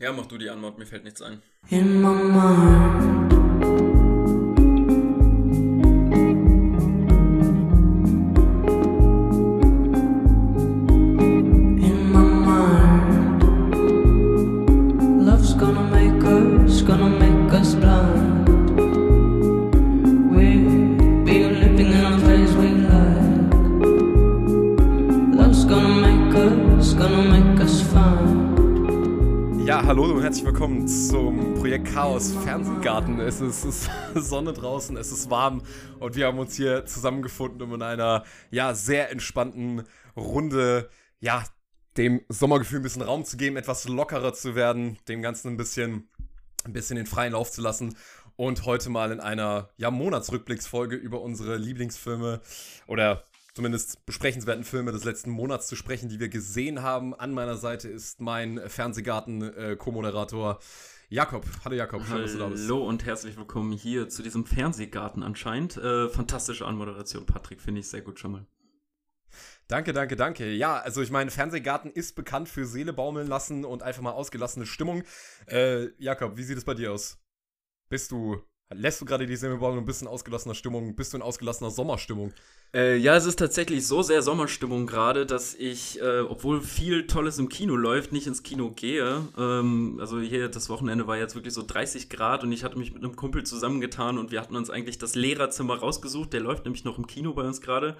Ja, 0.00 0.12
mach 0.14 0.24
du 0.24 0.38
die 0.38 0.48
Antwort, 0.48 0.78
mir 0.78 0.86
fällt 0.86 1.04
nichts 1.04 1.20
ein. 1.20 1.42
In 1.68 2.00
my 2.00 2.08
mind. 2.08 3.29
Fernsehgarten. 32.80 33.20
Es 33.20 33.40
ist, 33.42 33.64
es 33.64 33.88
ist 33.88 33.90
Sonne 34.30 34.54
draußen, 34.54 34.96
es 34.96 35.12
ist 35.12 35.28
warm 35.28 35.62
und 35.98 36.16
wir 36.16 36.26
haben 36.26 36.38
uns 36.38 36.56
hier 36.56 36.86
zusammengefunden, 36.86 37.60
um 37.60 37.74
in 37.74 37.82
einer 37.82 38.24
ja 38.50 38.72
sehr 38.74 39.10
entspannten 39.10 39.82
Runde 40.16 40.88
ja 41.20 41.44
dem 41.98 42.22
Sommergefühl 42.30 42.78
ein 42.78 42.82
bisschen 42.82 43.02
Raum 43.02 43.26
zu 43.26 43.36
geben, 43.36 43.58
etwas 43.58 43.86
lockerer 43.86 44.32
zu 44.32 44.54
werden, 44.54 44.98
dem 45.08 45.20
Ganzen 45.20 45.48
ein 45.48 45.56
bisschen 45.58 46.08
ein 46.64 46.72
bisschen 46.72 46.96
den 46.96 47.04
freien 47.04 47.34
Lauf 47.34 47.50
zu 47.50 47.60
lassen 47.60 47.96
und 48.36 48.64
heute 48.64 48.88
mal 48.88 49.12
in 49.12 49.20
einer 49.20 49.68
ja 49.76 49.90
Monatsrückblicksfolge 49.90 50.96
über 50.96 51.20
unsere 51.20 51.58
Lieblingsfilme 51.58 52.40
oder 52.86 53.24
zumindest 53.52 54.06
besprechenswerten 54.06 54.64
Filme 54.64 54.92
des 54.92 55.04
letzten 55.04 55.30
Monats 55.30 55.66
zu 55.66 55.76
sprechen, 55.76 56.08
die 56.08 56.18
wir 56.18 56.30
gesehen 56.30 56.82
haben. 56.82 57.14
An 57.14 57.32
meiner 57.32 57.56
Seite 57.56 57.88
ist 57.88 58.20
mein 58.20 58.58
Fernsehgarten-Co-Moderator 58.66 60.60
Jakob. 61.12 61.44
Hallo 61.64 61.74
Jakob, 61.74 62.06
schön, 62.06 62.22
dass 62.22 62.32
du 62.34 62.38
da 62.38 62.46
bist. 62.46 62.62
Hallo 62.62 62.86
und 62.86 63.04
herzlich 63.04 63.36
willkommen 63.36 63.72
hier 63.72 64.08
zu 64.08 64.22
diesem 64.22 64.46
Fernsehgarten 64.46 65.24
anscheinend. 65.24 65.76
Äh, 65.76 66.08
fantastische 66.08 66.64
Anmoderation, 66.64 67.26
Patrick, 67.26 67.60
finde 67.60 67.80
ich 67.80 67.88
sehr 67.88 68.00
gut 68.00 68.20
schon 68.20 68.30
mal. 68.30 68.46
Danke, 69.66 69.92
danke, 69.92 70.14
danke. 70.14 70.52
Ja, 70.52 70.78
also 70.78 71.02
ich 71.02 71.10
meine, 71.10 71.32
Fernsehgarten 71.32 71.90
ist 71.90 72.14
bekannt 72.14 72.48
für 72.48 72.64
Seele 72.64 72.92
baumeln 72.92 73.26
lassen 73.26 73.64
und 73.64 73.82
einfach 73.82 74.02
mal 74.02 74.12
ausgelassene 74.12 74.66
Stimmung. 74.66 75.02
Äh, 75.48 75.88
Jakob, 75.98 76.36
wie 76.36 76.44
sieht 76.44 76.58
es 76.58 76.64
bei 76.64 76.74
dir 76.74 76.92
aus? 76.92 77.18
Bist 77.88 78.12
du, 78.12 78.44
lässt 78.72 79.00
du 79.00 79.04
gerade 79.04 79.26
die 79.26 79.36
Seele 79.36 79.56
baumeln 79.56 79.80
und 79.80 79.84
bist 79.84 80.02
in 80.02 80.08
ausgelassener 80.08 80.54
Stimmung? 80.54 80.94
Bist 80.94 81.12
du 81.12 81.16
in 81.16 81.22
ausgelassener 81.22 81.70
Sommerstimmung? 81.70 82.32
Äh, 82.72 82.96
ja, 82.96 83.16
es 83.16 83.26
ist 83.26 83.38
tatsächlich 83.38 83.86
so 83.86 84.02
sehr 84.02 84.22
Sommerstimmung 84.22 84.86
gerade, 84.86 85.26
dass 85.26 85.54
ich, 85.54 86.00
äh, 86.00 86.20
obwohl 86.20 86.60
viel 86.60 87.06
Tolles 87.06 87.38
im 87.38 87.48
Kino 87.48 87.74
läuft, 87.74 88.12
nicht 88.12 88.28
ins 88.28 88.44
Kino 88.44 88.70
gehe. 88.70 89.22
Ähm, 89.36 89.98
also 90.00 90.20
hier 90.20 90.48
das 90.48 90.68
Wochenende 90.68 91.06
war 91.08 91.18
jetzt 91.18 91.34
wirklich 91.34 91.52
so 91.52 91.64
30 91.66 92.08
Grad 92.08 92.44
und 92.44 92.52
ich 92.52 92.62
hatte 92.62 92.78
mich 92.78 92.94
mit 92.94 93.02
einem 93.02 93.16
Kumpel 93.16 93.44
zusammengetan 93.44 94.18
und 94.18 94.30
wir 94.30 94.40
hatten 94.40 94.54
uns 94.54 94.70
eigentlich 94.70 94.98
das 94.98 95.16
Lehrerzimmer 95.16 95.78
rausgesucht. 95.78 96.32
Der 96.32 96.40
läuft 96.40 96.64
nämlich 96.64 96.84
noch 96.84 96.98
im 96.98 97.08
Kino 97.08 97.32
bei 97.32 97.42
uns 97.42 97.60
gerade. 97.60 97.96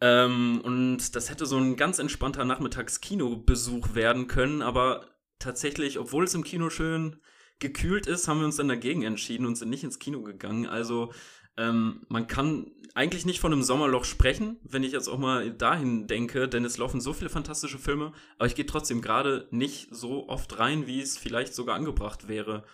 Ähm, 0.00 0.60
und 0.62 1.16
das 1.16 1.28
hätte 1.28 1.44
so 1.44 1.56
ein 1.56 1.76
ganz 1.76 1.98
entspannter 1.98 2.44
Nachmittagskinobesuch 2.44 3.94
werden 3.96 4.28
können, 4.28 4.62
aber 4.62 5.06
tatsächlich, 5.40 5.98
obwohl 5.98 6.24
es 6.24 6.34
im 6.34 6.44
Kino 6.44 6.70
schön 6.70 7.16
gekühlt 7.58 8.06
ist, 8.06 8.28
haben 8.28 8.38
wir 8.38 8.46
uns 8.46 8.56
dann 8.56 8.68
dagegen 8.68 9.02
entschieden 9.02 9.46
und 9.46 9.56
sind 9.56 9.70
nicht 9.70 9.84
ins 9.84 9.98
Kino 9.98 10.22
gegangen. 10.22 10.66
Also 10.66 11.12
ähm, 11.56 12.02
man 12.08 12.26
kann 12.26 12.70
eigentlich 12.94 13.26
nicht 13.26 13.40
von 13.40 13.52
einem 13.52 13.62
Sommerloch 13.62 14.04
sprechen, 14.04 14.58
wenn 14.62 14.84
ich 14.84 14.92
jetzt 14.92 15.08
auch 15.08 15.18
mal 15.18 15.50
dahin 15.52 16.06
denke, 16.06 16.48
denn 16.48 16.64
es 16.64 16.78
laufen 16.78 17.00
so 17.00 17.12
viele 17.12 17.30
fantastische 17.30 17.78
Filme, 17.78 18.12
aber 18.38 18.46
ich 18.46 18.54
gehe 18.54 18.66
trotzdem 18.66 19.02
gerade 19.02 19.48
nicht 19.50 19.88
so 19.90 20.28
oft 20.28 20.58
rein, 20.58 20.86
wie 20.86 21.00
es 21.00 21.18
vielleicht 21.18 21.54
sogar 21.54 21.76
angebracht 21.76 22.28
wäre. 22.28 22.64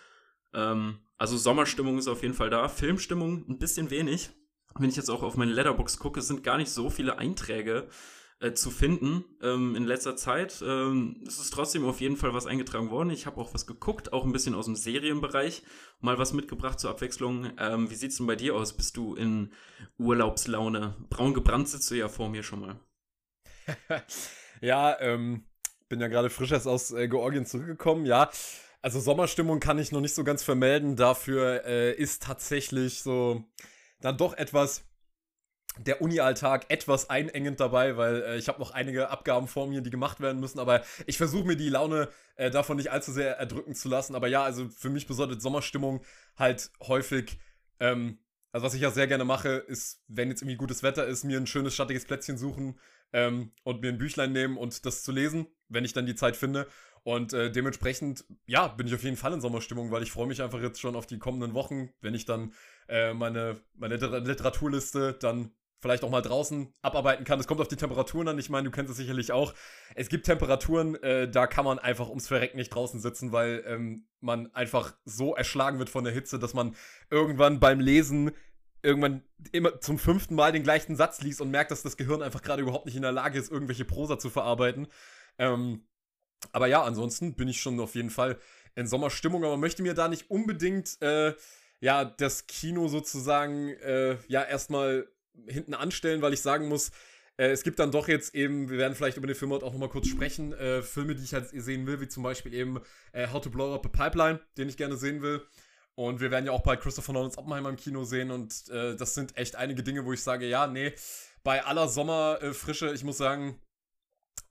Ähm, 0.53 0.99
also 1.17 1.37
Sommerstimmung 1.37 1.97
ist 1.97 2.07
auf 2.07 2.21
jeden 2.21 2.33
Fall 2.33 2.49
da, 2.49 2.67
Filmstimmung 2.67 3.45
ein 3.49 3.59
bisschen 3.59 3.89
wenig. 3.89 4.29
Wenn 4.77 4.89
ich 4.89 4.97
jetzt 4.97 5.09
auch 5.09 5.23
auf 5.23 5.37
meine 5.37 5.53
Letterbox 5.53 5.99
gucke, 5.99 6.21
sind 6.21 6.43
gar 6.43 6.57
nicht 6.57 6.69
so 6.69 6.89
viele 6.89 7.17
Einträge 7.17 7.87
äh, 8.39 8.53
zu 8.53 8.69
finden 8.69 9.23
ähm, 9.41 9.75
in 9.75 9.85
letzter 9.85 10.15
Zeit. 10.15 10.61
Ähm, 10.65 11.23
es 11.27 11.39
ist 11.39 11.51
trotzdem 11.51 11.85
auf 11.85 12.01
jeden 12.01 12.17
Fall 12.17 12.33
was 12.33 12.45
eingetragen 12.45 12.89
worden. 12.89 13.09
Ich 13.09 13.25
habe 13.25 13.39
auch 13.39 13.53
was 13.53 13.65
geguckt, 13.65 14.13
auch 14.13 14.25
ein 14.25 14.31
bisschen 14.31 14.55
aus 14.55 14.65
dem 14.65 14.75
Serienbereich. 14.75 15.63
Mal 16.01 16.17
was 16.17 16.33
mitgebracht 16.33 16.79
zur 16.79 16.89
Abwechslung. 16.89 17.51
Ähm, 17.57 17.89
wie 17.89 17.95
sieht's 17.95 18.17
denn 18.17 18.27
bei 18.27 18.35
dir 18.35 18.55
aus? 18.55 18.73
Bist 18.73 18.97
du 18.97 19.15
in 19.15 19.51
Urlaubslaune? 19.97 20.95
Braun 21.09 21.33
gebrannt 21.33 21.69
sitzt 21.69 21.89
du 21.91 21.95
ja 21.95 22.09
vor 22.09 22.29
mir 22.29 22.43
schon 22.43 22.59
mal. 22.59 22.79
ja, 24.61 24.99
ähm, 24.99 25.45
bin 25.87 26.01
ja 26.01 26.07
gerade 26.07 26.29
frisch 26.29 26.51
erst 26.51 26.67
aus 26.67 26.91
äh, 26.91 27.07
Georgien 27.07 27.45
zurückgekommen, 27.45 28.05
ja. 28.05 28.29
Also 28.81 28.99
Sommerstimmung 28.99 29.59
kann 29.59 29.79
ich 29.79 29.91
noch 29.91 30.01
nicht 30.01 30.13
so 30.13 30.23
ganz 30.23 30.43
vermelden. 30.43 30.95
Dafür 30.95 31.65
äh, 31.65 31.93
ist 31.93 32.21
tatsächlich 32.23 33.01
so 33.01 33.43
dann 34.01 34.17
doch 34.17 34.33
etwas 34.33 34.83
der 35.77 36.01
Uni-Alltag 36.01 36.65
etwas 36.69 37.09
einengend 37.09 37.59
dabei, 37.59 37.97
weil 37.97 38.21
äh, 38.21 38.37
ich 38.37 38.47
habe 38.47 38.59
noch 38.59 38.71
einige 38.71 39.09
Abgaben 39.09 39.47
vor 39.47 39.67
mir, 39.67 39.81
die 39.81 39.89
gemacht 39.89 40.19
werden 40.19 40.39
müssen, 40.39 40.59
aber 40.59 40.83
ich 41.05 41.17
versuche 41.17 41.45
mir 41.45 41.55
die 41.55 41.69
Laune 41.69 42.09
äh, 42.35 42.49
davon 42.51 42.77
nicht 42.77 42.91
allzu 42.91 43.11
sehr 43.11 43.37
erdrücken 43.37 43.75
zu 43.75 43.89
lassen. 43.89 44.15
Aber 44.15 44.27
ja, 44.27 44.43
also 44.43 44.69
für 44.69 44.89
mich 44.89 45.07
bedeutet 45.07 45.41
Sommerstimmung 45.41 46.01
halt 46.37 46.71
häufig, 46.81 47.39
ähm, 47.79 48.19
also 48.51 48.65
was 48.65 48.73
ich 48.73 48.81
ja 48.81 48.91
sehr 48.91 49.07
gerne 49.07 49.25
mache, 49.25 49.49
ist, 49.49 50.03
wenn 50.07 50.29
jetzt 50.29 50.41
irgendwie 50.41 50.57
gutes 50.57 50.81
Wetter 50.81 51.05
ist, 51.05 51.23
mir 51.23 51.37
ein 51.37 51.47
schönes, 51.47 51.75
schattiges 51.75 52.05
Plätzchen 52.05 52.37
suchen 52.37 52.79
ähm, 53.11 53.51
und 53.63 53.81
mir 53.81 53.89
ein 53.89 53.97
Büchlein 53.97 54.31
nehmen 54.31 54.57
und 54.57 54.85
das 54.85 55.03
zu 55.03 55.11
lesen, 55.11 55.47
wenn 55.67 55.83
ich 55.83 55.93
dann 55.93 56.05
die 56.05 56.15
Zeit 56.15 56.37
finde. 56.37 56.67
Und 57.03 57.33
äh, 57.33 57.51
dementsprechend, 57.51 58.25
ja, 58.47 58.67
bin 58.67 58.87
ich 58.87 58.95
auf 58.95 59.03
jeden 59.03 59.17
Fall 59.17 59.31
in 59.33 59.39
Sommerstimmung, 59.41 59.91
weil 59.91 60.01
ich 60.01 60.11
freue 60.11 60.25
mich 60.25 60.41
einfach 60.41 60.59
jetzt 60.59 60.79
schon 60.79 60.95
auf 60.95 61.05
die 61.05 61.19
kommenden 61.19 61.53
Wochen, 61.53 61.91
wenn 62.01 62.15
ich 62.15 62.25
dann 62.25 62.53
äh, 62.87 63.13
meine, 63.13 63.61
meine 63.75 63.97
Literaturliste 63.97 65.13
dann 65.13 65.51
vielleicht 65.85 66.03
auch 66.03 66.09
mal 66.09 66.23
draußen 66.23 66.73
abarbeiten 66.81 67.25
kann. 67.25 67.39
Es 67.39 67.45
kommt 67.45 67.61
auf 67.61 67.67
die 67.67 67.75
Temperaturen 67.75 68.27
an. 68.27 68.39
Ich 68.39 68.49
meine, 68.49 68.65
du 68.65 68.71
kennst 68.71 68.89
es 68.89 68.97
sicherlich 68.97 69.31
auch. 69.31 69.53
Es 69.93 70.09
gibt 70.09 70.25
Temperaturen, 70.25 70.95
äh, 71.03 71.29
da 71.29 71.45
kann 71.45 71.63
man 71.63 71.77
einfach 71.77 72.09
ums 72.09 72.27
Verrecken 72.27 72.57
nicht 72.57 72.73
draußen 72.73 72.99
sitzen, 72.99 73.31
weil 73.31 73.63
ähm, 73.67 74.07
man 74.19 74.51
einfach 74.55 74.95
so 75.05 75.35
erschlagen 75.35 75.77
wird 75.77 75.91
von 75.91 76.03
der 76.03 76.11
Hitze, 76.11 76.39
dass 76.39 76.55
man 76.55 76.75
irgendwann 77.11 77.59
beim 77.59 77.79
Lesen 77.79 78.31
irgendwann 78.81 79.21
immer 79.51 79.79
zum 79.79 79.99
fünften 79.99 80.33
Mal 80.33 80.51
den 80.51 80.63
gleichen 80.63 80.95
Satz 80.95 81.21
liest 81.21 81.39
und 81.39 81.51
merkt, 81.51 81.69
dass 81.69 81.83
das 81.83 81.97
Gehirn 81.97 82.23
einfach 82.23 82.41
gerade 82.41 82.63
überhaupt 82.63 82.87
nicht 82.87 82.95
in 82.95 83.03
der 83.03 83.11
Lage 83.11 83.37
ist, 83.37 83.51
irgendwelche 83.51 83.85
Prosa 83.85 84.17
zu 84.17 84.31
verarbeiten. 84.31 84.87
Ähm, 85.37 85.85
aber 86.51 86.65
ja, 86.65 86.81
ansonsten 86.81 87.35
bin 87.35 87.47
ich 87.47 87.61
schon 87.61 87.79
auf 87.79 87.93
jeden 87.93 88.09
Fall 88.09 88.39
in 88.73 88.87
Sommerstimmung, 88.87 89.43
aber 89.43 89.57
möchte 89.57 89.83
mir 89.83 89.93
da 89.93 90.07
nicht 90.07 90.31
unbedingt 90.31 90.99
äh, 91.03 91.35
ja 91.79 92.05
das 92.05 92.47
Kino 92.47 92.87
sozusagen 92.87 93.69
äh, 93.69 94.17
ja 94.27 94.41
erstmal 94.41 95.07
hinten 95.47 95.73
anstellen, 95.73 96.21
weil 96.21 96.33
ich 96.33 96.41
sagen 96.41 96.67
muss, 96.67 96.91
äh, 97.37 97.49
es 97.49 97.63
gibt 97.63 97.79
dann 97.79 97.91
doch 97.91 98.07
jetzt 98.07 98.33
eben, 98.35 98.69
wir 98.69 98.77
werden 98.77 98.95
vielleicht 98.95 99.17
über 99.17 99.27
den 99.27 99.35
Film 99.35 99.51
heute 99.51 99.65
auch 99.65 99.73
nochmal 99.73 99.89
kurz 99.89 100.07
sprechen, 100.07 100.53
äh, 100.53 100.81
Filme, 100.81 101.15
die 101.15 101.23
ich 101.23 101.33
halt 101.33 101.49
sehen 101.49 101.85
will, 101.87 101.99
wie 102.01 102.07
zum 102.07 102.23
Beispiel 102.23 102.53
eben 102.53 102.79
äh, 103.11 103.27
How 103.27 103.41
to 103.41 103.49
Blow 103.49 103.73
Up 103.73 103.85
a 103.85 103.89
Pipeline, 103.89 104.39
den 104.57 104.69
ich 104.69 104.77
gerne 104.77 104.95
sehen 104.97 105.21
will. 105.21 105.45
Und 105.95 106.19
wir 106.19 106.29
werden 106.29 106.45
ja 106.45 106.51
auch 106.51 106.63
bei 106.63 106.75
Christopher 106.75 107.13
Nolans 107.13 107.37
Oppenheimer 107.37 107.69
im 107.69 107.77
Kino 107.77 108.03
sehen 108.03 108.31
und 108.31 108.67
äh, 108.69 108.95
das 108.95 109.13
sind 109.13 109.37
echt 109.37 109.55
einige 109.55 109.81
Dinge, 109.81 110.05
wo 110.05 110.11
ich 110.11 110.21
sage, 110.21 110.45
ja, 110.45 110.67
nee, 110.67 110.93
bei 111.43 111.63
aller 111.63 111.87
Sommerfrische, 111.87 112.93
ich 112.93 113.03
muss 113.03 113.17
sagen, 113.17 113.61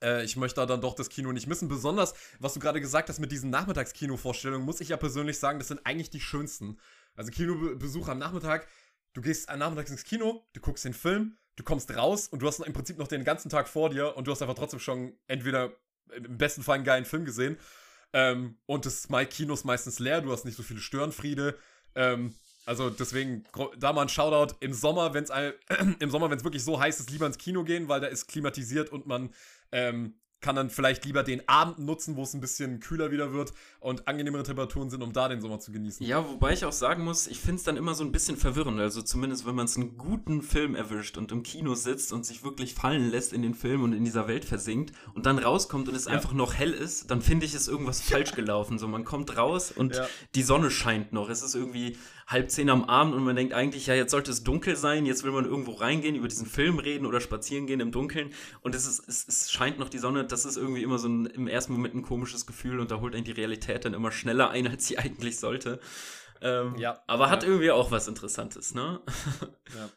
äh, 0.03 0.25
ich 0.25 0.37
möchte 0.37 0.61
da 0.61 0.67
dann 0.67 0.81
doch 0.81 0.95
das 0.95 1.09
Kino 1.09 1.33
nicht 1.33 1.47
missen. 1.47 1.69
Besonders, 1.69 2.15
was 2.39 2.55
du 2.55 2.61
gerade 2.61 2.81
gesagt 2.81 3.09
hast 3.09 3.19
mit 3.19 3.33
diesen 3.33 3.51
Nachmittagskino-Vorstellungen, 3.51 4.65
muss 4.65 4.81
ich 4.81 4.91
ja 4.91 4.97
persönlich 4.97 5.39
sagen, 5.39 5.59
das 5.59 5.69
sind 5.69 5.81
eigentlich 5.85 6.11
die 6.11 6.21
schönsten. 6.21 6.79
Also 7.15 7.31
Kinobesuch 7.31 8.09
am 8.09 8.19
Nachmittag, 8.19 8.67
du 9.15 9.23
gehst 9.23 9.49
am 9.49 9.59
Nachmittag 9.59 9.89
ins 9.89 10.05
Kino, 10.05 10.47
du 10.53 10.61
guckst 10.61 10.85
den 10.85 10.95
Film, 10.95 11.39
du 11.57 11.65
kommst 11.65 11.95
raus 11.97 12.29
und 12.29 12.43
du 12.43 12.47
hast 12.47 12.61
im 12.61 12.73
Prinzip 12.73 12.99
noch 12.99 13.09
den 13.09 13.25
ganzen 13.25 13.49
Tag 13.49 13.69
vor 13.69 13.91
dir 13.91 14.17
und 14.17 14.27
du 14.27 14.33
hast 14.33 14.43
einfach 14.43 14.55
trotzdem 14.55 14.81
schon 14.81 15.15
entweder 15.27 15.73
im 16.15 16.37
besten 16.37 16.63
Fall 16.63 16.77
einen 16.77 16.85
geilen 16.85 17.07
Film 17.07 17.25
gesehen 17.25 17.59
ähm, 18.15 18.57
und 18.67 18.87
das 18.87 19.09
Kino 19.31 19.55
ist 19.55 19.65
meistens 19.65 19.99
leer, 19.99 20.23
du 20.23 20.33
hast 20.33 20.45
nicht 20.45 20.57
so 20.57 20.63
viele 20.63 20.81
Störenfriede. 20.81 21.59
Ähm, 21.97 22.35
also 22.65 22.89
deswegen 22.89 23.45
da 23.77 23.93
mal 23.93 24.03
ein 24.03 24.09
Shoutout 24.09 24.55
im 24.61 24.73
Sommer, 24.73 25.13
wenn 25.13 25.25
es 25.25 25.31
im 25.99 26.11
Sommer, 26.11 26.31
wenn 26.31 26.39
es 26.39 26.45
wirklich 26.45 26.65
so 26.65 26.81
heiß 26.81 27.01
ist, 27.01 27.11
lieber 27.11 27.27
ins 27.27 27.39
Kino 27.39 27.65
gehen, 27.65 27.89
weil 27.89 28.01
da 28.01 28.07
ist 28.07 28.29
klimatisiert 28.29 28.91
und 28.91 29.07
man 29.07 29.35
ähm, 29.73 30.15
kann 30.45 30.57
dann 30.57 30.69
vielleicht 30.69 31.07
lieber 31.07 31.23
den 31.23 31.49
Abend 31.49 31.79
nutzen, 31.79 32.17
wo 32.17 32.23
es 32.23 32.35
ein 32.35 32.41
bisschen 32.43 32.79
kühler 32.79 33.11
wieder 33.11 33.33
wird 33.33 33.55
und 33.81 34.07
angenehmere 34.07 34.43
Temperaturen 34.43 34.91
sind, 34.91 35.03
um 35.03 35.15
da 35.15 35.31
den 35.31 35.41
Sommer 35.41 35.59
zu 35.59 35.73
genießen. 35.73 36.07
Ja, 36.07 36.29
wobei 36.29 36.53
ich 36.53 36.67
auch 36.67 36.73
sagen 36.73 37.03
muss, 37.03 37.27
ich 37.27 37.41
finde 37.41 37.57
es 37.57 37.63
dann 37.63 37.79
immer 37.79 37.95
so 37.95 38.05
ein 38.05 38.13
bisschen 38.13 38.37
verwirrend. 38.37 38.79
Also 38.79 39.01
zumindest, 39.01 39.47
wenn 39.47 39.55
man 39.55 39.65
es 39.65 39.79
einen 39.79 39.97
guten 39.97 40.43
Film 40.43 40.75
erwischt 40.75 41.17
und 41.17 41.33
im 41.33 41.43
Kino 41.45 41.75
sitzt 41.75 42.13
und 42.13 42.27
sich 42.27 42.45
wirklich 42.45 42.75
fallen 42.75 43.11
lässt 43.11 43.33
in 43.33 43.41
den 43.41 43.55
Film 43.55 43.83
und 43.83 43.95
in 43.95 44.05
dieser 44.05 44.29
Welt 44.29 44.45
versinkt 44.45 44.95
und 45.15 45.25
dann 45.25 45.39
rauskommt 45.39 45.89
und 45.89 45.95
es 45.95 46.05
ja. 46.05 46.13
einfach 46.13 46.35
noch 46.35 46.53
hell 46.53 46.73
ist, 46.73 47.11
dann 47.11 47.23
finde 47.23 47.47
ich, 47.47 47.55
ist 47.55 47.67
irgendwas 47.67 48.01
falsch 48.03 48.33
gelaufen. 48.33 48.79
So, 48.79 48.87
man 48.87 49.07
kommt 49.07 49.39
raus 49.39 49.73
und 49.73 49.97
ja. 49.97 50.07
die 50.35 50.43
Sonne 50.43 50.71
scheint 50.71 51.15
noch. 51.15 51.31
Es 51.31 51.43
ist 51.43 51.55
irgendwie 51.55 51.97
halb 52.27 52.51
zehn 52.51 52.71
am 52.71 52.85
Abend 52.85 53.15
und 53.15 53.25
man 53.25 53.37
denkt 53.37 53.53
eigentlich, 53.55 53.87
ja, 53.87 53.95
jetzt 53.95 54.11
sollte 54.11 54.31
es 54.31 54.45
dunkel 54.45 54.77
sein, 54.77 55.07
jetzt 55.07 55.25
will 55.25 55.33
man 55.33 55.45
irgendwo 55.45 55.73
reingehen, 55.73 56.17
über 56.17 56.29
diesen 56.29 56.47
Film 56.47 56.79
reden 56.79 57.07
oder 57.07 57.21
spazieren 57.21 57.67
gehen 57.67 57.81
im 57.81 57.93
Dunkeln 57.93 58.33
und 58.63 58.75
es, 58.75 58.87
ist, 58.87 59.09
es, 59.09 59.27
es 59.29 59.53
scheint 59.53 59.79
noch 59.79 59.89
die 59.89 59.99
Sonne, 59.99 60.25
das 60.25 60.45
ist 60.45 60.57
irgendwie 60.57 60.83
immer 60.83 60.99
so 60.99 61.09
ein, 61.09 61.27
im 61.27 61.49
ersten 61.49 61.73
Moment 61.73 61.95
ein 61.95 62.03
komisches 62.03 62.47
Gefühl 62.47 62.81
und 62.81 62.91
da 62.91 63.01
holt 63.01 63.15
einen 63.15 63.25
die 63.25 63.33
Realität 63.33 63.85
dann 63.85 63.95
immer 63.95 64.13
schneller 64.13 64.51
ein, 64.51 64.67
als 64.69 64.87
sie 64.87 64.99
eigentlich 64.99 65.39
sollte. 65.39 65.81
Ähm, 66.41 66.77
Ja, 66.79 67.03
aber 67.07 67.31
hat 67.31 67.43
ja. 67.43 67.49
irgendwie 67.49 67.71
auch 67.71 67.91
was 67.91 68.09
Interessantes, 68.09 68.75
ne? 68.75 69.01
Ja. 69.75 69.91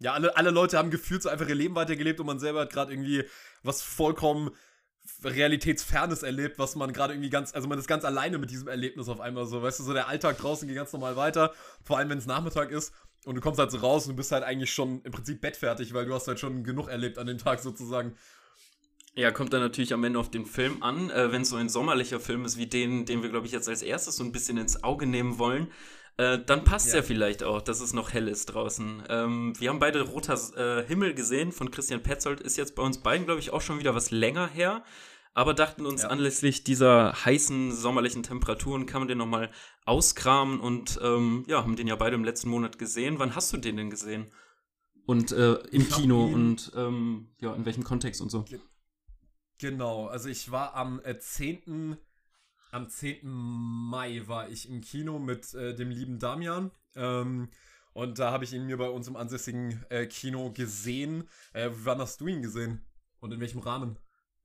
Ja, 0.00 0.12
alle, 0.12 0.36
alle 0.36 0.50
Leute 0.50 0.76
haben 0.76 0.90
gefühlt 0.90 1.22
so 1.22 1.28
einfach 1.28 1.48
ihr 1.48 1.54
Leben 1.54 1.76
weitergelebt 1.76 2.18
und 2.20 2.26
man 2.26 2.40
selber 2.40 2.62
hat 2.62 2.72
gerade 2.72 2.92
irgendwie 2.92 3.24
was 3.62 3.80
vollkommen 3.80 4.50
realitätsfernes 5.22 6.22
erlebt, 6.22 6.58
was 6.58 6.76
man 6.76 6.92
gerade 6.92 7.14
irgendwie 7.14 7.30
ganz, 7.30 7.54
also 7.54 7.68
man 7.68 7.78
ist 7.78 7.86
ganz 7.86 8.04
alleine 8.04 8.38
mit 8.38 8.50
diesem 8.50 8.68
Erlebnis 8.68 9.08
auf 9.08 9.20
einmal 9.20 9.46
so, 9.46 9.62
weißt 9.62 9.80
du, 9.80 9.84
so 9.84 9.92
der 9.92 10.08
Alltag 10.08 10.38
draußen 10.38 10.66
geht 10.66 10.76
ganz 10.76 10.92
normal 10.92 11.16
weiter, 11.16 11.52
vor 11.82 11.98
allem 11.98 12.10
wenn 12.10 12.18
es 12.18 12.26
Nachmittag 12.26 12.70
ist 12.70 12.92
und 13.24 13.34
du 13.34 13.40
kommst 13.40 13.58
halt 13.58 13.70
so 13.70 13.78
raus 13.78 14.06
und 14.06 14.16
bist 14.16 14.32
halt 14.32 14.44
eigentlich 14.44 14.72
schon 14.72 15.02
im 15.02 15.12
Prinzip 15.12 15.40
bettfertig, 15.40 15.94
weil 15.94 16.06
du 16.06 16.14
hast 16.14 16.28
halt 16.28 16.40
schon 16.40 16.64
genug 16.64 16.88
erlebt 16.88 17.18
an 17.18 17.26
dem 17.26 17.38
Tag 17.38 17.60
sozusagen. 17.60 18.16
Ja, 19.16 19.30
kommt 19.30 19.52
dann 19.52 19.60
natürlich 19.60 19.92
am 19.94 20.02
Ende 20.02 20.18
auf 20.18 20.30
den 20.30 20.44
Film 20.44 20.82
an. 20.82 21.08
Äh, 21.10 21.30
Wenn 21.30 21.42
es 21.42 21.50
so 21.50 21.56
ein 21.56 21.68
sommerlicher 21.68 22.18
Film 22.18 22.44
ist 22.44 22.56
wie 22.58 22.66
den, 22.66 23.06
den 23.06 23.22
wir, 23.22 23.30
glaube 23.30 23.46
ich, 23.46 23.52
jetzt 23.52 23.68
als 23.68 23.82
erstes 23.82 24.16
so 24.16 24.24
ein 24.24 24.32
bisschen 24.32 24.56
ins 24.56 24.82
Auge 24.82 25.06
nehmen 25.06 25.38
wollen, 25.38 25.68
äh, 26.16 26.38
dann 26.44 26.64
passt 26.64 26.88
ja. 26.88 26.96
Ja. 26.96 27.02
vielleicht 27.02 27.42
auch, 27.42 27.60
dass 27.60 27.80
es 27.80 27.92
noch 27.92 28.12
hell 28.12 28.28
ist 28.28 28.46
draußen. 28.46 29.02
Ähm, 29.08 29.52
wir 29.58 29.70
haben 29.70 29.78
beide 29.78 30.02
Roter 30.02 30.38
äh, 30.56 30.86
Himmel 30.86 31.14
gesehen 31.14 31.52
von 31.52 31.70
Christian 31.70 32.02
Petzold. 32.02 32.40
Ist 32.40 32.56
jetzt 32.56 32.74
bei 32.74 32.82
uns 32.82 32.98
beiden, 32.98 33.26
glaube 33.26 33.40
ich, 33.40 33.50
auch 33.52 33.60
schon 33.60 33.78
wieder 33.78 33.94
was 33.94 34.10
länger 34.10 34.46
her. 34.48 34.84
Aber 35.36 35.52
dachten 35.52 35.84
uns 35.84 36.02
Ja. 36.02 36.08
anlässlich 36.10 36.62
dieser 36.62 37.12
heißen 37.24 37.72
sommerlichen 37.72 38.22
Temperaturen 38.22 38.86
kann 38.86 39.00
man 39.00 39.08
den 39.08 39.18
nochmal 39.18 39.50
auskramen 39.84 40.60
und 40.60 41.00
ähm, 41.02 41.44
ja, 41.48 41.58
haben 41.62 41.74
den 41.74 41.88
ja 41.88 41.96
beide 41.96 42.14
im 42.14 42.22
letzten 42.22 42.48
Monat 42.50 42.78
gesehen. 42.78 43.18
Wann 43.18 43.34
hast 43.34 43.52
du 43.52 43.56
den 43.56 43.76
denn 43.76 43.90
gesehen? 43.90 44.32
Und 45.06 45.32
äh, 45.32 45.54
im 45.72 45.88
Kino 45.90 46.24
und 46.24 46.70
ähm, 46.76 47.34
ja, 47.40 47.52
in 47.54 47.64
welchem 47.66 47.82
Kontext 47.82 48.20
und 48.22 48.30
so. 48.30 48.44
Genau, 49.58 50.06
also 50.06 50.28
ich 50.28 50.50
war 50.52 50.74
am 50.74 51.00
äh, 51.04 51.18
10. 51.18 51.96
Am 52.74 52.88
10. 52.88 53.20
Mai 53.22 54.22
war 54.26 54.48
ich 54.48 54.68
im 54.68 54.80
Kino 54.80 55.20
mit 55.20 55.54
äh, 55.54 55.76
dem 55.76 55.90
lieben 55.90 56.18
Damian. 56.18 56.72
Ähm, 56.96 57.48
und 57.92 58.18
da 58.18 58.32
habe 58.32 58.42
ich 58.42 58.52
ihn 58.52 58.66
mir 58.66 58.76
bei 58.76 58.88
uns 58.88 59.06
im 59.06 59.14
ansässigen 59.14 59.84
äh, 59.90 60.06
Kino 60.06 60.50
gesehen. 60.50 61.28
Äh, 61.52 61.70
wann 61.72 62.00
hast 62.00 62.20
du 62.20 62.26
ihn 62.26 62.42
gesehen? 62.42 62.84
Und 63.20 63.30
in 63.32 63.38
welchem 63.38 63.60
Rahmen? 63.60 63.96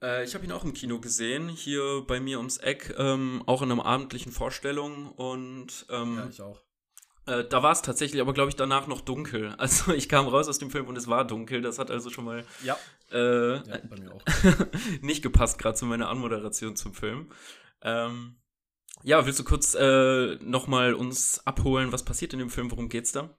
Äh, 0.03 0.25
ich 0.25 0.35
habe 0.35 0.45
ihn 0.45 0.51
auch 0.51 0.63
im 0.63 0.75
Kino 0.75 0.99
gesehen, 0.99 1.49
hier 1.49 2.03
bei 2.05 2.19
mir 2.19 2.37
ums 2.37 2.57
Eck, 2.57 2.93
ähm, 2.99 3.41
auch 3.47 3.63
in 3.63 3.71
einer 3.71 3.83
abendlichen 3.83 4.31
Vorstellung. 4.31 5.09
Und 5.13 5.87
ähm, 5.89 6.17
Ja, 6.17 6.27
ich 6.29 6.41
auch. 6.43 6.61
äh, 7.25 7.45
da 7.49 7.63
war 7.63 7.71
es 7.71 7.81
tatsächlich 7.81 8.21
aber, 8.21 8.33
glaube 8.33 8.49
ich, 8.49 8.55
danach 8.55 8.85
noch 8.85 9.01
dunkel. 9.01 9.55
Also 9.57 9.91
ich 9.91 10.07
kam 10.07 10.27
raus 10.27 10.47
aus 10.47 10.59
dem 10.59 10.69
Film 10.69 10.85
und 10.85 10.97
es 10.97 11.07
war 11.07 11.25
dunkel. 11.25 11.63
Das 11.63 11.79
hat 11.79 11.89
also 11.89 12.11
schon 12.11 12.25
mal 12.25 12.45
Ja, 12.63 12.77
äh, 13.11 13.55
ja 13.55 13.79
bei 13.89 13.97
mir 13.99 14.13
auch. 14.13 14.21
nicht 15.01 15.23
gepasst, 15.23 15.57
gerade 15.57 15.75
zu 15.79 15.87
meiner 15.87 16.09
Anmoderation 16.09 16.75
zum 16.75 16.93
Film. 16.93 17.31
Ähm, 17.81 18.35
ja, 19.03 19.25
willst 19.25 19.39
du 19.39 19.43
kurz 19.43 19.75
äh, 19.75 20.35
nochmal 20.41 20.93
uns 20.93 21.45
abholen, 21.45 21.91
was 21.91 22.03
passiert 22.03 22.33
in 22.33 22.39
dem 22.39 22.49
Film, 22.49 22.69
worum 22.71 22.89
geht's 22.89 23.11
da? 23.11 23.37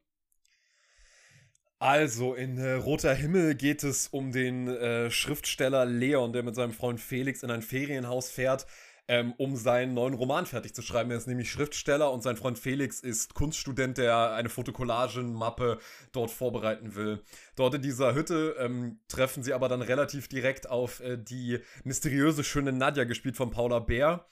Also, 1.79 2.35
in 2.35 2.59
äh, 2.59 2.73
Roter 2.73 3.15
Himmel 3.15 3.55
geht 3.55 3.85
es 3.85 4.09
um 4.09 4.33
den 4.33 4.69
äh, 4.69 5.11
Schriftsteller 5.11 5.87
Leon, 5.87 6.33
der 6.33 6.43
mit 6.43 6.55
seinem 6.55 6.73
Freund 6.73 7.01
Felix 7.01 7.43
in 7.43 7.51
ein 7.51 7.63
Ferienhaus 7.63 8.31
fährt, 8.31 8.67
ähm, 9.11 9.35
um 9.39 9.57
seinen 9.57 9.93
neuen 9.93 10.15
Roman 10.15 10.47
fertig 10.47 10.73
zu 10.73 10.83
schreiben. 10.83 11.11
Er 11.11 11.17
ist 11.17 11.27
nämlich 11.27 11.51
Schriftsteller 11.51 12.13
und 12.13 12.23
sein 12.23 12.37
Freund 12.37 12.61
Felix 12.61 13.01
ist 13.01 13.35
Kunststudent, 13.35 13.99
der 13.99 14.35
eine 14.35 14.49
Fotokollagenmappe 14.49 15.79
dort 16.13 16.31
vorbereiten 16.31 16.95
will. 16.95 17.21
Dort 17.57 17.75
in 17.75 17.83
dieser 17.83 18.15
Hütte 18.15 18.55
ähm, 18.61 19.01
treffen 19.09 19.43
sie 19.43 19.53
aber 19.53 19.69
dann 19.69 19.83
relativ 19.83 20.29
direkt 20.29 20.71
auf 20.71 21.01
äh, 21.01 21.19
die 21.19 21.59
mysteriöse 21.83 22.45
schöne 22.45 22.71
Nadja, 22.71 23.03
gespielt 23.03 23.37
von 23.37 23.51
Paula 23.51 23.81
Bär 23.81 24.27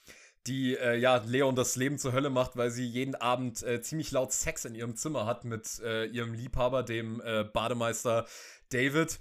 die 0.46 0.76
äh, 0.76 0.96
ja 0.96 1.16
Leon 1.26 1.56
das 1.56 1.74
Leben 1.76 1.98
zur 1.98 2.12
Hölle 2.12 2.30
macht, 2.30 2.56
weil 2.56 2.70
sie 2.70 2.86
jeden 2.86 3.16
Abend 3.16 3.62
äh, 3.64 3.82
ziemlich 3.82 4.12
laut 4.12 4.32
Sex 4.32 4.64
in 4.64 4.76
ihrem 4.76 4.94
Zimmer 4.94 5.26
hat 5.26 5.44
mit 5.44 5.80
äh, 5.80 6.06
ihrem 6.06 6.32
Liebhaber, 6.32 6.84
dem 6.84 7.20
äh, 7.20 7.44
Bademeister 7.44 8.26
David. 8.70 9.18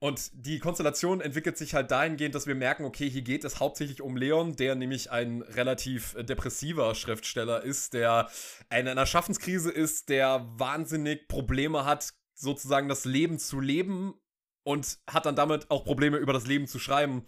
Und 0.00 0.30
die 0.32 0.60
Konstellation 0.60 1.20
entwickelt 1.20 1.58
sich 1.58 1.74
halt 1.74 1.90
dahingehend, 1.90 2.34
dass 2.34 2.46
wir 2.46 2.54
merken, 2.54 2.84
okay, 2.84 3.10
hier 3.10 3.22
geht 3.22 3.42
es 3.44 3.58
hauptsächlich 3.58 4.00
um 4.00 4.16
Leon, 4.16 4.54
der 4.54 4.76
nämlich 4.76 5.10
ein 5.10 5.42
relativ 5.42 6.14
äh, 6.14 6.24
depressiver 6.24 6.94
Schriftsteller 6.94 7.64
ist, 7.64 7.94
der 7.94 8.30
in 8.70 8.86
einer 8.86 9.06
Schaffenskrise 9.06 9.72
ist, 9.72 10.08
der 10.08 10.46
wahnsinnig 10.56 11.26
Probleme 11.26 11.84
hat, 11.84 12.14
sozusagen 12.34 12.88
das 12.88 13.04
Leben 13.04 13.40
zu 13.40 13.58
leben 13.58 14.14
und 14.62 14.98
hat 15.10 15.26
dann 15.26 15.34
damit 15.34 15.68
auch 15.70 15.84
Probleme 15.84 16.18
über 16.18 16.32
das 16.32 16.46
Leben 16.46 16.68
zu 16.68 16.78
schreiben. 16.78 17.26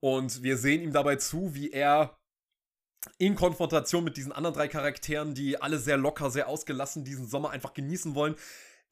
Und 0.00 0.42
wir 0.42 0.56
sehen 0.56 0.82
ihm 0.82 0.92
dabei 0.92 1.16
zu, 1.16 1.54
wie 1.54 1.70
er 1.70 2.18
in 3.18 3.36
Konfrontation 3.36 4.02
mit 4.02 4.16
diesen 4.16 4.32
anderen 4.32 4.56
drei 4.56 4.66
Charakteren, 4.66 5.34
die 5.34 5.60
alle 5.60 5.78
sehr 5.78 5.96
locker, 5.96 6.30
sehr 6.30 6.48
ausgelassen 6.48 7.04
diesen 7.04 7.28
Sommer 7.28 7.50
einfach 7.50 7.72
genießen 7.72 8.14
wollen, 8.14 8.34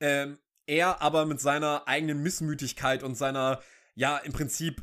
ähm, 0.00 0.38
er 0.68 1.02
aber 1.02 1.26
mit 1.26 1.40
seiner 1.40 1.88
eigenen 1.88 2.22
Missmütigkeit 2.22 3.02
und 3.02 3.16
seiner, 3.16 3.60
ja, 3.94 4.18
im 4.18 4.32
Prinzip 4.32 4.82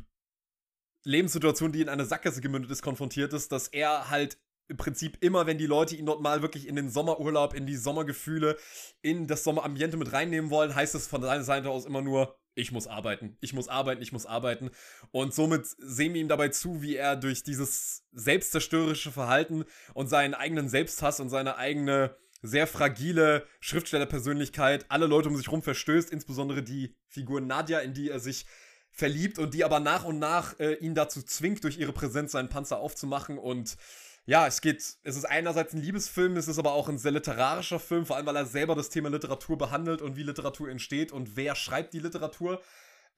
Lebenssituation, 1.04 1.72
die 1.72 1.80
in 1.80 1.88
eine 1.88 2.04
Sackgasse 2.04 2.40
gemündet 2.40 2.70
ist, 2.70 2.82
konfrontiert 2.82 3.32
ist, 3.32 3.52
dass 3.52 3.68
er 3.68 4.10
halt 4.10 4.38
im 4.68 4.76
Prinzip 4.76 5.18
immer, 5.20 5.46
wenn 5.46 5.58
die 5.58 5.66
Leute 5.66 5.94
ihn 5.94 6.06
dort 6.06 6.20
mal 6.20 6.42
wirklich 6.42 6.66
in 6.66 6.74
den 6.74 6.90
Sommerurlaub, 6.90 7.54
in 7.54 7.66
die 7.66 7.76
Sommergefühle, 7.76 8.56
in 9.00 9.28
das 9.28 9.44
Sommerambiente 9.44 9.96
mit 9.96 10.12
reinnehmen 10.12 10.50
wollen, 10.50 10.74
heißt 10.74 10.96
es 10.96 11.06
von 11.06 11.22
seiner 11.22 11.44
Seite 11.44 11.70
aus 11.70 11.86
immer 11.86 12.02
nur, 12.02 12.36
ich 12.56 12.72
muss 12.72 12.88
arbeiten, 12.88 13.36
ich 13.40 13.52
muss 13.52 13.68
arbeiten, 13.68 14.02
ich 14.02 14.12
muss 14.12 14.26
arbeiten. 14.26 14.70
Und 15.12 15.34
somit 15.34 15.66
sehen 15.78 16.14
wir 16.14 16.20
ihm 16.20 16.28
dabei 16.28 16.48
zu, 16.48 16.82
wie 16.82 16.96
er 16.96 17.14
durch 17.14 17.44
dieses 17.44 18.04
selbstzerstörerische 18.12 19.12
Verhalten 19.12 19.64
und 19.94 20.08
seinen 20.08 20.34
eigenen 20.34 20.68
Selbsthass 20.68 21.20
und 21.20 21.28
seine 21.28 21.56
eigene 21.58 22.16
sehr 22.46 22.66
fragile 22.66 23.46
Schriftstellerpersönlichkeit. 23.60 24.86
Alle 24.88 25.06
Leute 25.06 25.28
um 25.28 25.36
sich 25.36 25.50
rum 25.50 25.62
verstößt, 25.62 26.10
insbesondere 26.10 26.62
die 26.62 26.94
Figur 27.08 27.40
Nadja, 27.40 27.80
in 27.80 27.94
die 27.94 28.10
er 28.10 28.20
sich 28.20 28.46
verliebt 28.90 29.38
und 29.38 29.52
die 29.52 29.64
aber 29.64 29.78
nach 29.78 30.04
und 30.04 30.18
nach 30.18 30.58
äh, 30.58 30.74
ihn 30.74 30.94
dazu 30.94 31.22
zwingt, 31.22 31.64
durch 31.64 31.78
ihre 31.78 31.92
Präsenz 31.92 32.32
seinen 32.32 32.48
Panzer 32.48 32.78
aufzumachen. 32.78 33.38
Und 33.38 33.76
ja, 34.24 34.46
es 34.46 34.60
geht, 34.60 34.78
es 35.02 35.16
ist 35.16 35.24
einerseits 35.24 35.74
ein 35.74 35.82
Liebesfilm, 35.82 36.36
es 36.36 36.48
ist 36.48 36.58
aber 36.58 36.72
auch 36.72 36.88
ein 36.88 36.98
sehr 36.98 37.12
literarischer 37.12 37.78
Film, 37.78 38.06
vor 38.06 38.16
allem 38.16 38.26
weil 38.26 38.36
er 38.36 38.46
selber 38.46 38.74
das 38.74 38.88
Thema 38.88 39.10
Literatur 39.10 39.58
behandelt 39.58 40.02
und 40.02 40.16
wie 40.16 40.22
Literatur 40.22 40.68
entsteht 40.68 41.12
und 41.12 41.36
wer 41.36 41.54
schreibt 41.54 41.92
die 41.92 42.00
Literatur. 42.00 42.62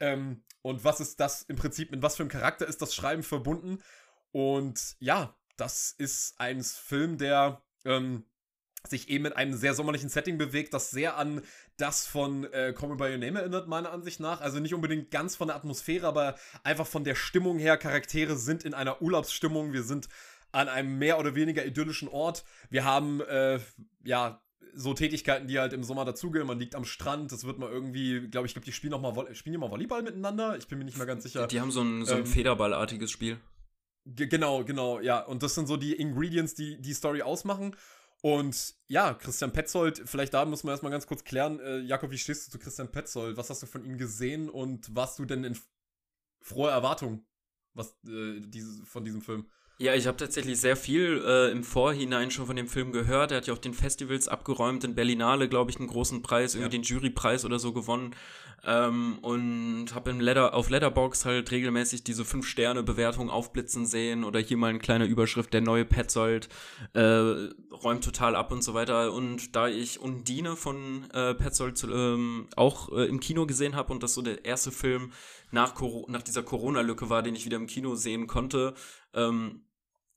Ähm, 0.00 0.42
und 0.62 0.84
was 0.84 1.00
ist 1.00 1.20
das 1.20 1.42
im 1.42 1.56
Prinzip, 1.56 1.90
mit 1.92 2.02
was 2.02 2.16
für 2.16 2.24
einem 2.24 2.30
Charakter 2.30 2.66
ist 2.66 2.82
das 2.82 2.94
Schreiben 2.94 3.22
verbunden? 3.22 3.82
Und 4.32 4.96
ja, 4.98 5.34
das 5.56 5.92
ist 5.96 6.38
ein 6.38 6.62
Film, 6.62 7.18
der 7.18 7.62
ähm, 7.84 8.24
sich 8.90 9.08
eben 9.08 9.26
in 9.26 9.32
einem 9.32 9.54
sehr 9.54 9.74
sommerlichen 9.74 10.08
Setting 10.08 10.38
bewegt, 10.38 10.74
das 10.74 10.90
sehr 10.90 11.16
an 11.16 11.42
das 11.76 12.06
von 12.06 12.44
äh, 12.52 12.72
Call 12.76 12.90
Me 12.90 12.96
By 12.96 13.04
Your 13.12 13.18
Name 13.18 13.40
erinnert, 13.40 13.68
meiner 13.68 13.90
Ansicht 13.92 14.20
nach. 14.20 14.40
Also 14.40 14.58
nicht 14.60 14.74
unbedingt 14.74 15.10
ganz 15.10 15.36
von 15.36 15.48
der 15.48 15.56
Atmosphäre, 15.56 16.06
aber 16.06 16.36
einfach 16.64 16.86
von 16.86 17.04
der 17.04 17.14
Stimmung 17.14 17.58
her. 17.58 17.76
Charaktere 17.76 18.36
sind 18.36 18.64
in 18.64 18.74
einer 18.74 19.00
Urlaubsstimmung. 19.02 19.72
Wir 19.72 19.82
sind 19.82 20.08
an 20.52 20.68
einem 20.68 20.98
mehr 20.98 21.18
oder 21.18 21.34
weniger 21.34 21.64
idyllischen 21.64 22.08
Ort. 22.08 22.44
Wir 22.70 22.84
haben, 22.84 23.20
äh, 23.20 23.60
ja, 24.04 24.42
so 24.74 24.94
Tätigkeiten, 24.94 25.48
die 25.48 25.58
halt 25.58 25.72
im 25.72 25.82
Sommer 25.82 26.04
dazugehören. 26.04 26.46
Man 26.46 26.58
liegt 26.58 26.74
am 26.74 26.84
Strand, 26.84 27.32
das 27.32 27.44
wird 27.44 27.58
mal 27.58 27.70
irgendwie, 27.70 28.28
glaube 28.28 28.46
ich, 28.46 28.52
glaube 28.52 28.64
die 28.64 28.72
spielen 28.72 28.90
noch 28.92 29.00
mal, 29.00 29.34
spielen 29.34 29.52
die 29.54 29.58
mal 29.58 29.70
Volleyball 29.70 30.02
miteinander. 30.02 30.56
Ich 30.56 30.68
bin 30.68 30.78
mir 30.78 30.84
nicht 30.84 30.98
mehr 30.98 31.06
ganz 31.06 31.22
sicher. 31.24 31.46
Die 31.46 31.60
haben 31.60 31.70
so 31.70 31.82
ein, 31.82 32.04
so 32.04 32.14
ein 32.14 32.20
Ähm, 32.20 32.26
Federballartiges 32.26 33.10
Spiel. 33.10 33.38
Ge- 34.06 34.26
Genau, 34.28 34.64
genau, 34.64 35.00
ja. 35.00 35.20
Und 35.20 35.42
das 35.42 35.54
sind 35.54 35.66
so 35.68 35.76
die 35.76 35.94
Ingredients, 35.94 36.54
die 36.54 36.80
die 36.80 36.92
Story 36.92 37.22
ausmachen. 37.22 37.76
Und 38.20 38.74
ja, 38.88 39.14
Christian 39.14 39.52
Petzold, 39.52 40.02
vielleicht 40.04 40.34
da 40.34 40.44
muss 40.44 40.64
man 40.64 40.72
erstmal 40.72 40.90
ganz 40.90 41.06
kurz 41.06 41.22
klären. 41.22 41.60
Äh, 41.60 41.78
Jakob, 41.78 42.10
wie 42.10 42.18
stehst 42.18 42.46
du 42.46 42.50
zu 42.50 42.58
Christian 42.58 42.90
Petzold? 42.90 43.36
Was 43.36 43.48
hast 43.50 43.62
du 43.62 43.66
von 43.66 43.84
ihm 43.84 43.96
gesehen 43.96 44.50
und 44.50 44.94
warst 44.94 45.18
du 45.18 45.24
denn 45.24 45.44
in 45.44 45.58
froher 46.40 46.72
Erwartung 46.72 47.24
was, 47.74 47.90
äh, 48.04 48.40
diese, 48.40 48.84
von 48.84 49.04
diesem 49.04 49.22
Film? 49.22 49.48
Ja, 49.80 49.94
ich 49.94 50.08
habe 50.08 50.16
tatsächlich 50.16 50.60
sehr 50.60 50.74
viel 50.74 51.22
äh, 51.24 51.52
im 51.52 51.62
Vorhinein 51.62 52.32
schon 52.32 52.46
von 52.46 52.56
dem 52.56 52.66
Film 52.66 52.90
gehört. 52.90 53.30
Er 53.30 53.36
hat 53.36 53.46
ja 53.46 53.52
auf 53.52 53.60
den 53.60 53.74
Festivals 53.74 54.26
abgeräumt, 54.26 54.82
in 54.82 54.96
Berlinale, 54.96 55.48
glaube 55.48 55.70
ich, 55.70 55.78
einen 55.78 55.86
großen 55.86 56.20
Preis, 56.20 56.56
irgendwie 56.56 56.76
Ja. 56.76 56.80
den 56.80 56.82
Jurypreis 56.82 57.44
oder 57.44 57.60
so 57.60 57.72
gewonnen. 57.72 58.12
Ähm, 58.64 59.20
und 59.22 59.94
habe 59.94 60.10
im 60.10 60.18
Letter, 60.18 60.52
auf 60.54 60.68
Letterbox 60.68 61.24
halt 61.24 61.52
regelmäßig 61.52 62.02
diese 62.02 62.24
5-Sterne-Bewertung 62.24 63.30
aufblitzen 63.30 63.86
sehen 63.86 64.24
oder 64.24 64.40
hier 64.40 64.56
mal 64.56 64.70
eine 64.70 64.80
kleine 64.80 65.04
Überschrift, 65.06 65.52
der 65.52 65.60
neue 65.60 65.84
Petzold 65.84 66.48
äh, 66.94 67.00
räumt 67.70 68.02
total 68.02 68.34
ab 68.34 68.50
und 68.50 68.64
so 68.64 68.74
weiter. 68.74 69.12
Und 69.12 69.54
da 69.54 69.68
ich 69.68 70.00
Undine 70.00 70.56
von 70.56 71.08
äh, 71.12 71.34
Petzold 71.34 71.80
ähm, 71.84 72.48
auch 72.56 72.90
äh, 72.90 73.04
im 73.06 73.20
Kino 73.20 73.46
gesehen 73.46 73.76
habe 73.76 73.92
und 73.92 74.02
das 74.02 74.14
so 74.14 74.22
der 74.22 74.44
erste 74.44 74.72
Film 74.72 75.12
nach, 75.52 75.76
Coro 75.76 76.06
nach 76.10 76.22
dieser 76.22 76.42
Corona-Lücke 76.42 77.08
war, 77.08 77.22
den 77.22 77.36
ich 77.36 77.44
wieder 77.44 77.58
im 77.58 77.68
Kino 77.68 77.94
sehen 77.94 78.26
konnte, 78.26 78.74
ähm, 79.14 79.62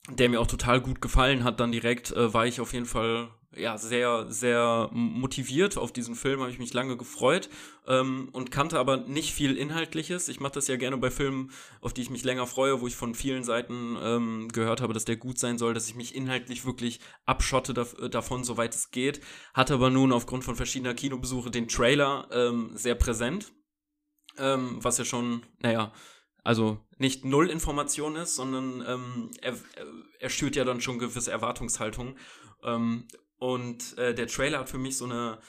der 0.10 0.30
mir 0.30 0.42
auch 0.42 0.48
total 0.48 0.82
gut 0.82 1.02
gefallen 1.02 1.44
hat, 1.44 1.60
dann 1.60 1.72
direkt 1.72 2.12
äh, 2.12 2.34
war 2.34 2.46
ich 2.46 2.60
auf 2.60 2.74
jeden 2.74 2.86
Fall 2.88 3.30
ja, 3.56 3.78
sehr, 3.78 4.28
sehr 4.30 4.90
motiviert 4.94 5.78
auf 5.78 5.92
diesen 5.92 6.16
Film, 6.16 6.40
habe 6.40 6.52
ich 6.52 6.60
mich 6.60 6.74
lange 6.74 6.96
gefreut 6.96 7.50
ähm, 7.86 8.30
und 8.32 8.50
kannte 8.50 8.80
aber 8.80 8.98
nicht 8.98 9.34
viel 9.34 9.58
Inhaltliches. 9.58 10.30
Ich 10.30 10.40
mache 10.40 10.54
das 10.54 10.68
ja 10.68 10.78
gerne 10.78 10.98
bei 10.98 11.12
Filmen, 11.12 11.52
auf 11.82 11.94
die 11.94 12.02
ich 12.02 12.10
mich 12.10 12.24
länger 12.24 12.48
freue, 12.48 12.80
wo 12.80 12.88
ich 12.88 12.96
von 12.96 13.14
vielen 13.14 13.44
Seiten 13.44 13.98
ähm, 14.02 14.48
gehört 14.54 14.80
habe, 14.80 14.94
dass 14.94 15.04
der 15.04 15.18
gut 15.18 15.38
sein 15.38 15.58
soll, 15.58 15.74
dass 15.74 15.90
ich 15.90 15.96
mich 15.96 16.16
inhaltlich 16.16 16.66
wirklich 16.66 17.02
abschotte 17.26 17.74
da, 17.74 17.84
davon, 18.08 18.46
soweit 18.46 18.74
es 18.74 18.92
geht. 18.92 19.20
Hatte 19.54 19.74
aber 19.74 19.90
nun 19.90 20.14
aufgrund 20.14 20.46
von 20.46 20.56
verschiedener 20.56 20.94
Kinobesuche 20.94 21.52
den 21.52 21.68
Trailer 21.68 22.30
ähm, 22.32 22.72
sehr 22.76 22.96
präsent, 22.96 23.52
ähm, 24.38 24.78
was 24.82 24.98
ja 24.98 25.04
schon, 25.04 25.44
naja, 25.60 25.92
also 26.44 26.80
nicht 26.98 27.26
null 27.26 27.50
Information 27.50 28.16
ist, 28.16 28.36
sondern 28.36 28.84
ähm, 28.88 29.32
er, 29.42 29.56
er 30.20 30.30
schürt 30.30 30.56
ja 30.56 30.64
dann 30.64 30.82
schon 30.82 31.00
gewisse 31.00 31.32
Erwartungshaltung. 31.32 32.16
Ähm, 32.64 33.08
und 33.38 33.98
äh, 33.98 34.14
der 34.14 34.28
Trailer 34.28 34.60
hat 34.60 34.70
für 34.70 34.78
mich 34.78 34.98
so 34.98 35.06
eine 35.06 35.40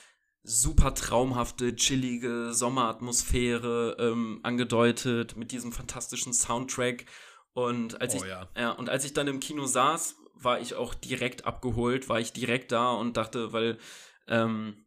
super 0.42 0.94
traumhafte, 0.94 1.76
chillige 1.76 2.52
Sommeratmosphäre 2.52 3.96
ähm, 3.98 4.40
angedeutet 4.42 5.36
mit 5.36 5.52
diesem 5.52 5.72
fantastischen 5.72 6.32
Soundtrack. 6.32 7.06
Und 7.52 8.00
als, 8.00 8.14
oh, 8.14 8.18
ich, 8.18 8.24
ja. 8.24 8.48
ja. 8.56 8.70
und 8.72 8.88
als 8.88 9.04
ich 9.04 9.12
dann 9.12 9.28
im 9.28 9.40
Kino 9.40 9.66
saß, 9.66 10.16
war 10.34 10.60
ich 10.60 10.74
auch 10.74 10.94
direkt 10.94 11.46
abgeholt, 11.46 12.08
war 12.08 12.18
ich 12.18 12.32
direkt 12.32 12.72
da 12.72 12.92
und 12.92 13.16
dachte, 13.16 13.52
weil 13.52 13.78
ähm, 14.26 14.81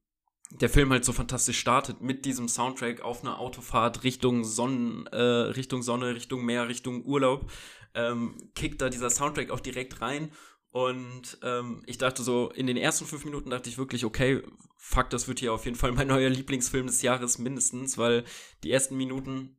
der 0.51 0.69
Film 0.69 0.91
halt 0.91 1.05
so 1.05 1.11
fantastisch 1.11 1.59
startet 1.59 2.01
mit 2.01 2.25
diesem 2.25 2.47
Soundtrack 2.47 3.01
auf 3.01 3.23
einer 3.23 3.39
Autofahrt 3.39 4.03
Richtung 4.03 4.43
Sonnen, 4.43 5.07
äh, 5.07 5.17
Richtung 5.17 5.81
Sonne, 5.81 6.15
Richtung 6.15 6.45
Meer, 6.45 6.67
Richtung 6.67 7.03
Urlaub, 7.03 7.51
ähm, 7.93 8.35
kickt 8.53 8.81
da 8.81 8.89
dieser 8.89 9.09
Soundtrack 9.09 9.49
auch 9.49 9.59
direkt 9.59 10.01
rein. 10.01 10.31
Und 10.69 11.37
ähm, 11.41 11.83
ich 11.85 11.97
dachte 11.97 12.21
so, 12.21 12.51
in 12.51 12.67
den 12.67 12.75
ersten 12.75 13.05
fünf 13.05 13.23
Minuten 13.23 13.49
dachte 13.49 13.69
ich 13.69 13.77
wirklich, 13.77 14.03
okay, 14.03 14.43
fuck, 14.77 15.09
das 15.09 15.27
wird 15.27 15.39
hier 15.39 15.53
auf 15.53 15.65
jeden 15.65 15.77
Fall 15.77 15.93
mein 15.93 16.07
neuer 16.07 16.29
Lieblingsfilm 16.29 16.87
des 16.87 17.01
Jahres 17.01 17.37
mindestens, 17.37 17.97
weil 17.97 18.25
die 18.63 18.71
ersten 18.71 18.97
Minuten, 18.97 19.57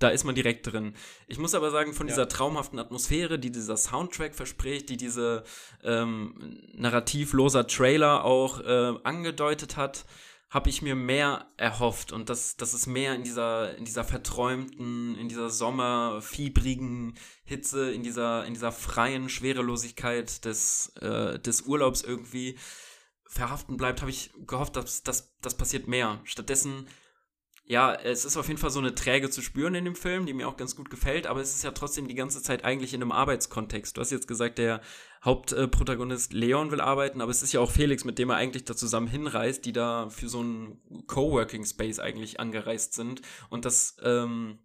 da 0.00 0.08
ist 0.08 0.24
man 0.24 0.34
direkt 0.34 0.66
drin. 0.66 0.94
Ich 1.28 1.38
muss 1.38 1.54
aber 1.54 1.70
sagen, 1.70 1.92
von 1.92 2.08
ja. 2.08 2.14
dieser 2.14 2.28
traumhaften 2.28 2.78
Atmosphäre, 2.78 3.38
die 3.38 3.52
dieser 3.52 3.76
Soundtrack 3.76 4.34
verspricht, 4.34 4.88
die 4.88 4.96
diese 4.96 5.44
ähm, 5.84 6.58
narrativloser 6.74 7.66
Trailer 7.66 8.24
auch 8.24 8.60
äh, 8.60 8.94
angedeutet 9.04 9.76
hat, 9.76 10.04
habe 10.48 10.68
ich 10.68 10.82
mir 10.82 10.96
mehr 10.96 11.46
erhofft 11.56 12.10
und 12.10 12.28
das, 12.28 12.56
das 12.56 12.74
ist 12.74 12.88
mehr 12.88 13.14
in 13.14 13.22
dieser, 13.22 13.76
in 13.76 13.84
dieser 13.84 14.02
verträumten, 14.02 15.16
in 15.16 15.28
dieser 15.28 15.48
sommerfiebrigen 15.48 17.14
Hitze, 17.44 17.92
in 17.92 18.02
dieser, 18.02 18.44
in 18.46 18.54
dieser 18.54 18.72
freien 18.72 19.28
Schwerelosigkeit 19.28 20.44
des, 20.44 20.88
äh, 21.00 21.38
des 21.38 21.62
Urlaubs 21.62 22.02
irgendwie 22.02 22.58
verhaften 23.26 23.76
bleibt, 23.76 24.00
habe 24.00 24.10
ich 24.10 24.32
gehofft, 24.44 24.74
dass 24.74 25.04
das 25.04 25.56
passiert 25.56 25.86
mehr. 25.86 26.20
Stattdessen 26.24 26.88
ja, 27.70 27.94
es 27.94 28.24
ist 28.24 28.36
auf 28.36 28.48
jeden 28.48 28.58
Fall 28.58 28.70
so 28.70 28.80
eine 28.80 28.96
Träge 28.96 29.30
zu 29.30 29.42
spüren 29.42 29.76
in 29.76 29.84
dem 29.84 29.94
Film, 29.94 30.26
die 30.26 30.32
mir 30.32 30.48
auch 30.48 30.56
ganz 30.56 30.74
gut 30.74 30.90
gefällt, 30.90 31.28
aber 31.28 31.40
es 31.40 31.54
ist 31.54 31.62
ja 31.62 31.70
trotzdem 31.70 32.08
die 32.08 32.16
ganze 32.16 32.42
Zeit 32.42 32.64
eigentlich 32.64 32.94
in 32.94 33.00
einem 33.00 33.12
Arbeitskontext. 33.12 33.96
Du 33.96 34.00
hast 34.00 34.10
jetzt 34.10 34.26
gesagt, 34.26 34.58
der 34.58 34.80
Hauptprotagonist 35.24 36.32
Leon 36.32 36.72
will 36.72 36.80
arbeiten, 36.80 37.20
aber 37.20 37.30
es 37.30 37.44
ist 37.44 37.52
ja 37.52 37.60
auch 37.60 37.70
Felix, 37.70 38.04
mit 38.04 38.18
dem 38.18 38.30
er 38.30 38.36
eigentlich 38.36 38.64
da 38.64 38.74
zusammen 38.74 39.06
hinreist, 39.06 39.66
die 39.66 39.72
da 39.72 40.08
für 40.08 40.28
so 40.28 40.40
einen 40.40 40.80
Coworking 41.06 41.64
Space 41.64 42.00
eigentlich 42.00 42.40
angereist 42.40 42.94
sind. 42.94 43.22
Und 43.50 43.64
das 43.64 43.98
ähm, 44.02 44.58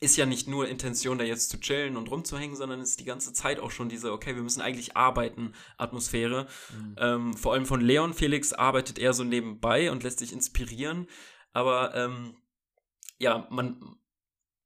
ist 0.00 0.16
ja 0.16 0.24
nicht 0.24 0.46
nur 0.46 0.68
Intention, 0.68 1.18
da 1.18 1.24
jetzt 1.24 1.50
zu 1.50 1.58
chillen 1.58 1.96
und 1.96 2.12
rumzuhängen, 2.12 2.54
sondern 2.54 2.80
es 2.80 2.90
ist 2.90 3.00
die 3.00 3.04
ganze 3.04 3.32
Zeit 3.32 3.58
auch 3.58 3.72
schon 3.72 3.88
diese, 3.88 4.12
okay, 4.12 4.36
wir 4.36 4.42
müssen 4.44 4.60
eigentlich 4.60 4.96
arbeiten, 4.96 5.52
Atmosphäre. 5.78 6.46
Mhm. 6.78 6.96
Ähm, 6.96 7.34
vor 7.34 7.54
allem 7.54 7.66
von 7.66 7.80
Leon 7.80 8.14
Felix 8.14 8.52
arbeitet 8.52 9.00
er 9.00 9.14
so 9.14 9.24
nebenbei 9.24 9.90
und 9.90 10.04
lässt 10.04 10.20
sich 10.20 10.32
inspirieren. 10.32 11.08
Aber 11.52 11.94
ähm, 11.94 12.36
ja, 13.18 13.46
man, 13.50 13.96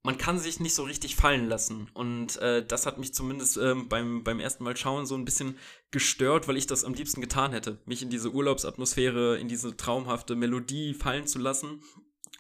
man 0.03 0.19
kann 0.19 0.38
sich 0.38 0.61
nicht 0.61 0.75
so 0.75 0.85
richtig 0.85 1.17
fallen 1.17 1.49
lassen. 1.49 1.88
Und 1.95 2.37
äh, 2.37 2.65
das 2.65 2.87
hat 2.87 2.99
mich 2.99 3.15
zumindest 3.15 3.57
ähm, 3.57 3.88
beim, 3.88 4.25
beim 4.25 4.41
ersten 4.41 4.65
Mal 4.65 4.76
schauen 4.76 5.07
so 5.07 5.15
ein 5.15 5.25
bisschen 5.25 5.59
gestört, 5.91 6.49
weil 6.49 6.57
ich 6.57 6.67
das 6.67 6.85
am 6.85 6.95
liebsten 6.95 7.21
getan 7.21 7.53
hätte. 7.53 7.81
Mich 7.87 8.03
in 8.03 8.11
diese 8.11 8.33
Urlaubsatmosphäre, 8.33 9.38
in 9.38 9.49
diese 9.49 9.76
traumhafte 9.76 10.37
Melodie 10.37 10.95
fallen 10.95 11.26
zu 11.26 11.38
lassen 11.38 11.83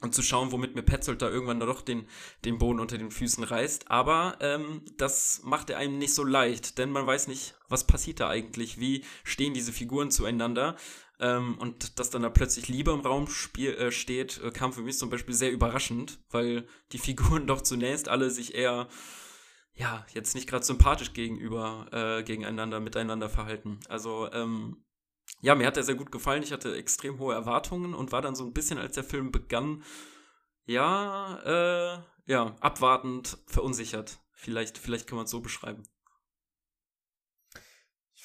und 0.00 0.14
zu 0.14 0.22
schauen, 0.22 0.52
womit 0.52 0.74
mir 0.74 0.82
Petzold 0.82 1.22
da 1.22 1.30
irgendwann 1.30 1.60
doch 1.60 1.80
den, 1.80 2.06
den 2.44 2.58
Boden 2.58 2.80
unter 2.80 2.98
den 2.98 3.10
Füßen 3.10 3.44
reißt. 3.44 3.90
Aber 3.90 4.36
ähm, 4.40 4.82
das 4.96 5.40
macht 5.44 5.70
er 5.70 5.78
einem 5.78 5.98
nicht 5.98 6.14
so 6.14 6.24
leicht, 6.24 6.78
denn 6.78 6.90
man 6.90 7.06
weiß 7.06 7.28
nicht, 7.28 7.54
was 7.68 7.86
passiert 7.86 8.20
da 8.20 8.28
eigentlich, 8.28 8.78
wie 8.78 9.04
stehen 9.24 9.54
diese 9.54 9.72
Figuren 9.72 10.10
zueinander. 10.10 10.76
Ähm, 11.18 11.56
und 11.58 11.98
dass 11.98 12.10
dann 12.10 12.22
da 12.22 12.28
plötzlich 12.28 12.68
Liebe 12.68 12.90
im 12.90 13.00
Raum 13.00 13.26
spiel, 13.26 13.72
äh, 13.74 13.90
steht, 13.90 14.40
äh, 14.42 14.50
kam 14.50 14.72
für 14.72 14.82
mich 14.82 14.98
zum 14.98 15.08
Beispiel 15.08 15.34
sehr 15.34 15.50
überraschend, 15.50 16.18
weil 16.30 16.68
die 16.92 16.98
Figuren 16.98 17.46
doch 17.46 17.62
zunächst 17.62 18.08
alle 18.08 18.30
sich 18.30 18.54
eher, 18.54 18.88
ja, 19.72 20.04
jetzt 20.12 20.34
nicht 20.34 20.46
gerade 20.46 20.64
sympathisch 20.64 21.14
gegenüber, 21.14 21.86
äh, 21.90 22.22
gegeneinander, 22.22 22.80
miteinander 22.80 23.30
verhalten. 23.30 23.80
Also, 23.88 24.30
ähm, 24.32 24.84
ja, 25.40 25.54
mir 25.54 25.66
hat 25.66 25.76
er 25.76 25.82
sehr 25.82 25.94
gut 25.94 26.10
gefallen. 26.12 26.42
Ich 26.42 26.52
hatte 26.52 26.74
extrem 26.76 27.18
hohe 27.18 27.34
Erwartungen 27.34 27.94
und 27.94 28.12
war 28.12 28.22
dann 28.22 28.34
so 28.34 28.44
ein 28.44 28.52
bisschen, 28.52 28.78
als 28.78 28.94
der 28.94 29.04
Film 29.04 29.32
begann, 29.32 29.84
ja, 30.64 31.38
äh, 31.44 32.02
ja, 32.26 32.56
abwartend, 32.60 33.38
verunsichert. 33.46 34.18
Vielleicht, 34.32 34.78
vielleicht 34.78 35.06
kann 35.06 35.16
man 35.16 35.24
es 35.26 35.30
so 35.30 35.40
beschreiben 35.40 35.84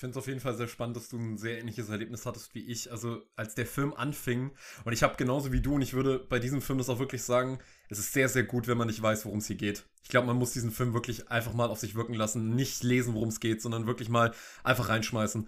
finde 0.01 0.18
es 0.18 0.18
auf 0.18 0.27
jeden 0.27 0.39
Fall 0.39 0.58
sehr 0.58 0.68
spannend, 0.68 0.98
dass 0.98 1.10
du 1.10 1.18
ein 1.18 1.38
sehr 1.38 1.60
ähnliches 1.60 1.89
Erlebnis 1.89 2.25
hattest 2.25 2.56
wie 2.56 2.65
ich. 2.65 2.91
Also 2.91 3.22
als 3.36 3.53
der 3.53 3.68
Film 3.68 3.94
anfing 3.94 4.50
und 4.84 4.94
ich 4.94 5.03
habe 5.03 5.15
genauso 5.15 5.51
wie 5.51 5.62
du 5.62 5.75
und 5.75 5.84
ich 5.84 5.94
würde 5.94 6.18
bei 6.18 6.39
diesem 6.39 6.60
Film 6.60 6.80
das 6.80 6.89
auch 6.89 6.98
wirklich 6.98 7.22
sagen, 7.22 7.60
es 7.88 8.00
ist 8.00 8.12
sehr, 8.12 8.27
sehr 8.27 8.44
gut, 8.44 8.68
wenn 8.68 8.80
man 8.80 8.88
nicht 8.88 9.01
weiß, 9.01 9.25
worum 9.25 9.38
es 9.38 9.48
hier 9.48 9.58
geht. 9.58 9.86
Ich 10.01 10.10
glaube, 10.10 10.25
man 10.25 10.38
muss 10.38 10.53
diesen 10.53 10.72
Film 10.72 10.96
wirklich 10.96 11.30
einfach 11.30 11.53
mal 11.53 11.70
auf 11.70 11.80
sich 11.80 11.94
wirken 11.94 12.15
lassen, 12.15 12.56
nicht 12.56 12.82
lesen, 12.82 13.13
worum 13.13 13.30
es 13.30 13.39
geht, 13.39 13.62
sondern 13.62 13.86
wirklich 13.86 14.10
mal 14.10 14.34
einfach 14.63 14.89
reinschmeißen. 14.89 15.48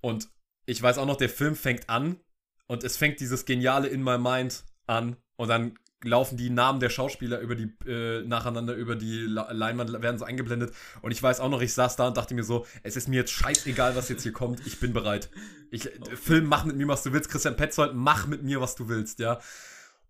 Und 0.00 0.28
ich 0.66 0.82
weiß 0.82 0.98
auch 0.98 1.06
noch, 1.06 1.16
der 1.16 1.28
Film 1.28 1.56
fängt 1.56 1.88
an 1.88 2.20
und 2.66 2.84
es 2.84 2.96
fängt 2.96 3.20
dieses 3.20 3.44
geniale 3.44 3.88
In 3.88 4.02
My 4.02 4.18
Mind 4.18 4.64
an 4.86 5.16
und 5.36 5.48
dann 5.48 5.78
laufen 6.04 6.36
die 6.36 6.50
Namen 6.50 6.80
der 6.80 6.90
Schauspieler 6.90 7.40
über 7.40 7.54
die 7.54 7.72
äh, 7.86 8.22
nacheinander 8.26 8.74
über 8.74 8.96
die 8.96 9.24
Leinwand 9.24 9.92
werden 10.02 10.18
so 10.18 10.24
eingeblendet 10.24 10.74
und 11.00 11.12
ich 11.12 11.22
weiß 11.22 11.40
auch 11.40 11.48
noch, 11.48 11.62
ich 11.62 11.74
saß 11.74 11.96
da 11.96 12.08
und 12.08 12.16
dachte 12.16 12.34
mir 12.34 12.44
so, 12.44 12.66
es 12.82 12.96
ist 12.96 13.08
mir 13.08 13.16
jetzt 13.16 13.32
scheißegal, 13.32 13.94
was 13.94 14.08
jetzt 14.08 14.22
hier 14.22 14.32
kommt, 14.32 14.66
ich 14.66 14.80
bin 14.80 14.92
bereit. 14.92 15.30
Ich 15.70 15.86
okay. 15.86 16.16
Film, 16.16 16.46
mach 16.46 16.64
mit 16.64 16.76
mir 16.76 16.88
was 16.88 17.02
du 17.02 17.12
willst, 17.12 17.30
Christian 17.30 17.56
Petzold, 17.56 17.92
mach 17.94 18.26
mit 18.26 18.42
mir 18.42 18.60
was 18.60 18.74
du 18.74 18.88
willst, 18.88 19.20
ja. 19.20 19.40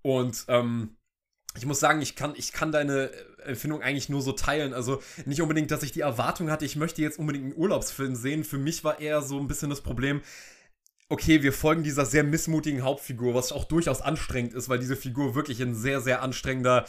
Und 0.01 0.45
ähm, 0.49 0.97
ich 1.57 1.67
muss 1.67 1.81
sagen, 1.81 2.01
ich 2.01 2.17
kann, 2.17 2.35
ich 2.37 2.53
kann 2.53 2.73
deine 2.73 3.11
Empfindung 3.45 3.83
eigentlich 3.83 4.09
nur 4.09 4.23
so 4.23 4.33
teilen. 4.33 4.73
Also 4.73 5.03
nicht 5.27 5.43
unbedingt, 5.43 5.71
dass 5.71 5.83
ich 5.83 5.93
die 5.93 6.01
Erwartung 6.01 6.51
hatte, 6.51 6.65
ich 6.65 6.77
möchte 6.77 7.03
jetzt 7.03 7.19
unbedingt 7.19 7.45
einen 7.45 7.57
Urlaubsfilm 7.57 8.15
sehen. 8.15 8.45
Für 8.45 8.59
mich 8.59 8.85
war 8.85 9.01
eher 9.01 9.23
so 9.23 9.39
ein 9.39 9.49
bisschen 9.49 9.71
das 9.71 9.83
Problem, 9.83 10.23
okay, 11.09 11.43
wir 11.43 11.53
folgen 11.53 11.83
dieser 11.83 12.07
sehr 12.07 12.25
missmutigen 12.25 12.83
Hauptfigur, 12.83 13.35
was 13.35 13.53
auch 13.53 13.65
durchaus 13.65 14.01
anstrengend 14.01 14.55
ist, 14.55 14.71
weil 14.71 14.79
diese 14.79 14.97
Figur 14.97 15.35
wirklich 15.35 15.61
ein 15.61 15.75
sehr, 15.75 16.01
sehr 16.01 16.23
anstrengender 16.23 16.87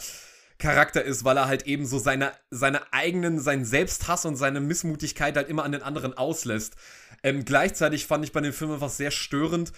Charakter 0.58 1.02
ist, 1.02 1.24
weil 1.24 1.36
er 1.36 1.46
halt 1.46 1.66
eben 1.66 1.84
so 1.84 1.98
seine, 1.98 2.32
seine 2.50 2.92
eigenen, 2.92 3.38
seinen 3.38 3.66
Selbsthass 3.66 4.24
und 4.24 4.36
seine 4.36 4.60
Missmutigkeit 4.60 5.36
halt 5.36 5.48
immer 5.48 5.64
an 5.64 5.72
den 5.72 5.82
anderen 5.82 6.16
auslässt. 6.16 6.76
Ähm, 7.22 7.44
gleichzeitig 7.44 8.06
fand 8.06 8.24
ich 8.24 8.32
bei 8.32 8.40
dem 8.40 8.52
Film 8.54 8.70
einfach 8.70 8.88
sehr 8.88 9.10
störend, 9.10 9.72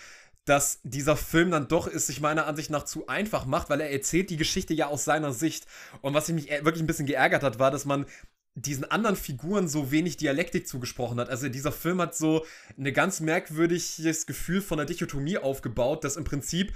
dass 0.47 0.81
dieser 0.85 1.17
Film 1.17 1.51
dann 1.51 1.69
doch 1.69 1.89
es 1.89 2.07
sich 2.07 2.21
meiner 2.21 2.47
Ansicht 2.47 2.71
nach 2.71 2.85
zu 2.85 3.09
einfach 3.09 3.47
macht, 3.47 3.69
weil 3.69 3.81
er 3.81 3.91
erzählt 3.91 4.31
die 4.31 4.37
Geschichte 4.37 4.73
ja 4.73 4.87
aus 4.87 5.05
seiner 5.05 5.33
Sicht. 5.33 5.67
Und 6.01 6.15
was 6.15 6.29
mich 6.29 6.51
e-, 6.51 6.65
wirklich 6.65 6.83
ein 6.83 6.87
bisschen 6.87 7.07
geärgert 7.07 7.43
hat, 7.43 7.59
war, 7.59 7.71
dass 7.71 7.85
man 7.85 8.07
diesen 8.55 8.85
anderen 8.85 9.17
Figuren 9.17 9.69
so 9.69 9.91
wenig 9.91 10.17
Dialektik 10.17 10.67
zugesprochen 10.67 11.21
hat. 11.21 11.29
Also 11.29 11.49
dieser 11.49 11.73
Film 11.73 12.01
hat 12.01 12.17
so 12.17 12.47
ein 12.79 12.93
ganz 12.95 13.21
merkwürdiges 13.21 14.27
Gefühl 14.27 14.63
von 14.63 14.79
der 14.79 14.87
Dichotomie 14.87 15.37
aufgebaut, 15.37 16.05
dass 16.05 16.17
im 16.17 16.25
Prinzip 16.25 16.73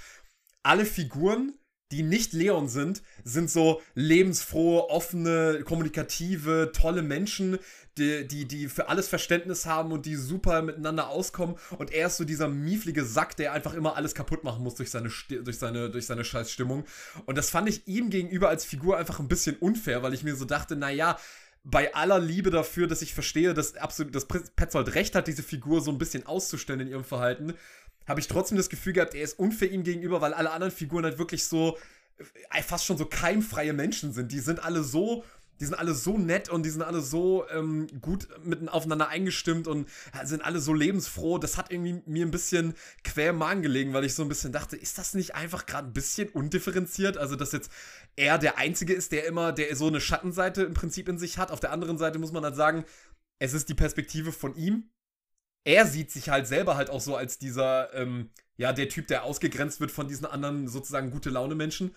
alle 0.62 0.85
Figuren, 0.85 1.55
die 1.91 2.03
nicht 2.03 2.33
Leon 2.33 2.69
sind, 2.69 3.03
sind 3.25 3.50
so 3.50 3.81
lebensfrohe, 3.95 4.91
offene, 4.91 5.62
kommunikative, 5.65 6.73
tolle 6.75 7.03
Menschen, 7.03 7.59
die, 7.99 8.26
die, 8.26 8.47
die 8.47 8.68
für 8.68 8.88
alles 8.88 9.09
Verständnis 9.09 9.66
haben 9.66 9.92
und 9.92 10.06
die 10.06 10.16
super 10.16 10.62
miteinander 10.62 11.09
auskommen. 11.09 11.56
Und 11.78 11.92
er 11.92 12.06
ist 12.06 12.16
so 12.16 12.25
dieser 12.25 12.49
mieflige 12.49 13.04
Sack, 13.04 13.37
der 13.37 13.52
einfach 13.52 13.75
immer 13.75 13.97
alles 13.97 14.14
kaputt 14.14 14.44
machen 14.44 14.62
muss 14.62 14.76
durch 14.76 14.90
seine, 14.90 15.11
durch 15.28 15.59
seine, 15.59 15.90
durch 15.90 16.06
seine 16.06 16.25
Scheißstimmung. 16.25 16.85
Und 17.26 17.38
das 17.38 17.50
fand 17.50 17.68
ich 17.68 17.87
ihm 17.87 18.11
gegenüber 18.11 18.49
als 18.49 18.64
Figur 18.64 18.97
einfach 18.97 19.18
ein 19.20 19.28
bisschen 19.28 19.56
unfair, 19.56 20.02
weil 20.02 20.14
ich 20.14 20.23
mir 20.23 20.37
so 20.37 20.44
dachte, 20.44 20.76
naja, 20.76 21.18
bei 21.62 21.94
aller 21.94 22.18
Liebe 22.18 22.50
dafür, 22.50 22.87
dass 22.87 23.02
ich 23.02 23.12
verstehe, 23.12 23.52
dass 23.52 23.76
absolut, 23.76 24.14
dass 24.14 24.26
Petzold 24.26 24.94
recht 24.94 25.14
hat, 25.14 25.26
diese 25.26 25.42
Figur 25.42 25.82
so 25.82 25.90
ein 25.90 25.99
bisschen 25.99 26.26
auszustellen 26.26 26.80
in 26.80 26.88
ihrem 26.88 27.04
Verhalten, 27.04 27.54
habe 28.06 28.20
ich 28.20 28.28
trotzdem 28.28 28.56
das 28.56 28.70
Gefühl 28.70 28.94
gehabt, 28.94 29.14
er 29.14 29.23
ist 29.23 29.38
unfair 29.38 29.70
ihm 29.70 29.85
gegenüber, 29.85 30.20
weil 30.20 30.32
alle 30.32 30.50
anderen 30.50 30.73
Figuren 30.73 31.04
halt 31.04 31.18
wirklich 31.18 31.44
so 31.44 31.76
äh, 32.50 32.62
fast 32.62 32.87
schon 32.87 32.97
so 32.97 33.04
keimfreie 33.04 33.73
Menschen 33.73 34.12
sind. 34.12 34.32
Die 34.32 34.40
sind 34.40 34.64
alle 34.64 34.82
so 34.82 35.25
die 35.61 35.67
sind 35.67 35.75
alle 35.75 35.95
so 35.95 36.17
nett 36.17 36.49
und 36.49 36.64
die 36.64 36.71
sind 36.71 36.83
alle 36.83 37.02
so 37.02 37.47
ähm, 37.50 37.87
gut 38.00 38.29
mitten 38.43 38.69
aufeinander 38.69 39.09
eingestimmt 39.09 39.69
und 39.69 39.88
sind 40.25 40.43
alle 40.43 40.59
so 40.59 40.73
lebensfroh. 40.73 41.38
Das 41.38 41.59
hat 41.59 41.71
irgendwie 41.71 42.02
mir 42.07 42.25
ein 42.25 42.31
bisschen 42.31 42.75
quer 43.05 43.31
im 43.31 43.37
Magen 43.37 43.61
gelegen, 43.61 43.93
weil 43.93 44.05
ich 44.05 44.14
so 44.14 44.23
ein 44.23 44.29
bisschen 44.29 44.52
dachte, 44.52 44.76
ist 44.76 44.97
das 44.97 45.14
nicht 45.14 45.35
einfach 45.35 45.67
gerade 45.67 45.88
ein 45.88 45.93
bisschen 45.93 46.31
undifferenziert? 46.31 47.19
Also, 47.19 47.37
dass 47.37 47.52
jetzt 47.52 47.71
er 48.17 48.38
der 48.38 48.57
Einzige 48.57 48.95
ist, 48.95 49.12
der 49.12 49.26
immer, 49.26 49.52
der 49.52 49.75
so 49.76 49.87
eine 49.87 50.00
Schattenseite 50.00 50.62
im 50.62 50.75
Prinzip 50.75 51.09
in 51.09 51.19
sich 51.19 51.37
hat. 51.37 51.50
Auf 51.50 51.61
der 51.61 51.73
anderen 51.73 51.99
Seite 51.99 52.19
muss 52.19 52.33
man 52.33 52.45
halt 52.45 52.57
sagen, 52.57 52.85
es 53.38 53.52
ist 53.52 53.69
die 53.69 53.75
Perspektive 53.75 54.33
von 54.33 54.55
ihm. 54.57 54.90
Er 55.64 55.87
sieht 55.87 56.11
sich 56.11 56.31
halt 56.31 56.47
selber 56.47 56.76
halt 56.76 56.88
auch 56.88 57.02
so 57.02 57.17
als 57.17 57.38
dieser, 57.38 57.93
ähm, 57.95 58.31
ja, 58.57 58.73
der 58.73 58.88
Typ, 58.88 59.09
der 59.09 59.25
ausgegrenzt 59.25 59.81
wird 59.81 59.90
von 59.90 60.09
diesen 60.09 60.25
anderen 60.25 60.69
sozusagen 60.69 61.11
gute 61.11 61.29
Laune 61.29 61.55
Menschen. 61.55 61.95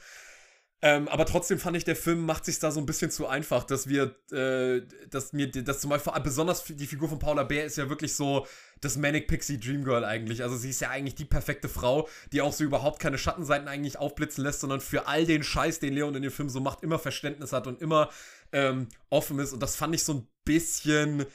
Ähm, 0.85 1.07
aber 1.07 1.25
trotzdem 1.25 1.59
fand 1.59 1.77
ich, 1.77 1.85
der 1.85 1.95
Film 1.95 2.25
macht 2.25 2.43
sich 2.43 2.59
da 2.59 2.69
so 2.69 2.81
ein 2.81 2.85
bisschen 2.85 3.09
zu 3.09 3.25
einfach, 3.25 3.63
dass 3.63 3.87
wir, 3.87 4.17
äh, 4.33 4.81
dass 5.09 5.31
mir, 5.31 5.49
dass 5.49 5.79
zum 5.79 5.89
Beispiel 5.89 6.11
besonders 6.21 6.65
die 6.65 6.87
Figur 6.87 7.07
von 7.07 7.19
Paula 7.19 7.43
Bär 7.43 7.63
ist 7.63 7.77
ja 7.77 7.87
wirklich 7.87 8.17
so 8.17 8.45
das 8.81 8.97
Manic 8.97 9.29
Pixie 9.29 9.57
Dream 9.57 9.85
Girl 9.85 10.03
eigentlich. 10.03 10.43
Also 10.43 10.57
sie 10.57 10.71
ist 10.71 10.81
ja 10.81 10.89
eigentlich 10.89 11.15
die 11.15 11.23
perfekte 11.23 11.69
Frau, 11.69 12.09
die 12.33 12.41
auch 12.41 12.51
so 12.51 12.65
überhaupt 12.65 12.99
keine 12.99 13.17
Schattenseiten 13.17 13.69
eigentlich 13.69 13.97
aufblitzen 13.97 14.43
lässt, 14.43 14.59
sondern 14.59 14.81
für 14.81 15.07
all 15.07 15.25
den 15.25 15.41
Scheiß, 15.41 15.79
den 15.79 15.93
Leon 15.93 16.15
in 16.15 16.21
dem 16.21 16.33
Film 16.33 16.49
so 16.49 16.59
macht, 16.59 16.83
immer 16.83 16.99
Verständnis 16.99 17.53
hat 17.53 17.65
und 17.65 17.81
immer 17.81 18.09
ähm, 18.51 18.89
offen 19.09 19.39
ist. 19.39 19.53
Und 19.53 19.63
das 19.63 19.77
fand 19.77 19.95
ich 19.95 20.03
so 20.03 20.13
ein 20.15 20.27
bisschen 20.43 21.25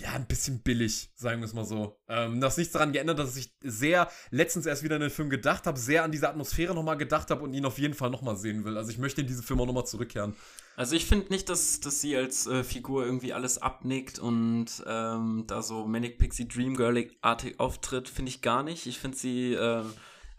ja, 0.00 0.12
ein 0.12 0.26
bisschen 0.26 0.62
billig, 0.62 1.10
sagen 1.16 1.40
wir 1.40 1.46
es 1.46 1.54
mal 1.54 1.64
so. 1.64 1.98
Ähm, 2.08 2.40
das 2.40 2.54
ist 2.54 2.58
nichts 2.58 2.72
daran 2.72 2.92
geändert, 2.92 3.18
dass 3.18 3.36
ich 3.36 3.52
sehr 3.60 4.08
letztens 4.30 4.66
erst 4.66 4.82
wieder 4.82 4.96
in 4.96 5.02
den 5.02 5.10
Film 5.10 5.28
gedacht 5.28 5.66
habe, 5.66 5.78
sehr 5.78 6.04
an 6.04 6.12
diese 6.12 6.28
Atmosphäre 6.28 6.74
nochmal 6.74 6.96
gedacht 6.96 7.30
habe 7.30 7.42
und 7.42 7.52
ihn 7.52 7.64
auf 7.64 7.78
jeden 7.78 7.94
Fall 7.94 8.10
nochmal 8.10 8.36
sehen 8.36 8.64
will. 8.64 8.76
Also 8.76 8.90
ich 8.90 8.98
möchte 8.98 9.22
in 9.22 9.26
diesen 9.26 9.42
Film 9.42 9.60
auch 9.60 9.66
nochmal 9.66 9.86
zurückkehren. 9.86 10.36
Also 10.76 10.94
ich 10.94 11.06
finde 11.06 11.28
nicht, 11.30 11.48
dass, 11.48 11.80
dass 11.80 12.00
sie 12.00 12.16
als 12.16 12.46
äh, 12.46 12.62
Figur 12.62 13.04
irgendwie 13.04 13.32
alles 13.32 13.60
abnickt 13.60 14.20
und 14.20 14.66
ähm, 14.86 15.44
da 15.48 15.62
so 15.62 15.86
Manic 15.86 16.18
Pixie 16.18 16.46
Dream 16.46 16.76
Girl-artig 16.76 17.58
auftritt, 17.58 18.08
finde 18.08 18.30
ich 18.30 18.42
gar 18.42 18.62
nicht. 18.62 18.86
Ich 18.86 18.98
finde 18.98 19.16
sie 19.16 19.54
äh, 19.54 19.82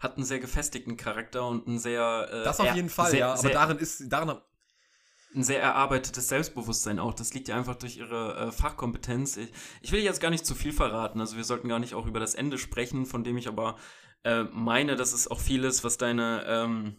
hat 0.00 0.16
einen 0.16 0.24
sehr 0.24 0.40
gefestigten 0.40 0.96
Charakter 0.96 1.46
und 1.46 1.68
einen 1.68 1.78
sehr 1.78 2.28
äh, 2.32 2.44
Das 2.44 2.58
auf 2.58 2.74
jeden 2.74 2.88
Fall, 2.88 3.10
sehr, 3.10 3.20
ja. 3.20 3.34
Aber 3.34 3.50
darin 3.50 3.76
ist, 3.76 4.04
darin 4.08 4.38
ein 5.34 5.42
sehr 5.42 5.60
erarbeitetes 5.60 6.28
Selbstbewusstsein 6.28 6.98
auch. 6.98 7.14
Das 7.14 7.34
liegt 7.34 7.48
ja 7.48 7.56
einfach 7.56 7.76
durch 7.76 7.96
ihre 7.96 8.36
äh, 8.36 8.52
Fachkompetenz. 8.52 9.36
Ich, 9.36 9.52
ich, 9.80 9.92
will 9.92 10.00
jetzt 10.00 10.20
gar 10.20 10.30
nicht 10.30 10.44
zu 10.44 10.54
viel 10.54 10.72
verraten. 10.72 11.20
Also 11.20 11.36
wir 11.36 11.44
sollten 11.44 11.68
gar 11.68 11.78
nicht 11.78 11.94
auch 11.94 12.06
über 12.06 12.20
das 12.20 12.34
Ende 12.34 12.58
sprechen, 12.58 13.06
von 13.06 13.22
dem 13.22 13.36
ich 13.36 13.48
aber 13.48 13.76
äh, 14.24 14.44
meine, 14.44 14.96
dass 14.96 15.12
es 15.12 15.28
auch 15.28 15.40
vieles, 15.40 15.84
was 15.84 15.98
deine 15.98 16.44
ähm, 16.46 16.96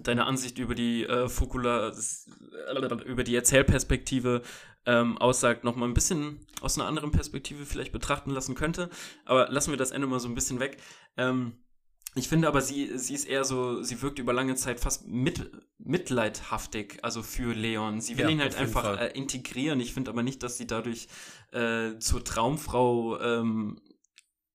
deine 0.00 0.26
Ansicht 0.26 0.58
über 0.58 0.74
die 0.74 1.04
äh, 1.04 1.28
Fokula, 1.28 1.92
über 3.04 3.24
die 3.24 3.36
Erzählperspektive 3.36 4.42
ähm, 4.86 5.18
aussagt, 5.18 5.64
nochmal 5.64 5.88
ein 5.88 5.94
bisschen 5.94 6.46
aus 6.60 6.78
einer 6.78 6.88
anderen 6.88 7.10
Perspektive 7.12 7.66
vielleicht 7.66 7.92
betrachten 7.92 8.30
lassen 8.30 8.54
könnte. 8.54 8.90
Aber 9.24 9.48
lassen 9.50 9.70
wir 9.70 9.76
das 9.76 9.90
Ende 9.90 10.06
mal 10.06 10.20
so 10.20 10.28
ein 10.28 10.34
bisschen 10.34 10.60
weg. 10.60 10.78
Ähm, 11.16 11.61
ich 12.14 12.28
finde 12.28 12.48
aber, 12.48 12.60
sie, 12.60 12.98
sie 12.98 13.14
ist 13.14 13.24
eher 13.24 13.44
so, 13.44 13.82
sie 13.82 14.02
wirkt 14.02 14.18
über 14.18 14.34
lange 14.34 14.54
Zeit 14.54 14.80
fast 14.80 15.08
mit, 15.08 15.50
mitleidhaftig, 15.78 16.98
also 17.02 17.22
für 17.22 17.54
Leon. 17.54 18.00
Sie 18.02 18.18
will 18.18 18.26
ja, 18.26 18.30
ihn 18.30 18.40
halt 18.40 18.54
einfach 18.56 19.00
äh, 19.00 19.08
integrieren. 19.08 19.80
Ich 19.80 19.94
finde 19.94 20.10
aber 20.10 20.22
nicht, 20.22 20.42
dass 20.42 20.58
sie 20.58 20.66
dadurch 20.66 21.08
äh, 21.52 21.98
zur 21.98 22.22
Traumfrau 22.22 23.18
ähm, 23.18 23.80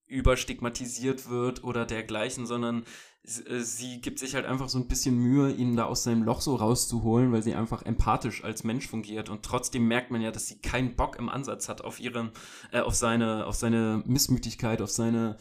überstigmatisiert 0.05 1.29
wird 1.29 1.63
oder 1.63 1.85
dergleichen, 1.85 2.45
sondern 2.45 2.85
äh, 3.23 3.59
sie 3.59 4.01
gibt 4.01 4.19
sich 4.19 4.35
halt 4.35 4.45
einfach 4.45 4.69
so 4.69 4.77
ein 4.77 4.87
bisschen 4.87 5.17
Mühe, 5.17 5.51
ihn 5.51 5.75
da 5.75 5.85
aus 5.85 6.03
seinem 6.03 6.21
Loch 6.23 6.41
so 6.41 6.55
rauszuholen, 6.55 7.31
weil 7.31 7.41
sie 7.41 7.55
einfach 7.55 7.81
empathisch 7.81 8.43
als 8.43 8.63
Mensch 8.63 8.87
fungiert 8.87 9.29
und 9.29 9.43
trotzdem 9.43 9.87
merkt 9.87 10.11
man 10.11 10.21
ja, 10.21 10.31
dass 10.31 10.47
sie 10.47 10.59
keinen 10.59 10.95
Bock 10.95 11.17
im 11.17 11.27
Ansatz 11.27 11.69
hat 11.69 11.81
auf 11.81 11.99
ihren, 11.99 12.31
äh, 12.71 12.81
auf 12.81 12.93
seine, 12.93 13.47
auf 13.47 13.55
seine 13.55 14.03
Missmütigkeit, 14.05 14.81
auf 14.81 14.91
seine 14.91 15.37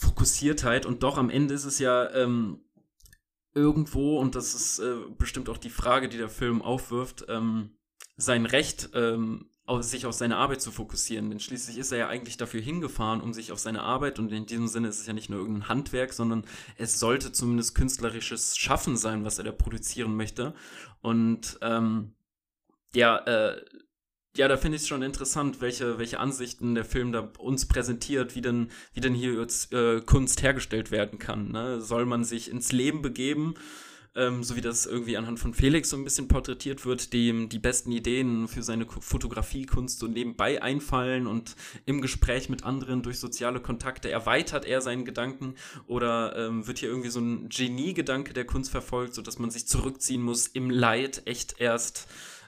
Fokussiertheit 0.00 0.86
und 0.86 1.02
doch 1.02 1.18
am 1.18 1.30
Ende 1.30 1.54
ist 1.54 1.66
es 1.66 1.78
ja 1.78 2.10
ähm, 2.14 2.64
irgendwo, 3.54 4.18
und 4.18 4.34
das 4.34 4.54
ist 4.54 4.78
äh, 4.78 4.96
bestimmt 5.18 5.48
auch 5.48 5.58
die 5.58 5.70
Frage, 5.70 6.08
die 6.08 6.16
der 6.16 6.30
Film 6.30 6.62
aufwirft, 6.62 7.26
ähm, 7.28 7.76
sein 8.16 8.46
Recht, 8.46 8.90
ähm, 8.94 9.50
auf, 9.66 9.82
sich 9.82 10.06
auf 10.06 10.14
seine 10.14 10.36
Arbeit 10.36 10.62
zu 10.62 10.72
fokussieren. 10.72 11.28
Denn 11.28 11.38
schließlich 11.38 11.76
ist 11.76 11.92
er 11.92 11.98
ja 11.98 12.08
eigentlich 12.08 12.38
dafür 12.38 12.62
hingefahren, 12.62 13.20
um 13.20 13.34
sich 13.34 13.52
auf 13.52 13.58
seine 13.58 13.82
Arbeit, 13.82 14.18
und 14.18 14.32
in 14.32 14.46
diesem 14.46 14.68
Sinne 14.68 14.88
ist 14.88 15.00
es 15.00 15.06
ja 15.06 15.12
nicht 15.12 15.28
nur 15.28 15.38
irgendein 15.38 15.68
Handwerk, 15.68 16.14
sondern 16.14 16.44
es 16.76 16.98
sollte 16.98 17.32
zumindest 17.32 17.74
künstlerisches 17.74 18.56
Schaffen 18.56 18.96
sein, 18.96 19.24
was 19.24 19.38
er 19.38 19.44
da 19.44 19.52
produzieren 19.52 20.16
möchte. 20.16 20.54
Und 21.02 21.58
ähm, 21.60 22.14
ja, 22.94 23.18
äh, 23.18 23.62
ja, 24.36 24.46
da 24.46 24.56
finde 24.56 24.76
ich 24.76 24.82
es 24.82 24.88
schon 24.88 25.02
interessant, 25.02 25.60
welche, 25.60 25.98
welche 25.98 26.20
Ansichten 26.20 26.74
der 26.74 26.84
Film 26.84 27.10
da 27.12 27.32
uns 27.38 27.66
präsentiert, 27.66 28.36
wie 28.36 28.42
denn, 28.42 28.70
wie 28.92 29.00
denn 29.00 29.14
hier 29.14 29.34
jetzt 29.34 29.72
äh, 29.72 30.00
Kunst 30.00 30.42
hergestellt 30.42 30.90
werden 30.90 31.18
kann. 31.18 31.50
Ne? 31.50 31.80
Soll 31.80 32.06
man 32.06 32.22
sich 32.22 32.48
ins 32.48 32.70
Leben 32.70 33.02
begeben, 33.02 33.54
ähm, 34.14 34.44
so 34.44 34.54
wie 34.54 34.60
das 34.60 34.86
irgendwie 34.86 35.16
anhand 35.16 35.40
von 35.40 35.52
Felix 35.52 35.90
so 35.90 35.96
ein 35.96 36.04
bisschen 36.04 36.28
porträtiert 36.28 36.86
wird, 36.86 37.12
dem 37.12 37.48
die 37.48 37.58
besten 37.58 37.90
Ideen 37.90 38.46
für 38.46 38.62
seine 38.62 38.86
Fotografiekunst 38.86 39.98
so 39.98 40.06
nebenbei 40.06 40.62
einfallen 40.62 41.26
und 41.26 41.56
im 41.84 42.00
Gespräch 42.00 42.48
mit 42.48 42.64
anderen 42.64 43.02
durch 43.02 43.18
soziale 43.18 43.60
Kontakte 43.60 44.10
erweitert 44.10 44.64
er 44.64 44.80
seinen 44.80 45.04
Gedanken 45.04 45.54
oder 45.88 46.36
ähm, 46.36 46.68
wird 46.68 46.78
hier 46.78 46.88
irgendwie 46.88 47.10
so 47.10 47.20
ein 47.20 47.48
Genie-Gedanke 47.48 48.32
der 48.32 48.46
Kunst 48.46 48.70
verfolgt, 48.70 49.14
sodass 49.14 49.40
man 49.40 49.50
sich 49.50 49.66
zurückziehen 49.66 50.22
muss 50.22 50.46
im 50.46 50.70
Leid 50.70 51.22
echt 51.24 51.60
erst 51.60 52.06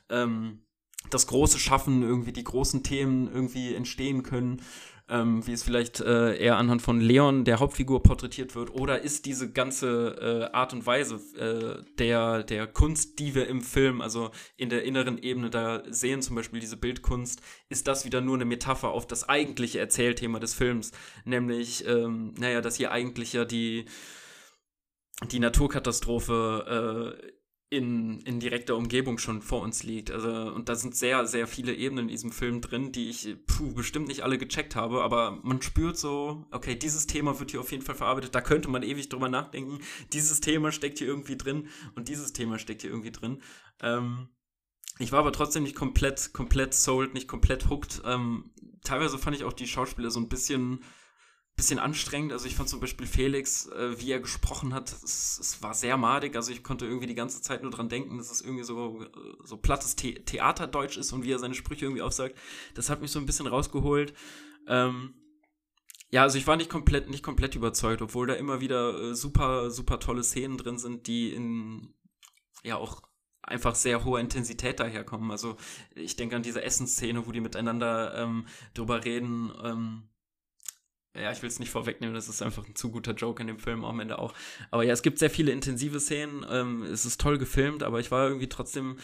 ähm, 0.08 0.60
das 1.10 1.26
große 1.26 1.58
Schaffen, 1.58 2.02
irgendwie 2.02 2.32
die 2.32 2.44
großen 2.44 2.82
Themen 2.82 3.30
irgendwie 3.32 3.74
entstehen 3.74 4.22
können, 4.22 4.62
ähm, 5.08 5.46
wie 5.46 5.52
es 5.52 5.62
vielleicht 5.62 6.00
äh, 6.00 6.36
eher 6.36 6.56
anhand 6.56 6.80
von 6.80 7.00
Leon, 7.00 7.44
der 7.44 7.60
Hauptfigur, 7.60 8.02
porträtiert 8.02 8.54
wird, 8.54 8.70
oder 8.70 9.02
ist 9.02 9.26
diese 9.26 9.52
ganze 9.52 10.48
äh, 10.50 10.56
Art 10.56 10.72
und 10.72 10.86
Weise 10.86 11.16
äh, 11.36 11.84
der, 11.98 12.42
der 12.44 12.66
Kunst, 12.66 13.18
die 13.18 13.34
wir 13.34 13.46
im 13.46 13.60
Film, 13.60 14.00
also 14.00 14.30
in 14.56 14.70
der 14.70 14.84
inneren 14.84 15.18
Ebene 15.18 15.50
da 15.50 15.82
sehen, 15.90 16.22
zum 16.22 16.36
Beispiel 16.36 16.60
diese 16.60 16.76
Bildkunst, 16.76 17.42
ist 17.68 17.88
das 17.88 18.04
wieder 18.04 18.20
nur 18.20 18.36
eine 18.36 18.46
Metapher 18.46 18.90
auf 18.90 19.06
das 19.06 19.28
eigentliche 19.28 19.80
Erzählthema 19.80 20.38
des 20.38 20.54
Films, 20.54 20.92
nämlich, 21.24 21.86
ähm, 21.86 22.34
naja, 22.38 22.60
dass 22.60 22.76
hier 22.76 22.90
eigentlich 22.90 23.32
ja 23.32 23.44
die 23.44 23.84
die 25.30 25.38
Naturkatastrophe 25.38 27.16
äh, 27.20 27.32
in, 27.72 28.20
in 28.20 28.38
direkter 28.38 28.76
Umgebung 28.76 29.16
schon 29.16 29.40
vor 29.40 29.62
uns 29.62 29.82
liegt. 29.82 30.10
Also, 30.10 30.30
und 30.52 30.68
da 30.68 30.74
sind 30.74 30.94
sehr, 30.94 31.26
sehr 31.26 31.46
viele 31.46 31.74
Ebenen 31.74 32.04
in 32.04 32.08
diesem 32.08 32.30
Film 32.30 32.60
drin, 32.60 32.92
die 32.92 33.08
ich 33.08 33.34
puh, 33.46 33.72
bestimmt 33.72 34.08
nicht 34.08 34.22
alle 34.22 34.36
gecheckt 34.36 34.76
habe, 34.76 35.02
aber 35.02 35.38
man 35.42 35.62
spürt 35.62 35.96
so, 35.96 36.44
okay, 36.50 36.76
dieses 36.76 37.06
Thema 37.06 37.40
wird 37.40 37.52
hier 37.52 37.60
auf 37.60 37.72
jeden 37.72 37.82
Fall 37.82 37.94
verarbeitet, 37.94 38.34
da 38.34 38.42
könnte 38.42 38.68
man 38.68 38.82
ewig 38.82 39.08
drüber 39.08 39.30
nachdenken. 39.30 39.78
Dieses 40.12 40.40
Thema 40.40 40.70
steckt 40.70 40.98
hier 40.98 41.06
irgendwie 41.06 41.38
drin 41.38 41.68
und 41.94 42.08
dieses 42.08 42.34
Thema 42.34 42.58
steckt 42.58 42.82
hier 42.82 42.90
irgendwie 42.90 43.10
drin. 43.10 43.40
Ähm, 43.80 44.28
ich 44.98 45.10
war 45.10 45.20
aber 45.20 45.32
trotzdem 45.32 45.62
nicht 45.62 45.74
komplett, 45.74 46.34
komplett 46.34 46.74
sold, 46.74 47.14
nicht 47.14 47.26
komplett 47.26 47.70
hooked. 47.70 48.02
Ähm, 48.04 48.50
teilweise 48.84 49.16
fand 49.16 49.34
ich 49.34 49.44
auch 49.44 49.54
die 49.54 49.66
Schauspieler 49.66 50.10
so 50.10 50.20
ein 50.20 50.28
bisschen 50.28 50.84
bisschen 51.62 51.78
anstrengend. 51.78 52.32
Also 52.32 52.46
ich 52.46 52.56
fand 52.56 52.68
zum 52.68 52.80
Beispiel 52.80 53.06
Felix, 53.06 53.68
äh, 53.68 54.00
wie 54.00 54.10
er 54.10 54.18
gesprochen 54.18 54.74
hat, 54.74 54.92
es, 55.04 55.38
es, 55.38 55.62
war 55.62 55.74
sehr 55.74 55.96
madig. 55.96 56.34
Also 56.34 56.50
ich 56.50 56.64
konnte 56.64 56.86
irgendwie 56.86 57.06
die 57.06 57.14
ganze 57.14 57.40
Zeit 57.40 57.62
nur 57.62 57.70
dran 57.70 57.88
denken, 57.88 58.18
dass 58.18 58.32
es 58.32 58.40
irgendwie 58.40 58.64
so, 58.64 59.06
so 59.44 59.56
plattes 59.56 59.94
The 59.96 60.14
Theaterdeutsch 60.14 60.96
ist 60.96 61.12
und 61.12 61.22
wie 61.22 61.30
er 61.30 61.38
seine 61.38 61.54
Sprüche 61.54 61.84
irgendwie 61.84 62.02
aufsagt. 62.02 62.36
Das 62.74 62.90
hat 62.90 63.00
mich 63.00 63.12
so 63.12 63.20
ein 63.20 63.26
bisschen 63.26 63.46
rausgeholt. 63.46 64.12
Ähm, 64.66 65.14
ja, 66.10 66.22
also 66.22 66.36
ich 66.36 66.48
war 66.48 66.56
nicht 66.56 66.68
komplett, 66.68 67.08
nicht 67.08 67.22
komplett 67.22 67.54
überzeugt, 67.54 68.02
obwohl 68.02 68.26
da 68.26 68.34
immer 68.34 68.60
wieder 68.60 68.98
äh, 69.00 69.14
super, 69.14 69.70
super 69.70 70.00
tolle 70.00 70.24
Szenen 70.24 70.58
drin 70.58 70.78
sind, 70.78 71.06
die 71.06 71.32
in 71.32 71.94
ja 72.64 72.76
auch 72.76 73.02
einfach 73.40 73.76
sehr 73.76 74.04
hoher 74.04 74.18
Intensität 74.18 74.80
daherkommen. 74.80 75.30
Also 75.30 75.56
ich 75.94 76.16
denke 76.16 76.34
an 76.34 76.42
diese 76.42 76.62
Essensszene, 76.62 77.24
wo 77.26 77.32
die 77.32 77.40
miteinander 77.40 78.16
ähm, 78.16 78.46
drüber 78.74 79.04
reden, 79.04 79.52
ähm, 79.62 80.08
ja, 81.14 81.30
ich 81.30 81.42
will 81.42 81.48
es 81.48 81.58
nicht 81.58 81.70
vorwegnehmen, 81.70 82.14
das 82.14 82.28
ist 82.28 82.42
einfach 82.42 82.66
ein 82.66 82.74
zu 82.74 82.90
guter 82.90 83.12
Joke 83.12 83.40
in 83.42 83.46
dem 83.46 83.58
Film 83.58 83.84
am 83.84 84.00
Ende 84.00 84.18
auch. 84.18 84.34
Aber 84.70 84.82
ja, 84.82 84.92
es 84.92 85.02
gibt 85.02 85.18
sehr 85.18 85.30
viele 85.30 85.52
intensive 85.52 86.00
Szenen, 86.00 86.44
ähm, 86.48 86.82
es 86.84 87.04
ist 87.04 87.20
toll 87.20 87.38
gefilmt, 87.38 87.82
aber 87.82 88.00
ich 88.00 88.10
war 88.10 88.26
irgendwie 88.26 88.48
trotzdem, 88.48 88.98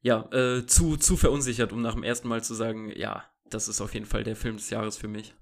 ja, 0.00 0.30
äh, 0.32 0.66
zu, 0.66 0.96
zu 0.96 1.16
verunsichert, 1.16 1.72
um 1.72 1.80
nach 1.80 1.94
dem 1.94 2.02
ersten 2.02 2.28
Mal 2.28 2.44
zu 2.44 2.54
sagen, 2.54 2.92
ja, 2.94 3.24
das 3.48 3.68
ist 3.68 3.80
auf 3.80 3.94
jeden 3.94 4.06
Fall 4.06 4.22
der 4.22 4.36
Film 4.36 4.56
des 4.56 4.70
Jahres 4.70 4.96
für 4.98 5.08
mich. 5.08 5.34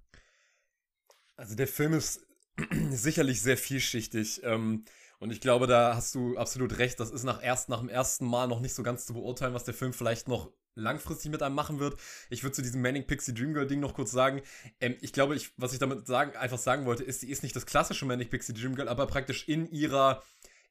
Also 1.36 1.54
der 1.54 1.68
Film 1.68 1.92
ist 1.92 2.26
sicherlich 2.90 3.42
sehr 3.42 3.56
vielschichtig. 3.56 4.40
Ähm, 4.44 4.84
und 5.18 5.30
ich 5.30 5.40
glaube, 5.40 5.66
da 5.66 5.94
hast 5.94 6.14
du 6.14 6.36
absolut 6.36 6.78
recht. 6.78 7.00
Das 7.00 7.10
ist 7.10 7.24
nach, 7.24 7.42
erst, 7.42 7.68
nach 7.68 7.80
dem 7.80 7.88
ersten 7.88 8.26
Mal 8.26 8.48
noch 8.48 8.60
nicht 8.60 8.74
so 8.74 8.82
ganz 8.82 9.06
zu 9.06 9.14
beurteilen, 9.14 9.54
was 9.54 9.64
der 9.64 9.74
Film 9.74 9.92
vielleicht 9.92 10.28
noch 10.28 10.52
langfristig 10.76 11.30
mit 11.30 11.42
einem 11.42 11.54
machen 11.54 11.80
wird. 11.80 11.98
Ich 12.30 12.44
würde 12.44 12.54
zu 12.54 12.62
diesem 12.62 12.82
Manning 12.82 13.06
Pixie 13.06 13.34
Dream 13.34 13.54
Girl 13.54 13.66
Ding 13.66 13.80
noch 13.80 13.94
kurz 13.94 14.12
sagen. 14.12 14.42
Ähm, 14.80 14.94
ich 15.00 15.12
glaube, 15.12 15.34
ich, 15.34 15.52
was 15.56 15.72
ich 15.72 15.78
damit 15.78 16.06
sagen, 16.06 16.36
einfach 16.36 16.58
sagen 16.58 16.84
wollte, 16.86 17.02
ist, 17.02 17.20
sie 17.20 17.30
ist 17.30 17.42
nicht 17.42 17.56
das 17.56 17.66
klassische 17.66 18.06
Manic 18.06 18.30
Pixie 18.30 18.54
Dream 18.54 18.76
Girl, 18.76 18.88
aber 18.88 19.06
praktisch 19.06 19.48
in 19.48 19.68
ihrer 19.70 20.22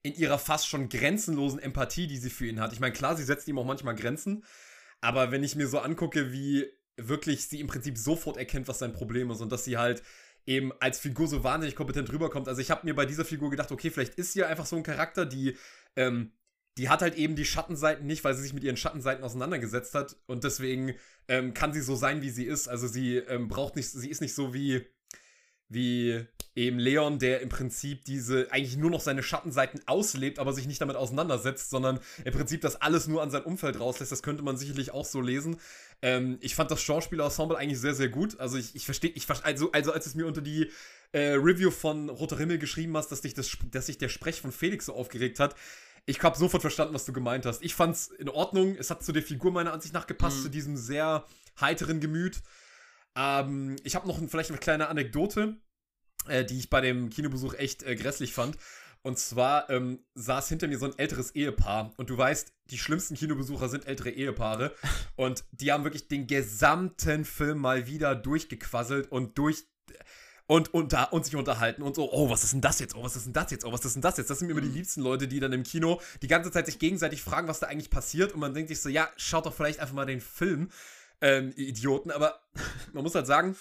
in 0.04 0.14
ihrer 0.14 0.38
fast 0.38 0.68
schon 0.68 0.88
grenzenlosen 0.88 1.60
Empathie, 1.60 2.06
die 2.06 2.18
sie 2.18 2.30
für 2.30 2.46
ihn 2.46 2.60
hat. 2.60 2.72
Ich 2.74 2.80
meine, 2.80 2.94
klar, 2.94 3.18
sie 3.18 3.24
setzt 3.24 3.48
ihm 3.48 3.58
auch 3.58 3.66
manchmal 3.66 3.96
Grenzen, 3.96 4.44
aber 5.02 5.32
wenn 5.32 5.44
ich 5.44 5.56
mir 5.56 5.68
so 5.68 5.80
angucke, 5.80 6.32
wie 6.32 6.68
wirklich 6.96 7.48
sie 7.48 7.60
im 7.60 7.66
Prinzip 7.66 7.98
sofort 7.98 8.38
erkennt, 8.38 8.68
was 8.68 8.78
sein 8.78 8.94
Problem 8.94 9.32
ist 9.32 9.42
und 9.42 9.52
dass 9.52 9.64
sie 9.64 9.78
halt 9.78 10.04
eben 10.46 10.72
als 10.80 11.00
Figur 11.00 11.28
so 11.28 11.44
wahnsinnig 11.44 11.76
kompetent 11.76 12.12
rüberkommt. 12.12 12.48
Also 12.48 12.62
ich 12.62 12.70
habe 12.70 12.86
mir 12.86 12.94
bei 12.94 13.08
dieser 13.08 13.26
Figur 13.26 13.50
gedacht, 13.50 13.72
okay, 13.72 13.90
vielleicht 13.90 14.14
ist 14.16 14.34
sie 14.34 14.44
einfach 14.44 14.68
so 14.68 14.76
ein 14.76 14.84
Charakter, 14.84 15.26
die, 15.26 15.58
ähm, 15.96 16.34
die 16.78 16.90
hat 16.90 17.02
halt 17.02 17.16
eben 17.16 17.36
die 17.36 17.46
Schattenseiten 17.46 18.06
nicht, 18.06 18.24
weil 18.24 18.36
sie 18.36 18.44
sich 18.44 18.54
mit 18.54 18.64
ihren 18.64 18.78
Schattenseiten 18.78 19.24
auseinandergesetzt 19.24 19.96
hat 19.96 20.18
und 20.26 20.44
deswegen 20.44 20.96
ähm, 21.28 21.54
kann 21.54 21.74
sie 21.74 21.82
so 21.82 21.96
sein, 21.96 22.22
wie 22.22 22.30
sie 22.30 22.46
ist. 22.46 22.68
Also 22.68 22.88
sie 22.88 23.18
ähm, 23.18 23.48
braucht 23.48 23.76
nicht, 23.76 23.90
sie 23.90 24.10
ist 24.10 24.22
nicht 24.22 24.36
so 24.36 24.54
wie 24.54 24.86
wie 25.68 26.24
eben 26.56 26.80
Leon, 26.80 27.20
der 27.20 27.42
im 27.42 27.50
Prinzip 27.50 28.06
diese 28.06 28.52
eigentlich 28.52 28.78
nur 28.78 28.90
noch 28.90 29.02
seine 29.02 29.24
Schattenseiten 29.24 29.82
auslebt, 29.88 30.40
aber 30.40 30.54
sich 30.54 30.68
nicht 30.68 30.80
damit 30.80 30.96
auseinandersetzt, 30.96 31.70
sondern 31.70 32.00
im 32.24 32.34
Prinzip 32.34 32.62
das 32.62 32.82
alles 32.82 33.08
nur 33.08 33.22
an 33.22 33.30
sein 33.30 33.44
Umfeld 33.44 33.80
rauslässt. 33.80 34.12
Das 34.12 34.24
könnte 34.24 34.44
man 34.44 34.56
sicherlich 34.56 34.92
auch 34.92 35.06
so 35.06 35.20
lesen. 35.20 35.58
Ähm, 36.02 36.38
ich 36.40 36.56
fand 36.56 36.72
das 36.72 36.82
Schauspielerensemble 36.82 37.58
eigentlich 37.58 37.80
sehr, 37.80 37.94
sehr 37.94 38.10
gut. 38.10 38.40
Also 38.40 38.58
ich, 38.58 38.74
ich 38.76 38.86
verstehe, 38.86 39.12
ich 39.12 39.28
also, 39.44 39.72
also 39.72 39.92
als 39.92 40.06
es 40.06 40.16
mir 40.16 40.28
unter 40.28 40.42
die 40.42 40.72
äh, 41.12 41.34
Review 41.34 41.72
von 41.72 42.10
Roter 42.10 42.38
Himmel 42.38 42.58
geschrieben 42.58 42.96
hast, 42.96 43.12
dass 43.12 43.22
dich, 43.22 43.34
das, 43.34 43.58
dass 43.72 43.88
sich 43.88 43.98
der 43.98 44.10
Sprech 44.10 44.40
von 44.40 44.54
Felix 44.54 44.86
so 44.86 44.94
aufgeregt 44.94 45.40
hat, 45.40 45.56
ich 46.06 46.22
habe 46.22 46.38
sofort 46.38 46.62
verstanden, 46.62 46.94
was 46.94 47.06
du 47.06 47.14
gemeint 47.14 47.46
hast. 47.46 47.64
Ich 47.64 47.74
fand's 47.74 48.08
in 48.08 48.30
Ordnung. 48.30 48.76
Es 48.76 48.90
hat 48.90 49.04
zu 49.04 49.12
der 49.12 49.24
Figur 49.24 49.52
meiner 49.52 49.74
Ansicht 49.74 49.94
nach 49.94 50.08
gepasst, 50.08 50.38
mhm. 50.38 50.44
zu 50.44 50.50
diesem 50.50 50.78
sehr 50.78 51.26
heiteren 51.60 52.00
Gemüt. 52.00 52.42
Ähm, 53.16 53.76
ich 53.84 53.96
habe 53.96 54.08
noch 54.08 54.20
ein, 54.20 54.30
vielleicht 54.30 54.52
eine 54.52 54.60
kleine 54.60 54.88
Anekdote, 54.90 55.58
äh, 56.28 56.46
die 56.46 56.60
ich 56.60 56.70
bei 56.70 56.82
dem 56.82 57.10
Kinobesuch 57.10 57.56
echt 57.56 57.84
äh, 57.84 57.96
grässlich 57.96 58.34
fand. 58.34 58.58
Und 59.02 59.20
zwar 59.20 59.70
ähm, 59.70 60.04
saß 60.16 60.50
hinter 60.50 60.68
mir 60.68 60.80
so 60.80 60.86
ein 60.86 60.98
älteres 60.98 61.36
Ehepaar. 61.36 61.94
Und 61.98 62.10
du 62.10 62.18
weißt, 62.18 62.54
die 62.72 62.78
schlimmsten 62.78 63.16
Kinobesucher 63.16 63.70
sind 63.70 63.88
ältere 63.88 64.10
Ehepaare. 64.10 64.74
Und 65.16 65.44
die 65.52 65.72
haben 65.72 65.84
wirklich 65.84 66.08
den 66.08 66.28
gesamten 66.28 67.24
Film 67.24 67.60
mal 67.60 67.88
wieder 67.88 68.16
durchgequasselt 68.16 69.12
und 69.12 69.38
durch 69.38 69.66
und, 70.48 70.74
unter, 70.74 71.12
und 71.12 71.26
sich 71.26 71.36
unterhalten 71.36 71.82
und 71.82 71.96
so, 71.96 72.12
oh, 72.12 72.30
was 72.30 72.44
ist 72.44 72.54
denn 72.54 72.62
das 72.62 72.80
jetzt? 72.80 72.96
Oh, 72.96 73.04
was 73.04 73.16
ist 73.16 73.26
denn 73.26 73.34
das 73.34 73.50
jetzt? 73.52 73.66
Oh, 73.66 73.72
was 73.72 73.84
ist 73.84 73.94
denn 73.96 74.02
das 74.02 74.18
jetzt? 74.18 74.30
Das 74.30 74.40
sind 74.40 74.48
mir 74.48 74.52
immer 74.54 74.62
die 74.62 74.70
mhm. 74.70 74.76
liebsten 74.76 75.02
Leute, 75.02 75.28
die 75.28 75.40
dann 75.40 75.54
im 75.54 75.64
Kino 75.64 76.00
die 76.22 76.28
ganze 76.28 76.52
Zeit 76.52 76.68
sich 76.68 76.78
gegenseitig 76.78 77.24
fragen, 77.24 77.48
was 77.48 77.60
da 77.60 77.68
eigentlich 77.68 77.90
passiert. 77.90 78.34
Und 78.34 78.40
man 78.40 78.54
denkt 78.54 78.70
sich 78.70 78.82
so, 78.82 78.90
ja, 78.90 79.10
schaut 79.18 79.46
doch 79.46 79.54
vielleicht 79.54 79.80
einfach 79.80 79.96
mal 79.96 80.06
den 80.06 80.22
Film 80.22 80.70
ähm, 81.22 81.52
Idioten. 81.56 82.12
Aber 82.12 82.42
man 82.94 83.04
muss 83.04 83.16
halt 83.16 83.28
sagen, 83.28 83.56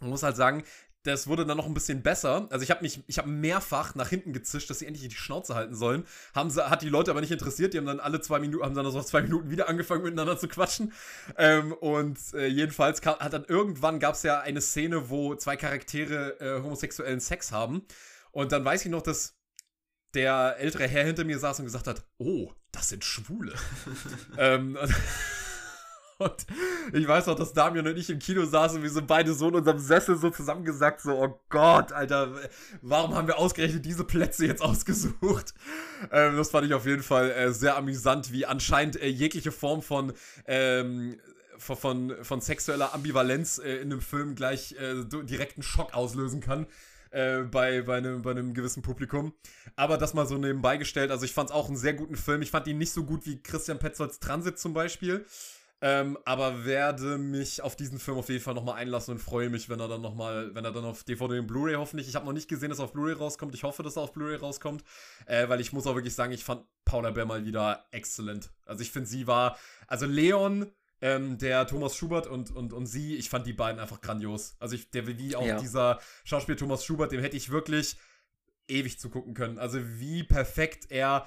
man 0.00 0.10
muss 0.10 0.22
halt 0.22 0.36
sagen, 0.36 0.64
das 1.02 1.26
wurde 1.26 1.46
dann 1.46 1.56
noch 1.56 1.66
ein 1.66 1.74
bisschen 1.74 2.02
besser. 2.02 2.46
Also 2.50 2.62
ich 2.62 2.70
habe 2.70 2.82
mich, 2.82 3.02
ich 3.06 3.18
habe 3.18 3.28
mehrfach 3.28 3.94
nach 3.94 4.08
hinten 4.08 4.32
gezischt, 4.32 4.68
dass 4.68 4.80
sie 4.80 4.86
endlich 4.86 5.08
die 5.08 5.14
Schnauze 5.14 5.54
halten 5.54 5.74
sollen. 5.74 6.04
Haben 6.34 6.50
sie, 6.50 6.68
hat 6.68 6.82
die 6.82 6.90
Leute 6.90 7.10
aber 7.10 7.22
nicht 7.22 7.30
interessiert. 7.30 7.72
Die 7.72 7.78
haben 7.78 7.86
dann 7.86 8.00
alle 8.00 8.20
zwei 8.20 8.38
Minuten, 8.38 8.64
haben 8.64 8.74
dann 8.74 8.90
so 8.90 9.02
zwei 9.02 9.22
Minuten 9.22 9.50
wieder 9.50 9.68
angefangen 9.68 10.02
miteinander 10.02 10.38
zu 10.38 10.46
quatschen. 10.48 10.92
Ähm, 11.38 11.72
und 11.72 12.18
äh, 12.34 12.46
jedenfalls 12.46 13.00
kam, 13.00 13.18
hat 13.18 13.32
dann 13.32 13.44
irgendwann 13.44 13.98
gab 13.98 14.14
es 14.14 14.22
ja 14.22 14.40
eine 14.40 14.60
Szene, 14.60 15.08
wo 15.08 15.34
zwei 15.34 15.56
Charaktere 15.56 16.38
äh, 16.40 16.62
homosexuellen 16.62 17.20
Sex 17.20 17.50
haben. 17.50 17.82
Und 18.30 18.52
dann 18.52 18.64
weiß 18.64 18.84
ich 18.84 18.90
noch, 18.90 19.02
dass 19.02 19.38
der 20.14 20.56
ältere 20.58 20.86
Herr 20.86 21.04
hinter 21.04 21.24
mir 21.24 21.38
saß 21.38 21.60
und 21.60 21.64
gesagt 21.64 21.86
hat, 21.86 22.04
oh, 22.18 22.52
das 22.72 22.90
sind 22.90 23.04
Schwule. 23.04 23.54
ähm, 24.38 24.76
und 26.20 26.46
ich 26.92 27.08
weiß 27.08 27.26
noch, 27.26 27.34
dass 27.34 27.52
Damian 27.52 27.86
und 27.86 27.96
ich 27.96 28.10
im 28.10 28.18
Kino 28.18 28.44
saßen 28.44 28.76
und 28.76 28.82
wir 28.82 28.90
sind 28.90 29.06
beide 29.06 29.32
so 29.32 29.48
in 29.48 29.54
unserem 29.54 29.78
Sessel 29.78 30.16
so 30.16 30.30
zusammengesagt, 30.30 31.00
so, 31.00 31.12
oh 31.12 31.40
Gott, 31.48 31.92
Alter, 31.92 32.32
warum 32.82 33.14
haben 33.14 33.26
wir 33.26 33.38
ausgerechnet 33.38 33.84
diese 33.84 34.04
Plätze 34.04 34.46
jetzt 34.46 34.62
ausgesucht? 34.62 35.54
Ähm, 36.12 36.36
das 36.36 36.50
fand 36.50 36.66
ich 36.66 36.74
auf 36.74 36.86
jeden 36.86 37.02
Fall 37.02 37.30
äh, 37.30 37.52
sehr 37.52 37.76
amüsant, 37.76 38.32
wie 38.32 38.46
anscheinend 38.46 39.00
äh, 39.00 39.08
jegliche 39.08 39.50
Form 39.50 39.82
von, 39.82 40.12
ähm, 40.46 41.18
von, 41.58 41.76
von, 41.76 42.14
von 42.22 42.40
sexueller 42.40 42.94
Ambivalenz 42.94 43.58
äh, 43.58 43.76
in 43.76 43.92
einem 43.92 44.00
Film 44.00 44.34
gleich 44.34 44.72
äh, 44.78 45.04
direkten 45.04 45.62
Schock 45.62 45.94
auslösen 45.94 46.40
kann. 46.40 46.66
Äh, 47.12 47.42
bei, 47.42 47.82
bei, 47.82 47.96
einem, 47.96 48.22
bei 48.22 48.30
einem 48.30 48.54
gewissen 48.54 48.82
Publikum. 48.82 49.32
Aber 49.74 49.98
das 49.98 50.14
mal 50.14 50.28
so 50.28 50.38
nebenbei 50.38 50.76
gestellt. 50.76 51.10
Also 51.10 51.24
ich 51.24 51.32
fand 51.32 51.50
es 51.50 51.54
auch 51.54 51.66
einen 51.66 51.76
sehr 51.76 51.94
guten 51.94 52.14
Film. 52.14 52.40
Ich 52.40 52.52
fand 52.52 52.68
ihn 52.68 52.78
nicht 52.78 52.92
so 52.92 53.04
gut 53.04 53.26
wie 53.26 53.42
Christian 53.42 53.80
Petzolds 53.80 54.20
Transit 54.20 54.60
zum 54.60 54.74
Beispiel. 54.74 55.26
Ähm, 55.82 56.18
aber 56.26 56.66
werde 56.66 57.16
mich 57.16 57.62
auf 57.62 57.74
diesen 57.74 57.98
Film 57.98 58.18
auf 58.18 58.28
jeden 58.28 58.42
Fall 58.42 58.54
nochmal 58.54 58.76
einlassen 58.76 59.14
und 59.14 59.18
freue 59.18 59.48
mich, 59.48 59.70
wenn 59.70 59.80
er 59.80 59.88
dann 59.88 60.02
nochmal, 60.02 60.54
wenn 60.54 60.64
er 60.64 60.72
dann 60.72 60.84
auf 60.84 61.04
DVD 61.04 61.38
und 61.38 61.46
Blu-ray 61.46 61.76
hoffentlich. 61.76 62.06
Ich 62.06 62.16
habe 62.16 62.26
noch 62.26 62.34
nicht 62.34 62.48
gesehen, 62.48 62.68
dass 62.68 62.80
er 62.80 62.84
auf 62.84 62.92
Blu-ray 62.92 63.14
rauskommt. 63.14 63.54
Ich 63.54 63.62
hoffe, 63.62 63.82
dass 63.82 63.96
er 63.96 64.02
auf 64.02 64.12
Blu-ray 64.12 64.36
rauskommt. 64.36 64.84
Äh, 65.24 65.48
weil 65.48 65.60
ich 65.60 65.72
muss 65.72 65.86
auch 65.86 65.94
wirklich 65.94 66.14
sagen, 66.14 66.32
ich 66.32 66.44
fand 66.44 66.64
Paula 66.84 67.10
Bär 67.10 67.24
mal 67.24 67.46
wieder 67.46 67.86
exzellent. 67.92 68.50
Also 68.66 68.82
ich 68.82 68.90
finde, 68.90 69.08
sie 69.08 69.26
war, 69.26 69.58
also 69.86 70.04
Leon, 70.04 70.70
ähm, 71.00 71.38
der 71.38 71.66
Thomas 71.66 71.96
Schubert 71.96 72.26
und, 72.26 72.50
und, 72.50 72.74
und 72.74 72.86
sie, 72.86 73.16
ich 73.16 73.30
fand 73.30 73.46
die 73.46 73.54
beiden 73.54 73.80
einfach 73.80 74.02
grandios. 74.02 74.56
Also 74.58 74.74
ich, 74.74 74.90
der, 74.90 75.06
wie 75.06 75.34
auch 75.34 75.46
ja. 75.46 75.58
dieser 75.58 75.98
Schauspieler 76.24 76.58
Thomas 76.58 76.84
Schubert, 76.84 77.12
dem 77.12 77.22
hätte 77.22 77.38
ich 77.38 77.50
wirklich 77.50 77.96
ewig 78.68 78.98
zugucken 78.98 79.32
können. 79.32 79.58
Also 79.58 79.80
wie 79.82 80.24
perfekt 80.24 80.90
er 80.90 81.26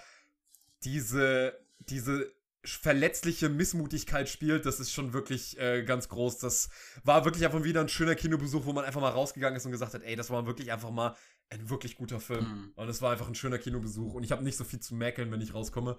diese, 0.83 1.57
diese 1.79 2.31
verletzliche 2.65 3.49
Missmutigkeit 3.49 4.29
spielt, 4.29 4.65
das 4.65 4.79
ist 4.79 4.93
schon 4.93 5.13
wirklich 5.13 5.59
äh, 5.59 5.83
ganz 5.83 6.07
groß. 6.07 6.37
Das 6.37 6.69
war 7.03 7.25
wirklich 7.25 7.45
einfach 7.45 7.63
wieder 7.63 7.81
ein 7.81 7.89
schöner 7.89 8.15
Kinobesuch, 8.15 8.65
wo 8.65 8.73
man 8.73 8.85
einfach 8.85 9.01
mal 9.01 9.09
rausgegangen 9.09 9.57
ist 9.57 9.65
und 9.65 9.71
gesagt 9.71 9.93
hat, 9.93 10.03
ey, 10.03 10.15
das 10.15 10.29
war 10.29 10.45
wirklich 10.45 10.71
einfach 10.71 10.91
mal 10.91 11.15
ein 11.49 11.69
wirklich 11.69 11.97
guter 11.97 12.19
Film. 12.19 12.45
Mhm. 12.45 12.73
Und 12.75 12.89
es 12.89 13.01
war 13.01 13.11
einfach 13.11 13.27
ein 13.27 13.35
schöner 13.35 13.57
Kinobesuch 13.57 14.13
und 14.13 14.23
ich 14.23 14.31
habe 14.31 14.43
nicht 14.43 14.57
so 14.57 14.63
viel 14.63 14.79
zu 14.79 14.95
mäkeln, 14.95 15.31
wenn 15.31 15.41
ich 15.41 15.53
rauskomme. 15.53 15.97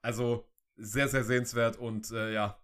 Also 0.00 0.48
sehr, 0.76 1.08
sehr 1.08 1.24
sehenswert 1.24 1.76
und 1.76 2.10
äh, 2.10 2.32
ja, 2.32 2.62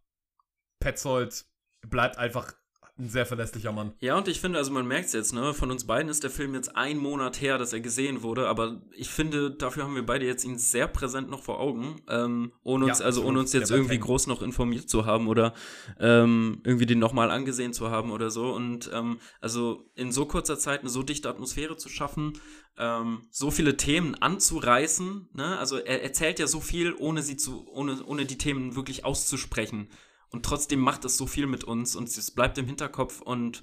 Petzold 0.81 1.45
bleibt 1.89 2.19
einfach 2.19 2.55
ein 2.99 3.09
sehr 3.09 3.25
verlässlicher 3.25 3.73
Mann. 3.73 3.95
Ja, 4.01 4.19
und 4.19 4.29
ich 4.29 4.41
finde, 4.41 4.59
also 4.59 4.71
man 4.71 4.87
merkt 4.87 5.07
es 5.07 5.13
jetzt, 5.15 5.33
ne, 5.33 5.55
von 5.55 5.71
uns 5.71 5.87
beiden 5.87 6.11
ist 6.11 6.25
der 6.25 6.31
Film 6.31 6.55
jetzt 6.55 6.77
ein 6.77 6.99
Monat 6.99 7.41
her, 7.41 7.57
dass 7.57 7.73
er 7.73 7.81
gesehen 7.81 8.23
wurde, 8.23 8.49
aber 8.49 8.83
ich 8.95 9.09
finde, 9.09 9.51
dafür 9.51 9.85
haben 9.85 9.95
wir 9.95 10.05
beide 10.05 10.27
jetzt 10.27 10.45
ihn 10.45 10.59
sehr 10.59 10.89
präsent 10.89 11.31
noch 11.31 11.43
vor 11.43 11.59
Augen, 11.59 12.03
ähm, 12.09 12.53
ohne 12.63 12.85
uns, 12.85 12.99
ja, 12.99 13.07
also 13.07 13.25
ohne 13.25 13.41
uns 13.41 13.55
jetzt 13.55 13.71
irgendwie 13.71 13.99
groß 13.99 14.27
noch 14.27 14.43
informiert 14.43 14.91
zu 14.91 15.07
haben 15.07 15.27
oder 15.27 15.55
ähm, 15.99 16.61
irgendwie 16.65 16.85
den 16.85 16.99
nochmal 16.99 17.31
angesehen 17.31 17.73
zu 17.73 17.91
haben 17.91 18.11
oder 18.11 18.31
so. 18.31 18.53
Und 18.53 18.91
ähm, 18.93 19.21
also 19.41 19.89
in 19.95 20.13
so 20.13 20.27
kurzer 20.27 20.59
Zeit 20.59 20.81
eine 20.81 20.91
so 20.91 21.03
dichte 21.03 21.31
Atmosphäre 21.31 21.79
zu 21.79 21.89
schaffen, 21.89 22.35
ähm, 22.77 23.23
so 23.31 23.51
viele 23.51 23.79
Themen 23.79 24.15
anzureißen, 24.17 25.31
ne? 25.33 25.59
Also 25.59 25.79
er 25.79 26.03
erzählt 26.03 26.39
ja 26.39 26.47
so 26.47 26.61
viel, 26.61 26.95
ohne 26.95 27.23
sie 27.23 27.39
zu, 27.39 27.67
ohne, 27.69 28.05
ohne 28.05 28.27
die 28.27 28.39
Themen 28.39 28.77
wirklich 28.77 29.05
auszusprechen. 29.07 29.89
Und 30.33 30.45
trotzdem 30.45 30.81
macht 30.81 31.05
es 31.05 31.17
so 31.17 31.27
viel 31.27 31.47
mit 31.47 31.65
uns 31.65 31.95
und 31.95 32.09
es 32.09 32.31
bleibt 32.31 32.59
im 32.59 32.67
Hinterkopf 32.67 33.21
und 33.21 33.63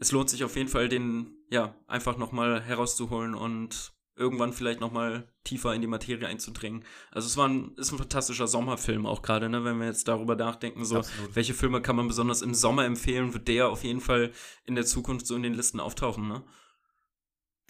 es 0.00 0.10
lohnt 0.10 0.30
sich 0.30 0.42
auf 0.42 0.56
jeden 0.56 0.68
Fall, 0.68 0.88
den 0.88 1.36
ja 1.48 1.76
einfach 1.86 2.18
nochmal 2.18 2.60
herauszuholen 2.60 3.34
und 3.34 3.92
irgendwann 4.16 4.52
vielleicht 4.52 4.80
nochmal 4.80 5.28
tiefer 5.44 5.74
in 5.74 5.80
die 5.80 5.86
Materie 5.86 6.26
einzudringen. 6.26 6.84
Also 7.10 7.26
es 7.26 7.36
war 7.36 7.48
ein, 7.48 7.74
ist 7.76 7.92
ein 7.92 7.98
fantastischer 7.98 8.46
Sommerfilm 8.46 9.06
auch 9.06 9.22
gerade, 9.22 9.48
ne, 9.48 9.64
wenn 9.64 9.78
wir 9.78 9.86
jetzt 9.86 10.06
darüber 10.08 10.34
nachdenken, 10.34 10.84
so 10.84 10.98
Absolut. 10.98 11.34
welche 11.34 11.54
Filme 11.54 11.80
kann 11.80 11.96
man 11.96 12.08
besonders 12.08 12.42
im 12.42 12.52
Sommer 12.52 12.84
empfehlen, 12.84 13.32
wird 13.32 13.48
der 13.48 13.68
auf 13.68 13.84
jeden 13.84 14.00
Fall 14.00 14.32
in 14.64 14.74
der 14.74 14.84
Zukunft 14.84 15.26
so 15.26 15.34
in 15.34 15.42
den 15.42 15.54
Listen 15.54 15.80
auftauchen, 15.80 16.28
ne? 16.28 16.44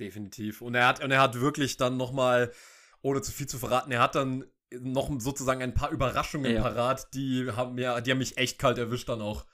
Definitiv. 0.00 0.62
Und 0.62 0.74
er 0.74 0.88
hat, 0.88 1.04
und 1.04 1.10
er 1.10 1.20
hat 1.20 1.40
wirklich 1.40 1.76
dann 1.76 1.96
nochmal, 1.96 2.52
ohne 3.02 3.22
zu 3.22 3.30
viel 3.30 3.46
zu 3.46 3.58
verraten, 3.58 3.92
er 3.92 4.00
hat 4.00 4.14
dann 4.14 4.44
noch 4.80 5.10
sozusagen 5.20 5.62
ein 5.62 5.74
paar 5.74 5.90
Überraschungen 5.90 6.54
ja. 6.54 6.62
parat, 6.62 7.12
die 7.14 7.50
haben, 7.54 7.78
ja, 7.78 8.00
die 8.00 8.10
haben 8.10 8.18
mich 8.18 8.38
echt 8.38 8.58
kalt 8.58 8.78
erwischt 8.78 9.08
dann 9.08 9.20
auch 9.20 9.44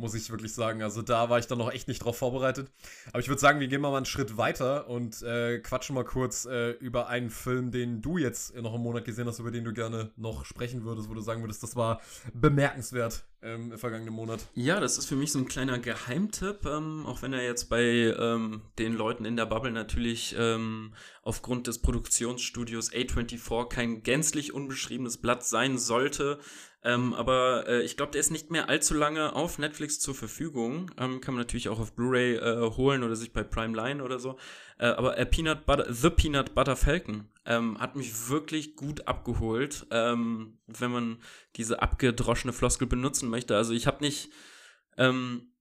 muss 0.00 0.14
ich 0.14 0.30
wirklich 0.30 0.54
sagen. 0.54 0.82
Also 0.82 1.02
da 1.02 1.30
war 1.30 1.38
ich 1.38 1.46
dann 1.46 1.58
noch 1.58 1.70
echt 1.72 1.86
nicht 1.88 2.00
drauf 2.00 2.18
vorbereitet. 2.18 2.70
Aber 3.08 3.20
ich 3.20 3.28
würde 3.28 3.40
sagen, 3.40 3.60
wir 3.60 3.68
gehen 3.68 3.80
mal 3.80 3.94
einen 3.94 4.06
Schritt 4.06 4.36
weiter 4.36 4.88
und 4.88 5.22
äh, 5.22 5.58
quatschen 5.58 5.94
mal 5.94 6.04
kurz 6.04 6.46
äh, 6.46 6.70
über 6.72 7.08
einen 7.08 7.30
Film, 7.30 7.70
den 7.70 8.00
du 8.00 8.18
jetzt 8.18 8.56
noch 8.56 8.74
im 8.74 8.80
Monat 8.80 9.04
gesehen 9.04 9.26
hast, 9.26 9.38
über 9.38 9.50
den 9.50 9.64
du 9.64 9.72
gerne 9.72 10.10
noch 10.16 10.44
sprechen 10.44 10.84
würdest, 10.84 11.08
wo 11.08 11.14
du 11.14 11.20
sagen 11.20 11.42
würdest, 11.42 11.62
das 11.62 11.76
war 11.76 12.00
bemerkenswert 12.32 13.24
ähm, 13.42 13.72
im 13.72 13.78
vergangenen 13.78 14.14
Monat. 14.14 14.40
Ja, 14.54 14.80
das 14.80 14.98
ist 14.98 15.06
für 15.06 15.16
mich 15.16 15.32
so 15.32 15.38
ein 15.38 15.48
kleiner 15.48 15.78
Geheimtipp, 15.78 16.66
ähm, 16.66 17.06
auch 17.06 17.22
wenn 17.22 17.32
er 17.32 17.42
jetzt 17.42 17.68
bei 17.68 17.82
ähm, 17.82 18.62
den 18.78 18.94
Leuten 18.94 19.24
in 19.24 19.36
der 19.36 19.46
Bubble 19.46 19.72
natürlich 19.72 20.34
ähm, 20.38 20.94
aufgrund 21.22 21.66
des 21.66 21.80
Produktionsstudios 21.80 22.92
A24 22.92 23.68
kein 23.68 24.02
gänzlich 24.02 24.52
unbeschriebenes 24.52 25.18
Blatt 25.18 25.44
sein 25.44 25.78
sollte. 25.78 26.38
Ähm, 26.82 27.12
aber 27.12 27.68
äh, 27.68 27.82
ich 27.82 27.96
glaube, 27.96 28.12
der 28.12 28.20
ist 28.20 28.30
nicht 28.30 28.50
mehr 28.50 28.70
allzu 28.70 28.94
lange 28.94 29.34
auf 29.34 29.58
Netflix 29.58 30.00
zur 30.00 30.14
Verfügung. 30.14 30.90
Ähm, 30.98 31.20
kann 31.20 31.34
man 31.34 31.42
natürlich 31.42 31.68
auch 31.68 31.78
auf 31.78 31.94
Blu-ray 31.94 32.36
äh, 32.36 32.70
holen 32.76 33.02
oder 33.02 33.16
sich 33.16 33.32
bei 33.32 33.42
Prime 33.42 33.76
Line 33.76 34.02
oder 34.02 34.18
so. 34.18 34.38
Äh, 34.78 34.86
aber 34.86 35.18
äh, 35.18 35.26
Peanut 35.26 35.66
Butter, 35.66 35.92
The 35.92 36.08
Peanut 36.08 36.54
Butter 36.54 36.76
Falcon 36.76 37.28
ähm, 37.44 37.78
hat 37.78 37.96
mich 37.96 38.30
wirklich 38.30 38.76
gut 38.76 39.06
abgeholt, 39.06 39.86
ähm, 39.90 40.58
wenn 40.66 40.90
man 40.90 41.18
diese 41.56 41.82
abgedroschene 41.82 42.54
Floskel 42.54 42.86
benutzen 42.86 43.28
möchte. 43.28 43.56
Also 43.56 43.74
ich 43.74 43.86
habe 43.86 44.02
nicht, 44.02 44.30
ähm, 44.96 45.52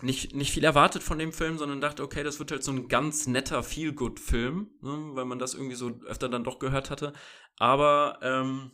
nicht, 0.00 0.36
nicht 0.36 0.52
viel 0.52 0.62
erwartet 0.62 1.02
von 1.02 1.18
dem 1.18 1.32
Film, 1.32 1.58
sondern 1.58 1.80
dachte, 1.80 2.04
okay, 2.04 2.22
das 2.22 2.38
wird 2.38 2.52
halt 2.52 2.62
so 2.62 2.70
ein 2.70 2.86
ganz 2.86 3.26
netter 3.26 3.64
Feel-Good-Film, 3.64 4.70
ne, 4.80 5.08
weil 5.14 5.24
man 5.24 5.40
das 5.40 5.54
irgendwie 5.54 5.74
so 5.74 6.00
öfter 6.06 6.28
dann 6.28 6.44
doch 6.44 6.60
gehört 6.60 6.90
hatte. 6.90 7.14
Aber 7.58 8.20
ähm, 8.22 8.70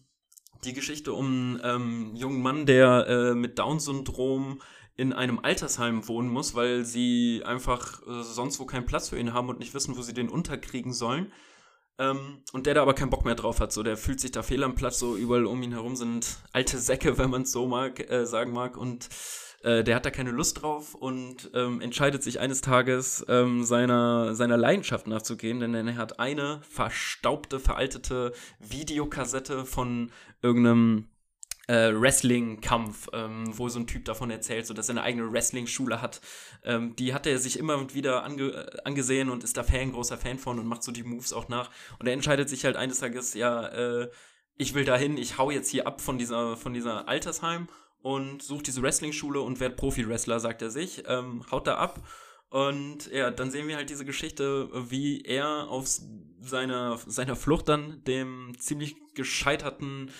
die 0.64 0.72
Geschichte 0.72 1.12
um 1.12 1.60
ähm, 1.62 2.06
einen 2.08 2.16
jungen 2.16 2.42
Mann, 2.42 2.66
der 2.66 3.06
äh, 3.08 3.34
mit 3.34 3.58
Down-Syndrom 3.58 4.60
in 4.96 5.12
einem 5.12 5.40
Altersheim 5.40 6.06
wohnen 6.06 6.28
muss, 6.28 6.54
weil 6.54 6.84
sie 6.84 7.42
einfach 7.44 8.02
äh, 8.06 8.22
sonst 8.22 8.60
wo 8.60 8.64
keinen 8.64 8.86
Platz 8.86 9.08
für 9.08 9.18
ihn 9.18 9.32
haben 9.34 9.48
und 9.48 9.58
nicht 9.58 9.74
wissen, 9.74 9.96
wo 9.96 10.02
sie 10.02 10.14
den 10.14 10.28
unterkriegen 10.28 10.92
sollen. 10.92 11.32
Ähm, 11.98 12.42
und 12.52 12.66
der 12.66 12.74
da 12.74 12.82
aber 12.82 12.94
keinen 12.94 13.10
Bock 13.10 13.24
mehr 13.24 13.34
drauf 13.34 13.60
hat. 13.60 13.72
So, 13.72 13.82
der 13.82 13.96
fühlt 13.96 14.20
sich 14.20 14.32
da 14.32 14.42
fehl 14.42 14.64
am 14.64 14.74
Platz, 14.74 14.98
so 14.98 15.16
überall 15.16 15.46
um 15.46 15.62
ihn 15.62 15.72
herum 15.72 15.94
sind 15.96 16.38
alte 16.52 16.78
Säcke, 16.78 17.18
wenn 17.18 17.30
man 17.30 17.42
es 17.42 17.52
so 17.52 17.66
mag, 17.66 18.10
äh, 18.10 18.26
sagen 18.26 18.52
mag. 18.52 18.76
Und 18.76 19.08
äh, 19.64 19.82
der 19.82 19.96
hat 19.96 20.04
da 20.04 20.10
keine 20.10 20.30
Lust 20.30 20.62
drauf 20.62 20.94
und 20.94 21.50
ähm, 21.54 21.80
entscheidet 21.80 22.22
sich 22.22 22.38
eines 22.38 22.60
Tages 22.60 23.24
ähm, 23.28 23.64
seiner, 23.64 24.34
seiner 24.34 24.58
Leidenschaft 24.58 25.06
nachzugehen, 25.06 25.60
denn 25.60 25.74
er 25.74 25.96
hat 25.96 26.20
eine 26.20 26.60
verstaubte, 26.68 27.58
veraltete 27.58 28.32
Videokassette 28.60 29.64
von 29.64 30.12
irgendeinem 30.42 31.08
äh, 31.66 31.92
Wrestling-Kampf, 31.94 33.08
ähm, 33.14 33.44
wo 33.56 33.70
so 33.70 33.78
ein 33.78 33.86
Typ 33.86 34.04
davon 34.04 34.30
erzählt, 34.30 34.66
so 34.66 34.74
dass 34.74 34.90
er 34.90 34.96
eine 34.96 35.02
eigene 35.02 35.32
Wrestling-Schule 35.32 36.02
hat. 36.02 36.20
Ähm, 36.62 36.94
die 36.96 37.14
hat 37.14 37.26
er 37.26 37.38
sich 37.38 37.58
immer 37.58 37.94
wieder 37.94 38.22
ange 38.22 38.50
äh, 38.50 38.82
angesehen 38.84 39.30
und 39.30 39.44
ist 39.44 39.56
da 39.56 39.62
Fan, 39.62 39.92
großer 39.92 40.18
Fan 40.18 40.38
von 40.38 40.58
und 40.58 40.66
macht 40.66 40.82
so 40.82 40.92
die 40.92 41.04
Moves 41.04 41.32
auch 41.32 41.48
nach. 41.48 41.70
Und 41.98 42.06
er 42.06 42.12
entscheidet 42.12 42.50
sich 42.50 42.66
halt 42.66 42.76
eines 42.76 42.98
Tages, 43.00 43.32
ja, 43.32 43.66
äh, 43.68 44.10
ich 44.58 44.74
will 44.74 44.84
dahin, 44.84 45.16
ich 45.16 45.38
hau 45.38 45.50
jetzt 45.50 45.70
hier 45.70 45.86
ab 45.86 46.02
von 46.02 46.18
dieser, 46.18 46.56
von 46.58 46.74
dieser 46.74 47.08
Altersheim 47.08 47.66
und 48.04 48.42
sucht 48.42 48.66
diese 48.66 48.82
Wrestling-Schule 48.82 49.40
und 49.40 49.60
wird 49.60 49.76
Profi-Wrestler, 49.76 50.38
sagt 50.38 50.60
er 50.60 50.68
sich, 50.68 51.04
ähm, 51.06 51.42
haut 51.50 51.66
da 51.66 51.76
ab. 51.76 52.06
Und 52.50 53.10
ja, 53.10 53.30
dann 53.30 53.50
sehen 53.50 53.66
wir 53.66 53.76
halt 53.76 53.88
diese 53.88 54.04
Geschichte, 54.04 54.68
wie 54.90 55.22
er 55.22 55.68
auf 55.70 55.88
seiner, 56.38 56.98
seiner 57.06 57.34
Flucht 57.34 57.66
dann 57.70 58.04
dem 58.04 58.52
ziemlich 58.58 58.94
gescheiterten 59.14 60.10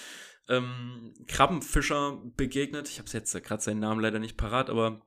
ähm, 0.49 1.13
Krabbenfischer 1.29 2.23
begegnet. 2.39 2.89
Ich 2.89 2.99
habe 2.99 3.11
jetzt 3.13 3.35
gerade 3.45 3.63
seinen 3.63 3.81
Namen 3.81 4.01
leider 4.01 4.19
nicht 4.19 4.39
parat, 4.39 4.71
aber 4.71 5.03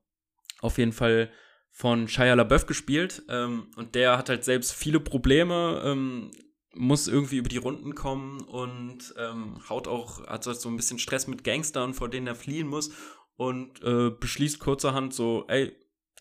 auf 0.59 0.77
jeden 0.77 0.93
Fall 0.93 1.31
von 1.71 2.07
Shia 2.07 2.35
LaBeouf 2.35 2.67
gespielt. 2.67 3.23
Ähm, 3.27 3.71
und 3.75 3.95
der 3.95 4.19
hat 4.19 4.29
halt 4.29 4.43
selbst 4.43 4.73
viele 4.73 4.99
Probleme, 4.99 5.81
ähm, 5.83 6.31
muss 6.77 7.07
irgendwie 7.07 7.37
über 7.37 7.49
die 7.49 7.57
Runden 7.57 7.95
kommen 7.95 8.41
und 8.41 9.13
ähm, 9.17 9.57
haut 9.69 9.87
auch, 9.87 10.25
hat 10.27 10.43
so 10.43 10.69
ein 10.69 10.77
bisschen 10.77 10.99
Stress 10.99 11.27
mit 11.27 11.43
Gangstern, 11.43 11.93
vor 11.93 12.09
denen 12.09 12.27
er 12.27 12.35
fliehen 12.35 12.67
muss 12.67 12.91
und 13.35 13.83
äh, 13.83 14.09
beschließt 14.09 14.59
kurzerhand 14.59 15.13
so, 15.13 15.45
ey, 15.47 15.75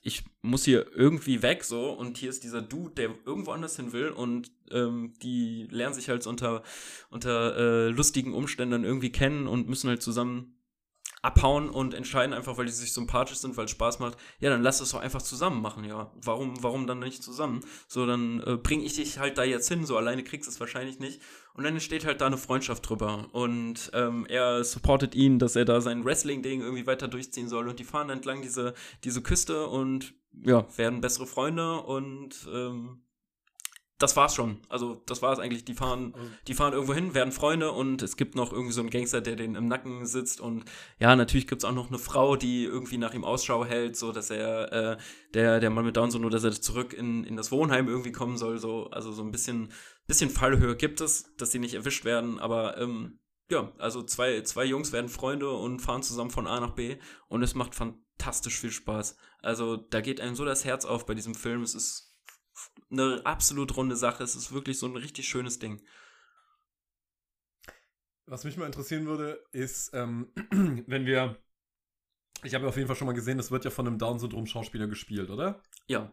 ich 0.06 0.22
muss 0.40 0.64
hier 0.64 0.86
irgendwie 0.94 1.42
weg 1.42 1.64
so. 1.64 1.90
Und 1.90 2.16
hier 2.16 2.30
ist 2.30 2.44
dieser 2.44 2.62
Dude, 2.62 2.94
der 2.94 3.10
irgendwo 3.24 3.50
anders 3.50 3.74
hin 3.74 3.92
will 3.92 4.10
und 4.10 4.52
ähm, 4.70 5.14
die 5.20 5.66
lernen 5.70 5.94
sich 5.94 6.08
halt 6.08 6.24
unter, 6.28 6.62
unter 7.10 7.56
äh, 7.56 7.88
lustigen 7.88 8.32
Umständen 8.32 8.84
irgendwie 8.84 9.10
kennen 9.10 9.48
und 9.48 9.68
müssen 9.68 9.88
halt 9.88 10.02
zusammen 10.02 10.56
abhauen 11.26 11.68
und 11.68 11.92
entscheiden 11.92 12.32
einfach, 12.32 12.56
weil 12.56 12.66
die 12.66 12.72
sich 12.72 12.92
sympathisch 12.92 13.38
sind, 13.38 13.56
weil 13.56 13.64
es 13.64 13.72
Spaß 13.72 13.98
macht, 13.98 14.16
ja, 14.38 14.48
dann 14.48 14.62
lass 14.62 14.80
es 14.80 14.90
doch 14.90 15.00
einfach 15.00 15.20
zusammen 15.20 15.60
machen, 15.60 15.82
ja. 15.82 16.12
Warum, 16.22 16.62
warum 16.62 16.86
dann 16.86 17.00
nicht 17.00 17.22
zusammen? 17.22 17.62
So, 17.88 18.06
dann 18.06 18.40
äh, 18.46 18.56
bring 18.56 18.80
ich 18.80 18.94
dich 18.94 19.18
halt 19.18 19.36
da 19.36 19.42
jetzt 19.42 19.68
hin, 19.68 19.84
so 19.84 19.96
alleine 19.96 20.22
kriegst 20.22 20.46
du 20.46 20.52
es 20.52 20.60
wahrscheinlich 20.60 21.00
nicht. 21.00 21.20
Und 21.54 21.64
dann 21.64 21.74
entsteht 21.74 22.06
halt 22.06 22.20
da 22.20 22.26
eine 22.26 22.36
Freundschaft 22.36 22.88
drüber. 22.88 23.26
Und 23.32 23.90
ähm, 23.92 24.24
er 24.28 24.62
supportet 24.62 25.16
ihn, 25.16 25.40
dass 25.40 25.56
er 25.56 25.64
da 25.64 25.80
sein 25.80 26.04
Wrestling-Ding 26.04 26.60
irgendwie 26.60 26.86
weiter 26.86 27.08
durchziehen 27.08 27.48
soll. 27.48 27.68
Und 27.68 27.80
die 27.80 27.84
fahren 27.84 28.10
entlang 28.10 28.42
diese, 28.42 28.74
diese 29.02 29.20
Küste 29.20 29.66
und 29.66 30.14
ja, 30.44 30.66
werden 30.76 31.00
bessere 31.00 31.26
Freunde 31.26 31.80
und 31.80 32.46
ähm, 32.52 33.02
das 33.98 34.16
war's 34.16 34.34
schon. 34.34 34.58
Also, 34.68 35.02
das 35.06 35.22
war's 35.22 35.38
eigentlich. 35.38 35.64
Die 35.64 35.74
fahren, 35.74 36.14
die 36.46 36.54
fahren 36.54 36.74
irgendwo 36.74 36.92
hin, 36.92 37.14
werden 37.14 37.32
Freunde 37.32 37.72
und 37.72 38.02
es 38.02 38.16
gibt 38.16 38.34
noch 38.34 38.52
irgendwie 38.52 38.72
so 38.72 38.80
einen 38.80 38.90
Gangster, 38.90 39.20
der 39.20 39.36
den 39.36 39.54
im 39.54 39.68
Nacken 39.68 40.04
sitzt 40.04 40.40
und 40.40 40.64
ja, 40.98 41.16
natürlich 41.16 41.46
gibt's 41.46 41.64
auch 41.64 41.72
noch 41.72 41.88
eine 41.88 41.98
Frau, 41.98 42.36
die 42.36 42.64
irgendwie 42.64 42.98
nach 42.98 43.14
ihm 43.14 43.24
Ausschau 43.24 43.64
hält, 43.64 43.96
so 43.96 44.12
dass 44.12 44.30
er, 44.30 44.72
äh, 44.72 44.96
der, 45.34 45.60
der 45.60 45.70
Mann 45.70 45.86
mit 45.86 45.96
Down 45.96 46.10
nur, 46.20 46.30
dass 46.30 46.44
er 46.44 46.52
zurück 46.52 46.92
in, 46.92 47.24
in 47.24 47.36
das 47.36 47.50
Wohnheim 47.50 47.88
irgendwie 47.88 48.12
kommen 48.12 48.36
soll, 48.36 48.58
so, 48.58 48.90
also 48.90 49.12
so 49.12 49.22
ein 49.22 49.30
bisschen, 49.30 49.72
bisschen 50.06 50.30
Fallhöhe 50.30 50.76
gibt 50.76 51.00
es, 51.00 51.34
dass 51.36 51.50
sie 51.50 51.58
nicht 51.58 51.74
erwischt 51.74 52.04
werden, 52.04 52.38
aber, 52.38 52.78
ähm, 52.78 53.18
ja, 53.50 53.72
also 53.78 54.02
zwei, 54.02 54.40
zwei 54.42 54.64
Jungs 54.64 54.92
werden 54.92 55.08
Freunde 55.08 55.50
und 55.50 55.80
fahren 55.80 56.02
zusammen 56.02 56.30
von 56.30 56.46
A 56.46 56.60
nach 56.60 56.72
B 56.72 56.96
und 57.28 57.42
es 57.42 57.54
macht 57.54 57.74
fantastisch 57.74 58.58
viel 58.58 58.72
Spaß. 58.72 59.16
Also, 59.40 59.76
da 59.76 60.00
geht 60.00 60.20
einem 60.20 60.34
so 60.34 60.44
das 60.44 60.64
Herz 60.64 60.84
auf 60.84 61.06
bei 61.06 61.14
diesem 61.14 61.36
Film. 61.36 61.62
Es 61.62 61.74
ist 61.74 62.05
eine 62.90 63.20
absolut 63.24 63.76
runde 63.76 63.96
Sache. 63.96 64.22
Es 64.22 64.36
ist 64.36 64.52
wirklich 64.52 64.78
so 64.78 64.86
ein 64.86 64.96
richtig 64.96 65.28
schönes 65.28 65.58
Ding. 65.58 65.82
Was 68.26 68.44
mich 68.44 68.56
mal 68.56 68.66
interessieren 68.66 69.06
würde, 69.06 69.44
ist, 69.52 69.90
ähm, 69.94 70.32
wenn 70.86 71.06
wir. 71.06 71.36
Ich 72.42 72.54
habe 72.54 72.64
ja 72.64 72.68
auf 72.68 72.76
jeden 72.76 72.86
Fall 72.86 72.96
schon 72.96 73.06
mal 73.06 73.14
gesehen, 73.14 73.38
das 73.38 73.50
wird 73.50 73.64
ja 73.64 73.70
von 73.70 73.86
einem 73.86 73.98
Down-Syndrom-Schauspieler 73.98 74.86
gespielt, 74.88 75.30
oder? 75.30 75.62
Ja. 75.88 76.12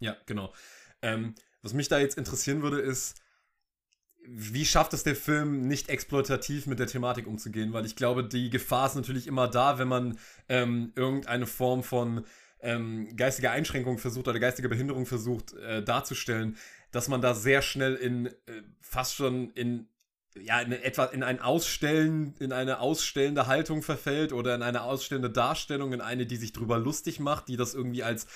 Ja, 0.00 0.16
genau. 0.26 0.52
Ähm, 1.00 1.34
was 1.62 1.74
mich 1.74 1.88
da 1.88 1.98
jetzt 1.98 2.18
interessieren 2.18 2.62
würde, 2.62 2.80
ist, 2.80 3.20
wie 4.26 4.66
schafft 4.66 4.92
es 4.94 5.04
der 5.04 5.16
Film, 5.16 5.66
nicht 5.66 5.88
exploitativ 5.88 6.66
mit 6.66 6.78
der 6.78 6.86
Thematik 6.86 7.26
umzugehen? 7.26 7.72
Weil 7.72 7.86
ich 7.86 7.96
glaube, 7.96 8.24
die 8.24 8.50
Gefahr 8.50 8.86
ist 8.86 8.96
natürlich 8.96 9.26
immer 9.26 9.48
da, 9.48 9.78
wenn 9.78 9.88
man 9.88 10.18
ähm, 10.48 10.92
irgendeine 10.96 11.46
Form 11.46 11.82
von 11.82 12.24
ähm, 12.62 13.16
geistige 13.16 13.50
Einschränkung 13.50 13.98
versucht 13.98 14.28
oder 14.28 14.38
geistige 14.38 14.68
Behinderung 14.68 15.06
versucht 15.06 15.54
äh, 15.54 15.82
darzustellen, 15.82 16.56
dass 16.92 17.08
man 17.08 17.20
da 17.20 17.34
sehr 17.34 17.62
schnell 17.62 17.94
in 17.94 18.26
äh, 18.26 18.32
fast 18.80 19.14
schon 19.14 19.50
in 19.50 19.88
ja, 20.36 20.60
in 20.60 20.70
etwa 20.72 21.06
in 21.06 21.22
ein 21.22 21.40
Ausstellen, 21.40 22.34
in 22.38 22.52
eine 22.52 22.78
ausstellende 22.78 23.46
Haltung 23.48 23.82
verfällt 23.82 24.32
oder 24.32 24.54
in 24.54 24.62
eine 24.62 24.82
ausstellende 24.82 25.30
Darstellung, 25.30 25.92
in 25.92 26.00
eine, 26.00 26.24
die 26.24 26.36
sich 26.36 26.52
drüber 26.52 26.78
lustig 26.78 27.18
macht, 27.18 27.48
die 27.48 27.56
das 27.56 27.74
irgendwie 27.74 28.04
als 28.04 28.26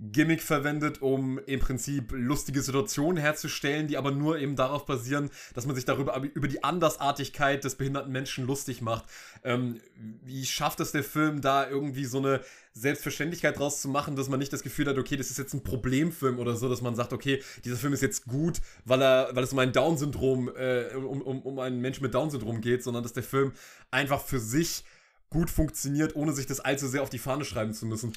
Gimmick 0.00 0.42
verwendet, 0.42 1.02
um 1.02 1.38
im 1.46 1.60
Prinzip 1.60 2.12
lustige 2.12 2.62
Situationen 2.62 3.18
herzustellen, 3.18 3.86
die 3.86 3.98
aber 3.98 4.10
nur 4.10 4.38
eben 4.38 4.56
darauf 4.56 4.86
basieren, 4.86 5.30
dass 5.54 5.66
man 5.66 5.76
sich 5.76 5.84
darüber 5.84 6.18
über 6.22 6.48
die 6.48 6.64
Andersartigkeit 6.64 7.62
des 7.64 7.74
behinderten 7.74 8.10
Menschen 8.10 8.46
lustig 8.46 8.80
macht. 8.80 9.04
Ähm, 9.44 9.80
wie 10.24 10.46
schafft 10.46 10.80
es 10.80 10.92
der 10.92 11.04
Film 11.04 11.42
da 11.42 11.68
irgendwie 11.68 12.06
so 12.06 12.18
eine 12.18 12.40
Selbstverständlichkeit 12.72 13.58
draus 13.58 13.82
zu 13.82 13.88
machen, 13.88 14.16
dass 14.16 14.30
man 14.30 14.38
nicht 14.38 14.52
das 14.52 14.62
Gefühl 14.62 14.86
hat, 14.86 14.96
okay, 14.96 15.16
das 15.16 15.30
ist 15.30 15.38
jetzt 15.38 15.52
ein 15.52 15.62
Problemfilm 15.62 16.38
oder 16.38 16.56
so, 16.56 16.68
dass 16.70 16.80
man 16.80 16.94
sagt, 16.94 17.12
okay, 17.12 17.42
dieser 17.64 17.76
Film 17.76 17.92
ist 17.92 18.00
jetzt 18.02 18.24
gut, 18.24 18.60
weil 18.86 19.02
er, 19.02 19.30
weil 19.34 19.44
es 19.44 19.52
um 19.52 19.58
ein 19.58 19.72
Down-Syndrom, 19.72 20.50
äh, 20.56 20.94
um, 20.94 21.20
um, 21.20 21.42
um 21.42 21.58
einen 21.58 21.80
Menschen 21.80 22.02
mit 22.02 22.14
Down-Syndrom 22.14 22.62
geht, 22.62 22.82
sondern 22.82 23.02
dass 23.02 23.12
der 23.12 23.22
Film 23.22 23.52
einfach 23.90 24.22
für 24.22 24.40
sich 24.40 24.84
gut 25.28 25.50
funktioniert, 25.50 26.16
ohne 26.16 26.32
sich 26.32 26.46
das 26.46 26.60
allzu 26.60 26.88
sehr 26.88 27.02
auf 27.02 27.10
die 27.10 27.18
Fahne 27.18 27.44
schreiben 27.44 27.74
zu 27.74 27.86
müssen 27.86 28.14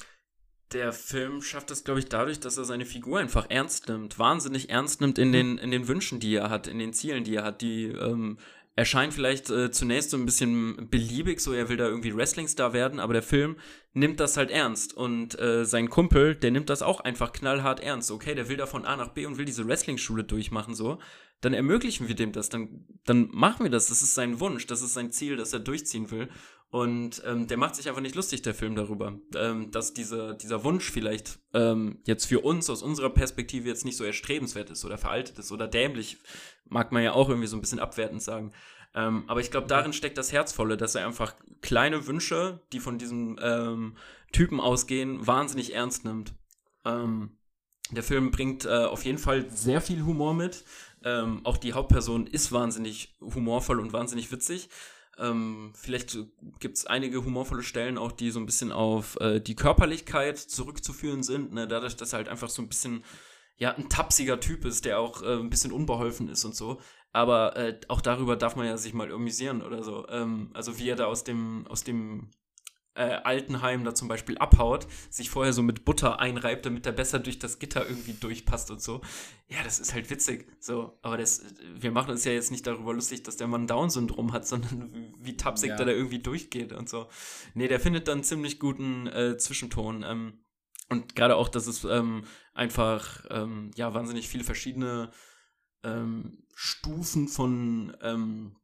der 0.72 0.92
Film 0.92 1.42
schafft 1.42 1.70
es, 1.70 1.84
glaube 1.84 2.00
ich, 2.00 2.06
dadurch, 2.06 2.40
dass 2.40 2.58
er 2.58 2.64
seine 2.64 2.86
Figur 2.86 3.18
einfach 3.18 3.46
ernst 3.48 3.88
nimmt, 3.88 4.18
wahnsinnig 4.18 4.70
ernst 4.70 5.00
nimmt 5.00 5.18
in 5.18 5.32
den, 5.32 5.58
in 5.58 5.70
den 5.70 5.88
Wünschen, 5.88 6.20
die 6.20 6.34
er 6.34 6.50
hat, 6.50 6.66
in 6.66 6.78
den 6.78 6.92
Zielen, 6.92 7.24
die 7.24 7.36
er 7.36 7.44
hat. 7.44 7.60
Die 7.62 7.84
ähm, 7.86 8.38
erscheint 8.76 9.14
vielleicht 9.14 9.50
äh, 9.50 9.70
zunächst 9.70 10.10
so 10.10 10.16
ein 10.16 10.26
bisschen 10.26 10.88
beliebig, 10.90 11.40
so 11.40 11.52
er 11.52 11.68
will 11.68 11.76
da 11.76 11.86
irgendwie 11.86 12.16
Wrestlingstar 12.16 12.72
werden, 12.72 12.98
aber 12.98 13.12
der 13.12 13.22
Film 13.22 13.56
nimmt 13.92 14.18
das 14.18 14.36
halt 14.36 14.50
ernst. 14.50 14.94
Und 14.94 15.38
äh, 15.38 15.64
sein 15.64 15.90
Kumpel, 15.90 16.34
der 16.34 16.50
nimmt 16.50 16.70
das 16.70 16.82
auch 16.82 17.00
einfach 17.00 17.32
knallhart 17.32 17.80
ernst. 17.80 18.10
Okay, 18.10 18.34
der 18.34 18.48
will 18.48 18.56
da 18.56 18.66
von 18.66 18.84
A 18.84 18.96
nach 18.96 19.10
B 19.10 19.26
und 19.26 19.38
will 19.38 19.44
diese 19.44 19.66
Wrestling-Schule 19.66 20.24
durchmachen, 20.24 20.74
so. 20.74 20.98
Dann 21.40 21.52
ermöglichen 21.52 22.08
wir 22.08 22.14
dem 22.14 22.32
das, 22.32 22.48
dann, 22.48 22.86
dann 23.04 23.28
machen 23.30 23.64
wir 23.64 23.70
das. 23.70 23.88
Das 23.88 24.02
ist 24.02 24.14
sein 24.14 24.40
Wunsch, 24.40 24.66
das 24.66 24.82
ist 24.82 24.94
sein 24.94 25.12
Ziel, 25.12 25.36
das 25.36 25.52
er 25.52 25.60
durchziehen 25.60 26.10
will. 26.10 26.28
Und 26.74 27.22
ähm, 27.24 27.46
der 27.46 27.56
macht 27.56 27.76
sich 27.76 27.88
einfach 27.88 28.00
nicht 28.00 28.16
lustig, 28.16 28.42
der 28.42 28.52
Film, 28.52 28.74
darüber, 28.74 29.16
ähm, 29.36 29.70
dass 29.70 29.94
diese, 29.94 30.34
dieser 30.34 30.64
Wunsch 30.64 30.90
vielleicht 30.90 31.38
ähm, 31.52 32.00
jetzt 32.04 32.24
für 32.24 32.40
uns 32.40 32.68
aus 32.68 32.82
unserer 32.82 33.10
Perspektive 33.10 33.68
jetzt 33.68 33.84
nicht 33.84 33.96
so 33.96 34.02
erstrebenswert 34.02 34.70
ist 34.70 34.84
oder 34.84 34.98
veraltet 34.98 35.38
ist 35.38 35.52
oder 35.52 35.68
dämlich, 35.68 36.18
mag 36.64 36.90
man 36.90 37.04
ja 37.04 37.12
auch 37.12 37.28
irgendwie 37.28 37.46
so 37.46 37.56
ein 37.56 37.60
bisschen 37.60 37.78
abwertend 37.78 38.22
sagen. 38.22 38.50
Ähm, 38.92 39.22
aber 39.28 39.38
ich 39.38 39.52
glaube, 39.52 39.68
darin 39.68 39.92
steckt 39.92 40.18
das 40.18 40.32
Herzvolle, 40.32 40.76
dass 40.76 40.96
er 40.96 41.06
einfach 41.06 41.36
kleine 41.62 42.08
Wünsche, 42.08 42.58
die 42.72 42.80
von 42.80 42.98
diesem 42.98 43.38
ähm, 43.40 43.96
Typen 44.32 44.58
ausgehen, 44.58 45.24
wahnsinnig 45.24 45.74
ernst 45.74 46.04
nimmt. 46.04 46.34
Ähm, 46.84 47.38
der 47.92 48.02
Film 48.02 48.32
bringt 48.32 48.64
äh, 48.64 48.70
auf 48.70 49.04
jeden 49.04 49.18
Fall 49.18 49.48
sehr 49.48 49.80
viel 49.80 50.04
Humor 50.04 50.34
mit. 50.34 50.64
Auch 51.42 51.58
die 51.58 51.74
Hauptperson 51.74 52.26
ist 52.26 52.50
wahnsinnig 52.50 53.14
humorvoll 53.20 53.78
und 53.78 53.92
wahnsinnig 53.92 54.32
witzig. 54.32 54.70
Ähm, 55.18 55.72
vielleicht 55.74 56.18
gibt 56.58 56.76
es 56.76 56.86
einige 56.86 57.24
humorvolle 57.24 57.62
Stellen 57.62 57.98
auch, 57.98 58.12
die 58.12 58.30
so 58.30 58.40
ein 58.40 58.46
bisschen 58.46 58.72
auf 58.72 59.18
äh, 59.20 59.40
die 59.40 59.54
Körperlichkeit 59.54 60.38
zurückzuführen 60.38 61.22
sind, 61.22 61.52
ne? 61.52 61.68
dadurch, 61.68 61.96
dass 61.96 62.12
er 62.12 62.18
halt 62.18 62.28
einfach 62.28 62.48
so 62.48 62.62
ein 62.62 62.68
bisschen, 62.68 63.04
ja, 63.56 63.72
ein 63.74 63.88
tapsiger 63.88 64.40
Typ 64.40 64.64
ist, 64.64 64.84
der 64.84 64.98
auch 64.98 65.22
äh, 65.22 65.34
ein 65.36 65.50
bisschen 65.50 65.72
unbeholfen 65.72 66.28
ist 66.28 66.44
und 66.44 66.54
so. 66.54 66.80
Aber 67.12 67.56
äh, 67.56 67.78
auch 67.88 68.00
darüber 68.00 68.36
darf 68.36 68.56
man 68.56 68.66
ja 68.66 68.76
sich 68.76 68.92
mal 68.92 69.12
amüsieren 69.12 69.62
oder 69.62 69.84
so. 69.84 70.08
Ähm, 70.08 70.50
also 70.52 70.78
wie 70.78 70.88
er 70.88 70.96
da 70.96 71.06
aus 71.06 71.22
dem, 71.22 71.64
aus 71.68 71.84
dem 71.84 72.30
äh, 72.94 73.20
Altenheim 73.24 73.84
da 73.84 73.94
zum 73.94 74.08
Beispiel 74.08 74.38
abhaut, 74.38 74.86
sich 75.10 75.30
vorher 75.30 75.52
so 75.52 75.62
mit 75.62 75.84
Butter 75.84 76.20
einreibt, 76.20 76.64
damit 76.66 76.86
er 76.86 76.92
besser 76.92 77.18
durch 77.18 77.38
das 77.38 77.58
Gitter 77.58 77.88
irgendwie 77.88 78.12
durchpasst 78.12 78.70
und 78.70 78.80
so. 78.80 79.00
Ja, 79.48 79.62
das 79.64 79.80
ist 79.80 79.94
halt 79.94 80.10
witzig. 80.10 80.46
So, 80.60 80.98
aber 81.02 81.16
das, 81.18 81.44
wir 81.74 81.90
machen 81.90 82.10
uns 82.10 82.24
ja 82.24 82.32
jetzt 82.32 82.50
nicht 82.50 82.66
darüber 82.66 82.94
lustig, 82.94 83.22
dass 83.24 83.36
der 83.36 83.48
Mann 83.48 83.66
Down-Syndrom 83.66 84.32
hat, 84.32 84.46
sondern 84.46 85.14
wie 85.18 85.36
tapsig 85.36 85.70
Ja. 85.70 85.76
der 85.76 85.86
da 85.86 85.92
irgendwie 85.92 86.20
durchgeht 86.20 86.72
und 86.72 86.88
so. 86.88 87.08
Nee, 87.54 87.68
der 87.68 87.80
findet 87.80 88.08
dann 88.08 88.18
einen 88.18 88.24
ziemlich 88.24 88.58
guten 88.58 89.06
äh, 89.08 89.36
Zwischenton. 89.36 90.04
Ähm, 90.06 90.44
und 90.90 91.16
gerade 91.16 91.36
auch, 91.36 91.48
dass 91.48 91.66
es 91.66 91.84
ähm, 91.84 92.24
einfach 92.52 93.24
ähm, 93.30 93.70
ja 93.74 93.94
wahnsinnig 93.94 94.28
viele 94.28 94.44
verschiedene 94.44 95.10
ähm, 95.82 96.44
Stufen 96.54 97.26
von 97.28 97.96
ähm, 98.02 98.56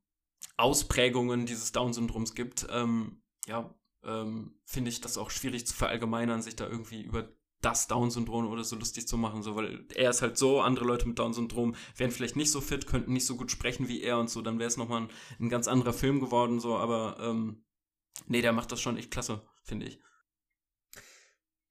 Ausprägungen 0.57 1.47
dieses 1.47 1.73
Down-Syndroms 1.73 2.35
gibt. 2.35 2.67
Ähm, 2.71 3.23
ja, 3.47 3.75
ähm, 4.05 4.55
finde 4.65 4.91
ich 4.91 5.01
das 5.01 5.19
auch 5.19 5.31
schwierig 5.31 5.67
zu 5.67 5.75
verallgemeinern, 5.75 6.43
sich 6.43 6.57
da 6.57 6.69
irgendwie 6.69 7.03
über 7.03 7.29
das 7.61 7.89
Down-Syndrom 7.89 8.49
oder 8.49 8.65
so 8.65 8.77
lustig 8.77 9.07
zu 9.07 9.19
machen, 9.19 9.43
so, 9.43 9.55
weil 9.55 9.85
er 9.95 10.11
ist 10.11 10.23
halt 10.23 10.39
so, 10.39 10.61
andere 10.61 10.87
Leute 10.87 11.07
mit 11.07 11.19
Down-Syndrom 11.19 11.75
wären 11.97 12.11
vielleicht 12.11 12.37
nicht 12.37 12.51
so 12.51 12.61
fit, 12.61 12.87
könnten 12.87 13.13
nicht 13.13 13.27
so 13.27 13.37
gut 13.37 13.51
sprechen 13.51 13.87
wie 13.89 14.03
er 14.03 14.19
und 14.19 14.31
so, 14.31 14.41
dann 14.41 14.59
wäre 14.59 14.69
es 14.69 14.79
nochmal 14.79 15.03
ein, 15.03 15.11
ein 15.39 15.51
ganz 15.51 15.69
anderer 15.69 15.93
Film 15.93 16.21
geworden, 16.21 16.59
so, 16.59 16.77
aber 16.77 17.19
ähm, 17.21 17.65
nee, 18.27 18.41
der 18.41 18.53
macht 18.53 18.73
das 18.73 18.81
schon 18.81 18.97
echt 18.97 19.11
klasse, 19.11 19.43
finde 19.63 19.87
ich. 19.87 20.01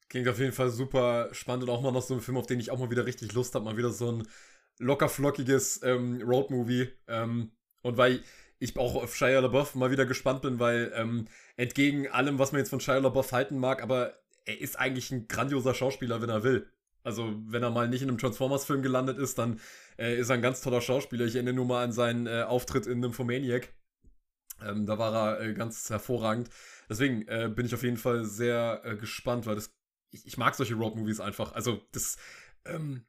Klingt 0.09 0.27
auf 0.27 0.39
jeden 0.39 0.53
Fall 0.53 0.69
super 0.69 1.29
spannend 1.33 1.63
und 1.63 1.69
auch 1.69 1.81
mal 1.81 1.91
noch 1.91 2.01
so 2.01 2.15
ein 2.15 2.21
Film, 2.21 2.37
auf 2.37 2.47
den 2.47 2.59
ich 2.59 2.71
auch 2.71 2.79
mal 2.79 2.89
wieder 2.89 3.05
richtig 3.05 3.31
Lust 3.33 3.53
habe. 3.53 3.65
Mal 3.65 3.77
wieder 3.77 3.91
so 3.91 4.11
ein 4.11 4.27
lockerflockiges 4.79 5.81
ähm, 5.83 6.19
Roadmovie. 6.23 6.89
Ähm, 7.07 7.51
und 7.83 7.97
weil 7.97 8.23
ich 8.59 8.77
auch 8.77 8.95
auf 8.95 9.15
Shia 9.15 9.39
LaBeouf 9.39 9.75
mal 9.75 9.91
wieder 9.91 10.05
gespannt 10.05 10.41
bin, 10.41 10.59
weil 10.59 10.91
ähm, 10.95 11.27
entgegen 11.55 12.07
allem, 12.07 12.39
was 12.39 12.51
man 12.51 12.59
jetzt 12.59 12.69
von 12.69 12.79
Shia 12.79 12.97
LaBeouf 12.97 13.31
halten 13.31 13.57
mag, 13.57 13.81
aber 13.81 14.19
er 14.45 14.59
ist 14.59 14.77
eigentlich 14.77 15.11
ein 15.11 15.27
grandioser 15.27 15.73
Schauspieler, 15.73 16.21
wenn 16.21 16.29
er 16.29 16.43
will. 16.43 16.71
Also, 17.03 17.33
wenn 17.45 17.63
er 17.63 17.69
mal 17.69 17.87
nicht 17.87 18.01
in 18.01 18.09
einem 18.09 18.17
Transformers-Film 18.17 18.81
gelandet 18.81 19.17
ist, 19.17 19.37
dann 19.37 19.59
äh, 19.97 20.17
ist 20.17 20.29
er 20.29 20.35
ein 20.35 20.41
ganz 20.41 20.61
toller 20.61 20.81
Schauspieler. 20.81 21.25
Ich 21.25 21.35
erinnere 21.35 21.55
nur 21.55 21.65
mal 21.65 21.83
an 21.83 21.93
seinen 21.93 22.27
äh, 22.27 22.43
Auftritt 22.43 22.87
in 22.87 22.99
Nymphomaniac. 22.99 23.73
Ähm, 24.61 24.85
da 24.85 24.97
war 24.97 25.13
er 25.15 25.41
äh, 25.41 25.53
ganz 25.53 25.89
hervorragend. 25.89 26.49
Deswegen 26.89 27.25
äh, 27.27 27.49
bin 27.53 27.65
ich 27.65 27.73
auf 27.73 27.83
jeden 27.83 27.97
Fall 27.97 28.25
sehr 28.25 28.81
äh, 28.83 28.95
gespannt, 28.97 29.45
weil 29.45 29.55
das 29.55 29.71
ich, 30.11 30.25
ich 30.25 30.37
mag 30.37 30.55
solche 30.55 30.75
Road-Movies 30.75 31.19
einfach. 31.19 31.53
Also 31.53 31.81
das, 31.91 32.17
ähm, 32.65 33.05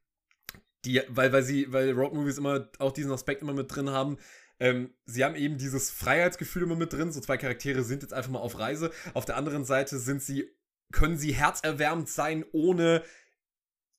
die, 0.85 1.03
weil, 1.09 1.33
weil 1.33 1.43
sie, 1.43 1.73
weil 1.73 1.93
Road-Movies 1.93 2.39
immer 2.39 2.69
auch 2.79 2.93
diesen 2.93 3.13
Aspekt 3.13 3.43
immer 3.43 3.53
mit 3.53 3.75
drin 3.75 3.91
haben. 3.91 4.19
Ähm, 4.61 4.93
sie 5.07 5.25
haben 5.25 5.35
eben 5.35 5.57
dieses 5.57 5.91
Freiheitsgefühl 5.91 6.63
immer 6.63 6.77
mit 6.77 6.93
drin. 6.93 7.13
So 7.13 7.21
zwei 7.21 7.39
Charaktere 7.39 7.83
sind 7.83 8.03
jetzt 8.03 8.13
einfach 8.13 8.31
mal 8.31 8.39
auf 8.39 8.59
Reise. 8.59 8.93
Auf 9.15 9.25
der 9.25 9.37
anderen 9.37 9.65
Seite 9.65 9.99
sind 9.99 10.23
sie, 10.23 10.49
können 10.93 11.17
sie 11.17 11.33
herzerwärmend 11.33 12.09
sein, 12.09 12.45
ohne, 12.53 13.03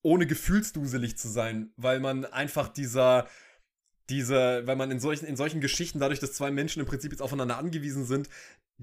ohne 0.04 0.28
gefühlsduselig 0.28 1.18
zu 1.18 1.28
sein, 1.28 1.74
weil 1.78 2.00
man 2.00 2.26
einfach 2.26 2.68
dieser, 2.68 3.28
dieser, 4.10 4.68
weil 4.68 4.76
man 4.76 4.92
in 4.92 5.00
solchen, 5.00 5.26
in 5.26 5.36
solchen 5.36 5.62
Geschichten, 5.62 6.00
dadurch, 6.00 6.20
dass 6.20 6.34
zwei 6.34 6.52
Menschen 6.52 6.80
im 6.80 6.86
Prinzip 6.86 7.12
jetzt 7.12 7.22
aufeinander 7.22 7.58
angewiesen 7.58 8.06
sind, 8.06 8.30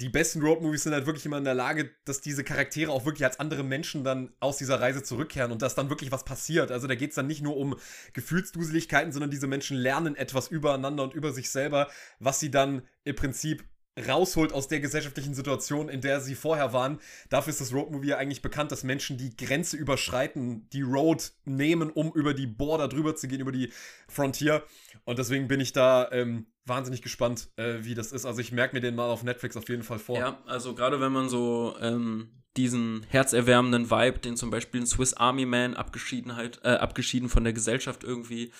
die 0.00 0.08
besten 0.08 0.40
Roadmovies 0.42 0.84
sind 0.84 0.92
halt 0.92 1.06
wirklich 1.06 1.26
immer 1.26 1.38
in 1.38 1.44
der 1.44 1.54
Lage, 1.54 1.90
dass 2.04 2.20
diese 2.20 2.44
Charaktere 2.44 2.92
auch 2.92 3.04
wirklich 3.04 3.24
als 3.24 3.40
andere 3.40 3.64
Menschen 3.64 4.04
dann 4.04 4.32
aus 4.38 4.56
dieser 4.56 4.80
Reise 4.80 5.02
zurückkehren 5.02 5.50
und 5.50 5.60
dass 5.60 5.74
dann 5.74 5.90
wirklich 5.90 6.12
was 6.12 6.24
passiert. 6.24 6.70
Also 6.70 6.86
da 6.86 6.94
geht 6.94 7.10
es 7.10 7.16
dann 7.16 7.26
nicht 7.26 7.42
nur 7.42 7.56
um 7.56 7.76
Gefühlsduseligkeiten, 8.12 9.10
sondern 9.10 9.32
diese 9.32 9.48
Menschen 9.48 9.76
lernen 9.76 10.14
etwas 10.14 10.48
übereinander 10.48 11.02
und 11.02 11.14
über 11.14 11.32
sich 11.32 11.50
selber, 11.50 11.88
was 12.20 12.38
sie 12.38 12.50
dann 12.50 12.82
im 13.02 13.16
Prinzip 13.16 13.64
rausholt 14.06 14.52
aus 14.52 14.68
der 14.68 14.78
gesellschaftlichen 14.78 15.34
Situation, 15.34 15.88
in 15.88 16.00
der 16.00 16.20
sie 16.20 16.36
vorher 16.36 16.72
waren. 16.72 17.00
Dafür 17.28 17.50
ist 17.50 17.60
das 17.60 17.72
Roadmovie 17.72 18.10
ja 18.10 18.18
eigentlich 18.18 18.42
bekannt, 18.42 18.70
dass 18.70 18.84
Menschen 18.84 19.18
die 19.18 19.36
Grenze 19.36 19.76
überschreiten, 19.76 20.68
die 20.70 20.82
Road 20.82 21.32
nehmen, 21.44 21.90
um 21.90 22.12
über 22.12 22.34
die 22.34 22.46
Border 22.46 22.86
drüber 22.86 23.16
zu 23.16 23.26
gehen, 23.26 23.40
über 23.40 23.50
die 23.50 23.72
Frontier. 24.08 24.62
Und 25.04 25.18
deswegen 25.18 25.48
bin 25.48 25.58
ich 25.58 25.72
da 25.72 26.08
ähm, 26.12 26.46
wahnsinnig 26.68 27.02
gespannt, 27.02 27.48
äh, 27.56 27.78
wie 27.82 27.94
das 27.94 28.12
ist. 28.12 28.24
Also 28.24 28.40
ich 28.40 28.52
merke 28.52 28.76
mir 28.76 28.80
den 28.80 28.94
mal 28.94 29.08
auf 29.08 29.22
Netflix 29.22 29.56
auf 29.56 29.68
jeden 29.68 29.82
Fall 29.82 29.98
vor. 29.98 30.18
Ja, 30.18 30.42
also 30.46 30.74
gerade 30.74 31.00
wenn 31.00 31.12
man 31.12 31.28
so 31.28 31.76
ähm, 31.80 32.42
diesen 32.56 33.04
herzerwärmenden 33.08 33.90
Vibe, 33.90 34.18
den 34.18 34.36
zum 34.36 34.50
Beispiel 34.50 34.80
ein 34.80 34.86
Swiss 34.86 35.14
Army 35.14 35.46
Man 35.46 35.74
abgeschieden, 35.74 36.36
halt, 36.36 36.60
äh, 36.64 36.70
abgeschieden 36.70 37.28
von 37.28 37.44
der 37.44 37.52
Gesellschaft 37.52 38.04
irgendwie, 38.04 38.52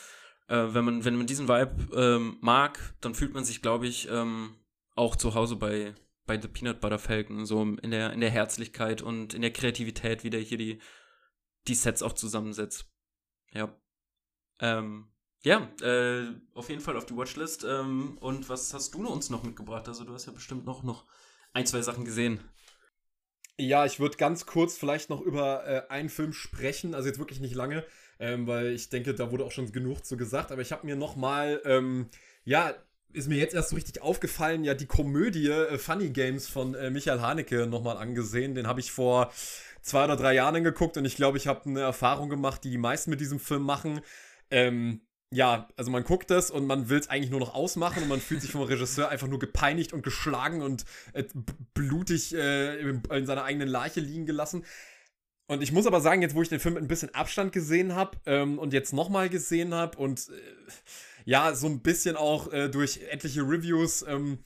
äh, 0.48 0.68
wenn, 0.72 0.84
man, 0.84 1.04
wenn 1.04 1.16
man 1.16 1.26
diesen 1.26 1.48
Vibe 1.48 1.88
ähm, 1.94 2.38
mag, 2.40 2.78
dann 3.00 3.14
fühlt 3.14 3.34
man 3.34 3.44
sich, 3.44 3.62
glaube 3.62 3.86
ich, 3.86 4.08
ähm, 4.10 4.54
auch 4.94 5.16
zu 5.16 5.34
Hause 5.34 5.56
bei, 5.56 5.94
bei 6.26 6.40
The 6.40 6.48
Peanut 6.48 6.80
Butter 6.80 6.98
Falcon, 6.98 7.46
so 7.46 7.62
in 7.62 7.90
der, 7.90 8.12
in 8.12 8.20
der 8.20 8.30
Herzlichkeit 8.30 9.02
und 9.02 9.34
in 9.34 9.42
der 9.42 9.52
Kreativität, 9.52 10.24
wie 10.24 10.30
der 10.30 10.40
hier 10.40 10.58
die, 10.58 10.80
die 11.66 11.74
Sets 11.74 12.02
auch 12.02 12.12
zusammensetzt. 12.12 12.90
Ja. 13.52 13.74
Ähm, 14.60 15.08
ja, 15.42 15.68
äh, 15.80 16.32
auf 16.54 16.68
jeden 16.68 16.80
Fall 16.80 16.96
auf 16.96 17.06
die 17.06 17.16
Watchlist. 17.16 17.64
Ähm, 17.64 18.18
und 18.20 18.48
was 18.48 18.72
hast 18.74 18.94
du 18.94 19.06
uns 19.06 19.30
noch 19.30 19.42
mitgebracht? 19.42 19.88
Also 19.88 20.04
du 20.04 20.12
hast 20.12 20.26
ja 20.26 20.32
bestimmt 20.32 20.64
noch, 20.66 20.82
noch 20.82 21.04
ein, 21.52 21.66
zwei 21.66 21.82
Sachen 21.82 22.04
gesehen. 22.04 22.40
Ja, 23.60 23.84
ich 23.84 23.98
würde 23.98 24.16
ganz 24.16 24.46
kurz 24.46 24.76
vielleicht 24.76 25.10
noch 25.10 25.20
über 25.20 25.66
äh, 25.66 25.82
einen 25.88 26.08
Film 26.08 26.32
sprechen, 26.32 26.94
also 26.94 27.08
jetzt 27.08 27.18
wirklich 27.18 27.40
nicht 27.40 27.56
lange, 27.56 27.84
ähm, 28.20 28.46
weil 28.46 28.68
ich 28.68 28.88
denke, 28.88 29.14
da 29.14 29.32
wurde 29.32 29.44
auch 29.44 29.50
schon 29.50 29.72
genug 29.72 30.04
zu 30.04 30.16
gesagt, 30.16 30.52
aber 30.52 30.62
ich 30.62 30.70
habe 30.70 30.86
mir 30.86 30.94
noch 30.94 31.16
mal, 31.16 31.60
ähm, 31.64 32.08
ja, 32.44 32.72
ist 33.12 33.28
mir 33.28 33.36
jetzt 33.36 33.54
erst 33.54 33.70
so 33.70 33.76
richtig 33.76 34.00
aufgefallen, 34.00 34.62
ja, 34.62 34.74
die 34.74 34.86
Komödie 34.86 35.48
äh, 35.48 35.76
Funny 35.78 36.10
Games 36.10 36.46
von 36.46 36.74
äh, 36.74 36.90
Michael 36.90 37.20
Haneke 37.20 37.66
noch 37.66 37.82
mal 37.82 37.96
angesehen. 37.96 38.54
Den 38.54 38.68
habe 38.68 38.78
ich 38.80 38.92
vor 38.92 39.32
zwei 39.82 40.04
oder 40.04 40.16
drei 40.16 40.34
Jahren 40.34 40.62
geguckt 40.62 40.96
und 40.96 41.04
ich 41.04 41.16
glaube, 41.16 41.38
ich 41.38 41.48
habe 41.48 41.68
eine 41.68 41.80
Erfahrung 41.80 42.28
gemacht, 42.28 42.62
die 42.62 42.70
die 42.70 42.78
meisten 42.78 43.10
mit 43.10 43.20
diesem 43.20 43.40
Film 43.40 43.62
machen. 43.62 44.02
Ähm, 44.50 45.00
ja, 45.30 45.68
also 45.76 45.90
man 45.90 46.04
guckt 46.04 46.30
das 46.30 46.50
und 46.50 46.66
man 46.66 46.88
will 46.88 46.98
es 46.98 47.08
eigentlich 47.08 47.30
nur 47.30 47.40
noch 47.40 47.54
ausmachen 47.54 48.02
und 48.02 48.08
man 48.08 48.20
fühlt 48.20 48.40
sich 48.40 48.50
vom 48.50 48.62
Regisseur 48.62 49.10
einfach 49.10 49.28
nur 49.28 49.38
gepeinigt 49.38 49.92
und 49.92 50.02
geschlagen 50.02 50.62
und 50.62 50.84
äh, 51.12 51.24
blutig 51.74 52.34
äh, 52.34 52.80
in, 52.80 53.02
in 53.10 53.26
seiner 53.26 53.44
eigenen 53.44 53.68
Leiche 53.68 54.00
liegen 54.00 54.24
gelassen. 54.24 54.64
Und 55.46 55.62
ich 55.62 55.72
muss 55.72 55.86
aber 55.86 56.00
sagen, 56.00 56.22
jetzt 56.22 56.34
wo 56.34 56.42
ich 56.42 56.48
den 56.48 56.60
Film 56.60 56.74
mit 56.74 56.82
ein 56.82 56.88
bisschen 56.88 57.14
Abstand 57.14 57.52
gesehen 57.52 57.94
habe 57.94 58.18
ähm, 58.26 58.58
und 58.58 58.72
jetzt 58.72 58.92
nochmal 58.92 59.28
gesehen 59.28 59.74
habe 59.74 59.98
und 59.98 60.28
äh, 60.28 60.32
ja, 61.24 61.54
so 61.54 61.66
ein 61.66 61.80
bisschen 61.80 62.16
auch 62.16 62.52
äh, 62.52 62.68
durch 62.70 63.00
etliche 63.10 63.42
Reviews 63.42 64.02
ähm, 64.08 64.38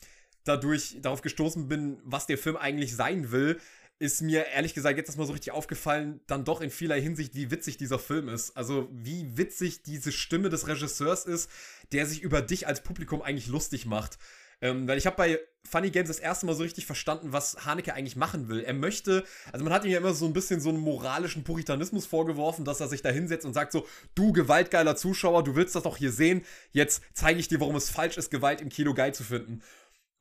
dadurch 0.45 0.99
darauf 1.01 1.23
gestoßen 1.23 1.69
bin, 1.69 2.01
was 2.05 2.27
der 2.27 2.39
Film 2.39 2.57
eigentlich 2.57 2.97
sein 2.97 3.31
will, 3.31 3.61
ist 4.03 4.21
mir 4.21 4.49
ehrlich 4.49 4.75
gesagt 4.75 4.99
jetzt 4.99 5.07
erstmal 5.09 5.29
so 5.29 5.33
richtig 5.33 5.53
aufgefallen, 5.53 6.21
dann 6.27 6.45
doch 6.45 6.61
in 6.61 6.71
vieler 6.71 6.97
Hinsicht, 6.97 7.37
wie 7.37 7.53
witzig 7.53 7.77
dieser 7.77 8.01
Film 8.01 8.29
ist. 8.29 8.57
Also 8.57 8.89
wie 8.91 9.37
witzig 9.37 9.85
diese 9.85 10.11
Stimme 10.11 10.49
des 10.49 10.67
Regisseurs 10.67 11.25
ist, 11.25 11.49
der 11.93 12.07
sich 12.07 12.21
über 12.21 12.43
dich 12.43 12.67
als 12.67 12.83
Publikum 12.83 13.23
eigentlich 13.23 13.47
lustig 13.47 13.87
macht. 13.87 14.19
Ähm, 14.61 14.89
weil 14.89 14.99
ich 14.99 15.07
habe 15.07 15.17
bei 15.17 15.41
Funny 15.65 15.91
Games 15.91 16.09
das 16.09 16.19
erste 16.19 16.47
Mal 16.47 16.55
so 16.55 16.65
richtig 16.65 16.85
verstanden, 16.85 17.33
was 17.33 17.65
Haneke 17.65 17.95
eigentlich 17.95 18.17
machen 18.17 18.49
will. 18.49 18.65
Er 18.65 18.75
möchte, 18.75 19.25
also 19.53 19.65
man 19.65 19.73
hat 19.73 19.85
ihm 19.85 19.93
ja 19.93 19.99
immer 19.99 20.15
so 20.15 20.27
ein 20.27 20.33
bisschen 20.33 20.61
so 20.61 20.71
einen 20.71 20.79
moralischen 20.79 21.45
Puritanismus 21.45 22.05
vorgeworfen, 22.05 22.65
dass 22.65 22.81
er 22.81 22.89
sich 22.89 23.03
da 23.03 23.11
hinsetzt 23.11 23.47
und 23.47 23.55
sagt 23.55 23.71
so, 23.71 23.87
du 24.17 24.33
gewaltgeiler 24.33 24.97
Zuschauer, 24.97 25.45
du 25.45 25.55
willst 25.55 25.77
das 25.77 25.85
doch 25.85 25.97
hier 25.97 26.11
sehen, 26.11 26.45
jetzt 26.73 27.03
zeige 27.13 27.39
ich 27.39 27.47
dir, 27.47 27.61
warum 27.61 27.77
es 27.77 27.91
falsch 27.91 28.17
ist, 28.17 28.31
Gewalt 28.31 28.61
im 28.61 28.69
Kino 28.69 28.95
geil 28.95 29.15
zu 29.15 29.23
finden. 29.23 29.63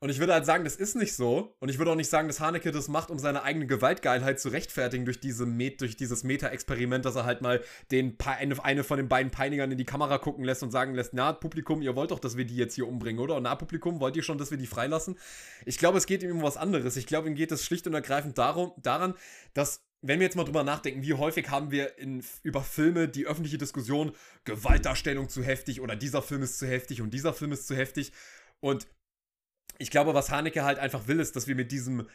Und 0.02 0.10
ich 0.10 0.18
würde 0.18 0.32
halt 0.32 0.44
sagen, 0.44 0.64
das 0.64 0.74
ist 0.74 0.96
nicht 0.96 1.14
so. 1.14 1.54
Und 1.60 1.68
ich 1.68 1.78
würde 1.78 1.92
auch 1.92 1.96
nicht 1.96 2.10
sagen, 2.10 2.26
dass 2.26 2.40
Haneke 2.40 2.72
das 2.72 2.88
macht, 2.88 3.08
um 3.08 3.20
seine 3.20 3.44
eigene 3.44 3.68
Gewaltgeilheit 3.68 4.40
zu 4.40 4.48
rechtfertigen 4.48 5.04
durch, 5.04 5.20
diese 5.20 5.46
Met 5.46 5.80
durch 5.80 5.96
dieses 5.96 6.24
Meta-Experiment, 6.24 7.04
dass 7.04 7.14
er 7.14 7.24
halt 7.24 7.40
mal 7.40 7.62
den 7.92 8.18
eine, 8.24 8.64
eine 8.64 8.82
von 8.82 8.96
den 8.96 9.08
beiden 9.08 9.30
Peinigern 9.30 9.70
in 9.70 9.78
die 9.78 9.84
Kamera 9.84 10.18
gucken 10.18 10.42
lässt 10.44 10.64
und 10.64 10.72
sagen 10.72 10.96
lässt, 10.96 11.14
na, 11.14 11.32
Publikum, 11.32 11.82
ihr 11.82 11.94
wollt 11.94 12.10
doch, 12.10 12.18
dass 12.18 12.36
wir 12.36 12.44
die 12.44 12.56
jetzt 12.56 12.74
hier 12.74 12.88
umbringen, 12.88 13.20
oder? 13.20 13.36
Und 13.36 13.44
na, 13.44 13.54
Publikum, 13.54 14.00
wollt 14.00 14.16
ihr 14.16 14.24
schon, 14.24 14.38
dass 14.38 14.50
wir 14.50 14.58
die 14.58 14.66
freilassen? 14.66 15.16
Ich 15.66 15.78
glaube, 15.78 15.98
es 15.98 16.06
geht 16.06 16.24
ihm 16.24 16.32
um 16.32 16.42
was 16.42 16.56
anderes. 16.56 16.96
Ich 16.96 17.06
glaube, 17.06 17.28
ihm 17.28 17.36
geht 17.36 17.52
es 17.52 17.64
schlicht 17.64 17.86
und 17.86 17.94
ergreifend 17.94 18.36
darum, 18.36 18.72
daran, 18.78 19.14
dass 19.54 19.84
wenn 20.00 20.18
wir 20.18 20.26
jetzt 20.26 20.34
mal 20.34 20.42
drüber 20.42 20.64
nachdenken, 20.64 21.02
wie 21.02 21.14
häufig 21.14 21.48
haben 21.48 21.70
wir 21.70 21.96
in, 21.96 22.24
über 22.42 22.62
Filme 22.62 23.06
die 23.06 23.26
öffentliche 23.26 23.56
Diskussion, 23.56 24.10
Gewaltdarstellung 24.46 25.28
zu 25.28 25.44
heftig 25.44 25.80
oder 25.80 25.94
dieser 25.94 26.22
Film 26.22 26.42
ist 26.42 26.58
zu 26.58 26.66
heftig 26.66 27.02
und 27.02 27.14
dieser 27.14 27.32
Film 27.32 27.52
ist 27.52 27.68
zu 27.68 27.76
heftig. 27.76 28.10
Und 28.58 28.88
ich 29.82 29.90
glaube, 29.90 30.14
was 30.14 30.30
Haneke 30.30 30.64
halt 30.64 30.78
einfach 30.78 31.08
will, 31.08 31.18
ist, 31.18 31.34
dass 31.34 31.48
wir 31.48 31.56
mit 31.56 31.72
diesem, 31.72 32.08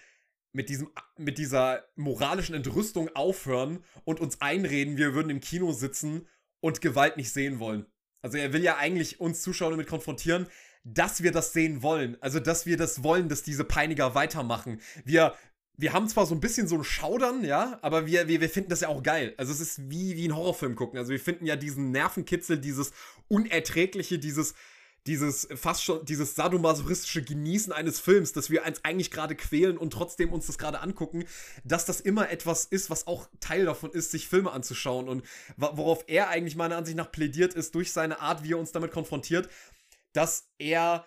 mit 0.53 0.69
diesem, 0.69 0.89
mit 1.17 1.38
dieser 1.38 1.84
moralischen 1.95 2.56
Entrüstung 2.56 3.10
aufhören 3.13 3.84
und 4.06 4.21
uns 4.21 4.41
einreden, 4.41 4.97
wir 4.97 5.13
würden 5.13 5.30
im 5.30 5.41
Kino 5.41 5.73
sitzen 5.73 6.27
und 6.62 6.80
Gewalt 6.82 7.17
nicht 7.17 7.32
sehen 7.32 7.60
wollen. 7.60 7.86
Also 8.21 8.38
er 8.38 8.53
will 8.53 8.63
ja 8.63 8.77
eigentlich 8.77 9.19
uns 9.19 9.41
Zuschauer 9.41 9.71
damit 9.71 9.88
konfrontieren, 9.88 10.47
dass 10.86 11.21
wir 11.21 11.34
das 11.34 11.51
sehen 11.51 11.82
wollen. 11.84 12.17
Also, 12.21 12.39
dass 12.39 12.65
wir 12.65 12.78
das 12.78 13.03
wollen, 13.03 13.28
dass 13.28 13.43
diese 13.43 13.65
Peiniger 13.65 14.15
weitermachen. 14.15 14.80
Wir, 15.03 15.36
wir 15.76 15.91
haben 15.91 16.07
zwar 16.07 16.26
so 16.26 16.34
ein 16.34 16.39
bisschen 16.39 16.68
so 16.70 16.76
ein 16.78 16.86
Schaudern, 16.86 17.43
ja, 17.43 17.78
aber 17.82 18.05
wir, 18.05 18.30
wir, 18.30 18.39
wir 18.39 18.49
finden 18.49 18.70
das 18.70 18.82
ja 18.82 18.88
auch 18.88 19.03
geil. 19.03 19.34
Also 19.38 19.51
es 19.51 19.59
ist 19.59 19.89
wie, 19.89 20.15
wie 20.15 20.30
ein 20.30 20.36
Horrorfilm 20.36 20.76
gucken. 20.76 20.97
Also 20.97 21.11
wir 21.11 21.20
finden 21.20 21.45
ja 21.45 21.57
diesen 21.57 21.91
Nervenkitzel, 21.91 22.57
dieses 22.57 22.93
Unerträgliche, 23.28 24.18
dieses, 24.18 24.55
dieses 25.06 25.48
fast 25.56 25.84
schon, 25.84 26.04
dieses 26.06 26.36
sadomasochistische 26.36 27.24
Genießen 27.24 27.72
eines 27.72 28.00
Films, 28.00 28.34
dass 28.34 28.50
wir 28.50 28.66
uns 28.66 28.84
eigentlich 28.84 29.12
gerade 29.12 29.36
quälen 29.36 29.78
und 29.78 29.91
trotzdem 29.91 30.34
uns 30.34 30.48
das 30.48 30.58
gerade 30.58 30.82
angucken, 30.82 31.26
dass 31.64 31.86
das 31.86 32.02
immer 32.02 32.30
etwas 32.30 32.66
ist, 32.66 32.89
was 32.89 33.08
auch 33.08 33.30
Teil 33.39 33.66
davon 33.66 33.91
ist, 33.91 34.12
sich 34.12 34.28
Filme 34.28 34.52
anzuschauen. 34.52 35.08
Und 35.08 35.24
worauf 35.56 36.04
er 36.08 36.30
eigentlich 36.30 36.56
meiner 36.56 36.78
Ansicht 36.78 36.98
nach 36.98 37.12
plädiert 37.12 37.54
ist, 37.54 37.76
durch 37.76 37.93
seine 37.93 38.20
Art, 38.20 38.43
wie 38.43 38.52
er 38.52 38.60
uns 38.60 38.74
damit 38.74 38.91
konfrontiert, 38.91 39.50
dass 40.12 40.50
er 40.58 41.06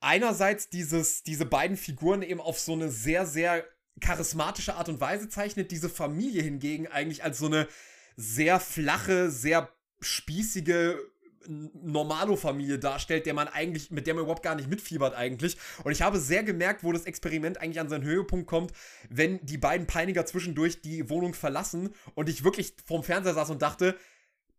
einerseits 0.00 0.68
dieses, 0.68 1.22
diese 1.22 1.46
beiden 1.46 1.76
Figuren 1.76 2.22
eben 2.22 2.40
auf 2.40 2.58
so 2.58 2.72
eine 2.72 2.90
sehr, 2.90 3.26
sehr 3.26 3.64
charismatische 4.00 4.74
Art 4.74 4.88
und 4.88 5.00
Weise 5.00 5.28
zeichnet, 5.28 5.70
diese 5.70 5.88
Familie 5.88 6.42
hingegen 6.42 6.86
eigentlich 6.86 7.24
als 7.24 7.38
so 7.38 7.46
eine 7.46 7.68
sehr 8.16 8.60
flache, 8.60 9.30
sehr 9.30 9.72
spießige 10.00 10.98
Normalo-Familie 11.48 12.78
darstellt, 12.78 13.26
der 13.26 13.34
man 13.34 13.48
eigentlich, 13.48 13.90
mit 13.90 14.06
der 14.06 14.14
man 14.14 14.24
überhaupt 14.24 14.42
gar 14.42 14.54
nicht 14.54 14.68
mitfiebert 14.68 15.14
eigentlich. 15.14 15.56
Und 15.82 15.92
ich 15.92 16.02
habe 16.02 16.18
sehr 16.18 16.42
gemerkt, 16.42 16.84
wo 16.84 16.92
das 16.92 17.06
Experiment 17.06 17.60
eigentlich 17.60 17.80
an 17.80 17.88
seinen 17.88 18.04
Höhepunkt 18.04 18.46
kommt, 18.46 18.72
wenn 19.08 19.44
die 19.44 19.58
beiden 19.58 19.86
Peiniger 19.86 20.26
zwischendurch 20.26 20.82
die 20.82 21.08
Wohnung 21.08 21.34
verlassen 21.34 21.90
und 22.14 22.28
ich 22.28 22.44
wirklich 22.44 22.74
vorm 22.84 23.02
Fernseher 23.02 23.34
saß 23.34 23.50
und 23.50 23.62
dachte, 23.62 23.96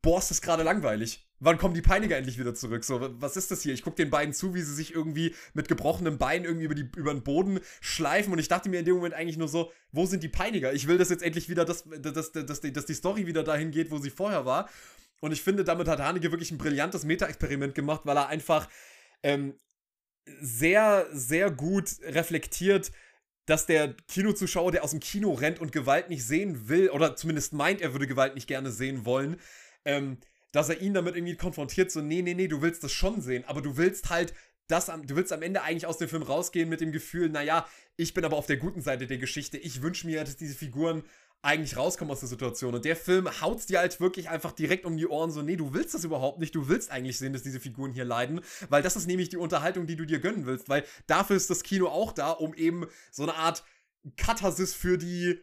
boah, 0.02 0.20
ist 0.20 0.32
das 0.32 0.42
gerade 0.42 0.64
langweilig. 0.64 1.26
Wann 1.42 1.58
kommen 1.58 1.74
die 1.74 1.82
Peiniger 1.82 2.18
endlich 2.18 2.38
wieder 2.38 2.54
zurück? 2.54 2.84
So, 2.84 3.00
was 3.22 3.38
ist 3.38 3.50
das 3.50 3.62
hier? 3.62 3.74
Ich 3.74 3.82
gucke 3.82 3.96
den 3.96 4.10
beiden 4.10 4.34
zu, 4.34 4.54
wie 4.54 4.62
sie 4.62 4.74
sich 4.74 4.94
irgendwie 4.94 5.34
mit 5.54 5.70
gebrochenem 5.70 6.18
Bein 6.18 6.44
irgendwie 6.44 6.66
über, 6.66 6.76
die, 6.76 6.90
über 6.98 7.14
den 7.14 7.24
Boden 7.24 7.62
schleifen 7.80 8.34
und 8.34 8.40
ich 8.40 8.50
dachte 8.50 8.70
mir 8.70 8.80
in 8.80 8.86
dem 8.86 8.96
Moment 8.96 9.14
eigentlich 9.14 9.38
nur 9.38 9.48
so, 9.48 9.72
wo 9.92 10.06
sind 10.06 10.22
die 10.22 10.28
Peiniger? 10.30 10.74
Ich 10.74 10.88
will 10.88 10.98
das 10.98 11.10
jetzt 11.10 11.24
endlich 11.24 11.48
wieder, 11.48 11.64
dass, 11.64 11.86
dass, 11.86 12.32
dass, 12.32 12.46
dass, 12.46 12.62
dass 12.62 12.86
die 12.86 12.94
Story 12.94 13.26
wieder 13.26 13.44
dahin 13.44 13.72
geht, 13.72 13.90
wo 13.90 14.00
sie 14.00 14.10
vorher 14.10 14.46
war. 14.46 14.70
Und 15.20 15.32
ich 15.32 15.42
finde, 15.42 15.64
damit 15.64 15.88
hat 15.88 16.00
Haneke 16.00 16.32
wirklich 16.32 16.52
ein 16.52 16.58
brillantes 16.58 17.04
Meta-Experiment 17.04 17.76
gemacht, 17.76 18.02
weil 18.06 18.18
er 18.18 18.28
einfach 18.28 18.70
ähm, 19.24 19.56
sehr, 20.42 21.08
sehr 21.12 21.52
gut 21.52 21.98
reflektiert, 22.04 22.92
dass 23.46 23.66
der 23.66 23.96
Kinozuschauer, 24.08 24.72
der 24.72 24.84
aus 24.84 24.92
dem 24.92 25.00
Kino 25.00 25.34
rennt 25.34 25.60
und 25.60 25.72
Gewalt 25.72 26.10
nicht 26.10 26.24
sehen 26.24 26.70
will, 26.70 26.90
oder 26.90 27.16
zumindest 27.16 27.54
meint, 27.54 27.82
er 27.82 27.94
würde 27.94 28.08
Gewalt 28.08 28.36
nicht 28.36 28.48
gerne 28.48 28.72
sehen 28.72 29.06
wollen, 29.06 29.38
ähm, 29.86 30.20
dass 30.52 30.70
er 30.70 30.82
ihn 30.82 30.94
damit 30.94 31.16
irgendwie 31.16 31.36
konfrontiert, 31.36 31.92
so, 31.92 32.02
nee, 32.02 32.22
nee, 32.22 32.34
nee, 32.36 32.48
du 32.48 32.62
willst 32.62 32.84
das 32.84 32.92
schon 32.92 33.22
sehen, 33.22 33.44
aber 33.46 33.62
du 33.62 33.76
willst 33.78 34.10
halt 34.10 34.34
das, 34.68 34.86
du 34.86 35.16
willst 35.16 35.34
am 35.34 35.42
Ende 35.42 35.64
eigentlich 35.64 35.88
aus 35.88 35.98
dem 35.98 36.10
Film 36.10 36.22
rausgehen 36.22 36.70
mit 36.70 36.80
dem 36.80 36.92
Gefühl, 36.92 37.30
naja, 37.30 37.68
ich 37.98 38.14
bin 38.14 38.24
aber 38.24 38.38
auf 38.38 38.46
der 38.46 38.58
guten 38.58 38.82
Seite 38.82 39.08
der 39.08 39.18
Geschichte, 39.18 39.58
ich 39.58 39.82
wünsche 39.82 40.06
mir, 40.06 40.24
dass 40.24 40.38
diese 40.38 40.56
Figuren 40.56 41.04
eigentlich 41.42 41.78
rauskommen 41.78 42.12
aus 42.12 42.20
der 42.20 42.30
Situation. 42.30 42.76
Und 42.76 42.86
der 42.86 42.96
Film 42.96 43.30
haut's 43.42 43.66
dir 43.66 43.80
halt 43.80 44.00
wirklich 44.02 44.30
einfach 44.30 44.52
direkt 44.52 44.86
um 44.86 44.98
die 44.98 45.08
Ohren 45.08 45.32
so, 45.32 45.42
nee, 45.42 45.56
du 45.56 45.74
willst 45.74 45.94
das 45.94 46.04
überhaupt 46.04 46.40
nicht, 46.40 46.54
du 46.54 46.68
willst 46.68 46.92
eigentlich 46.92 47.18
sehen, 47.18 47.34
dass 47.34 47.44
diese 47.44 47.60
Figuren 47.60 47.94
hier 47.94 48.06
leiden, 48.06 48.42
weil 48.70 48.84
das 48.84 48.96
ist 48.96 49.08
nämlich 49.08 49.30
die 49.30 49.38
Unterhaltung, 49.38 49.88
die 49.88 49.96
du 49.96 50.06
dir 50.06 50.20
gönnen 50.20 50.46
willst, 50.46 50.68
weil 50.68 50.84
dafür 51.08 51.38
ist 51.38 51.50
das 51.50 51.64
Kino 51.64 51.88
auch 51.88 52.12
da, 52.12 52.32
um 52.32 52.54
eben 52.54 52.86
so 53.12 53.24
eine 53.24 53.36
Art 53.36 53.64
Katharsis 54.18 54.74
für 54.74 54.98
die 54.98 55.42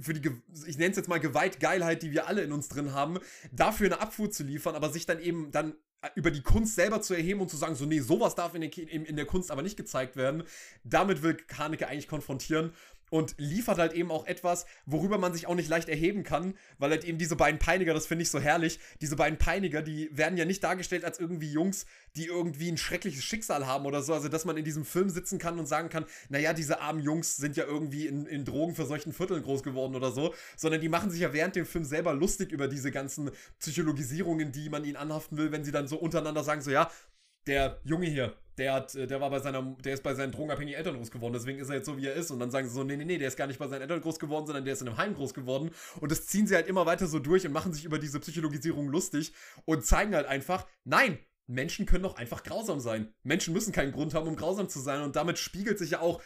für 0.00 0.12
die, 0.12 0.30
ich 0.66 0.76
nenne 0.76 0.90
es 0.90 0.96
jetzt 0.98 1.08
mal 1.08 1.20
Gewaltgeilheit, 1.20 2.02
die 2.02 2.10
wir 2.10 2.26
alle 2.26 2.42
in 2.42 2.52
uns 2.52 2.68
drin 2.68 2.92
haben, 2.92 3.18
dafür 3.52 3.86
eine 3.86 4.00
Abfuhr 4.00 4.30
zu 4.30 4.42
liefern, 4.42 4.74
aber 4.74 4.90
sich 4.90 5.06
dann 5.06 5.18
eben 5.18 5.50
dann 5.50 5.74
über 6.14 6.30
die 6.30 6.42
Kunst 6.42 6.74
selber 6.74 7.00
zu 7.00 7.14
erheben 7.14 7.40
und 7.40 7.48
zu 7.48 7.56
sagen, 7.56 7.74
so, 7.74 7.86
nee, 7.86 8.00
sowas 8.00 8.34
darf 8.34 8.54
in 8.54 8.60
der, 8.60 8.76
in 8.76 9.16
der 9.16 9.24
Kunst 9.24 9.50
aber 9.50 9.62
nicht 9.62 9.76
gezeigt 9.76 10.16
werden, 10.16 10.42
damit 10.84 11.22
will 11.22 11.38
Haneke 11.56 11.86
eigentlich 11.88 12.08
konfrontieren 12.08 12.72
und 13.12 13.34
liefert 13.36 13.76
halt 13.76 13.92
eben 13.92 14.10
auch 14.10 14.26
etwas, 14.26 14.64
worüber 14.86 15.18
man 15.18 15.34
sich 15.34 15.46
auch 15.46 15.54
nicht 15.54 15.68
leicht 15.68 15.90
erheben 15.90 16.22
kann, 16.22 16.54
weil 16.78 16.90
halt 16.90 17.04
eben 17.04 17.18
diese 17.18 17.36
beiden 17.36 17.58
Peiniger, 17.58 17.92
das 17.92 18.06
finde 18.06 18.22
ich 18.22 18.30
so 18.30 18.40
herrlich, 18.40 18.80
diese 19.02 19.16
beiden 19.16 19.38
Peiniger, 19.38 19.82
die 19.82 20.08
werden 20.16 20.38
ja 20.38 20.46
nicht 20.46 20.64
dargestellt 20.64 21.04
als 21.04 21.20
irgendwie 21.20 21.52
Jungs, 21.52 21.84
die 22.16 22.24
irgendwie 22.24 22.70
ein 22.72 22.78
schreckliches 22.78 23.22
Schicksal 23.22 23.66
haben 23.66 23.84
oder 23.84 24.02
so, 24.02 24.14
also 24.14 24.28
dass 24.28 24.46
man 24.46 24.56
in 24.56 24.64
diesem 24.64 24.86
Film 24.86 25.10
sitzen 25.10 25.38
kann 25.38 25.58
und 25.58 25.66
sagen 25.66 25.90
kann, 25.90 26.06
naja, 26.30 26.54
diese 26.54 26.80
armen 26.80 27.02
Jungs 27.02 27.36
sind 27.36 27.54
ja 27.54 27.64
irgendwie 27.64 28.06
in, 28.06 28.24
in 28.24 28.46
Drogen 28.46 28.74
für 28.74 28.86
solchen 28.86 29.12
Vierteln 29.12 29.42
groß 29.42 29.62
geworden 29.62 29.94
oder 29.94 30.10
so, 30.10 30.34
sondern 30.56 30.80
die 30.80 30.88
machen 30.88 31.10
sich 31.10 31.20
ja 31.20 31.34
während 31.34 31.54
dem 31.54 31.66
Film 31.66 31.84
selber 31.84 32.14
lustig 32.14 32.50
über 32.50 32.66
diese 32.66 32.90
ganzen 32.90 33.30
Psychologisierungen, 33.58 34.52
die 34.52 34.70
man 34.70 34.86
ihnen 34.86 34.96
anhaften 34.96 35.36
will, 35.36 35.52
wenn 35.52 35.64
sie 35.64 35.72
dann 35.72 35.86
so 35.86 35.98
untereinander 35.98 36.44
sagen, 36.44 36.62
so 36.62 36.70
ja, 36.70 36.90
der 37.46 37.78
Junge 37.84 38.06
hier, 38.06 38.34
der 38.58 38.74
hat, 38.74 38.94
äh, 38.94 39.06
der 39.06 39.20
war 39.20 39.30
bei 39.30 39.40
seiner, 39.40 39.62
der 39.84 39.94
ist 39.94 40.02
bei 40.02 40.14
seinen 40.14 40.32
drogenabhängigen 40.32 40.78
Eltern 40.78 40.96
groß 40.96 41.10
geworden, 41.10 41.32
deswegen 41.32 41.58
ist 41.58 41.68
er 41.68 41.76
jetzt 41.76 41.86
so, 41.86 41.96
wie 41.96 42.06
er 42.06 42.14
ist. 42.14 42.30
Und 42.30 42.40
dann 42.40 42.50
sagen 42.50 42.68
sie 42.68 42.74
so, 42.74 42.84
nee, 42.84 42.96
nee, 42.96 43.04
nee, 43.04 43.18
der 43.18 43.28
ist 43.28 43.36
gar 43.36 43.46
nicht 43.46 43.58
bei 43.58 43.68
seinen 43.68 43.82
Eltern 43.82 44.00
groß 44.00 44.18
geworden, 44.18 44.46
sondern 44.46 44.64
der 44.64 44.74
ist 44.74 44.82
in 44.82 44.88
einem 44.88 44.98
Heim 44.98 45.14
groß 45.14 45.34
geworden. 45.34 45.70
Und 46.00 46.12
das 46.12 46.26
ziehen 46.26 46.46
sie 46.46 46.54
halt 46.54 46.66
immer 46.66 46.86
weiter 46.86 47.06
so 47.06 47.18
durch 47.18 47.46
und 47.46 47.52
machen 47.52 47.72
sich 47.72 47.84
über 47.84 47.98
diese 47.98 48.20
Psychologisierung 48.20 48.88
lustig 48.88 49.32
und 49.64 49.84
zeigen 49.84 50.14
halt 50.14 50.26
einfach, 50.26 50.66
nein, 50.84 51.18
Menschen 51.46 51.86
können 51.86 52.04
doch 52.04 52.16
einfach 52.16 52.42
grausam 52.42 52.80
sein. 52.80 53.12
Menschen 53.22 53.52
müssen 53.52 53.72
keinen 53.72 53.92
Grund 53.92 54.14
haben, 54.14 54.28
um 54.28 54.36
grausam 54.36 54.68
zu 54.68 54.80
sein. 54.80 55.02
Und 55.02 55.16
damit 55.16 55.38
spiegelt 55.38 55.78
sich 55.78 55.90
ja 55.90 56.00
auch 56.00 56.22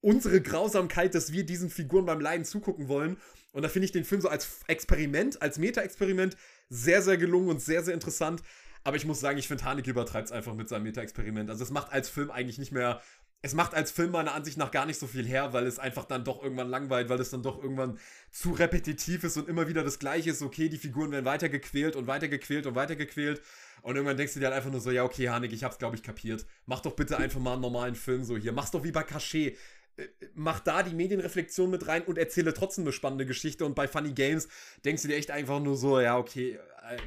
unsere 0.00 0.40
Grausamkeit, 0.40 1.14
dass 1.14 1.32
wir 1.32 1.44
diesen 1.44 1.70
Figuren 1.70 2.06
beim 2.06 2.20
Leiden 2.20 2.44
zugucken 2.44 2.88
wollen. 2.88 3.16
Und 3.52 3.62
da 3.62 3.68
finde 3.68 3.86
ich 3.86 3.92
den 3.92 4.04
Film 4.04 4.20
so 4.20 4.28
als 4.28 4.60
Experiment, 4.66 5.40
als 5.40 5.58
Meta-Experiment 5.58 6.36
sehr, 6.68 7.00
sehr 7.00 7.16
gelungen 7.16 7.48
und 7.48 7.62
sehr, 7.62 7.82
sehr 7.82 7.94
interessant. 7.94 8.42
Aber 8.86 8.96
ich 8.96 9.04
muss 9.04 9.18
sagen, 9.18 9.36
ich 9.36 9.48
finde, 9.48 9.64
Haneke 9.64 9.90
übertreibt 9.90 10.26
es 10.26 10.32
einfach 10.32 10.54
mit 10.54 10.68
seinem 10.68 10.84
Meta-Experiment. 10.84 11.50
Also 11.50 11.64
es 11.64 11.72
macht 11.72 11.92
als 11.92 12.08
Film 12.08 12.30
eigentlich 12.30 12.56
nicht 12.56 12.70
mehr. 12.70 13.02
Es 13.42 13.52
macht 13.52 13.74
als 13.74 13.90
Film 13.90 14.12
meiner 14.12 14.32
Ansicht 14.32 14.58
nach 14.58 14.70
gar 14.70 14.86
nicht 14.86 15.00
so 15.00 15.08
viel 15.08 15.26
her, 15.26 15.52
weil 15.52 15.66
es 15.66 15.80
einfach 15.80 16.04
dann 16.04 16.22
doch 16.22 16.40
irgendwann 16.40 16.68
langweilt, 16.68 17.08
weil 17.08 17.18
es 17.18 17.30
dann 17.30 17.42
doch 17.42 17.60
irgendwann 17.60 17.98
zu 18.30 18.52
repetitiv 18.52 19.24
ist 19.24 19.38
und 19.38 19.48
immer 19.48 19.66
wieder 19.66 19.82
das 19.82 19.98
Gleiche 19.98 20.30
ist. 20.30 20.40
Okay, 20.40 20.68
die 20.68 20.78
Figuren 20.78 21.10
werden 21.10 21.24
weitergequält 21.24 21.96
und 21.96 22.06
weitergequält 22.06 22.64
und 22.64 22.76
weitergequält. 22.76 23.42
Und 23.82 23.96
irgendwann 23.96 24.18
denkst 24.18 24.34
du 24.34 24.38
dir 24.38 24.46
halt 24.46 24.56
einfach 24.56 24.70
nur 24.70 24.80
so, 24.80 24.92
ja, 24.92 25.02
okay, 25.02 25.30
Haneke, 25.30 25.56
ich 25.56 25.64
hab's, 25.64 25.78
glaube 25.78 25.96
ich, 25.96 26.04
kapiert. 26.04 26.46
Mach 26.66 26.78
doch 26.78 26.94
bitte 26.94 27.16
einfach 27.16 27.40
mal 27.40 27.54
einen 27.54 27.62
normalen 27.62 27.96
Film 27.96 28.22
so 28.22 28.36
hier. 28.36 28.52
Mach's 28.52 28.70
doch 28.70 28.84
wie 28.84 28.92
bei 28.92 29.02
Cachet 29.02 29.58
äh, 29.96 30.06
mach 30.34 30.60
da 30.60 30.84
die 30.84 30.94
Medienreflexion 30.94 31.70
mit 31.70 31.88
rein 31.88 32.02
und 32.02 32.18
erzähle 32.18 32.54
trotzdem 32.54 32.84
eine 32.84 32.92
spannende 32.92 33.26
Geschichte. 33.26 33.64
Und 33.64 33.74
bei 33.74 33.88
Funny 33.88 34.12
Games 34.12 34.46
denkst 34.84 35.02
du 35.02 35.08
dir 35.08 35.16
echt 35.16 35.32
einfach 35.32 35.58
nur 35.58 35.76
so, 35.76 35.98
ja, 35.98 36.16
okay, 36.16 36.60
äh, 36.88 36.98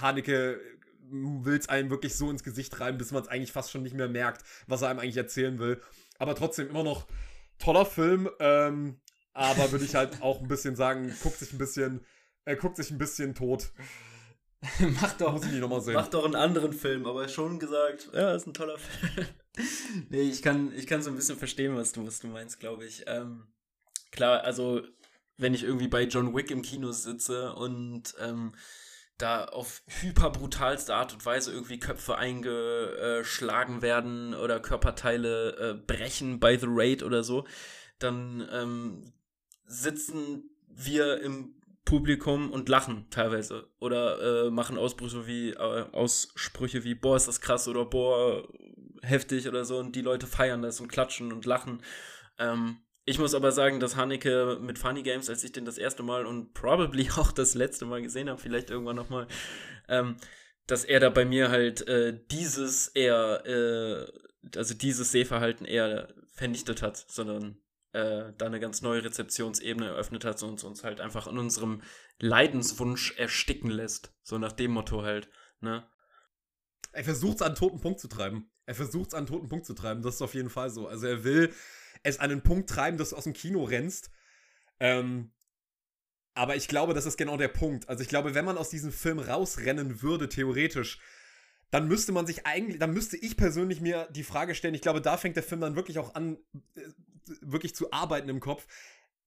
Haneke 0.00 0.60
will 1.10 1.58
es 1.58 1.68
einem 1.68 1.90
wirklich 1.90 2.14
so 2.16 2.30
ins 2.30 2.42
Gesicht 2.42 2.78
reiben, 2.80 2.98
bis 2.98 3.12
man 3.12 3.22
es 3.22 3.28
eigentlich 3.28 3.52
fast 3.52 3.70
schon 3.70 3.82
nicht 3.82 3.94
mehr 3.94 4.08
merkt, 4.08 4.44
was 4.66 4.82
er 4.82 4.88
einem 4.88 5.00
eigentlich 5.00 5.16
erzählen 5.16 5.58
will. 5.58 5.80
Aber 6.18 6.34
trotzdem 6.34 6.68
immer 6.68 6.82
noch 6.82 7.06
toller 7.58 7.86
Film. 7.86 8.28
Ähm, 8.38 9.00
aber 9.32 9.70
würde 9.70 9.84
ich 9.84 9.94
halt 9.94 10.20
auch 10.22 10.40
ein 10.40 10.48
bisschen 10.48 10.76
sagen, 10.76 11.14
guckt 11.22 11.38
sich 11.38 11.52
ein 11.52 11.58
bisschen, 11.58 12.04
äh, 12.44 12.56
guckt 12.56 12.76
sich 12.76 12.90
ein 12.90 12.98
bisschen 12.98 13.34
tot. 13.34 13.70
mach 15.00 15.12
doch, 15.14 15.32
Muss 15.34 15.44
ich 15.44 15.52
nicht 15.52 15.60
noch 15.60 15.80
sehen. 15.80 15.94
mach 15.94 16.08
doch 16.08 16.24
einen 16.24 16.34
anderen 16.34 16.72
Film, 16.72 17.06
aber 17.06 17.28
schon 17.28 17.58
gesagt, 17.58 18.08
ja, 18.14 18.34
ist 18.34 18.46
ein 18.46 18.54
toller 18.54 18.78
Film. 18.78 19.26
nee, 20.08 20.22
ich 20.22 20.42
kann, 20.42 20.72
ich 20.74 20.86
kann 20.86 21.02
so 21.02 21.10
ein 21.10 21.16
bisschen 21.16 21.36
verstehen, 21.36 21.76
was 21.76 21.92
du, 21.92 22.06
was 22.06 22.20
du 22.20 22.28
meinst, 22.28 22.58
glaube 22.58 22.84
ich. 22.86 23.04
Ähm, 23.06 23.46
klar, 24.10 24.42
also 24.42 24.82
wenn 25.36 25.54
ich 25.54 25.62
irgendwie 25.64 25.88
bei 25.88 26.04
John 26.04 26.34
Wick 26.34 26.50
im 26.50 26.62
Kino 26.62 26.92
sitze 26.92 27.54
und 27.54 28.14
ähm, 28.20 28.52
da 29.18 29.44
auf 29.46 29.82
hyperbrutalste 29.86 30.94
Art 30.94 31.12
und 31.14 31.24
Weise 31.24 31.52
irgendwie 31.52 31.78
Köpfe 31.78 32.18
eingeschlagen 32.18 33.82
werden 33.82 34.34
oder 34.34 34.60
Körperteile 34.60 35.56
äh, 35.56 35.74
brechen 35.74 36.38
bei 36.38 36.56
The 36.56 36.66
Raid 36.68 37.02
oder 37.02 37.22
so, 37.24 37.46
dann 37.98 38.46
ähm, 38.52 39.12
sitzen 39.64 40.50
wir 40.68 41.20
im 41.22 41.54
Publikum 41.86 42.50
und 42.50 42.68
lachen 42.68 43.06
teilweise 43.10 43.68
oder 43.78 44.46
äh, 44.46 44.50
machen 44.50 44.76
Ausbrüche 44.76 45.26
wie 45.26 45.50
äh, 45.50 45.86
Aussprüche 45.92 46.84
wie 46.84 46.94
boah 46.94 47.16
ist 47.16 47.28
das 47.28 47.40
krass 47.40 47.68
oder 47.68 47.84
boah 47.84 48.46
heftig 49.02 49.48
oder 49.48 49.64
so 49.64 49.78
und 49.78 49.94
die 49.94 50.02
Leute 50.02 50.26
feiern 50.26 50.62
das 50.62 50.80
und 50.80 50.88
klatschen 50.88 51.32
und 51.32 51.46
lachen. 51.46 51.82
Ähm, 52.38 52.78
ich 53.08 53.20
muss 53.20 53.34
aber 53.34 53.52
sagen, 53.52 53.78
dass 53.78 53.94
Haneke 53.94 54.58
mit 54.60 54.80
Funny 54.80 55.04
Games, 55.04 55.30
als 55.30 55.44
ich 55.44 55.52
den 55.52 55.64
das 55.64 55.78
erste 55.78 56.02
Mal 56.02 56.26
und 56.26 56.52
probably 56.54 57.08
auch 57.16 57.30
das 57.30 57.54
letzte 57.54 57.86
Mal 57.86 58.02
gesehen 58.02 58.28
habe, 58.28 58.40
vielleicht 58.40 58.68
irgendwann 58.68 58.96
nochmal, 58.96 59.28
ähm, 59.88 60.16
dass 60.66 60.84
er 60.84 60.98
da 60.98 61.08
bei 61.08 61.24
mir 61.24 61.48
halt 61.48 61.86
äh, 61.86 62.18
dieses 62.32 62.88
eher, 62.88 63.46
äh, 63.46 64.58
also 64.58 64.74
dieses 64.74 65.12
Sehverhalten 65.12 65.64
eher 65.64 66.12
vernichtet 66.34 66.82
hat, 66.82 66.96
sondern 66.96 67.58
äh, 67.92 68.32
da 68.36 68.46
eine 68.46 68.58
ganz 68.58 68.82
neue 68.82 69.04
Rezeptionsebene 69.04 69.86
eröffnet 69.86 70.24
hat 70.24 70.42
und 70.42 70.64
uns 70.64 70.82
halt 70.82 71.00
einfach 71.00 71.28
in 71.28 71.38
unserem 71.38 71.82
Leidenswunsch 72.18 73.16
ersticken 73.16 73.70
lässt. 73.70 74.12
So 74.24 74.36
nach 74.36 74.52
dem 74.52 74.72
Motto 74.72 75.02
halt, 75.02 75.28
ne? 75.60 75.88
Er 76.90 77.04
versucht 77.04 77.36
es 77.36 77.42
an 77.42 77.54
toten 77.54 77.80
Punkt 77.80 78.00
zu 78.00 78.08
treiben. 78.08 78.50
Er 78.64 78.74
versucht 78.74 79.08
es 79.08 79.14
an 79.14 79.26
toten 79.26 79.48
Punkt 79.48 79.64
zu 79.64 79.74
treiben, 79.74 80.02
das 80.02 80.16
ist 80.16 80.22
auf 80.22 80.34
jeden 80.34 80.50
Fall 80.50 80.70
so. 80.70 80.88
Also 80.88 81.06
er 81.06 81.22
will 81.22 81.54
es 82.06 82.20
an 82.20 82.30
einen 82.30 82.42
Punkt 82.42 82.70
treiben, 82.70 82.98
dass 82.98 83.10
du 83.10 83.16
aus 83.16 83.24
dem 83.24 83.32
Kino 83.32 83.64
rennst. 83.64 84.10
Ähm, 84.80 85.32
aber 86.34 86.56
ich 86.56 86.68
glaube, 86.68 86.94
das 86.94 87.06
ist 87.06 87.16
genau 87.16 87.36
der 87.36 87.48
Punkt. 87.48 87.88
Also 87.88 88.02
ich 88.02 88.08
glaube, 88.08 88.34
wenn 88.34 88.44
man 88.44 88.58
aus 88.58 88.68
diesem 88.68 88.92
Film 88.92 89.18
rausrennen 89.18 90.02
würde, 90.02 90.28
theoretisch, 90.28 91.00
dann 91.70 91.88
müsste 91.88 92.12
man 92.12 92.26
sich 92.26 92.46
eigentlich, 92.46 92.78
dann 92.78 92.92
müsste 92.92 93.16
ich 93.16 93.36
persönlich 93.36 93.80
mir 93.80 94.08
die 94.10 94.22
Frage 94.22 94.54
stellen, 94.54 94.74
ich 94.74 94.82
glaube, 94.82 95.00
da 95.00 95.16
fängt 95.16 95.36
der 95.36 95.42
Film 95.42 95.60
dann 95.60 95.76
wirklich 95.76 95.98
auch 95.98 96.14
an, 96.14 96.36
äh, 96.76 96.80
wirklich 97.40 97.74
zu 97.74 97.90
arbeiten 97.90 98.28
im 98.28 98.40
Kopf. 98.40 98.66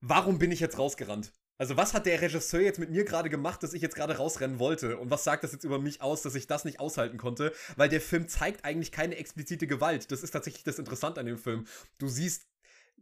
Warum 0.01 0.39
bin 0.39 0.51
ich 0.51 0.59
jetzt 0.59 0.77
rausgerannt? 0.77 1.34
Also 1.59 1.75
was 1.75 1.93
hat 1.93 2.05
der 2.05 2.21
Regisseur 2.21 2.61
jetzt 2.61 2.80
mit 2.80 2.89
mir 2.89 3.03
gerade 3.03 3.30
gemacht, 3.30 3.61
dass 3.63 3.73
ich 3.73 3.82
jetzt 3.82 3.95
gerade 3.95 4.15
rausrennen 4.15 4.59
wollte? 4.59 4.97
Und 4.97 5.11
was 5.11 5.25
sagt 5.25 5.43
das 5.43 5.51
jetzt 5.51 5.65
über 5.65 5.77
mich 5.77 6.01
aus, 6.01 6.21
dass 6.21 6.36
ich 6.36 6.47
das 6.47 6.63
nicht 6.63 6.80
aushalten 6.80 7.17
konnte? 7.17 7.53
Weil 7.75 7.89
der 7.89 7.99
Film 7.99 8.30
zeigt 8.30 8.63
eigentlich 8.63 8.93
keine 8.93 9.17
explizite 9.17 9.67
Gewalt. 9.67 10.09
Das 10.11 10.23
ist 10.23 10.32
tatsächlich 10.32 10.63
das 10.63 10.80
Interessante 10.80 11.19
an 11.19 11.25
dem 11.25 11.38
Film. 11.38 11.67
Du 11.97 12.07
siehst 12.07 12.49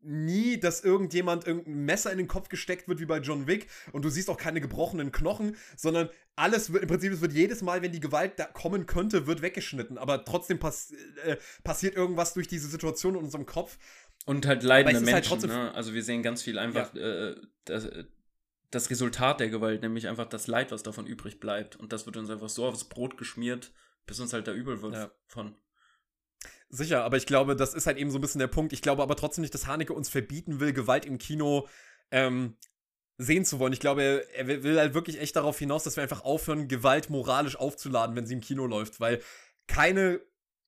nie, 0.03 0.59
dass 0.59 0.83
irgendjemand 0.83 1.45
irgendein 1.47 1.85
Messer 1.85 2.11
in 2.11 2.17
den 2.17 2.27
Kopf 2.27 2.49
gesteckt 2.49 2.87
wird, 2.87 2.99
wie 2.99 3.05
bei 3.05 3.19
John 3.19 3.47
Wick. 3.47 3.67
Und 3.91 4.03
du 4.05 4.09
siehst 4.09 4.29
auch 4.29 4.37
keine 4.37 4.61
gebrochenen 4.61 5.11
Knochen, 5.11 5.55
sondern 5.75 6.09
alles 6.35 6.71
wird, 6.73 6.83
im 6.83 6.89
Prinzip, 6.89 7.11
es 7.11 7.21
wird 7.21 7.33
jedes 7.33 7.61
Mal, 7.61 7.81
wenn 7.81 7.91
die 7.91 7.99
Gewalt 7.99 8.33
da 8.37 8.45
kommen 8.45 8.85
könnte, 8.85 9.27
wird 9.27 9.41
weggeschnitten. 9.41 9.97
Aber 9.97 10.23
trotzdem 10.25 10.59
pass 10.59 10.91
äh, 11.25 11.37
passiert 11.63 11.95
irgendwas 11.95 12.33
durch 12.33 12.47
diese 12.47 12.67
Situation 12.67 13.15
in 13.15 13.23
unserem 13.23 13.45
Kopf. 13.45 13.77
Und 14.25 14.45
halt 14.45 14.63
leidende 14.63 14.97
halt 14.97 15.05
Menschen. 15.05 15.29
trotzdem- 15.29 15.49
ne? 15.49 15.73
Also 15.73 15.93
wir 15.93 16.03
sehen 16.03 16.21
ganz 16.23 16.41
viel 16.43 16.59
einfach 16.59 16.93
äh, 16.95 17.35
das, 17.65 17.87
das 18.71 18.89
Resultat 18.89 19.39
der 19.39 19.49
Gewalt, 19.49 19.81
nämlich 19.81 20.07
einfach 20.07 20.27
das 20.27 20.47
Leid, 20.47 20.71
was 20.71 20.83
davon 20.83 21.07
übrig 21.07 21.39
bleibt. 21.39 21.75
Und 21.77 21.93
das 21.93 22.05
wird 22.05 22.17
uns 22.17 22.29
einfach 22.29 22.49
so 22.49 22.65
aufs 22.65 22.83
Brot 22.83 23.17
geschmiert, 23.17 23.71
bis 24.05 24.19
uns 24.19 24.33
halt 24.33 24.47
da 24.47 24.53
übel 24.53 24.81
wird 24.81 24.93
Ja. 24.93 25.11
von. 25.27 25.55
Sicher, 26.69 27.03
aber 27.03 27.17
ich 27.17 27.25
glaube, 27.25 27.55
das 27.55 27.73
ist 27.73 27.87
halt 27.87 27.97
eben 27.97 28.11
so 28.11 28.17
ein 28.17 28.21
bisschen 28.21 28.39
der 28.39 28.47
Punkt. 28.47 28.73
Ich 28.73 28.81
glaube 28.81 29.01
aber 29.01 29.15
trotzdem 29.15 29.41
nicht, 29.41 29.53
dass 29.53 29.67
Haneke 29.67 29.93
uns 29.93 30.09
verbieten 30.09 30.59
will, 30.59 30.73
Gewalt 30.73 31.05
im 31.05 31.17
Kino 31.17 31.67
ähm, 32.11 32.57
sehen 33.17 33.45
zu 33.45 33.59
wollen. 33.59 33.73
Ich 33.73 33.79
glaube, 33.79 34.25
er, 34.33 34.47
will- 34.47 34.63
will 34.63 34.77
halt 34.77 34.93
wirklich 34.93 35.19
echt 35.21 35.35
darauf 35.35 35.57
hinaus, 35.57 35.83
dass 35.83 35.95
wir 35.95 36.03
einfach 36.03 36.23
aufhören, 36.23 36.67
Gewalt 36.67 37.09
moralisch 37.09 37.55
aufzuladen, 37.55 38.15
wenn 38.15 38.25
sie 38.25 38.33
im 38.33 38.41
Kino 38.41 38.65
läuft, 38.65 38.99
weil 38.99 39.21
keine 39.67 40.19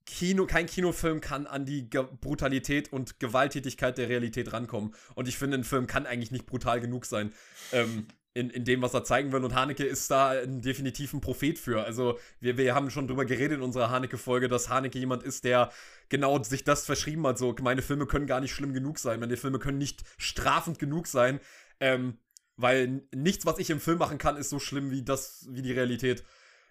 Kino, 0.06 0.48
kein 0.48 0.66
Kinofilm 0.66 1.22
kann 1.22 1.46
an 1.46 1.66
die 1.66 1.90
Ge 1.90 2.04
Brutalität 2.20 2.92
und 2.92 3.20
Gewalttätigkeit 3.20 3.98
der 3.98 4.10
Realität 4.10 4.52
rankommen. 4.54 4.96
Und 5.16 5.28
ich 5.28 5.38
finde, 5.38 5.58
ein 5.58 5.64
Film 5.64 5.86
kann 5.86 6.08
eigentlich 6.08 6.32
nicht 6.32 6.48
brutal 6.48 6.80
genug 6.80 7.06
sein. 7.06 7.32
Ähm, 7.72 8.08
in, 8.40 8.50
in 8.50 8.64
dem, 8.64 8.82
was 8.82 8.94
er 8.94 9.04
zeigen 9.04 9.32
will. 9.32 9.44
Und 9.44 9.54
Haneke 9.54 9.84
ist 9.84 10.10
da 10.10 10.30
ein 10.30 10.62
definitiv 10.62 11.14
ein 11.14 11.22
Prophet 11.22 11.60
für. 11.60 11.84
Also, 11.84 12.18
wir, 12.40 12.58
wir 12.58 12.74
haben 12.74 12.90
schon 12.90 13.08
drüber 13.08 13.26
geredet 13.26 13.58
in 13.58 13.64
unserer 13.64 13.90
Haneke-Folge, 13.90 14.48
dass 14.48 14.70
Haneke 14.70 14.98
jemand 14.98 15.24
ist, 15.24 15.44
der 15.44 15.72
genau 16.08 16.42
sich 16.42 16.64
das 16.64 16.86
verschrieben 16.86 17.26
hat. 17.28 17.38
So, 17.38 17.56
meine 17.62 17.82
Filme 17.82 18.06
können 18.06 18.28
gar 18.28 18.40
nicht 18.40 18.54
schlimm 18.54 18.74
genug 18.74 18.98
sein. 18.98 19.20
Meine 19.20 19.38
Filme 19.38 19.60
können 19.60 19.78
nicht 19.78 20.04
strafend 20.18 20.80
genug 20.80 21.08
sein. 21.08 21.40
Ähm, 21.80 22.18
weil 22.56 23.04
nichts, 23.16 23.46
was 23.46 23.60
ich 23.60 23.70
im 23.70 23.80
Film 23.80 24.00
machen 24.00 24.18
kann, 24.18 24.36
ist 24.36 24.50
so 24.50 24.60
schlimm 24.60 24.92
wie 24.92 25.04
das, 25.04 25.48
wie 25.50 25.62
die 25.62 25.72
Realität. 25.72 26.24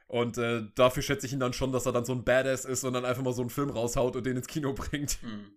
Und 0.07 0.39
äh, 0.39 0.63
dafür 0.75 1.03
schätze 1.03 1.27
ich 1.27 1.33
ihn 1.33 1.41
dann 1.41 1.53
schon, 1.53 1.73
dass 1.73 1.87
er 1.87 1.93
dann 1.93 2.05
so 2.05 2.13
ein 2.13 2.25
Badass 2.25 2.65
ist 2.65 2.85
und 2.85 2.95
dann 2.95 3.05
einfach 3.05 3.23
mal 3.23 3.33
so 3.35 3.43
einen 3.43 3.51
Film 3.51 3.71
raushaut 3.71 4.17
und 4.17 4.25
den 4.25 4.37
ins 4.37 4.47
Kino 4.47 4.73
bringt. 4.73 5.19
Hm. 5.23 5.53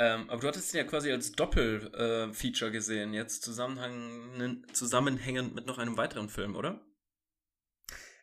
Ähm, 0.00 0.30
aber 0.30 0.40
du 0.40 0.48
hattest 0.48 0.72
ihn 0.72 0.78
ja 0.78 0.84
quasi 0.84 1.12
als 1.12 1.32
Doppel-Feature 1.32 2.70
gesehen, 2.70 3.12
jetzt 3.12 3.42
zusammenhängend, 3.42 5.54
mit 5.54 5.66
noch 5.66 5.76
einem 5.76 5.98
weiteren 5.98 6.30
Film, 6.30 6.56
oder? 6.56 6.80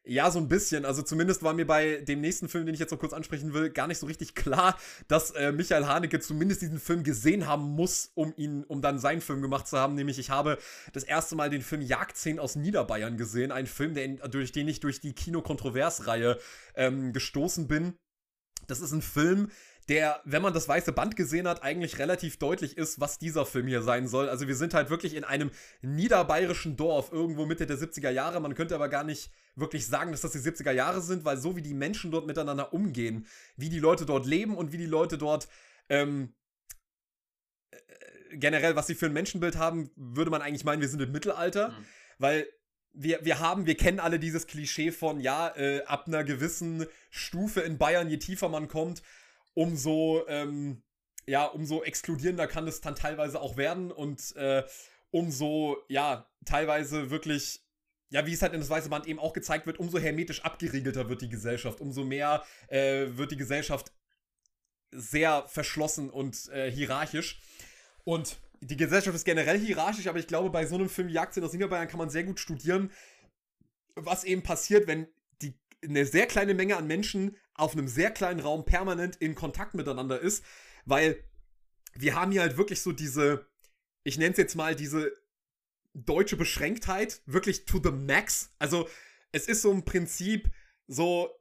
Ja, 0.03 0.31
so 0.31 0.39
ein 0.39 0.47
bisschen. 0.47 0.85
Also 0.85 1.03
zumindest 1.03 1.43
war 1.43 1.53
mir 1.53 1.67
bei 1.67 1.97
dem 1.97 2.19
nächsten 2.19 2.49
Film, 2.49 2.65
den 2.65 2.73
ich 2.73 2.79
jetzt 2.79 2.89
noch 2.89 2.97
kurz 2.97 3.13
ansprechen 3.13 3.53
will, 3.53 3.69
gar 3.69 3.85
nicht 3.85 3.99
so 3.99 4.07
richtig 4.07 4.33
klar, 4.33 4.75
dass 5.07 5.29
äh, 5.31 5.51
Michael 5.51 5.85
Haneke 5.85 6.19
zumindest 6.19 6.63
diesen 6.63 6.79
Film 6.79 7.03
gesehen 7.03 7.45
haben 7.45 7.75
muss, 7.75 8.09
um 8.15 8.33
ihn, 8.37 8.63
um 8.63 8.81
dann 8.81 8.97
seinen 8.97 9.21
Film 9.21 9.43
gemacht 9.43 9.67
zu 9.67 9.77
haben. 9.77 9.93
Nämlich, 9.93 10.17
ich 10.17 10.31
habe 10.31 10.57
das 10.93 11.03
erste 11.03 11.35
Mal 11.35 11.51
den 11.51 11.61
Film 11.61 11.83
Jagdszenen 11.83 12.39
aus 12.39 12.55
Niederbayern 12.55 13.17
gesehen. 13.17 13.51
Ein 13.51 13.67
Film, 13.67 13.93
der 13.93 14.07
durch 14.29 14.51
den 14.51 14.67
ich 14.67 14.79
durch 14.79 14.99
die 14.99 15.13
Kino-Kontrovers-Reihe 15.13 16.39
ähm, 16.73 17.13
gestoßen 17.13 17.67
bin. 17.67 17.93
Das 18.65 18.81
ist 18.81 18.93
ein 18.93 19.01
Film, 19.01 19.51
der, 19.89 20.21
wenn 20.25 20.41
man 20.41 20.53
das 20.53 20.67
weiße 20.67 20.91
Band 20.91 21.15
gesehen 21.15 21.47
hat, 21.47 21.63
eigentlich 21.63 21.97
relativ 21.97 22.37
deutlich 22.37 22.77
ist, 22.77 22.99
was 22.99 23.19
dieser 23.19 23.45
Film 23.45 23.67
hier 23.67 23.81
sein 23.81 24.07
soll. 24.07 24.27
Also 24.27 24.47
wir 24.47 24.55
sind 24.55 24.73
halt 24.73 24.89
wirklich 24.89 25.15
in 25.15 25.23
einem 25.23 25.49
niederbayerischen 25.81 26.75
Dorf, 26.75 27.11
irgendwo 27.11 27.45
Mitte 27.45 27.65
der 27.65 27.77
70er 27.77 28.09
Jahre. 28.09 28.41
Man 28.41 28.53
könnte 28.53 28.75
aber 28.75 28.89
gar 28.89 29.03
nicht 29.05 29.31
wirklich 29.55 29.87
sagen, 29.87 30.11
dass 30.11 30.21
das 30.21 30.33
die 30.33 30.39
70er 30.39 30.71
Jahre 30.71 31.01
sind, 31.01 31.23
weil 31.23 31.37
so 31.37 31.55
wie 31.55 31.61
die 31.61 31.73
Menschen 31.73 32.11
dort 32.11 32.27
miteinander 32.27 32.73
umgehen, 32.73 33.25
wie 33.55 33.69
die 33.69 33.79
Leute 33.79 34.05
dort 34.05 34.25
leben 34.25 34.57
und 34.57 34.71
wie 34.73 34.77
die 34.77 34.85
Leute 34.85 35.17
dort 35.17 35.47
ähm, 35.89 36.33
äh, 37.71 37.77
generell, 38.37 38.75
was 38.75 38.87
sie 38.87 38.95
für 38.95 39.05
ein 39.07 39.13
Menschenbild 39.13 39.57
haben, 39.57 39.89
würde 39.95 40.31
man 40.31 40.41
eigentlich 40.41 40.65
meinen, 40.65 40.81
wir 40.81 40.89
sind 40.89 41.01
im 41.01 41.11
Mittelalter, 41.11 41.69
Mhm. 41.69 41.85
weil 42.17 42.47
wir, 42.99 43.23
wir 43.23 43.39
haben, 43.39 43.67
wir 43.67 43.75
kennen 43.77 43.99
alle 43.99 44.17
dieses 44.19 44.47
Klischee 44.47 44.91
von, 44.91 45.19
ja, 45.19 45.55
äh, 45.55 45.83
ab 45.85 46.07
einer 46.07 46.23
gewissen 46.23 46.85
Stufe 47.11 47.61
in 47.61 47.77
Bayern, 47.77 48.09
je 48.09 48.17
tiefer 48.17 48.49
man 48.49 48.67
kommt, 48.67 49.03
umso, 49.57 50.23
ähm, 50.27 50.83
ja, 51.25 51.45
umso 51.45 51.81
exkludierender 51.81 52.45
kann 52.45 52.67
es 52.67 52.79
dann 52.79 52.95
teilweise 52.95 53.41
auch 53.41 53.57
werden 53.57 53.91
und 53.91 54.35
äh, 54.35 54.63
umso, 55.09 55.77
ja, 55.87 56.29
teilweise 56.45 57.09
wirklich, 57.09 57.65
ja, 58.09 58.27
wie 58.27 58.33
es 58.33 58.43
halt 58.43 58.53
in 58.53 58.59
das 58.59 58.69
Weiße 58.69 58.89
Band 58.89 59.07
eben 59.07 59.17
auch 59.17 59.33
gezeigt 59.33 59.65
wird, 59.65 59.79
umso 59.79 59.97
hermetisch 59.97 60.45
abgeriegelter 60.45 61.09
wird 61.09 61.23
die 61.23 61.29
Gesellschaft, 61.29 61.81
umso 61.81 62.03
mehr 62.03 62.43
äh, 62.67 63.07
wird 63.09 63.31
die 63.31 63.37
Gesellschaft 63.37 63.91
sehr 64.91 65.47
verschlossen 65.47 66.11
und 66.11 66.49
äh, 66.49 66.71
hierarchisch. 66.71 67.41
Und 68.03 68.37
die 68.61 68.77
Gesellschaft 68.77 69.15
ist 69.15 69.25
generell 69.25 69.57
hierarchisch, 69.57 70.05
aber 70.05 70.19
ich 70.19 70.27
glaube, 70.27 70.51
bei 70.51 70.67
so 70.67 70.75
einem 70.75 70.87
Film 70.87 71.07
wie 71.07 71.13
Jagdszenen 71.13 71.47
aus 71.47 71.53
Niederbayern 71.53 71.87
kann 71.87 71.97
man 71.97 72.11
sehr 72.11 72.23
gut 72.25 72.39
studieren, 72.39 72.91
was 73.95 74.23
eben 74.23 74.43
passiert, 74.43 74.85
wenn 74.85 75.07
die, 75.41 75.55
eine 75.83 76.05
sehr 76.05 76.27
kleine 76.27 76.53
Menge 76.53 76.77
an 76.77 76.85
Menschen 76.85 77.35
auf 77.57 77.73
einem 77.73 77.87
sehr 77.87 78.11
kleinen 78.11 78.39
Raum 78.39 78.65
permanent 78.65 79.17
in 79.17 79.35
Kontakt 79.35 79.73
miteinander 79.73 80.19
ist, 80.19 80.43
weil 80.85 81.23
wir 81.93 82.15
haben 82.15 82.31
hier 82.31 82.41
halt 82.41 82.57
wirklich 82.57 82.81
so 82.81 82.91
diese, 82.91 83.47
ich 84.03 84.17
nenne 84.17 84.31
es 84.31 84.37
jetzt 84.37 84.55
mal 84.55 84.75
diese 84.75 85.11
deutsche 85.93 86.37
Beschränktheit, 86.37 87.21
wirklich 87.25 87.65
to 87.65 87.81
the 87.83 87.91
max. 87.91 88.53
Also 88.59 88.87
es 89.31 89.47
ist 89.47 89.63
so 89.63 89.71
im 89.71 89.83
Prinzip 89.83 90.49
so, 90.87 91.37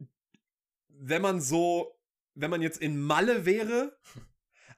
wenn 0.88 1.22
man 1.22 1.40
so, 1.40 1.98
wenn 2.34 2.50
man 2.50 2.62
jetzt 2.62 2.80
in 2.80 2.98
Malle 2.98 3.44
wäre, 3.44 3.96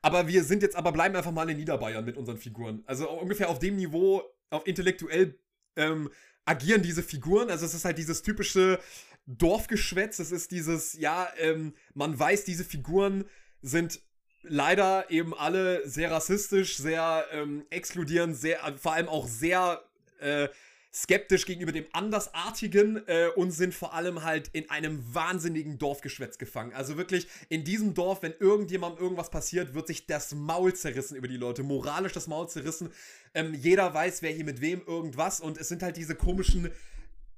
aber 0.02 0.26
wir 0.26 0.44
sind 0.44 0.62
jetzt, 0.62 0.76
aber 0.76 0.92
bleiben 0.92 1.16
einfach 1.16 1.32
mal 1.32 1.48
in 1.48 1.56
Niederbayern 1.56 2.04
mit 2.04 2.16
unseren 2.16 2.38
Figuren. 2.38 2.82
Also 2.86 3.08
ungefähr 3.10 3.48
auf 3.48 3.60
dem 3.60 3.76
Niveau, 3.76 4.22
auf 4.50 4.66
intellektuell 4.66 5.38
ähm, 5.76 6.10
agieren 6.44 6.82
diese 6.82 7.02
Figuren. 7.02 7.50
Also 7.50 7.66
es 7.66 7.74
ist 7.74 7.84
halt 7.84 7.98
dieses 7.98 8.22
typische 8.22 8.80
Dorfgeschwätz. 9.28 10.18
Es 10.18 10.32
ist 10.32 10.50
dieses, 10.50 10.94
ja, 10.94 11.28
ähm, 11.38 11.74
man 11.94 12.18
weiß, 12.18 12.44
diese 12.44 12.64
Figuren 12.64 13.24
sind 13.60 14.00
leider 14.42 15.10
eben 15.10 15.34
alle 15.34 15.86
sehr 15.86 16.10
rassistisch, 16.10 16.78
sehr 16.78 17.26
ähm, 17.32 17.66
exkludierend, 17.70 18.36
sehr, 18.36 18.58
vor 18.78 18.94
allem 18.94 19.08
auch 19.08 19.26
sehr 19.26 19.82
äh, 20.20 20.48
skeptisch 20.92 21.44
gegenüber 21.44 21.72
dem 21.72 21.84
Andersartigen 21.92 23.06
äh, 23.06 23.28
und 23.36 23.50
sind 23.50 23.74
vor 23.74 23.92
allem 23.92 24.24
halt 24.24 24.48
in 24.52 24.70
einem 24.70 25.02
wahnsinnigen 25.14 25.78
Dorfgeschwätz 25.78 26.38
gefangen. 26.38 26.72
Also 26.72 26.96
wirklich 26.96 27.28
in 27.50 27.64
diesem 27.64 27.92
Dorf, 27.92 28.22
wenn 28.22 28.32
irgendjemandem 28.38 29.02
irgendwas 29.02 29.30
passiert, 29.30 29.74
wird 29.74 29.86
sich 29.86 30.06
das 30.06 30.34
Maul 30.34 30.72
zerrissen 30.74 31.16
über 31.16 31.28
die 31.28 31.36
Leute, 31.36 31.62
moralisch 31.62 32.12
das 32.12 32.26
Maul 32.26 32.48
zerrissen. 32.48 32.90
Ähm, 33.34 33.52
jeder 33.54 33.92
weiß, 33.92 34.22
wer 34.22 34.32
hier 34.32 34.44
mit 34.44 34.62
wem 34.62 34.82
irgendwas 34.86 35.40
und 35.40 35.58
es 35.58 35.68
sind 35.68 35.82
halt 35.82 35.98
diese 35.98 36.14
komischen 36.14 36.70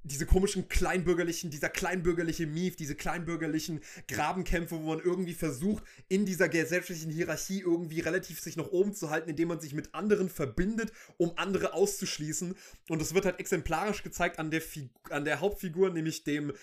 diese 0.03 0.25
komischen 0.25 0.67
kleinbürgerlichen, 0.67 1.51
dieser 1.51 1.69
kleinbürgerliche 1.69 2.47
Mief, 2.47 2.75
diese 2.75 2.95
kleinbürgerlichen 2.95 3.81
Grabenkämpfe, 4.07 4.81
wo 4.81 4.87
man 4.87 4.99
irgendwie 4.99 5.33
versucht, 5.33 5.83
in 6.07 6.25
dieser 6.25 6.49
gesellschaftlichen 6.49 7.11
Hierarchie 7.11 7.59
irgendwie 7.59 7.99
relativ 7.99 8.39
sich 8.39 8.55
noch 8.55 8.71
oben 8.71 8.93
zu 8.93 9.09
halten, 9.09 9.29
indem 9.29 9.49
man 9.49 9.59
sich 9.59 9.73
mit 9.73 9.93
anderen 9.93 10.29
verbindet, 10.29 10.91
um 11.17 11.33
andere 11.37 11.73
auszuschließen. 11.73 12.55
Und 12.89 13.01
das 13.01 13.13
wird 13.13 13.25
halt 13.25 13.39
exemplarisch 13.39 14.03
gezeigt 14.03 14.39
an 14.39 14.49
der, 14.49 14.61
Fig 14.61 14.89
an 15.09 15.25
der 15.25 15.39
Hauptfigur, 15.39 15.91
nämlich 15.91 16.23
dem 16.23 16.53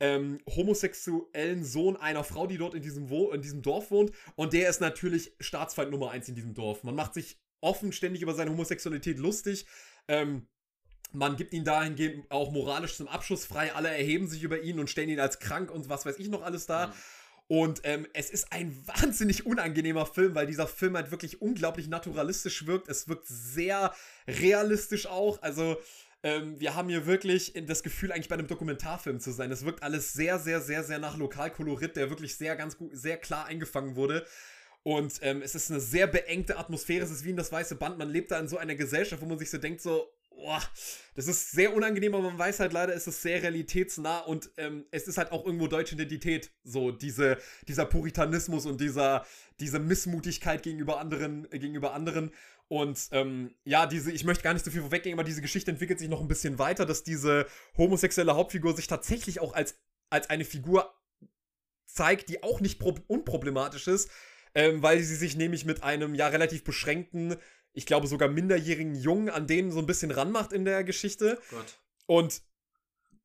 ähm, 0.00 0.40
homosexuellen 0.48 1.64
Sohn 1.64 1.96
einer 1.96 2.24
Frau, 2.24 2.46
die 2.46 2.58
dort 2.58 2.74
in 2.74 2.82
diesem, 2.82 3.10
Wo 3.10 3.30
in 3.30 3.42
diesem 3.42 3.62
Dorf 3.62 3.90
wohnt. 3.90 4.12
Und 4.34 4.52
der 4.52 4.70
ist 4.70 4.80
natürlich 4.80 5.34
Staatsfeind 5.40 5.90
Nummer 5.90 6.10
eins 6.10 6.28
in 6.28 6.34
diesem 6.34 6.54
Dorf. 6.54 6.82
Man 6.82 6.94
macht 6.94 7.14
sich 7.14 7.38
offen 7.60 7.92
ständig 7.92 8.22
über 8.22 8.34
seine 8.34 8.50
Homosexualität 8.50 9.18
lustig. 9.18 9.66
Ähm, 10.08 10.46
man 11.12 11.36
gibt 11.36 11.52
ihn 11.52 11.64
dahingehend 11.64 12.30
auch 12.30 12.50
moralisch 12.52 12.96
zum 12.96 13.08
Abschuss 13.08 13.46
frei. 13.46 13.72
Alle 13.74 13.88
erheben 13.88 14.28
sich 14.28 14.42
über 14.42 14.60
ihn 14.60 14.78
und 14.78 14.90
stellen 14.90 15.08
ihn 15.08 15.20
als 15.20 15.38
krank 15.38 15.70
und 15.70 15.88
was 15.88 16.06
weiß 16.06 16.18
ich 16.18 16.28
noch 16.28 16.42
alles 16.42 16.66
da. 16.66 16.88
Mhm. 16.88 16.92
Und 17.48 17.80
ähm, 17.84 18.06
es 18.12 18.30
ist 18.30 18.52
ein 18.52 18.76
wahnsinnig 18.86 19.46
unangenehmer 19.46 20.06
Film, 20.06 20.34
weil 20.34 20.46
dieser 20.46 20.66
Film 20.66 20.96
halt 20.96 21.10
wirklich 21.10 21.40
unglaublich 21.40 21.88
naturalistisch 21.88 22.66
wirkt. 22.66 22.88
Es 22.88 23.08
wirkt 23.08 23.26
sehr 23.26 23.94
realistisch 24.26 25.06
auch. 25.06 25.40
Also 25.42 25.76
ähm, 26.22 26.58
wir 26.58 26.74
haben 26.74 26.88
hier 26.88 27.06
wirklich 27.06 27.52
das 27.66 27.82
Gefühl, 27.82 28.10
eigentlich 28.10 28.28
bei 28.28 28.34
einem 28.34 28.48
Dokumentarfilm 28.48 29.20
zu 29.20 29.30
sein. 29.30 29.52
Es 29.52 29.64
wirkt 29.64 29.82
alles 29.82 30.12
sehr, 30.12 30.38
sehr, 30.38 30.60
sehr, 30.60 30.82
sehr 30.82 30.98
nach 30.98 31.16
Lokalkolorit, 31.16 31.94
der 31.96 32.10
wirklich 32.10 32.36
sehr, 32.36 32.56
ganz 32.56 32.76
gut, 32.76 32.90
sehr 32.96 33.16
klar 33.16 33.46
eingefangen 33.46 33.94
wurde. 33.96 34.26
Und 34.82 35.18
ähm, 35.22 35.42
es 35.42 35.54
ist 35.54 35.70
eine 35.70 35.80
sehr 35.80 36.06
beengte 36.06 36.58
Atmosphäre. 36.58 37.04
Es 37.04 37.10
ist 37.10 37.24
wie 37.24 37.30
in 37.30 37.36
das 37.36 37.50
weiße 37.52 37.74
Band. 37.74 37.98
Man 37.98 38.08
lebt 38.08 38.30
da 38.30 38.38
in 38.38 38.48
so 38.48 38.56
einer 38.56 38.74
Gesellschaft, 38.76 39.20
wo 39.20 39.26
man 39.26 39.38
sich 39.38 39.50
so 39.50 39.58
denkt, 39.58 39.80
so, 39.80 40.08
boah, 40.36 40.62
das 41.14 41.26
ist 41.26 41.52
sehr 41.52 41.74
unangenehm, 41.74 42.14
aber 42.14 42.24
man 42.24 42.38
weiß 42.38 42.60
halt 42.60 42.72
leider, 42.72 42.94
es 42.94 43.06
ist 43.06 43.22
sehr 43.22 43.42
realitätsnah 43.42 44.20
und 44.20 44.50
ähm, 44.58 44.84
es 44.90 45.08
ist 45.08 45.18
halt 45.18 45.32
auch 45.32 45.44
irgendwo 45.44 45.66
deutsche 45.66 45.94
Identität. 45.94 46.50
So, 46.62 46.92
diese, 46.92 47.38
dieser 47.66 47.86
Puritanismus 47.86 48.66
und 48.66 48.80
dieser, 48.80 49.26
diese 49.58 49.78
Missmutigkeit 49.78 50.62
gegenüber 50.62 51.00
anderen, 51.00 51.50
äh, 51.50 51.58
gegenüber 51.58 51.94
anderen. 51.94 52.30
Und 52.68 53.08
ähm, 53.12 53.54
ja, 53.64 53.86
diese, 53.86 54.12
ich 54.12 54.24
möchte 54.24 54.44
gar 54.44 54.52
nicht 54.52 54.64
so 54.64 54.70
viel 54.70 54.82
vorweggehen, 54.82 55.14
aber 55.14 55.24
diese 55.24 55.42
Geschichte 55.42 55.70
entwickelt 55.70 55.98
sich 55.98 56.08
noch 56.08 56.20
ein 56.20 56.28
bisschen 56.28 56.58
weiter, 56.58 56.84
dass 56.84 57.02
diese 57.02 57.46
homosexuelle 57.76 58.34
Hauptfigur 58.34 58.76
sich 58.76 58.88
tatsächlich 58.88 59.40
auch 59.40 59.54
als, 59.54 59.78
als 60.10 60.28
eine 60.30 60.44
Figur 60.44 60.92
zeigt, 61.86 62.28
die 62.28 62.42
auch 62.42 62.60
nicht 62.60 62.82
unproblematisch 62.82 63.86
ist, 63.86 64.10
ähm, 64.54 64.82
weil 64.82 65.00
sie 65.00 65.14
sich 65.14 65.36
nämlich 65.36 65.64
mit 65.64 65.82
einem 65.82 66.14
ja 66.14 66.28
relativ 66.28 66.64
beschränkten, 66.64 67.36
ich 67.76 67.84
glaube 67.84 68.06
sogar 68.06 68.28
minderjährigen 68.28 68.94
Jungen 68.94 69.28
an 69.28 69.46
denen 69.46 69.70
so 69.70 69.78
ein 69.78 69.86
bisschen 69.86 70.10
ranmacht 70.10 70.52
in 70.52 70.64
der 70.64 70.82
Geschichte. 70.82 71.38
Gott. 71.50 71.78
Und 72.06 72.42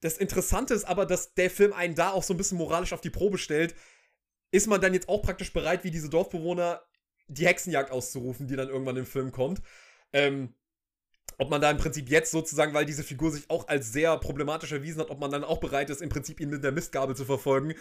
das 0.01 0.17
Interessante 0.17 0.73
ist 0.73 0.83
aber, 0.83 1.05
dass 1.05 1.33
der 1.35 1.49
Film 1.49 1.71
einen 1.71 1.95
da 1.95 2.11
auch 2.11 2.23
so 2.23 2.33
ein 2.33 2.37
bisschen 2.37 2.57
moralisch 2.57 2.91
auf 2.91 3.01
die 3.01 3.09
Probe 3.09 3.37
stellt. 3.37 3.75
Ist 4.51 4.67
man 4.67 4.81
dann 4.81 4.93
jetzt 4.93 5.07
auch 5.07 5.21
praktisch 5.21 5.53
bereit, 5.53 5.85
wie 5.85 5.91
diese 5.91 6.09
Dorfbewohner 6.09 6.83
die 7.27 7.47
Hexenjagd 7.47 7.91
auszurufen, 7.91 8.47
die 8.47 8.57
dann 8.57 8.67
irgendwann 8.67 8.97
im 8.97 9.05
Film 9.05 9.31
kommt? 9.31 9.61
Ähm, 10.11 10.53
ob 11.37 11.49
man 11.49 11.61
da 11.61 11.71
im 11.71 11.77
Prinzip 11.77 12.09
jetzt 12.09 12.31
sozusagen, 12.31 12.73
weil 12.73 12.85
diese 12.85 13.03
Figur 13.03 13.31
sich 13.31 13.49
auch 13.49 13.69
als 13.69 13.93
sehr 13.93 14.17
problematisch 14.17 14.73
erwiesen 14.73 14.99
hat, 14.99 15.09
ob 15.09 15.19
man 15.19 15.31
dann 15.31 15.45
auch 15.45 15.59
bereit 15.59 15.89
ist, 15.89 16.01
im 16.01 16.09
Prinzip 16.09 16.41
ihn 16.41 16.49
mit 16.49 16.63
der 16.63 16.73
Mistgabel 16.73 17.15
zu 17.15 17.23
verfolgen. 17.23 17.73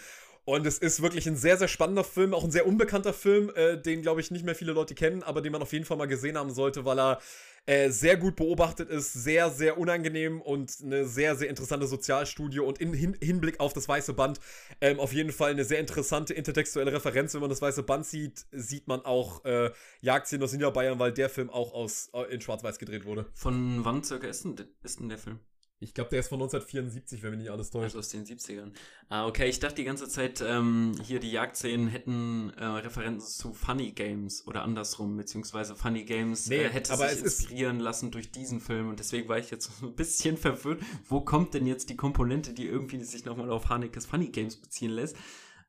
Und 0.43 0.65
es 0.65 0.79
ist 0.79 1.01
wirklich 1.01 1.27
ein 1.27 1.35
sehr, 1.35 1.57
sehr 1.57 1.67
spannender 1.67 2.03
Film, 2.03 2.33
auch 2.33 2.43
ein 2.43 2.51
sehr 2.51 2.65
unbekannter 2.65 3.13
Film, 3.13 3.51
äh, 3.55 3.77
den, 3.77 4.01
glaube 4.01 4.21
ich, 4.21 4.31
nicht 4.31 4.43
mehr 4.43 4.55
viele 4.55 4.73
Leute 4.73 4.95
kennen, 4.95 5.21
aber 5.21 5.41
den 5.41 5.51
man 5.51 5.61
auf 5.61 5.71
jeden 5.71 5.85
Fall 5.85 5.97
mal 5.97 6.07
gesehen 6.07 6.37
haben 6.37 6.51
sollte, 6.51 6.83
weil 6.83 6.99
er 6.99 7.19
äh, 7.67 7.91
sehr 7.91 8.17
gut 8.17 8.35
beobachtet 8.37 8.89
ist, 8.89 9.13
sehr, 9.13 9.51
sehr 9.51 9.77
unangenehm 9.77 10.41
und 10.41 10.75
eine 10.83 11.05
sehr, 11.05 11.35
sehr 11.35 11.47
interessante 11.47 11.85
Sozialstudie 11.85 12.59
und 12.59 12.81
im 12.81 12.91
Hin 12.91 13.15
Hinblick 13.21 13.59
auf 13.59 13.73
das 13.73 13.87
Weiße 13.87 14.13
Band 14.13 14.39
ähm, 14.81 14.99
auf 14.99 15.13
jeden 15.13 15.31
Fall 15.31 15.51
eine 15.51 15.63
sehr 15.63 15.79
interessante 15.79 16.33
intertextuelle 16.33 16.91
Referenz. 16.91 17.35
Wenn 17.35 17.41
man 17.41 17.51
das 17.51 17.61
Weiße 17.61 17.83
Band 17.83 18.07
sieht, 18.07 18.47
sieht 18.51 18.87
man 18.87 19.05
auch 19.05 19.45
äh, 19.45 19.69
Jagdszenen 20.01 20.43
aus 20.43 20.53
Niederbayern, 20.53 20.97
weil 20.97 21.11
der 21.11 21.29
Film 21.29 21.51
auch 21.51 21.73
aus, 21.73 22.09
äh, 22.13 22.33
in 22.33 22.41
Schwarz-Weiß 22.41 22.79
gedreht 22.79 23.05
wurde. 23.05 23.27
Von 23.35 23.85
wann 23.85 24.03
circa 24.03 24.27
ist 24.27 24.43
denn, 24.43 24.55
ist 24.81 24.99
denn 24.99 25.09
der 25.09 25.19
Film? 25.19 25.39
Ich 25.81 25.95
glaube, 25.95 26.11
der 26.11 26.19
ist 26.19 26.29
von 26.29 26.39
1974, 26.39 27.23
wenn 27.23 27.31
mich 27.31 27.39
nicht 27.39 27.49
alles 27.49 27.71
täuscht. 27.71 27.95
Also 27.95 27.99
aus 27.99 28.09
den 28.09 28.23
70ern. 28.23 28.71
Ah, 29.09 29.25
okay, 29.25 29.49
ich 29.49 29.59
dachte 29.59 29.75
die 29.75 29.83
ganze 29.83 30.07
Zeit, 30.07 30.39
ähm, 30.45 30.93
hier 31.03 31.19
die 31.19 31.31
Jagdszenen 31.31 31.87
hätten 31.87 32.51
äh, 32.51 32.63
Referenzen 32.63 33.27
zu 33.27 33.53
Funny 33.53 33.91
Games 33.91 34.45
oder 34.45 34.61
andersrum, 34.61 35.17
beziehungsweise 35.17 35.75
Funny 35.75 36.03
Games 36.03 36.47
nee, 36.47 36.57
äh, 36.57 36.69
hätte 36.69 36.93
aber 36.93 37.09
sich 37.09 37.23
inspirieren 37.23 37.79
lassen 37.79 38.11
durch 38.11 38.31
diesen 38.31 38.59
Film 38.59 38.89
und 38.89 38.99
deswegen 38.99 39.27
war 39.27 39.39
ich 39.39 39.49
jetzt 39.49 39.71
ein 39.81 39.95
bisschen 39.95 40.37
verwirrt. 40.37 40.81
Wo 41.07 41.21
kommt 41.21 41.55
denn 41.55 41.65
jetzt 41.65 41.89
die 41.89 41.95
Komponente, 41.95 42.53
die 42.53 42.67
irgendwie 42.67 43.03
sich 43.03 43.25
nochmal 43.25 43.49
auf 43.49 43.69
Hanekes 43.69 44.05
Funny 44.05 44.29
Games 44.29 44.57
beziehen 44.57 44.91
lässt? 44.91 45.17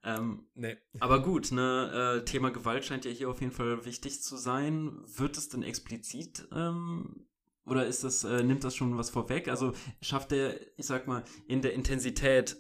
Ähm, 0.05 0.47
nee. 0.55 0.77
Aber 1.01 1.23
gut, 1.23 1.53
ne, 1.53 2.21
äh, 2.21 2.25
Thema 2.27 2.51
Gewalt 2.51 2.85
scheint 2.85 3.07
ja 3.07 3.11
hier 3.11 3.31
auf 3.31 3.41
jeden 3.41 3.53
Fall 3.53 3.87
wichtig 3.87 4.23
zu 4.23 4.37
sein. 4.37 4.99
Wird 5.07 5.39
es 5.39 5.49
denn 5.49 5.63
explizit 5.63 6.49
ähm, 6.53 7.27
oder 7.67 7.87
ist 7.87 8.05
das, 8.05 8.25
äh, 8.25 8.43
nimmt 8.43 8.65
das 8.65 8.75
schon 8.75 8.97
was 8.99 9.11
vorweg? 9.11 9.49
Also 9.49 9.73
schafft 10.01 10.33
er, 10.33 10.59
ich 10.77 10.87
sag 10.87 11.07
mal, 11.07 11.25
in 11.47 11.63
der 11.63 11.75
Intensität, 11.75 12.57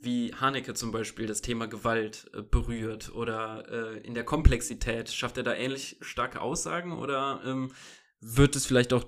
wie 0.00 0.34
Haneke 0.34 0.74
zum 0.74 0.92
Beispiel 0.92 1.26
das 1.26 1.42
Thema 1.42 1.66
Gewalt 1.66 2.30
äh, 2.34 2.42
berührt 2.42 3.14
oder 3.14 3.68
äh, 3.68 3.98
in 3.98 4.14
der 4.14 4.24
Komplexität, 4.24 5.10
schafft 5.10 5.36
er 5.36 5.42
da 5.42 5.54
ähnlich 5.54 5.98
starke 6.00 6.40
Aussagen 6.40 6.92
oder 6.92 7.42
ähm, 7.44 7.72
wird 8.20 8.56
es 8.56 8.66
vielleicht 8.66 8.92
auch 8.92 9.04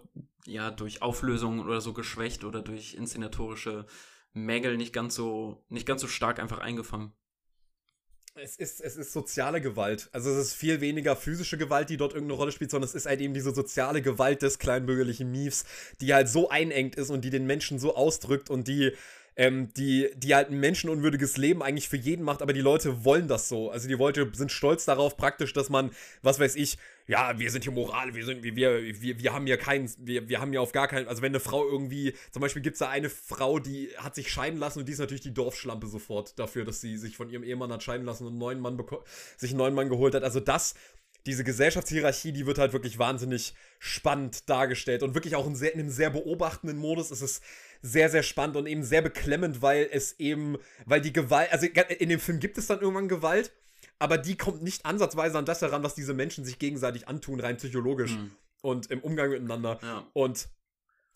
ja 0.46 0.70
durch 0.70 1.02
Auflösungen 1.02 1.60
oder 1.60 1.80
so 1.80 1.92
geschwächt 1.92 2.44
oder 2.44 2.62
durch 2.62 2.94
inszenatorische 2.94 3.86
Mängel 4.32 4.76
nicht 4.76 4.92
ganz 4.92 5.14
so 5.14 5.64
nicht 5.68 5.86
ganz 5.86 6.00
so 6.02 6.08
stark 6.08 6.38
einfach 6.38 6.58
eingefangen? 6.58 7.12
Es 8.34 8.56
ist, 8.56 8.80
es 8.80 8.96
ist 8.96 9.12
soziale 9.12 9.60
Gewalt. 9.60 10.08
Also 10.12 10.30
es 10.30 10.48
ist 10.48 10.54
viel 10.54 10.80
weniger 10.80 11.16
physische 11.16 11.58
Gewalt, 11.58 11.90
die 11.90 11.98
dort 11.98 12.14
irgendeine 12.14 12.38
Rolle 12.38 12.52
spielt, 12.52 12.70
sondern 12.70 12.88
es 12.88 12.94
ist 12.94 13.04
halt 13.04 13.20
eben 13.20 13.34
diese 13.34 13.52
soziale 13.54 14.00
Gewalt 14.00 14.40
des 14.40 14.58
kleinbürgerlichen 14.58 15.30
Miefs, 15.30 15.64
die 16.00 16.14
halt 16.14 16.28
so 16.30 16.48
einengt 16.48 16.96
ist 16.96 17.10
und 17.10 17.26
die 17.26 17.30
den 17.30 17.44
Menschen 17.46 17.78
so 17.78 17.94
ausdrückt 17.94 18.48
und 18.48 18.68
die 18.68 18.92
ähm, 19.36 19.72
die, 19.74 20.10
die 20.16 20.34
halt 20.34 20.50
ein 20.50 20.60
menschenunwürdiges 20.60 21.36
Leben 21.36 21.62
eigentlich 21.62 21.88
für 21.88 21.96
jeden 21.96 22.24
macht, 22.24 22.42
aber 22.42 22.52
die 22.52 22.60
Leute 22.60 23.04
wollen 23.04 23.28
das 23.28 23.48
so. 23.48 23.70
Also 23.70 23.88
die 23.88 23.94
Leute 23.94 24.30
sind 24.34 24.52
stolz 24.52 24.84
darauf 24.84 25.16
praktisch, 25.16 25.52
dass 25.52 25.70
man, 25.70 25.90
was 26.22 26.38
weiß 26.38 26.56
ich, 26.56 26.78
ja, 27.06 27.38
wir 27.38 27.50
sind 27.50 27.64
hier 27.64 27.72
Moral, 27.72 28.14
wir 28.14 28.24
sind, 28.24 28.42
wir, 28.42 28.54
wir, 28.54 29.18
wir 29.18 29.32
haben 29.32 29.46
hier 29.46 29.56
keinen, 29.56 29.90
wir, 29.98 30.28
wir 30.28 30.40
haben 30.40 30.50
hier 30.50 30.62
auf 30.62 30.72
gar 30.72 30.86
keinen, 30.86 31.08
also 31.08 31.22
wenn 31.22 31.32
eine 31.32 31.40
Frau 31.40 31.66
irgendwie, 31.66 32.14
zum 32.30 32.40
Beispiel 32.40 32.62
gibt 32.62 32.74
es 32.74 32.78
da 32.78 32.88
eine 32.88 33.10
Frau, 33.10 33.58
die 33.58 33.90
hat 33.96 34.14
sich 34.14 34.30
scheiden 34.30 34.58
lassen 34.58 34.80
und 34.80 34.88
die 34.88 34.92
ist 34.92 34.98
natürlich 34.98 35.22
die 35.22 35.34
Dorfschlampe 35.34 35.86
sofort 35.86 36.38
dafür, 36.38 36.64
dass 36.64 36.80
sie 36.80 36.96
sich 36.96 37.16
von 37.16 37.28
ihrem 37.28 37.42
Ehemann 37.42 37.72
hat 37.72 37.82
scheiden 37.82 38.06
lassen 38.06 38.24
und 38.24 38.30
einen 38.30 38.38
neuen 38.38 38.60
Mann 38.60 38.80
sich 39.36 39.50
einen 39.50 39.58
neuen 39.58 39.74
Mann 39.74 39.88
geholt 39.88 40.14
hat. 40.14 40.22
Also 40.22 40.40
das, 40.40 40.74
diese 41.26 41.44
Gesellschaftshierarchie, 41.44 42.32
die 42.32 42.46
wird 42.46 42.58
halt 42.58 42.72
wirklich 42.72 42.98
wahnsinnig 42.98 43.54
spannend 43.78 44.48
dargestellt 44.48 45.02
und 45.02 45.14
wirklich 45.14 45.36
auch 45.36 45.46
in, 45.46 45.54
sehr, 45.54 45.72
in 45.72 45.80
einem 45.80 45.90
sehr 45.90 46.10
beobachtenden 46.10 46.78
Modus. 46.78 47.10
Es 47.10 47.22
ist 47.22 47.42
sehr, 47.82 48.08
sehr 48.08 48.22
spannend 48.22 48.56
und 48.56 48.66
eben 48.66 48.84
sehr 48.84 49.02
beklemmend, 49.02 49.60
weil 49.60 49.88
es 49.90 50.18
eben, 50.18 50.56
weil 50.86 51.00
die 51.00 51.12
Gewalt, 51.12 51.52
also 51.52 51.66
in 51.66 52.08
dem 52.08 52.20
Film 52.20 52.38
gibt 52.38 52.56
es 52.56 52.68
dann 52.68 52.80
irgendwann 52.80 53.08
Gewalt, 53.08 53.52
aber 53.98 54.18
die 54.18 54.36
kommt 54.36 54.62
nicht 54.62 54.86
ansatzweise 54.86 55.36
an 55.36 55.44
das 55.44 55.62
heran, 55.62 55.82
was 55.82 55.94
diese 55.94 56.14
Menschen 56.14 56.44
sich 56.44 56.58
gegenseitig 56.58 57.08
antun, 57.08 57.40
rein 57.40 57.56
psychologisch 57.56 58.12
mhm. 58.12 58.30
und 58.60 58.90
im 58.90 59.00
Umgang 59.00 59.30
miteinander. 59.30 59.78
Ja. 59.82 60.06
Und 60.12 60.48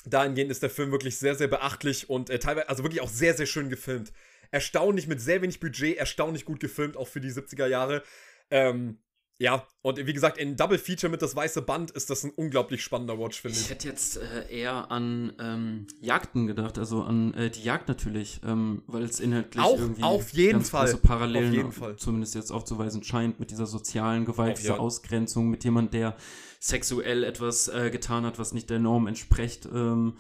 dahingehend 0.05 0.51
ist 0.51 0.63
der 0.63 0.71
Film 0.71 0.91
wirklich 0.91 1.19
sehr, 1.19 1.37
sehr 1.37 1.49
beachtlich 1.49 2.11
und 2.11 2.31
äh, 2.31 2.39
teilweise, 2.39 2.69
also 2.69 2.83
wirklich 2.83 3.01
auch 3.01 3.09
sehr, 3.09 3.35
sehr 3.35 3.47
schön 3.47 3.71
gefilmt. 3.71 4.13
Erstaunlich 4.51 5.07
mit 5.07 5.21
sehr 5.21 5.43
wenig 5.43 5.61
Budget, 5.61 5.97
erstaunlich 5.97 6.45
gut 6.45 6.61
gefilmt, 6.61 6.97
auch 6.97 7.09
für 7.09 7.21
die 7.21 7.31
70er 7.31 7.67
Jahre. 7.67 8.03
Ähm, 8.51 8.99
ja, 9.39 9.67
und 9.83 9.99
wie 9.99 10.13
gesagt, 10.15 10.39
in 10.39 10.57
Double 10.57 10.79
Feature 10.79 11.11
mit 11.11 11.21
das 11.21 11.37
weiße 11.37 11.61
Band 11.61 11.91
ist 11.91 12.09
das 12.09 12.25
ein 12.25 12.31
unglaublich 12.31 12.83
spannender 12.83 13.19
Watch, 13.19 13.43
finde 13.43 13.57
ich. 13.57 13.65
Ich 13.65 13.71
hätte 13.71 13.87
jetzt 13.87 14.17
äh, 14.17 14.51
eher 14.51 14.91
an 14.91 15.35
ähm, 15.39 15.87
Jagden 16.01 16.47
gedacht, 16.47 16.79
also 16.79 17.03
an 17.03 17.35
äh, 17.35 17.51
die 17.51 17.63
Jagd 17.63 17.89
natürlich, 17.89 18.41
ähm, 18.47 18.83
weil 18.87 19.03
es 19.03 19.21
inhaltlich 19.21 19.63
auch, 19.63 19.79
irgendwie 19.79 20.03
auf 20.03 20.31
jeden 20.31 20.53
ganz 20.53 20.71
Fall. 20.71 20.87
große 20.87 21.03
Parallelen 21.03 21.51
auf 21.51 21.55
jeden 21.55 21.73
Fall. 21.73 21.97
zumindest 21.97 22.35
jetzt 22.35 22.51
aufzuweisen 22.51 23.03
scheint 23.05 23.39
mit 23.39 23.51
dieser 23.51 23.67
sozialen 23.67 24.25
Gewalt, 24.25 24.59
dieser. 24.59 24.81
Ausgrenzung, 24.81 25.51
mit 25.51 25.65
jemand, 25.65 25.93
der 25.93 26.17
sexuell 26.59 27.23
etwas 27.23 27.69
äh, 27.69 27.91
getan 27.91 28.25
hat, 28.25 28.39
was 28.39 28.55
nicht 28.55 28.71
der 28.71 28.79
Norm 28.79 29.07
entspricht. 29.07 29.67
Ähm, 29.67 30.17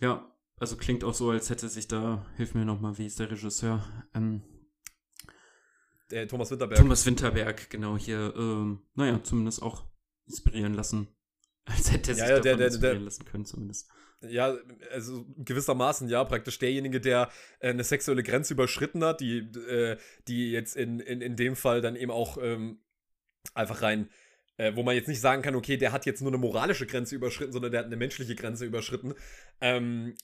ja, 0.00 0.28
also 0.58 0.76
klingt 0.76 1.04
auch 1.04 1.14
so, 1.14 1.30
als 1.30 1.48
hätte 1.48 1.68
sich 1.68 1.86
da, 1.86 2.26
hilf 2.36 2.54
mir 2.54 2.64
nochmal, 2.64 2.98
wie 2.98 3.06
ist 3.06 3.20
der 3.20 3.30
Regisseur? 3.30 3.84
Ähm, 4.14 4.42
Der 6.12 6.28
Thomas 6.28 6.50
Winterberg. 6.50 6.78
Thomas 6.78 7.06
Winterberg, 7.06 7.70
genau, 7.70 7.96
hier, 7.96 8.34
ähm, 8.36 8.82
naja, 8.94 9.20
zumindest 9.24 9.62
auch 9.62 9.84
inspirieren 10.26 10.74
lassen. 10.74 11.08
Als 11.64 11.90
hätte 11.90 12.10
er 12.12 12.14
sich 12.14 12.22
Ja, 12.22 12.28
ja, 12.28 12.34
davon 12.36 12.42
der- 12.44 12.56
der- 12.58 12.66
inspirieren 12.68 12.98
der- 12.98 13.04
lassen 13.04 13.24
können, 13.24 13.44
zumindest. 13.46 13.88
Ja, 14.28 14.56
also 14.92 15.24
gewissermaßen 15.38 16.08
ja, 16.08 16.22
praktisch 16.22 16.58
derjenige, 16.60 17.00
der 17.00 17.28
äh, 17.58 17.70
eine 17.70 17.82
sexuelle 17.82 18.22
Grenze 18.22 18.52
überschritten 18.54 19.02
hat, 19.02 19.20
die, 19.20 19.38
äh, 19.38 19.96
die 20.28 20.52
jetzt 20.52 20.76
in, 20.76 21.00
in, 21.00 21.20
in 21.20 21.34
dem 21.34 21.56
Fall 21.56 21.80
dann 21.80 21.96
eben 21.96 22.12
auch 22.12 22.38
ähm, 22.40 22.78
einfach 23.54 23.82
rein, 23.82 24.10
äh, 24.58 24.76
wo 24.76 24.84
man 24.84 24.94
jetzt 24.94 25.08
nicht 25.08 25.20
sagen 25.20 25.42
kann, 25.42 25.56
okay, 25.56 25.76
der 25.76 25.90
hat 25.90 26.06
jetzt 26.06 26.20
nur 26.20 26.30
eine 26.30 26.38
moralische 26.38 26.86
Grenze 26.86 27.16
überschritten, 27.16 27.52
sondern 27.52 27.72
der 27.72 27.80
hat 27.80 27.86
eine 27.86 27.96
menschliche 27.96 28.36
Grenze 28.36 28.64
überschritten. 28.64 29.14
Ähm, 29.60 30.14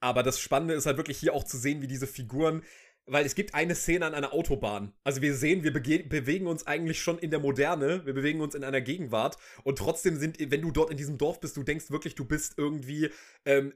aber 0.00 0.24
das 0.24 0.40
Spannende 0.40 0.74
ist 0.74 0.86
halt 0.86 0.96
wirklich 0.96 1.18
hier 1.18 1.32
auch 1.32 1.44
zu 1.44 1.56
sehen, 1.56 1.82
wie 1.82 1.86
diese 1.86 2.06
Figuren, 2.08 2.62
weil 3.06 3.24
es 3.24 3.34
gibt 3.34 3.54
eine 3.54 3.74
Szene 3.74 4.04
an 4.04 4.14
einer 4.14 4.32
Autobahn. 4.32 4.92
Also 5.04 5.22
wir 5.22 5.34
sehen, 5.34 5.62
wir 5.62 5.72
bewegen 5.72 6.46
uns 6.46 6.66
eigentlich 6.66 7.00
schon 7.00 7.18
in 7.18 7.30
der 7.30 7.40
Moderne, 7.40 8.04
wir 8.04 8.14
bewegen 8.14 8.40
uns 8.40 8.54
in 8.54 8.64
einer 8.64 8.80
Gegenwart 8.80 9.36
und 9.62 9.78
trotzdem 9.78 10.16
sind, 10.16 10.38
wenn 10.50 10.62
du 10.62 10.72
dort 10.72 10.90
in 10.90 10.96
diesem 10.96 11.16
Dorf 11.16 11.40
bist, 11.40 11.56
du 11.56 11.62
denkst 11.62 11.90
wirklich, 11.90 12.16
du 12.16 12.24
bist 12.24 12.54
irgendwie 12.56 13.10
ähm, 13.44 13.72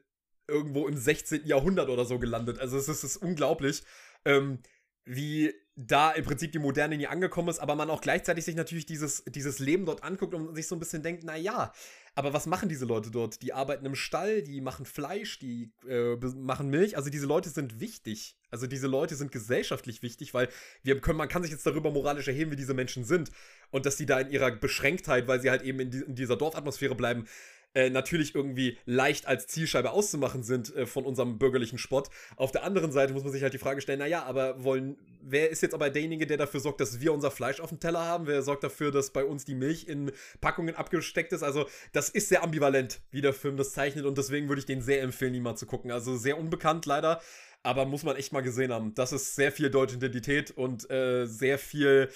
irgendwo 0.49 0.89
im 0.89 0.97
16. 0.97 1.47
Jahrhundert 1.47 1.89
oder 1.89 2.05
so 2.05 2.19
gelandet. 2.19 2.59
Also 2.59 2.77
es 2.77 2.89
ist, 2.89 3.05
es 3.05 3.17
ist 3.17 3.23
unglaublich, 3.23 3.85
ähm, 4.25 4.59
wie 5.05 5.55
da 5.87 6.11
im 6.11 6.25
Prinzip 6.25 6.53
die 6.53 6.59
Moderne 6.59 6.97
nie 6.97 7.07
angekommen 7.07 7.49
ist, 7.49 7.59
aber 7.59 7.75
man 7.75 7.89
auch 7.89 8.03
gleichzeitig 8.03 8.45
sich 8.45 8.55
natürlich 8.55 8.85
dieses, 8.85 9.25
dieses 9.25 9.59
Leben 9.61 9.87
dort 9.87 10.05
anguckt 10.05 10.35
und 10.35 10.55
sich 10.55 10.67
so 10.67 10.77
ein 10.77 10.79
bisschen 10.79 11.03
denkt, 11.03 11.23
na 11.25 11.37
ja, 11.37 11.73
aber 12.15 12.33
was 12.35 12.47
machen 12.47 12.69
diese 12.69 12.85
Leute 12.85 13.11
dort? 13.11 13.41
Die 13.41 13.53
arbeiten 13.53 13.87
im 13.87 13.95
Stall, 13.95 14.43
die 14.43 14.61
machen 14.61 14.85
Fleisch, 14.85 15.39
die 15.39 15.73
äh, 15.89 16.17
machen 16.37 16.69
Milch. 16.69 16.97
Also 16.97 17.09
diese 17.09 17.27
Leute 17.27 17.49
sind 17.49 17.81
wichtig. 17.81 18.37
Also 18.51 18.67
diese 18.67 18.89
Leute 18.89 19.15
sind 19.15 19.33
gesellschaftlich 19.33 20.03
wichtig, 20.03 20.35
weil 20.35 20.49
wir 20.83 21.01
können, 21.01 21.19
man 21.19 21.29
kann 21.29 21.43
sich 21.43 21.53
jetzt 21.53 21.65
darüber 21.65 21.91
moralisch 21.91 22.29
erheben, 22.29 22.51
wie 22.51 22.57
diese 22.57 22.75
Menschen 22.75 23.05
sind. 23.05 23.31
Und 23.71 23.87
dass 23.87 23.97
die 23.97 24.07
da 24.07 24.21
in 24.21 24.31
ihrer 24.31 24.51
Beschränktheit, 24.51 25.29
weil 25.29 25.41
sie 25.41 25.51
halt 25.51 25.63
eben 25.63 25.81
in, 25.81 25.91
die, 25.91 26.01
in 26.01 26.15
dieser 26.15 26.37
Dorfatmosphäre 26.37 26.95
bleiben, 26.95 27.27
äh, 27.75 27.91
natürlich 27.91 28.35
irgendwie 28.35 28.79
leicht 28.85 29.27
als 29.27 29.47
Zielscheibe 29.47 29.91
auszumachen 29.93 30.43
sind 30.43 30.75
äh, 30.75 30.87
von 30.87 31.05
unserem 31.05 31.39
bürgerlichen 31.39 31.79
Spott. 31.79 32.11
Auf 32.37 32.53
der 32.53 32.65
anderen 32.65 32.93
Seite 32.93 33.13
muss 33.13 33.23
man 33.23 33.33
sich 33.33 33.43
halt 33.43 33.55
die 33.55 33.59
Frage 33.59 33.81
stellen, 33.81 34.01
naja, 34.01 34.25
aber 34.25 34.65
wollen, 34.65 34.97
wer 35.23 35.51
ist 35.51 35.63
jetzt 35.63 35.75
aber 35.75 35.91
derjenige, 35.91 36.27
der 36.27 36.37
dafür 36.37 36.61
sorgt, 36.61 36.81
dass 36.81 37.01
wir 37.01 37.13
unser 37.13 37.31
Fleisch 37.31 37.61
auf 37.61 37.69
dem 37.69 37.79
Teller 37.79 38.05
haben? 38.05 38.27
Wer 38.27 38.43
sorgt 38.43 38.65
dafür, 38.65 38.91
dass 38.91 39.11
bei 39.11 39.25
uns 39.25 39.45
die 39.45 39.55
Milch 39.55 39.87
in 39.87 40.11
Packungen 40.41 40.75
abgesteckt 40.75 41.33
ist? 41.33 41.43
Also 41.43 41.67
das 41.93 42.09
ist 42.09 42.29
sehr 42.29 42.43
ambivalent, 42.43 43.01
wie 43.11 43.21
der 43.21 43.33
Film 43.33 43.57
das 43.57 43.73
zeichnet 43.73 44.05
und 44.05 44.19
deswegen 44.19 44.49
würde 44.49 44.61
ich 44.61 44.67
den 44.67 44.83
sehr 44.83 45.03
empfehlen, 45.03 45.35
ihn 45.35 45.43
mal 45.43 45.57
zu 45.57 45.67
gucken. 45.67 45.91
Also 45.93 46.17
sehr 46.17 46.39
unbekannt 46.39 46.87
leider, 46.87 47.21
aber 47.63 47.85
muss 47.85 48.03
man 48.03 48.17
echt 48.17 48.33
mal 48.33 48.41
gesehen 48.41 48.73
haben. 48.73 48.95
Das 48.95 49.13
ist 49.13 49.37
sehr 49.37 49.53
viel 49.53 49.71
deutsche 49.71 49.97
Identität 49.97 50.51
und 50.51 50.91
äh, 50.91 51.27
sehr 51.27 51.59
viel 51.59 52.09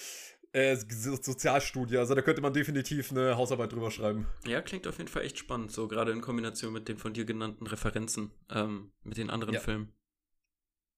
äh, 0.55 0.75
So- 0.89 1.17
Sozialstudie. 1.21 1.97
Also 1.97 2.15
da 2.15 2.21
könnte 2.21 2.41
man 2.41 2.53
definitiv 2.53 3.11
eine 3.11 3.35
Hausarbeit 3.35 3.71
drüber 3.73 3.91
schreiben. 3.91 4.25
Ja, 4.47 4.61
klingt 4.61 4.87
auf 4.87 4.97
jeden 4.97 5.09
Fall 5.09 5.23
echt 5.23 5.37
spannend, 5.37 5.71
so 5.71 5.87
gerade 5.87 6.11
in 6.11 6.21
Kombination 6.21 6.71
mit 6.71 6.87
den 6.87 6.97
von 6.97 7.13
dir 7.13 7.25
genannten 7.25 7.67
Referenzen, 7.67 8.31
ähm, 8.49 8.91
mit 9.03 9.17
den 9.17 9.29
anderen 9.29 9.53
Ja. 9.55 9.59
Filmen. 9.59 9.91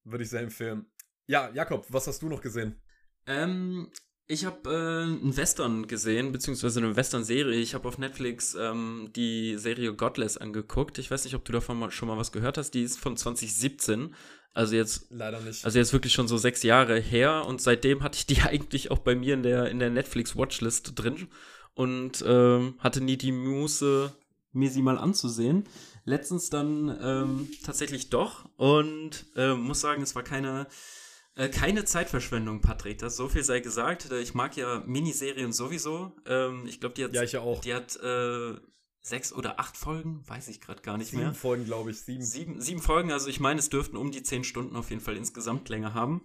Würde 0.04 0.24
ich 0.24 0.30
sehr 0.30 0.42
empfehlen. 0.42 0.86
Ja, 1.26 1.50
Jakob, 1.52 1.86
was 1.90 2.06
hast 2.06 2.22
du 2.22 2.28
noch 2.28 2.40
gesehen? 2.40 2.80
Ähm, 3.26 3.90
ich 4.26 4.44
habe 4.46 4.70
äh, 4.70 5.02
einen 5.02 5.36
Western 5.36 5.86
gesehen, 5.86 6.32
beziehungsweise 6.32 6.80
eine 6.80 6.94
Western-Serie. 6.96 7.58
Ich 7.58 7.74
habe 7.74 7.88
auf 7.88 7.98
Netflix 7.98 8.54
ähm, 8.54 9.10
die 9.16 9.56
Serie 9.58 9.92
Godless 9.94 10.36
angeguckt. 10.38 10.98
Ich 10.98 11.10
weiß 11.10 11.24
nicht, 11.24 11.34
ob 11.34 11.44
du 11.44 11.52
davon 11.52 11.78
mal, 11.78 11.90
schon 11.90 12.08
mal 12.08 12.16
was 12.16 12.32
gehört 12.32 12.58
hast. 12.58 12.70
Die 12.72 12.82
ist 12.82 12.98
von 12.98 13.16
2017. 13.16 14.14
Also 14.54 14.74
jetzt 14.74 15.06
Leider 15.10 15.40
nicht. 15.40 15.64
Also 15.64 15.78
jetzt 15.78 15.92
wirklich 15.92 16.12
schon 16.12 16.26
so 16.28 16.36
sechs 16.36 16.62
Jahre 16.62 16.98
her 16.98 17.44
und 17.46 17.60
seitdem 17.60 18.02
hatte 18.02 18.18
ich 18.18 18.26
die 18.26 18.40
eigentlich 18.42 18.90
auch 18.90 18.98
bei 18.98 19.14
mir 19.14 19.34
in 19.34 19.42
der, 19.42 19.68
in 19.70 19.78
der 19.78 19.90
Netflix-Watchlist 19.90 20.92
drin 20.96 21.28
und 21.74 22.24
ähm, 22.26 22.74
hatte 22.80 23.00
nie 23.00 23.16
die 23.16 23.32
Muße, 23.32 24.12
mir 24.52 24.70
sie 24.70 24.82
mal 24.82 24.98
anzusehen. 24.98 25.64
Letztens 26.04 26.50
dann 26.50 26.98
ähm, 27.00 27.48
tatsächlich 27.64 28.10
doch 28.10 28.48
und 28.56 29.26
äh, 29.36 29.54
muss 29.54 29.80
sagen, 29.80 30.02
es 30.02 30.14
war 30.14 30.22
keine, 30.24 30.66
äh, 31.36 31.48
keine 31.48 31.84
Zeitverschwendung, 31.84 32.62
Patrick. 32.62 32.98
Das 32.98 33.16
so 33.16 33.28
viel 33.28 33.44
sei 33.44 33.60
gesagt. 33.60 34.10
Äh, 34.10 34.20
Ich 34.20 34.34
mag 34.34 34.56
ja 34.56 34.82
Miniserien 34.86 35.52
sowieso. 35.52 36.12
Ähm, 36.26 36.64
ich 36.66 36.80
glaube, 36.80 36.94
die 36.94 37.04
hat, 37.04 37.14
ja, 37.14 37.22
ich 37.22 37.32
ja 37.32 37.40
auch. 37.40 37.60
die 37.60 37.74
hat 37.74 37.96
äh, 38.02 38.54
sechs 39.00 39.32
oder 39.32 39.58
acht 39.60 39.76
Folgen, 39.76 40.22
weiß 40.26 40.48
ich 40.48 40.60
gerade 40.60 40.82
gar 40.82 40.98
nicht 40.98 41.10
Sieben 41.10 41.22
mehr. 41.22 41.34
Folgen, 41.34 41.64
glaube 41.64 41.90
ich. 41.90 42.00
Sieben. 42.00 42.22
Sieben, 42.22 42.60
sieben 42.60 42.82
Folgen, 42.82 43.12
also 43.12 43.28
ich 43.28 43.40
meine, 43.40 43.60
es 43.60 43.70
dürften 43.70 43.96
um 43.96 44.10
die 44.10 44.22
zehn 44.22 44.44
Stunden 44.44 44.76
auf 44.76 44.90
jeden 44.90 45.02
Fall 45.02 45.16
insgesamt 45.16 45.68
länger 45.68 45.94
haben. 45.94 46.22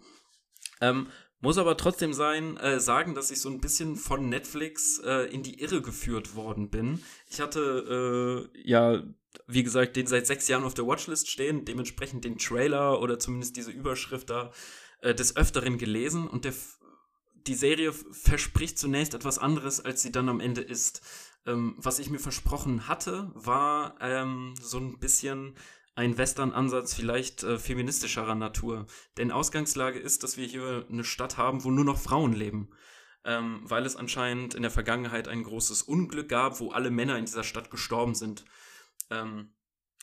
Ähm, 0.82 1.08
muss 1.40 1.58
aber 1.58 1.76
trotzdem 1.76 2.14
sein, 2.14 2.56
äh, 2.58 2.80
sagen, 2.80 3.16
dass 3.16 3.30
ich 3.30 3.42
so 3.42 3.50
ein 3.50 3.60
bisschen 3.60 3.98
von 3.98 4.30
Netflix 4.30 5.00
äh, 5.00 5.26
in 5.26 5.44
die 5.44 5.60
Irre 5.60 5.82
geführt 5.82 6.36
worden 6.36 6.70
bin. 6.70 7.04
Ich 7.30 7.42
hatte, 7.42 8.50
äh, 8.54 8.70
ja, 8.70 9.04
wie 9.48 9.64
gesagt, 9.64 9.98
den 9.98 10.08
seit 10.08 10.26
sechs 10.26 10.48
Jahren 10.48 10.64
auf 10.64 10.74
der 10.74 10.88
Watchlist 10.88 11.30
stehen, 11.30 11.66
dementsprechend 11.66 12.24
den 12.24 12.38
Trailer 12.38 13.02
oder 13.02 13.20
zumindest 13.20 13.58
diese 13.58 13.72
Überschrift 13.72 14.30
da 14.30 14.52
äh, 15.02 15.14
des 15.14 15.36
Öfteren 15.36 15.78
gelesen 15.78 16.28
und 16.28 16.46
der, 16.46 16.54
die 17.46 17.56
Serie 17.56 17.92
verspricht 17.92 18.80
zunächst 18.80 19.14
etwas 19.14 19.38
anderes, 19.38 19.84
als 19.84 20.02
sie 20.02 20.14
dann 20.14 20.30
am 20.30 20.40
Ende 20.40 20.62
ist. 20.62 21.02
Ähm, 21.46 21.76
was 21.78 22.00
ich 22.00 22.10
mir 22.10 22.20
versprochen 22.20 22.88
hatte, 22.88 23.32
war 23.36 23.96
ähm, 24.00 24.54
so 24.62 24.78
ein 24.78 25.00
bisschen 25.00 25.56
ein 25.96 26.18
Western-Ansatz 26.18 26.94
vielleicht 26.94 27.44
äh, 27.44 27.60
feministischerer 27.60 28.36
Natur. 28.36 28.88
Denn 29.18 29.32
Ausgangslage 29.32 30.00
ist, 30.00 30.24
dass 30.24 30.38
wir 30.38 30.48
hier 30.48 30.86
eine 30.90 31.04
Stadt 31.04 31.38
haben, 31.38 31.64
wo 31.64 31.72
nur 31.72 31.86
noch 31.86 32.00
Frauen 32.00 32.34
leben. 32.34 32.70
Ähm, 33.26 33.62
weil 33.64 33.86
es 33.86 33.96
anscheinend 33.96 34.54
in 34.54 34.64
der 34.64 34.72
Vergangenheit 34.72 35.28
ein 35.28 35.44
großes 35.44 35.84
Unglück 35.84 36.28
gab, 36.28 36.60
wo 36.60 36.72
alle 36.72 36.92
Männer 36.92 37.18
in 37.18 37.26
dieser 37.26 37.44
Stadt 37.44 37.72
gestorben 37.72 38.16
sind. 38.16 38.44
Ähm, 39.10 39.54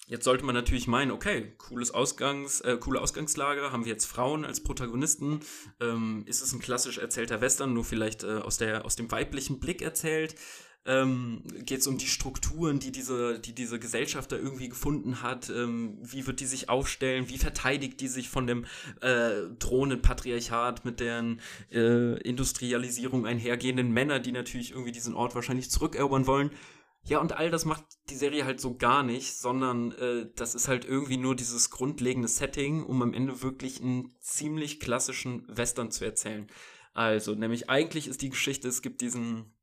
jetzt 0.06 0.24
sollte 0.24 0.44
man 0.44 0.54
natürlich 0.54 0.86
meinen, 0.86 1.10
okay, 1.10 1.54
cooles 1.58 1.90
Ausgangs, 1.90 2.62
äh, 2.62 2.78
coole 2.78 3.00
Ausgangslage, 3.00 3.72
haben 3.72 3.84
wir 3.84 3.92
jetzt 3.92 4.06
Frauen 4.06 4.46
als 4.46 4.62
Protagonisten, 4.62 5.40
ähm, 5.80 6.22
ist 6.26 6.40
es 6.40 6.54
ein 6.54 6.60
klassisch 6.60 6.96
erzählter 6.96 7.42
Western, 7.42 7.74
nur 7.74 7.84
vielleicht 7.84 8.22
äh, 8.22 8.38
aus, 8.38 8.56
der, 8.56 8.86
aus 8.86 8.96
dem 8.96 9.10
weiblichen 9.10 9.60
Blick 9.60 9.82
erzählt. 9.82 10.34
Ähm, 10.86 11.42
Geht 11.64 11.80
es 11.80 11.86
um 11.86 11.98
die 11.98 12.06
Strukturen, 12.06 12.78
die 12.78 12.90
diese, 12.90 13.38
die 13.38 13.54
diese 13.54 13.78
Gesellschaft 13.78 14.32
da 14.32 14.36
irgendwie 14.36 14.68
gefunden 14.70 15.22
hat? 15.22 15.50
Ähm, 15.50 15.98
wie 16.00 16.26
wird 16.26 16.40
die 16.40 16.46
sich 16.46 16.68
aufstellen? 16.68 17.28
Wie 17.28 17.38
verteidigt 17.38 18.00
die 18.00 18.08
sich 18.08 18.30
von 18.30 18.46
dem 18.46 18.64
äh, 19.02 19.42
drohenden 19.58 20.00
Patriarchat 20.00 20.84
mit 20.84 21.00
deren 21.00 21.40
äh, 21.70 22.18
Industrialisierung 22.22 23.26
einhergehenden 23.26 23.92
Männer, 23.92 24.20
die 24.20 24.32
natürlich 24.32 24.70
irgendwie 24.70 24.92
diesen 24.92 25.14
Ort 25.14 25.34
wahrscheinlich 25.34 25.70
zurückerobern 25.70 26.26
wollen? 26.26 26.50
Ja, 27.04 27.18
und 27.18 27.32
all 27.32 27.50
das 27.50 27.64
macht 27.64 27.84
die 28.08 28.16
Serie 28.16 28.44
halt 28.44 28.60
so 28.60 28.76
gar 28.76 29.02
nicht, 29.02 29.36
sondern 29.36 29.92
äh, 29.92 30.26
das 30.36 30.54
ist 30.54 30.68
halt 30.68 30.84
irgendwie 30.84 31.16
nur 31.16 31.34
dieses 31.34 31.70
grundlegende 31.70 32.28
Setting, 32.28 32.84
um 32.84 33.02
am 33.02 33.14
Ende 33.14 33.42
wirklich 33.42 33.80
einen 33.80 34.14
ziemlich 34.20 34.80
klassischen 34.80 35.44
Western 35.48 35.90
zu 35.90 36.04
erzählen. 36.04 36.46
Also, 36.92 37.34
nämlich 37.34 37.70
eigentlich 37.70 38.06
ist 38.08 38.22
die 38.22 38.30
Geschichte, 38.30 38.68
es 38.68 38.82
gibt 38.82 39.00
diesen 39.00 39.54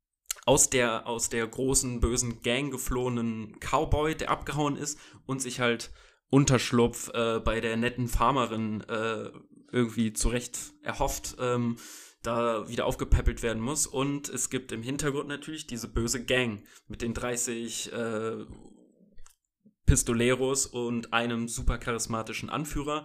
aus 0.48 0.70
der, 0.70 1.06
aus 1.06 1.28
der 1.28 1.46
großen, 1.46 2.00
bösen 2.00 2.40
Gang 2.40 2.72
geflohenen 2.72 3.60
Cowboy, 3.60 4.14
der 4.14 4.30
abgehauen 4.30 4.76
ist 4.76 4.98
und 5.26 5.42
sich 5.42 5.60
halt 5.60 5.90
Unterschlupf 6.30 7.10
äh, 7.12 7.38
bei 7.38 7.60
der 7.60 7.76
netten 7.76 8.08
Farmerin 8.08 8.80
äh, 8.88 9.30
irgendwie 9.70 10.14
zurecht 10.14 10.58
erhofft, 10.82 11.36
ähm, 11.38 11.76
da 12.22 12.66
wieder 12.66 12.86
aufgepäppelt 12.86 13.42
werden 13.42 13.62
muss. 13.62 13.86
Und 13.86 14.30
es 14.30 14.48
gibt 14.48 14.72
im 14.72 14.82
Hintergrund 14.82 15.28
natürlich 15.28 15.66
diese 15.66 15.86
böse 15.86 16.24
Gang 16.24 16.62
mit 16.86 17.02
den 17.02 17.12
30 17.12 17.92
äh, 17.92 18.46
Pistoleros 19.84 20.64
und 20.64 21.12
einem 21.12 21.48
super 21.48 21.76
charismatischen 21.76 22.48
Anführer, 22.48 23.04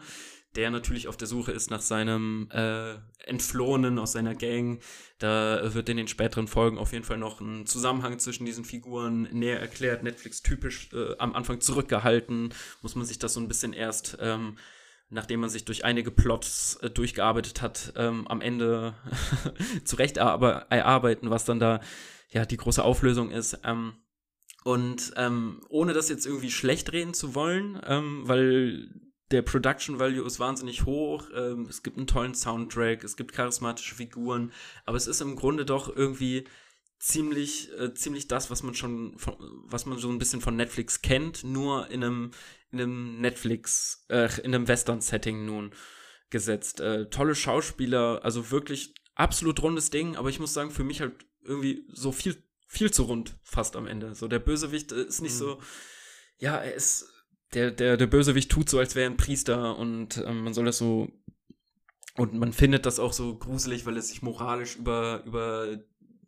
der 0.56 0.70
natürlich 0.70 1.08
auf 1.08 1.18
der 1.18 1.28
Suche 1.28 1.51
ist 1.51 1.72
nach 1.72 1.82
seinem 1.82 2.49
äh, 2.51 2.95
Entflohenen 3.26 3.97
aus 3.97 4.12
seiner 4.12 4.36
Gang. 4.36 4.82
Da 5.20 5.74
wird 5.74 5.89
in 5.89 5.97
den 5.97 6.08
späteren 6.08 6.47
Folgen 6.47 6.78
auf 6.78 6.91
jeden 6.93 7.06
Fall 7.06 7.18
noch 7.18 7.41
ein 7.41 7.66
Zusammenhang 7.66 8.20
zwischen 8.20 8.45
diesen 8.45 8.66
Figuren 8.66 9.24
näher 9.32 9.60
erklärt. 9.60 10.04
Netflix 10.04 10.43
typisch 10.43 10.89
äh, 10.93 11.18
am 11.18 11.34
Anfang 11.34 11.60
zurückgehalten, 11.60 12.54
muss 12.82 12.95
man 12.95 13.06
sich 13.06 13.20
das 13.20 13.34
so 13.34 13.39
ein 13.39 13.47
bisschen 13.47 13.74
erst, 13.74 14.18
ähm, 14.22 14.58
nachdem 15.10 15.39
man 15.39 15.49
sich 15.49 15.66
durch 15.66 15.86
einige 15.86 16.12
Plots 16.12 16.78
äh, 16.82 16.89
durchgearbeitet 16.89 17.62
hat, 17.62 17.93
ähm, 17.95 18.28
am 18.28 18.41
Ende 18.41 18.95
zurecht 19.86 20.18
erarbe- 20.18 20.66
erarbeiten, 20.70 21.30
was 21.30 21.45
dann 21.45 21.60
da 21.60 21.82
ja 22.30 22.45
die 22.45 22.58
große 22.58 22.84
Auflösung 22.84 23.32
ist. 23.32 23.60
Ähm, 23.64 23.93
und 24.64 25.14
ähm, 25.18 25.62
ohne 25.70 25.93
das 25.93 26.10
jetzt 26.10 26.26
irgendwie 26.26 26.51
schlecht 26.51 26.93
reden 26.93 27.14
zu 27.14 27.36
wollen, 27.36 27.82
ähm, 27.86 28.22
weil 28.26 28.89
der 29.34 29.42
Production 29.42 29.98
Value 29.98 30.26
ist 30.26 30.40
wahnsinnig 30.40 30.86
hoch, 30.86 31.28
ähm, 31.36 31.66
es 31.68 31.82
gibt 31.82 31.98
einen 31.98 32.06
tollen 32.08 32.36
Soundtrack, 32.36 33.04
es 33.04 33.18
gibt 33.18 33.34
charismatische 33.34 33.96
Figuren, 33.96 34.54
aber 34.86 34.96
es 34.96 35.08
ist 35.08 35.22
im 35.22 35.36
Grunde 35.36 35.66
doch 35.66 35.94
irgendwie 35.94 36.46
ziemlich, 37.00 37.72
äh, 37.80 37.96
ziemlich 37.96 38.28
das, 38.28 38.52
was 38.52 38.62
man 38.62 38.76
schon, 38.76 39.18
von, 39.18 39.36
was 39.66 39.88
man 39.88 39.98
so 39.98 40.10
ein 40.10 40.20
bisschen 40.20 40.40
von 40.40 40.56
Netflix 40.56 41.02
kennt, 41.02 41.44
nur 41.44 41.90
in 41.90 42.04
einem, 42.04 42.32
in 42.72 42.80
einem 42.80 43.22
Netflix, 43.22 44.06
äh, 44.10 44.30
in 44.42 44.54
einem 44.54 44.68
Western-Setting 44.68 45.46
nun 45.46 45.72
gesetzt. 46.30 46.80
Äh, 46.80 47.10
tolle 47.10 47.34
Schauspieler, 47.34 48.22
also 48.24 48.52
wirklich 48.52 48.94
absolut 49.16 49.62
rundes 49.64 49.90
Ding, 49.90 50.16
aber 50.16 50.30
ich 50.30 50.40
muss 50.40 50.54
sagen, 50.54 50.70
für 50.70 50.84
mich 50.84 51.02
halt 51.02 51.26
irgendwie 51.42 51.88
so 51.92 52.12
viel, 52.12 52.38
viel 52.68 52.92
zu 52.92 53.04
rund 53.04 53.36
fast 53.42 53.76
am 53.76 53.88
Ende. 53.88 54.14
So 54.14 54.28
der 54.28 54.40
Bösewicht 54.40 54.92
äh, 54.92 55.04
ist 55.04 55.22
nicht 55.22 55.34
Mhm. 55.34 55.40
so, 55.40 55.62
ja, 56.38 56.58
er 56.58 56.76
ist, 56.76 57.12
der, 57.54 57.72
der, 57.72 57.97
der 57.97 58.08
Bösewicht 58.08 58.51
tut 58.51 58.70
so, 58.70 58.80
als 58.80 58.95
wäre 58.95 59.06
er 59.06 59.12
ein 59.12 59.18
Priester 59.18 59.78
und 59.78 60.24
ähm, 60.26 60.43
man 60.43 60.54
soll 60.54 60.66
das 60.66 60.78
so, 60.78 61.10
und 62.16 62.34
man 62.34 62.54
findet 62.54 62.86
das 62.86 62.99
auch 62.99 63.14
so 63.14 63.36
gruselig, 63.36 63.86
weil 63.86 63.95
er 63.95 64.01
sich 64.01 64.22
moralisch 64.22 64.76
über, 64.76 65.24
über 65.26 65.80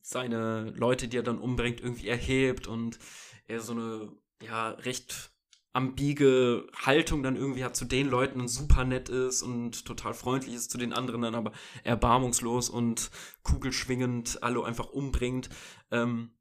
seine 0.01 0.71
Leute, 0.75 1.07
die 1.07 1.17
er 1.17 1.23
dann 1.23 1.39
umbringt, 1.39 1.81
irgendwie 1.81 2.07
erhebt 2.07 2.67
und 2.67 2.99
er 3.47 3.59
so 3.59 3.73
eine, 3.73 4.11
ja, 4.41 4.69
recht 4.69 5.31
ambige 5.73 6.67
Haltung 6.73 7.21
dann 7.21 7.35
irgendwie 7.35 7.65
hat 7.65 7.75
zu 7.75 7.83
den 7.83 8.07
Leuten 8.07 8.39
und 8.39 8.47
super 8.47 8.85
nett 8.85 9.09
ist 9.09 9.41
und 9.41 9.85
total 9.85 10.13
freundlich 10.13 10.55
ist 10.55 10.71
zu 10.71 10.77
den 10.77 10.93
anderen 10.93 11.21
dann 11.23 11.35
aber 11.35 11.51
erbarmungslos 11.83 12.69
und 12.69 13.11
kugelschwingend 13.43 14.41
alle 14.41 14.63
einfach 14.63 14.87
umbringt. 14.87 15.49
Ähm, 15.91 16.31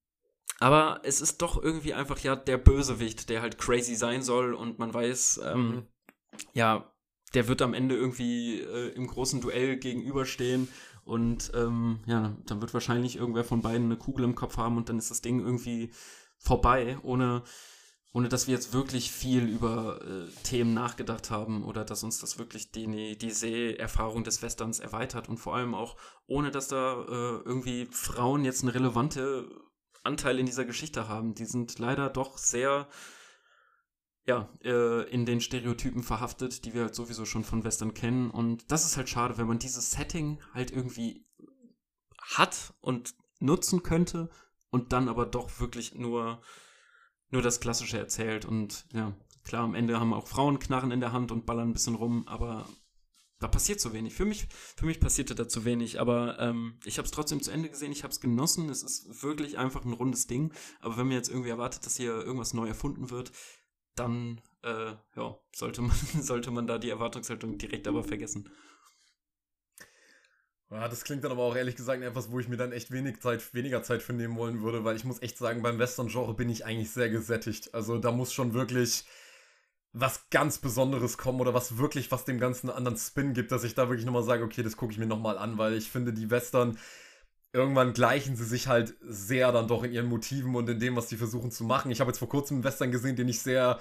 aber 0.60 1.00
es 1.04 1.20
ist 1.20 1.42
doch 1.42 1.62
irgendwie 1.62 1.94
einfach 1.94 2.18
ja 2.20 2.36
der 2.36 2.58
Bösewicht, 2.58 3.28
der 3.28 3.42
halt 3.42 3.58
crazy 3.58 3.94
sein 3.94 4.22
soll 4.22 4.54
und 4.54 4.78
man 4.78 4.92
weiß, 4.94 5.40
ähm, 5.44 5.68
Mhm. 5.68 5.86
ja, 6.52 6.90
der 7.34 7.48
wird 7.48 7.62
am 7.62 7.74
Ende 7.74 7.96
irgendwie 7.96 8.60
äh, 8.60 8.90
im 8.94 9.06
großen 9.06 9.40
Duell 9.40 9.76
gegenüberstehen 9.76 10.68
und 11.04 11.50
ähm, 11.54 12.00
ja, 12.06 12.36
dann 12.46 12.60
wird 12.60 12.72
wahrscheinlich 12.72 13.16
irgendwer 13.16 13.44
von 13.44 13.60
beiden 13.62 13.86
eine 13.86 13.96
Kugel 13.96 14.24
im 14.24 14.34
Kopf 14.36 14.56
haben 14.56 14.76
und 14.76 14.88
dann 14.88 14.98
ist 14.98 15.10
das 15.10 15.20
Ding 15.20 15.40
irgendwie 15.40 15.90
vorbei, 16.38 16.96
ohne, 17.02 17.42
ohne 18.12 18.28
dass 18.28 18.46
wir 18.46 18.54
jetzt 18.54 18.72
wirklich 18.72 19.10
viel 19.10 19.44
über 19.48 20.00
äh, 20.02 20.30
Themen 20.44 20.72
nachgedacht 20.74 21.30
haben 21.30 21.64
oder 21.64 21.84
dass 21.84 22.04
uns 22.04 22.20
das 22.20 22.38
wirklich 22.38 22.70
die, 22.70 23.18
die 23.18 23.30
Seherfahrung 23.32 24.22
des 24.24 24.40
Westerns 24.40 24.78
erweitert 24.78 25.28
und 25.28 25.38
vor 25.38 25.56
allem 25.56 25.74
auch 25.74 25.96
ohne 26.26 26.50
dass 26.52 26.68
da 26.68 27.02
äh, 27.02 27.42
irgendwie 27.44 27.86
Frauen 27.90 28.44
jetzt 28.44 28.62
eine 28.62 28.74
relevante 28.74 29.48
Anteil 30.04 30.38
in 30.38 30.46
dieser 30.46 30.64
Geschichte 30.64 31.08
haben. 31.08 31.34
Die 31.34 31.44
sind 31.44 31.78
leider 31.78 32.10
doch 32.10 32.38
sehr 32.38 32.88
ja, 34.26 34.48
äh, 34.62 35.02
in 35.10 35.26
den 35.26 35.40
Stereotypen 35.40 36.02
verhaftet, 36.02 36.64
die 36.64 36.72
wir 36.72 36.82
halt 36.82 36.94
sowieso 36.94 37.24
schon 37.24 37.44
von 37.44 37.64
Western 37.64 37.92
kennen. 37.94 38.30
Und 38.30 38.70
das 38.70 38.84
ist 38.84 38.96
halt 38.96 39.08
schade, 39.08 39.36
wenn 39.36 39.46
man 39.46 39.58
dieses 39.58 39.90
Setting 39.90 40.40
halt 40.54 40.70
irgendwie 40.70 41.26
hat 42.20 42.74
und 42.80 43.14
nutzen 43.40 43.82
könnte 43.82 44.30
und 44.70 44.92
dann 44.92 45.08
aber 45.08 45.26
doch 45.26 45.60
wirklich 45.60 45.94
nur, 45.94 46.40
nur 47.30 47.42
das 47.42 47.60
Klassische 47.60 47.98
erzählt. 47.98 48.46
Und 48.46 48.86
ja, 48.92 49.14
klar, 49.44 49.64
am 49.64 49.74
Ende 49.74 50.00
haben 50.00 50.14
auch 50.14 50.26
Frauen 50.26 50.58
Knarren 50.58 50.90
in 50.90 51.00
der 51.00 51.12
Hand 51.12 51.30
und 51.30 51.44
ballern 51.44 51.68
ein 51.68 51.74
bisschen 51.74 51.94
rum, 51.94 52.26
aber 52.26 52.66
da 53.44 53.48
passiert 53.48 53.78
zu 53.78 53.92
wenig. 53.92 54.14
Für 54.14 54.24
mich, 54.24 54.46
für 54.74 54.86
mich 54.86 55.00
passierte 55.00 55.34
da 55.34 55.46
zu 55.46 55.66
wenig, 55.66 56.00
aber 56.00 56.38
ähm, 56.40 56.78
ich 56.86 56.96
habe 56.96 57.04
es 57.04 57.12
trotzdem 57.12 57.42
zu 57.42 57.50
Ende 57.50 57.68
gesehen, 57.68 57.92
ich 57.92 58.02
habe 58.02 58.10
es 58.10 58.22
genossen. 58.22 58.70
Es 58.70 58.82
ist 58.82 59.22
wirklich 59.22 59.58
einfach 59.58 59.84
ein 59.84 59.92
rundes 59.92 60.26
Ding. 60.26 60.54
Aber 60.80 60.96
wenn 60.96 61.08
man 61.08 61.16
jetzt 61.16 61.28
irgendwie 61.28 61.50
erwartet, 61.50 61.84
dass 61.84 61.98
hier 61.98 62.12
irgendwas 62.12 62.54
neu 62.54 62.66
erfunden 62.66 63.10
wird, 63.10 63.32
dann 63.96 64.40
äh, 64.62 64.92
ja, 65.14 65.38
sollte 65.54 65.82
man, 65.82 65.94
sollte 66.22 66.50
man 66.52 66.66
da 66.66 66.78
die 66.78 66.88
Erwartungshaltung 66.88 67.58
direkt 67.58 67.86
aber 67.86 68.02
vergessen. 68.02 68.48
Ja, 70.70 70.88
das 70.88 71.04
klingt 71.04 71.22
dann 71.22 71.32
aber 71.32 71.42
auch 71.42 71.54
ehrlich 71.54 71.76
gesagt 71.76 72.02
etwas, 72.02 72.30
wo 72.30 72.40
ich 72.40 72.48
mir 72.48 72.56
dann 72.56 72.72
echt 72.72 72.92
wenig 72.92 73.20
Zeit, 73.20 73.52
weniger 73.52 73.82
Zeit 73.82 74.02
für 74.02 74.14
nehmen 74.14 74.38
wollen 74.38 74.62
würde, 74.62 74.84
weil 74.84 74.96
ich 74.96 75.04
muss 75.04 75.20
echt 75.20 75.36
sagen, 75.36 75.60
beim 75.60 75.78
Western-Genre 75.78 76.32
bin 76.32 76.48
ich 76.48 76.64
eigentlich 76.64 76.92
sehr 76.92 77.10
gesättigt. 77.10 77.74
Also 77.74 77.98
da 77.98 78.10
muss 78.10 78.32
schon 78.32 78.54
wirklich 78.54 79.04
was 79.94 80.28
ganz 80.28 80.58
Besonderes 80.58 81.16
kommen 81.16 81.40
oder 81.40 81.54
was 81.54 81.78
wirklich, 81.78 82.10
was 82.10 82.24
dem 82.24 82.40
Ganzen 82.40 82.68
einen 82.68 82.78
anderen 82.78 82.98
Spin 82.98 83.32
gibt, 83.32 83.52
dass 83.52 83.62
ich 83.62 83.76
da 83.76 83.88
wirklich 83.88 84.04
nochmal 84.04 84.24
sage, 84.24 84.42
okay, 84.42 84.64
das 84.64 84.76
gucke 84.76 84.92
ich 84.92 84.98
mir 84.98 85.06
nochmal 85.06 85.38
an, 85.38 85.56
weil 85.56 85.74
ich 85.74 85.88
finde, 85.88 86.12
die 86.12 86.30
Western, 86.30 86.76
irgendwann 87.52 87.92
gleichen 87.92 88.34
sie 88.34 88.44
sich 88.44 88.66
halt 88.66 88.94
sehr 89.00 89.52
dann 89.52 89.68
doch 89.68 89.84
in 89.84 89.92
ihren 89.92 90.06
Motiven 90.06 90.56
und 90.56 90.68
in 90.68 90.80
dem, 90.80 90.96
was 90.96 91.08
sie 91.08 91.16
versuchen 91.16 91.52
zu 91.52 91.62
machen. 91.62 91.92
Ich 91.92 92.00
habe 92.00 92.10
jetzt 92.10 92.18
vor 92.18 92.28
kurzem 92.28 92.56
einen 92.56 92.64
Western 92.64 92.90
gesehen, 92.90 93.14
den 93.14 93.28
ich 93.28 93.40
sehr, 93.40 93.78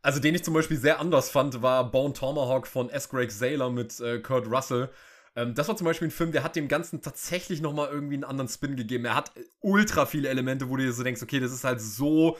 also 0.00 0.18
den 0.18 0.34
ich 0.34 0.42
zum 0.42 0.54
Beispiel 0.54 0.78
sehr 0.78 0.98
anders 0.98 1.30
fand, 1.30 1.60
war 1.60 1.90
Bone 1.90 2.14
Tomahawk 2.14 2.66
von 2.66 2.88
S. 2.88 3.10
Greg 3.10 3.30
Saylor 3.30 3.70
mit 3.70 4.00
äh, 4.00 4.20
Kurt 4.20 4.50
Russell. 4.50 4.88
Ähm, 5.36 5.54
das 5.54 5.68
war 5.68 5.76
zum 5.76 5.84
Beispiel 5.84 6.08
ein 6.08 6.12
Film, 6.12 6.32
der 6.32 6.42
hat 6.42 6.56
dem 6.56 6.68
Ganzen 6.68 7.02
tatsächlich 7.02 7.60
nochmal 7.60 7.90
irgendwie 7.90 8.14
einen 8.14 8.24
anderen 8.24 8.48
Spin 8.48 8.76
gegeben. 8.76 9.04
Er 9.04 9.14
hat 9.14 9.32
ultra 9.60 10.06
viele 10.06 10.30
Elemente, 10.30 10.70
wo 10.70 10.76
du 10.78 10.84
dir 10.84 10.92
so 10.94 11.02
denkst, 11.02 11.22
okay, 11.22 11.38
das 11.38 11.52
ist 11.52 11.64
halt 11.64 11.82
so 11.82 12.38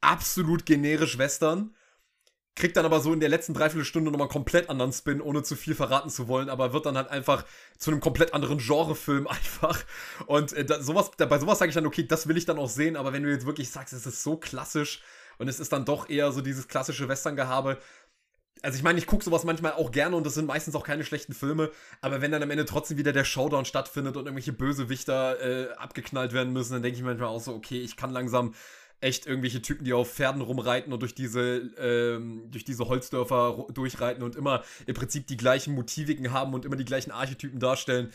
absolut 0.00 0.64
generisch 0.64 1.18
Western. 1.18 1.74
Kriegt 2.56 2.76
dann 2.76 2.84
aber 2.84 3.00
so 3.00 3.12
in 3.12 3.18
der 3.18 3.28
letzten 3.28 3.52
Dreiviertelstunde 3.52 4.10
nochmal 4.10 4.26
einen 4.26 4.32
komplett 4.32 4.70
anderen 4.70 4.92
Spin, 4.92 5.20
ohne 5.20 5.42
zu 5.42 5.56
viel 5.56 5.74
verraten 5.74 6.08
zu 6.08 6.28
wollen, 6.28 6.48
aber 6.48 6.72
wird 6.72 6.86
dann 6.86 6.96
halt 6.96 7.08
einfach 7.08 7.44
zu 7.78 7.90
einem 7.90 8.00
komplett 8.00 8.32
anderen 8.32 8.58
Genrefilm 8.58 9.26
einfach. 9.28 9.82
Und 10.26 10.52
äh, 10.52 10.64
da, 10.64 10.80
sowas, 10.80 11.10
da, 11.16 11.26
bei 11.26 11.38
sowas 11.38 11.58
sage 11.58 11.70
ich 11.70 11.74
dann, 11.74 11.86
okay, 11.86 12.06
das 12.06 12.28
will 12.28 12.36
ich 12.36 12.44
dann 12.44 12.58
auch 12.58 12.68
sehen, 12.68 12.96
aber 12.96 13.12
wenn 13.12 13.24
du 13.24 13.30
jetzt 13.30 13.46
wirklich 13.46 13.70
sagst, 13.70 13.92
es 13.92 14.06
ist 14.06 14.22
so 14.22 14.36
klassisch 14.36 15.02
und 15.38 15.48
es 15.48 15.58
ist 15.58 15.72
dann 15.72 15.84
doch 15.84 16.08
eher 16.08 16.30
so 16.30 16.40
dieses 16.40 16.68
klassische 16.68 17.08
Western-Gehabe, 17.08 17.78
also 18.62 18.76
ich 18.78 18.82
meine, 18.82 18.98
ich 18.98 19.06
gucke 19.06 19.22
sowas 19.22 19.44
manchmal 19.44 19.72
auch 19.72 19.90
gerne 19.90 20.16
und 20.16 20.24
das 20.24 20.34
sind 20.34 20.46
meistens 20.46 20.74
auch 20.74 20.84
keine 20.84 21.04
schlechten 21.04 21.34
Filme, 21.34 21.70
aber 22.00 22.22
wenn 22.22 22.30
dann 22.30 22.42
am 22.42 22.50
Ende 22.50 22.64
trotzdem 22.64 22.96
wieder 22.96 23.12
der 23.12 23.24
Showdown 23.24 23.66
stattfindet 23.66 24.16
und 24.16 24.24
irgendwelche 24.24 24.54
Bösewichter 24.54 25.40
äh, 25.40 25.72
abgeknallt 25.74 26.32
werden 26.32 26.52
müssen, 26.52 26.72
dann 26.72 26.82
denke 26.82 26.96
ich 26.96 27.04
manchmal 27.04 27.28
auch 27.28 27.40
so, 27.40 27.52
okay, 27.54 27.80
ich 27.80 27.96
kann 27.96 28.10
langsam 28.10 28.54
echt 29.04 29.26
irgendwelche 29.26 29.62
Typen, 29.62 29.84
die 29.84 29.92
auf 29.92 30.12
Pferden 30.12 30.40
rumreiten 30.40 30.92
und 30.92 31.00
durch 31.00 31.14
diese, 31.14 31.70
ähm, 31.78 32.50
durch 32.50 32.64
diese 32.64 32.88
Holzdörfer 32.88 33.66
durchreiten 33.72 34.22
und 34.22 34.34
immer 34.34 34.64
im 34.86 34.94
Prinzip 34.94 35.26
die 35.26 35.36
gleichen 35.36 35.74
Motiviken 35.74 36.32
haben 36.32 36.54
und 36.54 36.64
immer 36.64 36.76
die 36.76 36.84
gleichen 36.84 37.10
Archetypen 37.10 37.60
darstellen 37.60 38.10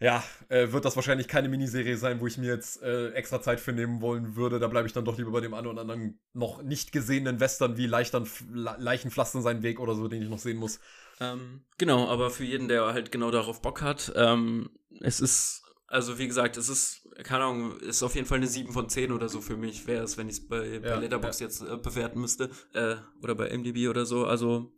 ja, 0.00 0.24
äh, 0.48 0.72
wird 0.72 0.84
das 0.84 0.96
wahrscheinlich 0.96 1.28
keine 1.28 1.48
Miniserie 1.48 1.96
sein, 1.96 2.20
wo 2.20 2.26
ich 2.26 2.36
mir 2.36 2.48
jetzt 2.48 2.82
äh, 2.82 3.10
extra 3.12 3.40
Zeit 3.40 3.60
für 3.60 3.72
nehmen 3.72 4.00
wollen 4.00 4.34
würde. 4.34 4.58
Da 4.58 4.66
bleibe 4.68 4.86
ich 4.86 4.92
dann 4.92 5.04
doch 5.04 5.16
lieber 5.16 5.30
bei 5.30 5.40
dem 5.40 5.54
einen 5.54 5.66
oder 5.66 5.80
anderen 5.80 6.18
noch 6.32 6.62
nicht 6.62 6.92
gesehenen 6.92 7.38
Western 7.40 7.76
wie 7.76 7.86
Leichtern, 7.86 8.28
Leichenpflastern 8.52 9.42
seinen 9.42 9.62
Weg 9.62 9.78
oder 9.78 9.94
so, 9.94 10.08
den 10.08 10.22
ich 10.22 10.28
noch 10.28 10.38
sehen 10.38 10.56
muss. 10.56 10.80
Ähm, 11.20 11.64
genau, 11.78 12.08
aber 12.08 12.30
für 12.30 12.44
jeden, 12.44 12.66
der 12.66 12.86
halt 12.92 13.12
genau 13.12 13.30
darauf 13.30 13.62
Bock 13.62 13.82
hat, 13.82 14.12
ähm, 14.16 14.70
es 15.00 15.20
ist, 15.20 15.62
also 15.86 16.18
wie 16.18 16.26
gesagt, 16.26 16.56
es 16.56 16.68
ist, 16.68 17.03
keine 17.22 17.44
Ahnung, 17.44 17.78
ist 17.78 18.02
auf 18.02 18.14
jeden 18.14 18.26
Fall 18.26 18.38
eine 18.38 18.46
7 18.46 18.72
von 18.72 18.88
10 18.88 19.12
oder 19.12 19.28
so 19.28 19.40
für 19.40 19.56
mich, 19.56 19.86
wäre 19.86 20.02
es, 20.04 20.16
wenn 20.18 20.28
ich 20.28 20.34
es 20.34 20.48
bei, 20.48 20.80
bei 20.80 20.88
ja, 20.88 20.98
Letterboxd 20.98 21.40
ja. 21.40 21.46
jetzt 21.46 21.60
äh, 21.62 21.76
bewerten 21.76 22.20
müsste, 22.20 22.50
äh, 22.72 22.96
oder 23.22 23.34
bei 23.34 23.56
MDB 23.56 23.88
oder 23.88 24.06
so. 24.06 24.26
Also 24.26 24.72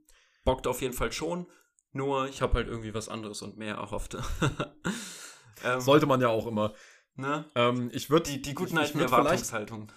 bockt 0.45 0.67
auf 0.67 0.83
jeden 0.83 0.95
Fall 0.95 1.13
schon. 1.13 1.47
Nur 1.93 2.29
ich 2.29 2.43
habe 2.43 2.55
halt 2.55 2.69
irgendwie 2.69 2.93
was 2.93 3.09
anderes 3.09 3.41
und 3.43 3.57
mehr 3.57 3.77
erhofft. 3.77 4.17
ähm, 5.65 5.81
Sollte 5.81 6.07
man 6.07 6.21
ja 6.21 6.29
auch 6.29 6.47
immer. 6.47 6.75
Ne? 7.15 7.47
Ähm, 7.55 7.91
ich 7.93 8.11
würde 8.11 8.31
die, 8.31 8.43
die 8.43 8.55
guten 8.55 8.77
alten 8.77 9.01
Erwartungshaltung. 9.01 9.91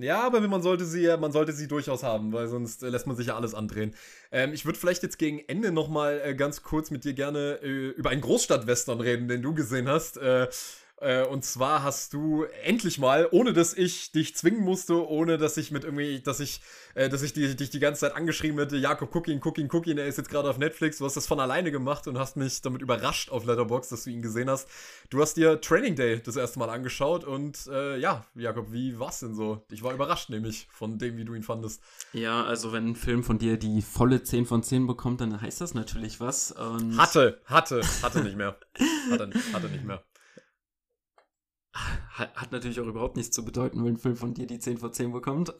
Ja, 0.00 0.22
aber 0.22 0.40
man 0.40 0.62
sollte 0.62 0.84
sie 0.84 1.08
man 1.18 1.32
sollte 1.32 1.52
sie 1.52 1.66
durchaus 1.66 2.04
haben, 2.04 2.32
weil 2.32 2.46
sonst 2.46 2.84
äh, 2.84 2.88
lässt 2.88 3.08
man 3.08 3.16
sich 3.16 3.26
ja 3.26 3.36
alles 3.36 3.52
andrehen. 3.52 3.96
Ähm, 4.30 4.54
ich 4.54 4.64
würde 4.64 4.78
vielleicht 4.78 5.02
jetzt 5.02 5.18
gegen 5.18 5.40
Ende 5.40 5.72
noch 5.72 5.88
mal 5.88 6.20
äh, 6.24 6.34
ganz 6.36 6.62
kurz 6.62 6.92
mit 6.92 7.04
dir 7.04 7.14
gerne 7.14 7.58
äh, 7.62 7.88
über 7.88 8.10
einen 8.10 8.20
Großstadtwestern 8.20 9.00
reden, 9.00 9.26
den 9.26 9.42
du 9.42 9.54
gesehen 9.54 9.88
hast. 9.88 10.16
Äh, 10.16 10.48
äh, 11.00 11.24
und 11.24 11.44
zwar 11.44 11.82
hast 11.82 12.12
du 12.12 12.44
endlich 12.64 12.98
mal, 12.98 13.28
ohne 13.30 13.52
dass 13.52 13.74
ich 13.74 14.10
dich 14.10 14.34
zwingen 14.34 14.64
musste, 14.64 15.08
ohne 15.08 15.38
dass 15.38 15.56
ich 15.56 15.70
mit 15.70 15.84
irgendwie, 15.84 16.20
dass 16.20 16.40
ich, 16.40 16.60
äh, 16.94 17.08
dass 17.08 17.22
ich 17.22 17.32
die, 17.32 17.54
dich 17.54 17.70
die 17.70 17.78
ganze 17.78 18.00
Zeit 18.00 18.16
angeschrieben 18.16 18.58
hätte, 18.58 18.76
Jakob, 18.76 19.10
guck 19.12 19.28
ihn, 19.28 19.40
guck 19.40 19.58
ihn, 19.58 19.68
guck 19.68 19.86
ihn, 19.86 19.98
er 19.98 20.06
ist 20.06 20.18
jetzt 20.18 20.30
gerade 20.30 20.50
auf 20.50 20.58
Netflix, 20.58 20.98
du 20.98 21.04
hast 21.04 21.16
das 21.16 21.26
von 21.26 21.38
alleine 21.38 21.70
gemacht 21.70 22.08
und 22.08 22.18
hast 22.18 22.36
mich 22.36 22.62
damit 22.62 22.82
überrascht 22.82 23.30
auf 23.30 23.44
Letterbox, 23.44 23.88
dass 23.90 24.04
du 24.04 24.10
ihn 24.10 24.22
gesehen 24.22 24.50
hast. 24.50 24.68
Du 25.10 25.20
hast 25.20 25.36
dir 25.36 25.60
Training 25.60 25.94
Day 25.94 26.20
das 26.20 26.36
erste 26.36 26.58
Mal 26.58 26.68
angeschaut 26.68 27.24
und 27.24 27.68
äh, 27.68 27.96
ja, 27.98 28.24
Jakob, 28.34 28.72
wie 28.72 28.98
war's 28.98 29.20
denn 29.20 29.34
so? 29.34 29.64
Ich 29.70 29.82
war 29.82 29.94
überrascht 29.94 30.30
nämlich 30.30 30.66
von 30.70 30.98
dem, 30.98 31.16
wie 31.16 31.24
du 31.24 31.34
ihn 31.34 31.44
fandest. 31.44 31.80
Ja, 32.12 32.44
also 32.44 32.72
wenn 32.72 32.88
ein 32.88 32.96
Film 32.96 33.22
von 33.22 33.38
dir 33.38 33.56
die 33.56 33.82
volle 33.82 34.22
10 34.22 34.46
von 34.46 34.62
10 34.62 34.86
bekommt, 34.86 35.20
dann 35.20 35.40
heißt 35.40 35.60
das 35.60 35.74
natürlich 35.74 36.20
was. 36.20 36.54
hatte, 36.96 37.40
hatte, 37.44 37.82
hatte 38.02 38.22
nicht 38.22 38.36
mehr. 38.36 38.56
Hatte, 39.10 39.30
hatte 39.52 39.68
nicht 39.68 39.84
mehr 39.84 40.02
hat 42.14 42.52
natürlich 42.52 42.80
auch 42.80 42.86
überhaupt 42.86 43.16
nichts 43.16 43.34
zu 43.34 43.44
bedeuten, 43.44 43.84
wenn 43.84 43.94
ein 43.94 43.98
Film 43.98 44.16
von 44.16 44.34
dir 44.34 44.46
die 44.46 44.58
10 44.58 44.78
von 44.78 44.92
10 44.92 45.12
bekommt. 45.12 45.54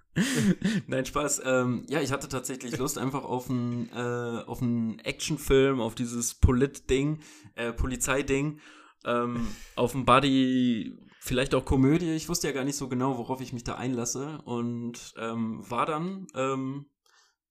Nein, 0.86 1.06
Spaß. 1.06 1.42
Ähm, 1.44 1.84
ja, 1.88 2.00
ich 2.00 2.12
hatte 2.12 2.28
tatsächlich 2.28 2.76
Lust 2.78 2.98
einfach 2.98 3.24
auf 3.24 3.48
einen, 3.48 3.88
äh, 3.90 4.42
auf 4.46 4.60
einen 4.60 4.98
Actionfilm, 5.00 5.80
auf 5.80 5.94
dieses 5.94 6.34
Polit-Ding, 6.34 7.20
äh, 7.54 7.72
Polizeiding, 7.72 8.60
ähm, 9.04 9.46
auf 9.76 9.94
ein 9.94 10.04
Buddy, 10.04 10.98
vielleicht 11.20 11.54
auch 11.54 11.64
Komödie. 11.64 12.12
Ich 12.12 12.28
wusste 12.28 12.48
ja 12.48 12.52
gar 12.52 12.64
nicht 12.64 12.76
so 12.76 12.88
genau, 12.88 13.16
worauf 13.16 13.40
ich 13.40 13.52
mich 13.52 13.64
da 13.64 13.76
einlasse 13.76 14.40
und 14.44 15.14
ähm, 15.16 15.62
war 15.68 15.86
dann 15.86 16.26
ähm, 16.34 16.86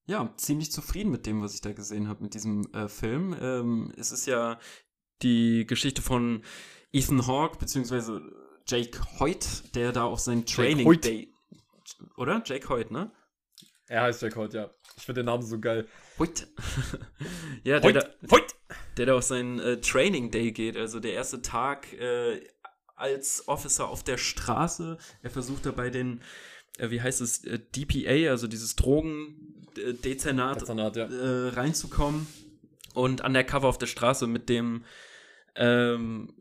ja 0.05 0.33
ziemlich 0.37 0.71
zufrieden 0.71 1.11
mit 1.11 1.25
dem, 1.25 1.41
was 1.41 1.53
ich 1.53 1.61
da 1.61 1.71
gesehen 1.71 2.07
habe 2.07 2.23
mit 2.23 2.33
diesem 2.33 2.71
äh, 2.73 2.87
Film. 2.87 3.35
Ähm, 3.39 3.93
es 3.97 4.11
ist 4.11 4.25
ja 4.25 4.59
die 5.21 5.65
Geschichte 5.65 6.01
von 6.01 6.43
Ethan 6.91 7.27
Hawke, 7.27 7.57
beziehungsweise 7.59 8.21
Jake 8.67 8.99
Hoyt, 9.19 9.75
der 9.75 9.91
da 9.91 10.05
auf 10.05 10.19
sein 10.19 10.45
Training 10.45 11.01
Day. 11.01 11.33
Oder? 12.17 12.41
Jake 12.45 12.69
Hoyt, 12.69 12.91
ne? 12.91 13.11
Er 13.87 14.03
heißt 14.03 14.21
Jake 14.21 14.35
Hoyt, 14.35 14.53
ja. 14.53 14.69
Ich 14.97 15.05
finde 15.05 15.21
den 15.21 15.25
Namen 15.25 15.43
so 15.43 15.59
geil. 15.59 15.87
Hoyt. 16.19 16.47
ja, 17.63 17.79
der, 17.79 17.83
Hoyt. 17.83 17.95
Da, 17.95 18.31
Hoyt. 18.31 18.55
der 18.97 19.05
da 19.07 19.15
auf 19.15 19.23
sein 19.23 19.59
äh, 19.59 19.81
Training 19.81 20.29
Day 20.29 20.51
geht, 20.51 20.77
also 20.77 20.99
der 20.99 21.13
erste 21.13 21.41
Tag 21.41 21.91
äh, 21.93 22.41
als 22.95 23.47
Officer 23.47 23.87
auf 23.87 24.03
der 24.03 24.17
Straße. 24.17 24.97
Er 25.23 25.29
versucht 25.29 25.65
dabei 25.65 25.89
den, 25.89 26.21
äh, 26.77 26.91
wie 26.91 27.01
heißt 27.01 27.21
es, 27.21 27.43
äh, 27.45 27.59
DPA, 27.59 28.29
also 28.29 28.47
dieses 28.47 28.75
Drogendezernat, 28.75 30.61
Dezernat, 30.61 30.95
ja. 30.95 31.05
Äh, 31.05 31.49
reinzukommen. 31.49 32.27
Und 32.93 33.21
an 33.21 33.33
der 33.33 33.43
Cover 33.43 33.67
auf 33.67 33.77
der 33.77 33.87
Straße 33.87 34.27
mit 34.27 34.49
dem 34.49 34.83
ähm, 35.55 36.33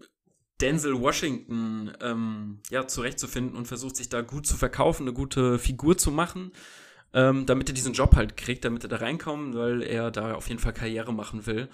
Denzel 0.61 1.01
Washington 1.01 1.93
ähm, 2.01 2.61
ja, 2.71 2.87
zurechtzufinden 2.87 3.57
und 3.57 3.67
versucht 3.67 3.97
sich 3.97 4.09
da 4.09 4.23
gut 4.23 4.47
zu 4.47 4.57
verkaufen, 4.57 5.05
eine 5.05 5.13
gute 5.13 5.59
Figur 5.59 5.97
zu 5.97 6.11
machen, 6.11 6.53
ähm, 7.13 7.47
damit 7.47 7.69
er 7.69 7.75
diesen 7.75 7.93
Job 7.93 8.17
halt 8.17 8.37
kriegt, 8.37 8.65
damit 8.65 8.83
er 8.83 8.89
da 8.89 8.97
reinkommt, 8.97 9.55
weil 9.55 9.83
er 9.83 10.11
da 10.11 10.35
auf 10.35 10.49
jeden 10.49 10.61
Fall 10.61 10.73
Karriere 10.73 11.13
machen 11.13 11.47
will. 11.47 11.69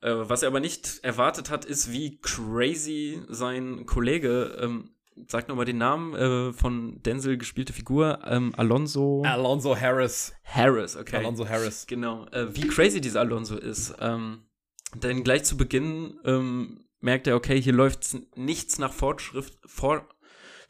Äh, 0.00 0.14
was 0.14 0.42
er 0.42 0.48
aber 0.48 0.60
nicht 0.60 1.00
erwartet 1.02 1.50
hat, 1.50 1.64
ist, 1.64 1.92
wie 1.92 2.18
crazy 2.20 3.22
sein 3.28 3.86
Kollege, 3.86 4.58
ähm, 4.60 4.90
sag 5.28 5.48
nochmal 5.48 5.64
den 5.64 5.78
Namen 5.78 6.14
äh, 6.14 6.52
von 6.52 7.02
Denzel 7.02 7.36
gespielte 7.36 7.72
Figur, 7.72 8.20
ähm, 8.26 8.52
Alonso. 8.56 9.22
Alonso 9.24 9.78
Harris. 9.78 10.32
Harris, 10.42 10.96
okay. 10.96 11.16
Alonso 11.16 11.48
Harris. 11.48 11.86
Genau. 11.86 12.26
Äh, 12.32 12.54
wie 12.56 12.66
crazy 12.66 13.00
dieser 13.00 13.20
Alonso 13.20 13.56
ist. 13.56 13.94
Ähm, 14.00 14.42
denn 14.94 15.22
gleich 15.24 15.44
zu 15.44 15.56
Beginn 15.56 16.18
ähm, 16.24 16.81
merkt 17.02 17.26
er, 17.26 17.36
okay, 17.36 17.60
hier 17.60 17.72
läuft 17.72 18.16
nichts 18.36 18.78
nach 18.78 18.92
Fortschrift, 18.92 19.58
vor, 19.66 20.06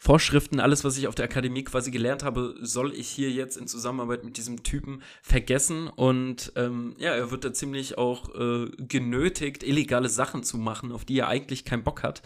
Vorschriften, 0.04 0.58
alles, 0.58 0.82
was 0.82 0.98
ich 0.98 1.06
auf 1.06 1.14
der 1.14 1.26
Akademie 1.26 1.62
quasi 1.62 1.92
gelernt 1.92 2.24
habe, 2.24 2.56
soll 2.60 2.92
ich 2.92 3.06
hier 3.06 3.30
jetzt 3.30 3.56
in 3.56 3.68
Zusammenarbeit 3.68 4.24
mit 4.24 4.36
diesem 4.36 4.64
Typen 4.64 5.00
vergessen. 5.22 5.86
Und 5.86 6.52
ähm, 6.56 6.96
ja, 6.98 7.12
er 7.12 7.30
wird 7.30 7.44
da 7.44 7.52
ziemlich 7.52 7.98
auch 7.98 8.34
äh, 8.34 8.68
genötigt, 8.78 9.62
illegale 9.62 10.08
Sachen 10.08 10.42
zu 10.42 10.58
machen, 10.58 10.90
auf 10.90 11.04
die 11.04 11.20
er 11.20 11.28
eigentlich 11.28 11.64
keinen 11.64 11.84
Bock 11.84 12.02
hat. 12.02 12.20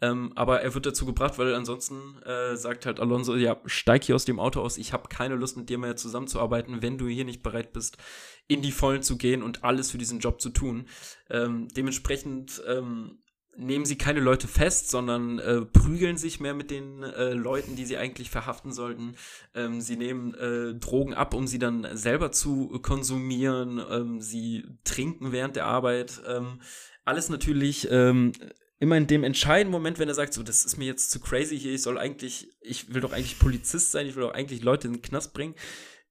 Ähm, 0.00 0.32
aber 0.36 0.62
er 0.62 0.74
wird 0.74 0.86
dazu 0.86 1.04
gebracht, 1.04 1.36
weil 1.36 1.54
ansonsten 1.54 2.16
äh, 2.22 2.56
sagt 2.56 2.86
halt 2.86 2.98
Alonso, 2.98 3.36
ja, 3.36 3.60
steig 3.66 4.04
hier 4.04 4.14
aus 4.14 4.24
dem 4.24 4.40
Auto 4.40 4.62
aus, 4.62 4.78
ich 4.78 4.94
habe 4.94 5.10
keine 5.10 5.34
Lust 5.34 5.58
mit 5.58 5.68
dir 5.68 5.76
mehr 5.76 5.96
zusammenzuarbeiten, 5.96 6.80
wenn 6.80 6.96
du 6.96 7.08
hier 7.08 7.26
nicht 7.26 7.42
bereit 7.42 7.74
bist, 7.74 7.98
in 8.46 8.62
die 8.62 8.72
Vollen 8.72 9.02
zu 9.02 9.18
gehen 9.18 9.42
und 9.42 9.64
alles 9.64 9.90
für 9.90 9.98
diesen 9.98 10.20
Job 10.20 10.40
zu 10.40 10.48
tun. 10.48 10.86
Ähm, 11.28 11.68
dementsprechend 11.76 12.62
ähm, 12.66 13.18
nehmen 13.58 13.84
sie 13.84 13.98
keine 13.98 14.20
Leute 14.20 14.46
fest, 14.46 14.90
sondern 14.90 15.38
äh, 15.40 15.62
prügeln 15.62 16.16
sich 16.16 16.40
mehr 16.40 16.54
mit 16.54 16.70
den 16.70 17.02
äh, 17.02 17.32
Leuten, 17.32 17.76
die 17.76 17.84
sie 17.84 17.96
eigentlich 17.96 18.30
verhaften 18.30 18.72
sollten. 18.72 19.16
Ähm, 19.54 19.80
sie 19.80 19.96
nehmen 19.96 20.34
äh, 20.34 20.74
Drogen 20.74 21.12
ab, 21.12 21.34
um 21.34 21.46
sie 21.46 21.58
dann 21.58 21.86
selber 21.96 22.30
zu 22.30 22.78
konsumieren. 22.80 23.82
Ähm, 23.90 24.20
sie 24.20 24.64
trinken 24.84 25.32
während 25.32 25.56
der 25.56 25.66
Arbeit. 25.66 26.22
Ähm, 26.26 26.60
alles 27.04 27.28
natürlich 27.28 27.88
ähm, 27.90 28.32
immer 28.78 28.96
in 28.96 29.08
dem 29.08 29.24
entscheidenden 29.24 29.72
Moment, 29.72 29.98
wenn 29.98 30.08
er 30.08 30.14
sagt, 30.14 30.34
so, 30.34 30.42
das 30.42 30.64
ist 30.64 30.76
mir 30.76 30.86
jetzt 30.86 31.10
zu 31.10 31.18
crazy 31.18 31.58
hier, 31.58 31.74
ich 31.74 31.82
soll 31.82 31.98
eigentlich, 31.98 32.48
ich 32.60 32.94
will 32.94 33.00
doch 33.00 33.12
eigentlich 33.12 33.38
Polizist 33.38 33.90
sein, 33.90 34.06
ich 34.06 34.14
will 34.14 34.22
doch 34.22 34.34
eigentlich 34.34 34.62
Leute 34.62 34.86
in 34.86 34.94
den 34.94 35.02
Knast 35.02 35.34
bringen. 35.34 35.54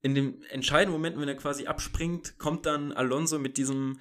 In 0.02 0.16
dem 0.16 0.44
entscheidenden 0.50 0.92
Moment, 0.92 1.20
wenn 1.20 1.28
er 1.28 1.36
quasi 1.36 1.66
abspringt, 1.66 2.38
kommt 2.38 2.66
dann 2.66 2.92
Alonso 2.92 3.40
mit 3.40 3.58
diesem 3.58 3.98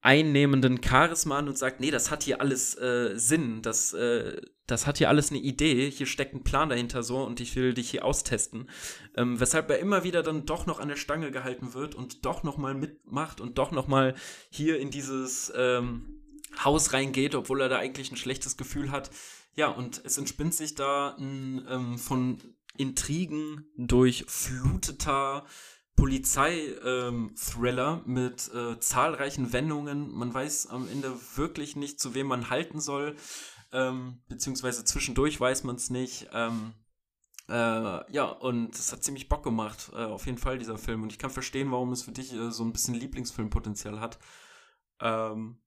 einnehmenden 0.00 0.80
Charisma 0.82 1.38
an 1.38 1.48
und 1.48 1.58
sagt, 1.58 1.80
nee, 1.80 1.90
das 1.90 2.10
hat 2.10 2.22
hier 2.22 2.40
alles 2.40 2.76
äh, 2.78 3.12
Sinn, 3.16 3.62
das, 3.62 3.92
äh, 3.94 4.40
das 4.66 4.86
hat 4.86 4.98
hier 4.98 5.08
alles 5.08 5.30
eine 5.30 5.40
Idee, 5.40 5.90
hier 5.90 6.06
steckt 6.06 6.34
ein 6.34 6.44
Plan 6.44 6.68
dahinter 6.68 7.02
so 7.02 7.22
und 7.24 7.40
ich 7.40 7.56
will 7.56 7.74
dich 7.74 7.90
hier 7.90 8.04
austesten. 8.04 8.68
Ähm, 9.16 9.40
weshalb 9.40 9.70
er 9.70 9.78
immer 9.78 10.04
wieder 10.04 10.22
dann 10.22 10.46
doch 10.46 10.66
noch 10.66 10.78
an 10.78 10.88
der 10.88 10.96
Stange 10.96 11.30
gehalten 11.30 11.74
wird 11.74 11.94
und 11.94 12.24
doch 12.24 12.42
noch 12.44 12.58
mal 12.58 12.74
mitmacht 12.74 13.40
und 13.40 13.58
doch 13.58 13.72
noch 13.72 13.88
mal 13.88 14.14
hier 14.50 14.78
in 14.78 14.90
dieses 14.90 15.52
ähm, 15.56 16.22
Haus 16.64 16.92
reingeht, 16.92 17.34
obwohl 17.34 17.60
er 17.60 17.68
da 17.68 17.78
eigentlich 17.78 18.12
ein 18.12 18.16
schlechtes 18.16 18.56
Gefühl 18.56 18.90
hat. 18.90 19.10
Ja, 19.56 19.68
und 19.68 20.00
es 20.04 20.18
entspinnt 20.18 20.54
sich 20.54 20.76
da 20.76 21.16
ein 21.18 21.66
ähm, 21.68 21.98
von 21.98 22.38
Intrigen 22.76 23.66
durchfluteter 23.76 25.44
Polizei-Thriller 25.98 28.02
ähm, 28.06 28.12
mit 28.12 28.54
äh, 28.54 28.78
zahlreichen 28.78 29.52
Wendungen. 29.52 30.12
Man 30.12 30.32
weiß 30.32 30.68
am 30.68 30.88
Ende 30.88 31.12
wirklich 31.34 31.74
nicht, 31.74 31.98
zu 31.98 32.14
wem 32.14 32.28
man 32.28 32.50
halten 32.50 32.80
soll, 32.80 33.16
ähm, 33.72 34.20
beziehungsweise 34.28 34.84
zwischendurch 34.84 35.40
weiß 35.40 35.64
man 35.64 35.74
es 35.74 35.90
nicht. 35.90 36.28
Ähm, 36.32 36.72
äh, 37.48 38.12
ja, 38.12 38.26
und 38.26 38.76
es 38.76 38.92
hat 38.92 39.02
ziemlich 39.02 39.28
Bock 39.28 39.42
gemacht, 39.42 39.90
äh, 39.92 40.04
auf 40.04 40.26
jeden 40.26 40.38
Fall, 40.38 40.58
dieser 40.58 40.78
Film. 40.78 41.02
Und 41.02 41.10
ich 41.10 41.18
kann 41.18 41.30
verstehen, 41.30 41.72
warum 41.72 41.90
es 41.90 42.04
für 42.04 42.12
dich 42.12 42.32
äh, 42.32 42.52
so 42.52 42.62
ein 42.62 42.72
bisschen 42.72 42.94
Lieblingsfilmpotenzial 42.94 43.98
hat. 43.98 44.20
Ähm, 45.00 45.58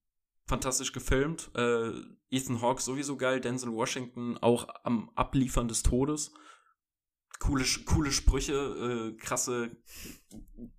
fantastisch 0.47 0.93
gefilmt. 0.93 1.51
Äh, 1.55 1.91
Ethan 2.29 2.61
Hawke 2.61 2.81
sowieso 2.81 3.17
geil, 3.17 3.41
Denzel 3.41 3.73
Washington 3.73 4.37
auch 4.37 4.69
am 4.85 5.11
Abliefern 5.15 5.67
des 5.67 5.83
Todes 5.83 6.31
coole, 7.41 7.65
coole 7.85 8.11
Sprüche, 8.11 8.53
äh, 8.53 9.17
krasse, 9.17 9.75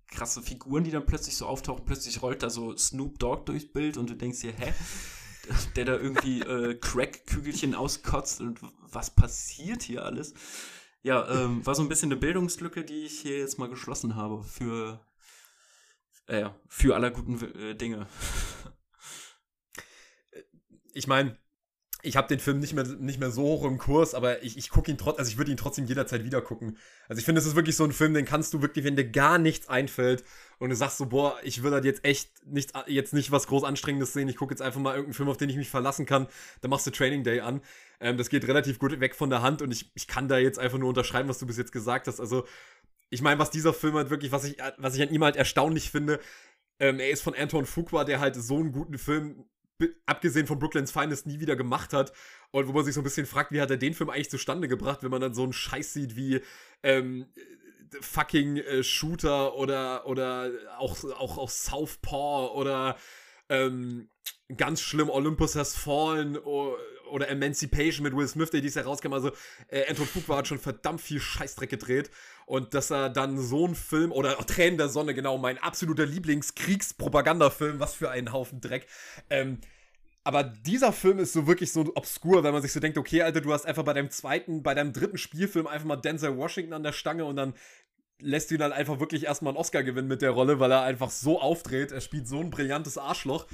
krasse 0.07 0.41
Figuren, 0.41 0.83
die 0.83 0.91
dann 0.91 1.05
plötzlich 1.05 1.35
so 1.35 1.45
auftauchen. 1.45 1.85
Plötzlich 1.85 2.21
rollt 2.21 2.41
da 2.41 2.49
so 2.49 2.75
Snoop 2.75 3.19
Dogg 3.19 3.45
durchs 3.45 3.71
Bild 3.71 3.97
und 3.97 4.09
du 4.09 4.15
denkst 4.15 4.41
dir, 4.41 4.53
hä? 4.53 4.73
Der 5.75 5.83
da 5.83 5.97
irgendwie 5.97 6.39
äh, 6.39 6.75
Crack-Kügelchen 6.75 7.75
auskotzt 7.75 8.39
und 8.39 8.61
was 8.79 9.13
passiert 9.13 9.83
hier 9.83 10.05
alles? 10.05 10.33
Ja, 11.01 11.29
ähm, 11.29 11.65
war 11.65 11.75
so 11.75 11.81
ein 11.81 11.89
bisschen 11.89 12.13
eine 12.13 12.19
Bildungslücke, 12.19 12.85
die 12.85 13.03
ich 13.03 13.19
hier 13.19 13.39
jetzt 13.39 13.59
mal 13.59 13.67
geschlossen 13.67 14.15
habe 14.15 14.41
für, 14.41 15.05
äh, 16.27 16.49
für 16.69 16.95
aller 16.95 17.11
guten 17.11 17.41
äh, 17.59 17.75
Dinge. 17.75 18.07
Ich 20.93 21.07
meine, 21.07 21.37
ich 22.05 22.17
habe 22.17 22.27
den 22.27 22.39
Film 22.39 22.59
nicht 22.59 22.73
mehr, 22.73 22.83
nicht 22.83 23.19
mehr 23.19 23.31
so 23.31 23.43
hoch 23.43 23.63
im 23.63 23.77
Kurs, 23.77 24.13
aber 24.13 24.43
ich, 24.43 24.57
ich 24.57 24.69
gucke 24.69 24.91
ihn 24.91 24.97
trotzdem, 24.97 25.19
also 25.19 25.31
ich 25.31 25.37
würde 25.37 25.51
ihn 25.51 25.57
trotzdem 25.57 25.85
jederzeit 25.85 26.25
wieder 26.25 26.41
gucken. 26.41 26.77
Also 27.07 27.19
ich 27.19 27.25
finde, 27.25 27.39
es 27.39 27.47
ist 27.47 27.55
wirklich 27.55 27.77
so 27.77 27.85
ein 27.85 27.93
Film, 27.93 28.13
den 28.13 28.25
kannst 28.25 28.53
du 28.53 28.61
wirklich, 28.61 28.83
wenn 28.83 28.97
dir 28.97 29.09
gar 29.09 29.37
nichts 29.37 29.69
einfällt 29.69 30.25
und 30.59 30.69
du 30.69 30.75
sagst 30.75 30.97
so, 30.97 31.05
boah, 31.05 31.37
ich 31.43 31.63
will 31.63 31.71
halt 31.71 31.85
jetzt 31.85 32.03
echt 32.03 32.45
nicht, 32.45 32.73
jetzt 32.87 33.13
nicht 33.13 33.31
was 33.31 33.47
groß 33.47 33.63
Anstrengendes 33.63 34.11
sehen, 34.11 34.27
ich 34.27 34.35
gucke 34.35 34.53
jetzt 34.53 34.61
einfach 34.61 34.81
mal 34.81 34.91
irgendeinen 34.91 35.13
Film, 35.13 35.29
auf 35.29 35.37
den 35.37 35.49
ich 35.49 35.55
mich 35.55 35.69
verlassen 35.69 36.05
kann, 36.05 36.27
dann 36.59 36.69
machst 36.69 36.85
du 36.85 36.91
Training 36.91 37.23
Day 37.23 37.39
an. 37.39 37.61
Ähm, 38.01 38.17
das 38.17 38.27
geht 38.27 38.45
relativ 38.49 38.79
gut 38.79 38.99
weg 38.99 39.15
von 39.15 39.29
der 39.29 39.41
Hand 39.41 39.61
und 39.61 39.71
ich, 39.71 39.89
ich 39.95 40.05
kann 40.05 40.27
da 40.27 40.37
jetzt 40.37 40.59
einfach 40.59 40.77
nur 40.77 40.89
unterschreiben, 40.89 41.29
was 41.29 41.39
du 41.39 41.47
bis 41.47 41.57
jetzt 41.57 41.71
gesagt 41.71 42.07
hast. 42.07 42.19
Also 42.19 42.45
ich 43.11 43.21
meine, 43.21 43.39
was 43.39 43.49
dieser 43.49 43.73
Film 43.73 43.95
halt 43.95 44.09
wirklich, 44.09 44.33
was 44.33 44.43
ich, 44.43 44.57
was 44.77 44.95
ich 44.95 45.01
an 45.01 45.13
ihm 45.13 45.23
halt 45.23 45.37
erstaunlich 45.37 45.89
finde, 45.89 46.19
ähm, 46.79 46.99
er 46.99 47.11
ist 47.11 47.21
von 47.21 47.33
Anton 47.33 47.65
Fuqua, 47.65 48.03
der 48.03 48.19
halt 48.19 48.35
so 48.35 48.57
einen 48.57 48.73
guten 48.73 48.97
Film 48.97 49.45
abgesehen 50.05 50.47
von 50.47 50.59
Brooklyn's 50.59 50.91
Finest 50.91 51.25
nie 51.25 51.39
wieder 51.39 51.55
gemacht 51.55 51.93
hat. 51.93 52.13
Und 52.51 52.67
wo 52.67 52.71
man 52.71 52.85
sich 52.85 52.93
so 52.93 53.01
ein 53.01 53.05
bisschen 53.05 53.25
fragt, 53.25 53.51
wie 53.51 53.61
hat 53.61 53.71
er 53.71 53.77
den 53.77 53.93
Film 53.93 54.09
eigentlich 54.09 54.29
zustande 54.29 54.67
gebracht, 54.67 55.03
wenn 55.03 55.11
man 55.11 55.21
dann 55.21 55.33
so 55.33 55.43
einen 55.43 55.53
Scheiß 55.53 55.93
sieht 55.93 56.15
wie 56.15 56.41
ähm, 56.83 57.25
fucking 58.01 58.57
äh, 58.57 58.83
Shooter 58.83 59.55
oder, 59.55 60.07
oder 60.07 60.51
auch, 60.77 61.03
auch, 61.03 61.37
auch 61.37 61.49
Southpaw 61.49 62.53
oder 62.53 62.97
ähm, 63.49 64.09
ganz 64.55 64.81
schlimm 64.81 65.09
Olympus 65.09 65.55
Has 65.55 65.75
Fallen 65.75 66.37
oder, 66.37 66.77
oder 67.11 67.29
Emancipation 67.29 68.03
mit 68.03 68.15
Will 68.15 68.27
Smith, 68.27 68.49
der 68.49 68.61
dies 68.61 68.75
herauskam. 68.75 69.13
Also 69.13 69.31
äh, 69.67 69.87
Anton 69.89 70.07
Fuqua 70.07 70.37
hat 70.37 70.47
schon 70.47 70.59
verdammt 70.59 71.01
viel 71.01 71.19
Scheißdreck 71.19 71.69
gedreht. 71.69 72.09
Und 72.45 72.73
dass 72.73 72.91
er 72.91 73.09
dann 73.09 73.39
so 73.39 73.65
einen 73.65 73.75
Film, 73.75 74.11
oder 74.11 74.37
oh, 74.39 74.43
Tränen 74.43 74.77
der 74.77 74.89
Sonne, 74.89 75.13
genau, 75.13 75.37
mein 75.37 75.57
absoluter 75.57 76.05
Lieblingskriegspropagandafilm, 76.05 77.79
was 77.79 77.93
für 77.93 78.09
einen 78.09 78.33
Haufen 78.33 78.61
Dreck. 78.61 78.87
Ähm, 79.29 79.59
aber 80.23 80.43
dieser 80.43 80.93
Film 80.93 81.19
ist 81.19 81.33
so 81.33 81.47
wirklich 81.47 81.71
so 81.71 81.91
obskur, 81.95 82.43
wenn 82.43 82.53
man 82.53 82.61
sich 82.61 82.71
so 82.71 82.79
denkt, 82.79 82.97
okay, 82.97 83.23
Alter, 83.23 83.41
du 83.41 83.51
hast 83.51 83.65
einfach 83.65 83.83
bei 83.83 83.93
deinem 83.93 84.09
zweiten, 84.09 84.63
bei 84.63 84.73
deinem 84.73 84.93
dritten 84.93 85.17
Spielfilm 85.17 85.67
einfach 85.67 85.85
mal 85.85 85.97
Denzel 85.97 86.37
Washington 86.37 86.73
an 86.73 86.83
der 86.83 86.93
Stange 86.93 87.25
und 87.25 87.35
dann 87.35 87.53
lässt 88.19 88.49
du 88.49 88.55
ihn 88.55 88.59
dann 88.59 88.71
einfach 88.71 88.99
wirklich 88.99 89.25
erstmal 89.25 89.51
einen 89.51 89.57
Oscar 89.57 89.83
gewinnen 89.83 90.07
mit 90.07 90.21
der 90.21 90.31
Rolle, 90.31 90.59
weil 90.59 90.71
er 90.71 90.83
einfach 90.83 91.11
so 91.11 91.41
aufdreht. 91.41 91.91
Er 91.91 91.99
spielt 91.99 92.27
so 92.27 92.39
ein 92.39 92.51
brillantes 92.51 92.97
Arschloch. 92.97 93.47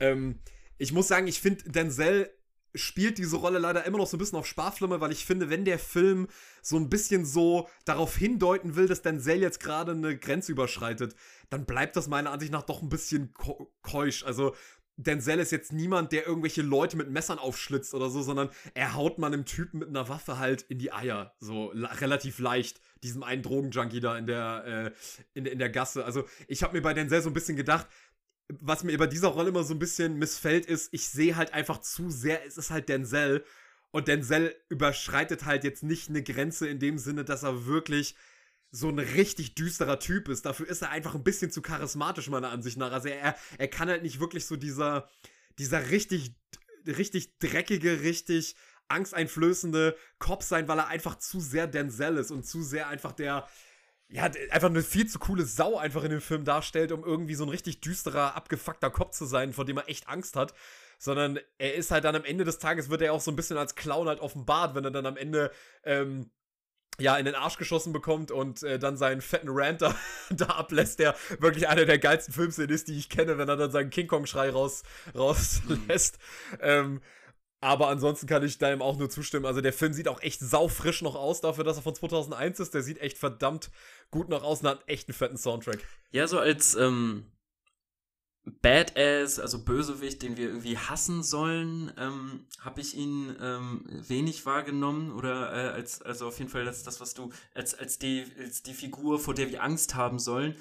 Ähm, 0.00 0.40
ich 0.78 0.92
muss 0.92 1.06
sagen, 1.06 1.28
ich 1.28 1.40
finde, 1.40 1.70
Denzel 1.70 2.30
spielt 2.74 3.18
diese 3.18 3.36
Rolle 3.36 3.58
leider 3.58 3.84
immer 3.84 3.98
noch 3.98 4.06
so 4.06 4.16
ein 4.16 4.18
bisschen 4.18 4.38
auf 4.38 4.46
Sparflamme, 4.46 5.00
weil 5.00 5.12
ich 5.12 5.24
finde, 5.24 5.48
wenn 5.48 5.64
der 5.64 5.78
Film 5.78 6.28
so 6.60 6.76
ein 6.76 6.90
bisschen 6.90 7.24
so 7.24 7.68
darauf 7.84 8.16
hindeuten 8.16 8.76
will, 8.76 8.86
dass 8.86 9.02
Denzel 9.02 9.40
jetzt 9.40 9.60
gerade 9.60 9.92
eine 9.92 10.18
Grenze 10.18 10.52
überschreitet, 10.52 11.14
dann 11.48 11.64
bleibt 11.64 11.96
das 11.96 12.08
meiner 12.08 12.30
Ansicht 12.32 12.52
nach 12.52 12.62
doch 12.62 12.82
ein 12.82 12.88
bisschen 12.88 13.32
keusch. 13.82 14.24
Also 14.24 14.54
Denzel 14.98 15.40
ist 15.40 15.52
jetzt 15.52 15.72
niemand, 15.72 16.12
der 16.12 16.26
irgendwelche 16.26 16.62
Leute 16.62 16.96
mit 16.96 17.10
Messern 17.10 17.38
aufschlitzt 17.38 17.92
oder 17.92 18.08
so, 18.08 18.22
sondern 18.22 18.48
er 18.74 18.94
haut 18.94 19.18
man 19.18 19.32
einem 19.32 19.44
Typen 19.44 19.80
mit 19.80 19.88
einer 19.88 20.08
Waffe 20.08 20.38
halt 20.38 20.62
in 20.62 20.78
die 20.78 20.92
Eier. 20.92 21.34
So 21.38 21.66
relativ 21.74 22.38
leicht. 22.38 22.80
Diesem 23.02 23.22
einen 23.22 23.42
Drogenjunkie 23.42 24.00
da 24.00 24.16
in 24.16 24.26
der, 24.26 24.64
äh, 24.94 25.38
in, 25.38 25.44
in 25.44 25.58
der 25.58 25.68
Gasse. 25.68 26.04
Also 26.04 26.24
ich 26.48 26.62
habe 26.62 26.74
mir 26.74 26.82
bei 26.82 26.94
Denzel 26.94 27.20
so 27.20 27.28
ein 27.28 27.34
bisschen 27.34 27.56
gedacht, 27.56 27.86
was 28.48 28.84
mir 28.84 28.96
bei 28.96 29.06
dieser 29.06 29.28
Rolle 29.28 29.50
immer 29.50 29.64
so 29.64 29.74
ein 29.74 29.78
bisschen 29.78 30.18
missfällt, 30.18 30.66
ist, 30.66 30.88
ich 30.92 31.08
sehe 31.08 31.36
halt 31.36 31.52
einfach 31.52 31.80
zu 31.80 32.10
sehr, 32.10 32.46
es 32.46 32.56
ist 32.56 32.70
halt 32.70 32.88
Denzel. 32.88 33.44
Und 33.90 34.08
Denzel 34.08 34.54
überschreitet 34.68 35.44
halt 35.44 35.64
jetzt 35.64 35.82
nicht 35.82 36.08
eine 36.08 36.22
Grenze 36.22 36.68
in 36.68 36.78
dem 36.78 36.98
Sinne, 36.98 37.24
dass 37.24 37.42
er 37.42 37.66
wirklich 37.66 38.14
so 38.70 38.88
ein 38.88 38.98
richtig 38.98 39.54
düsterer 39.54 39.98
Typ 39.98 40.28
ist. 40.28 40.44
Dafür 40.44 40.68
ist 40.68 40.82
er 40.82 40.90
einfach 40.90 41.14
ein 41.14 41.24
bisschen 41.24 41.50
zu 41.50 41.62
charismatisch, 41.62 42.28
meiner 42.28 42.50
Ansicht 42.50 42.76
nach. 42.76 42.92
Also 42.92 43.08
er, 43.08 43.36
er 43.58 43.68
kann 43.68 43.88
halt 43.88 44.02
nicht 44.02 44.20
wirklich 44.20 44.46
so 44.46 44.56
dieser, 44.56 45.08
dieser 45.58 45.90
richtig, 45.90 46.34
richtig 46.86 47.38
dreckige, 47.38 48.02
richtig 48.02 48.56
angsteinflößende 48.88 49.96
Cop 50.18 50.42
sein, 50.42 50.68
weil 50.68 50.78
er 50.78 50.88
einfach 50.88 51.18
zu 51.18 51.40
sehr 51.40 51.66
Denzel 51.66 52.18
ist 52.18 52.30
und 52.30 52.46
zu 52.46 52.62
sehr 52.62 52.88
einfach 52.88 53.12
der, 53.12 53.48
ja, 54.08 54.30
einfach 54.50 54.68
eine 54.68 54.82
viel 54.82 55.08
zu 55.08 55.18
coole 55.18 55.44
Sau 55.44 55.76
einfach 55.76 56.04
in 56.04 56.10
dem 56.10 56.20
Film 56.20 56.44
darstellt, 56.44 56.92
um 56.92 57.04
irgendwie 57.04 57.34
so 57.34 57.44
ein 57.44 57.50
richtig 57.50 57.80
düsterer, 57.80 58.36
abgefuckter 58.36 58.90
Cop 58.90 59.12
zu 59.12 59.24
sein, 59.24 59.52
vor 59.52 59.64
dem 59.64 59.78
er 59.78 59.88
echt 59.88 60.08
Angst 60.08 60.36
hat. 60.36 60.54
Sondern 60.98 61.38
er 61.58 61.74
ist 61.74 61.90
halt 61.90 62.04
dann 62.04 62.16
am 62.16 62.24
Ende 62.24 62.44
des 62.44 62.58
Tages, 62.58 62.88
wird 62.88 63.02
er 63.02 63.12
auch 63.12 63.20
so 63.20 63.30
ein 63.30 63.36
bisschen 63.36 63.58
als 63.58 63.74
Clown 63.74 64.08
halt 64.08 64.20
offenbart, 64.20 64.74
wenn 64.74 64.84
er 64.84 64.90
dann 64.90 65.04
am 65.04 65.16
Ende 65.16 65.50
ähm, 65.82 66.30
ja, 66.98 67.16
in 67.16 67.24
den 67.24 67.34
Arsch 67.34 67.58
geschossen 67.58 67.92
bekommt 67.92 68.30
und 68.30 68.62
äh, 68.62 68.78
dann 68.78 68.96
seinen 68.96 69.20
fetten 69.20 69.48
Rant 69.50 69.82
da, 69.82 69.94
da 70.30 70.46
ablässt, 70.46 70.98
der 70.98 71.14
wirklich 71.38 71.68
einer 71.68 71.84
der 71.84 71.98
geilsten 71.98 72.32
Filmszenen 72.32 72.70
ist, 72.70 72.88
die 72.88 72.96
ich 72.96 73.08
kenne, 73.08 73.38
wenn 73.38 73.48
er 73.48 73.56
dann 73.56 73.70
seinen 73.70 73.90
King 73.90 74.06
Kong-Schrei 74.06 74.50
raus, 74.50 74.82
rauslässt. 75.14 76.18
Mhm. 76.52 76.58
Ähm, 76.60 77.00
aber 77.60 77.88
ansonsten 77.88 78.26
kann 78.26 78.44
ich 78.44 78.58
deinem 78.58 78.82
auch 78.82 78.96
nur 78.96 79.10
zustimmen. 79.10 79.46
Also 79.46 79.60
der 79.60 79.72
Film 79.72 79.92
sieht 79.92 80.08
auch 80.08 80.22
echt 80.22 80.40
saufrisch 80.40 81.02
noch 81.02 81.14
aus, 81.14 81.40
dafür, 81.40 81.64
dass 81.64 81.78
er 81.78 81.82
von 81.82 81.94
2001 81.94 82.60
ist. 82.60 82.74
Der 82.74 82.82
sieht 82.82 83.00
echt 83.00 83.18
verdammt 83.18 83.70
gut 84.10 84.28
noch 84.28 84.44
aus 84.44 84.60
und 84.60 84.68
hat 84.68 84.84
echt 84.86 85.08
einen 85.08 85.14
fetten 85.14 85.38
Soundtrack. 85.38 85.78
Ja, 86.10 86.28
so 86.28 86.38
als 86.38 86.74
ähm, 86.74 87.26
Badass, 88.62 89.40
also 89.40 89.64
Bösewicht, 89.64 90.22
den 90.22 90.36
wir 90.36 90.48
irgendwie 90.48 90.78
hassen 90.78 91.22
sollen, 91.24 91.92
ähm, 91.98 92.46
habe 92.60 92.80
ich 92.80 92.94
ihn 92.96 93.34
ähm, 93.40 93.84
wenig 93.86 94.46
wahrgenommen 94.46 95.12
oder 95.12 95.52
äh, 95.52 95.68
als 95.70 96.00
also 96.00 96.28
auf 96.28 96.38
jeden 96.38 96.50
Fall 96.50 96.64
das, 96.64 96.84
das 96.84 97.00
was 97.00 97.14
du 97.14 97.30
als 97.54 97.74
als 97.74 97.98
die 97.98 98.24
als 98.38 98.62
die 98.62 98.74
Figur 98.74 99.18
vor 99.18 99.34
der 99.34 99.50
wir 99.50 99.64
Angst 99.64 99.96
haben 99.96 100.20
sollen. 100.20 100.56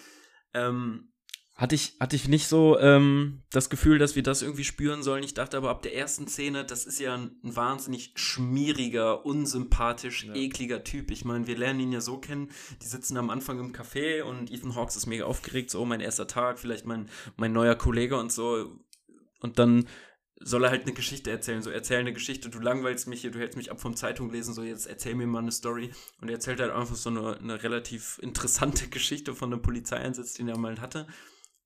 Ähm, 0.53 1.13
hatte 1.56 1.74
ich, 1.74 1.95
hatte 2.01 2.18
ich 2.18 2.28
nicht 2.28 2.47
so 2.47 2.78
ähm, 2.80 3.43
das 3.49 3.70
Gefühl, 3.70 3.97
dass 3.97 4.18
wir 4.18 4.24
das 4.24 4.41
irgendwie 4.41 4.66
spüren 4.66 5.03
sollen. 5.03 5.24
Ich 5.24 5.34
dachte 5.34 5.56
aber 5.56 5.70
ab 5.70 5.82
der 5.84 5.95
ersten 5.95 6.28
Szene, 6.28 6.66
das 6.66 6.86
ist 6.86 6.99
ja 6.99 7.16
ein, 7.16 7.32
ein 7.43 7.56
wahnsinnig 7.56 8.12
schmieriger, 8.16 9.26
unsympathisch, 9.26 10.26
ja. 10.26 10.36
ekliger 10.36 10.84
Typ. 10.84 11.12
Ich 11.12 11.24
meine, 11.24 11.47
wir 11.47 11.58
lernen 11.58 11.80
ihn 11.80 11.93
ja 11.93 12.01
so 12.01 12.18
kennen. 12.18 12.49
Die 12.82 12.88
sitzen 12.88 13.16
am 13.16 13.30
Anfang 13.30 13.58
im 13.60 13.72
Café 13.72 14.24
und 14.24 14.51
Ethan 14.51 14.76
Hawks 14.76 14.97
ist 14.97 15.06
mega 15.06 15.24
aufgeregt, 15.24 15.72
so, 15.72 15.80
oh, 15.80 15.86
mein 15.86 16.01
erster 16.01 16.28
Tag, 16.28 16.60
vielleicht 16.60 16.86
mein, 16.86 17.10
mein 17.38 17.53
neuer 17.53 17.76
Kollege 17.76 18.18
und 18.18 18.34
so. 18.34 18.78
Und 19.39 19.58
dann 19.58 19.86
soll 20.41 20.66
er 20.66 20.72
halt 20.72 20.82
eine 20.82 20.93
Geschichte 20.93 21.32
erzählen. 21.32 21.62
So, 21.62 21.70
erzähl 21.70 21.99
eine 21.99 22.12
Geschichte, 22.12 22.49
du 22.49 22.60
langweilst 22.60 23.08
mich 23.08 23.22
hier, 23.22 23.32
du 23.32 23.39
hältst 23.39 23.56
mich 23.56 23.72
ab 23.72 23.80
vom 23.80 23.95
Zeitung 23.95 24.30
lesen, 24.30 24.53
so 24.53 24.62
jetzt 24.62 24.88
erzähl 24.88 25.16
mir 25.16 25.26
mal 25.26 25.39
eine 25.39 25.53
Story. 25.53 25.91
Und 26.20 26.28
er 26.28 26.36
erzählt 26.36 26.60
halt 26.60 26.72
einfach 26.72 26.95
so 26.95 27.10
eine, 27.10 27.38
eine 27.38 27.64
relativ 27.64 28.20
interessante 28.22 28.88
Geschichte 28.89 29.34
von 29.34 29.53
einem 29.53 29.62
Polizeieinsatz, 29.62 30.34
den 30.34 30.49
er 30.49 30.58
mal 30.58 30.82
hatte. 30.82 31.08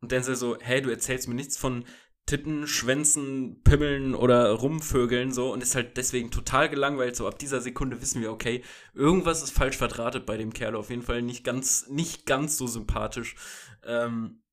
Und 0.02 0.12
Denzel 0.12 0.36
so, 0.36 0.58
hey, 0.60 0.82
du 0.82 0.90
erzählst 0.90 1.28
mir 1.28 1.36
nichts 1.36 1.58
von 1.58 1.86
Titten, 2.26 2.68
Schwänzen, 2.68 3.62
Pimmeln 3.64 4.14
oder 4.14 4.52
Rumvögeln 4.52 5.32
so 5.34 5.52
und 5.52 5.64
ist 5.64 5.74
halt 5.74 5.98
deswegen 5.98 6.30
total 6.30 6.70
gelangweilt. 6.70 7.16
So 7.16 7.28
ab 7.28 7.40
dieser 7.40 7.60
Sekunde 7.60 8.02
wissen 8.02 8.22
wir, 8.22 8.32
okay, 8.32 8.64
irgendwas 8.94 9.42
ist 9.42 9.52
falsch 9.52 9.78
verdrahtet 9.78 10.26
bei 10.28 10.38
dem 10.38 10.54
Kerl. 10.54 10.76
Auf 10.76 10.92
jeden 10.92 11.02
Fall 11.02 11.24
nicht 11.24 11.44
ganz, 11.44 11.88
nicht 11.88 12.28
ganz 12.28 12.56
so 12.56 12.68
sympathisch. 12.68 13.36
Ähm, 13.84 14.44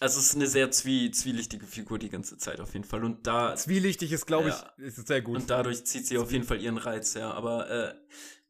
also 0.00 0.18
es 0.18 0.26
ist 0.30 0.34
eine 0.34 0.46
sehr 0.48 0.70
zwie 0.70 1.10
zwielichtige 1.12 1.66
Figur 1.66 1.98
die 1.98 2.08
ganze 2.08 2.38
Zeit 2.38 2.58
auf 2.58 2.72
jeden 2.72 2.86
Fall. 2.86 3.04
Und 3.04 3.26
da. 3.26 3.54
Zwielichtig 3.54 4.10
ist, 4.12 4.26
glaube 4.26 4.48
Ja. 4.48 4.72
ich, 4.78 4.84
ist 4.84 5.06
sehr 5.06 5.22
gut. 5.22 5.36
Und 5.36 5.50
dadurch 5.50 5.84
zieht 5.84 6.06
sie 6.06 6.18
auf 6.18 6.32
jeden 6.32 6.44
Fall 6.44 6.60
ihren 6.60 6.78
Reiz, 6.78 7.14
ja. 7.14 7.30
Aber 7.30 7.70
äh, 7.70 7.94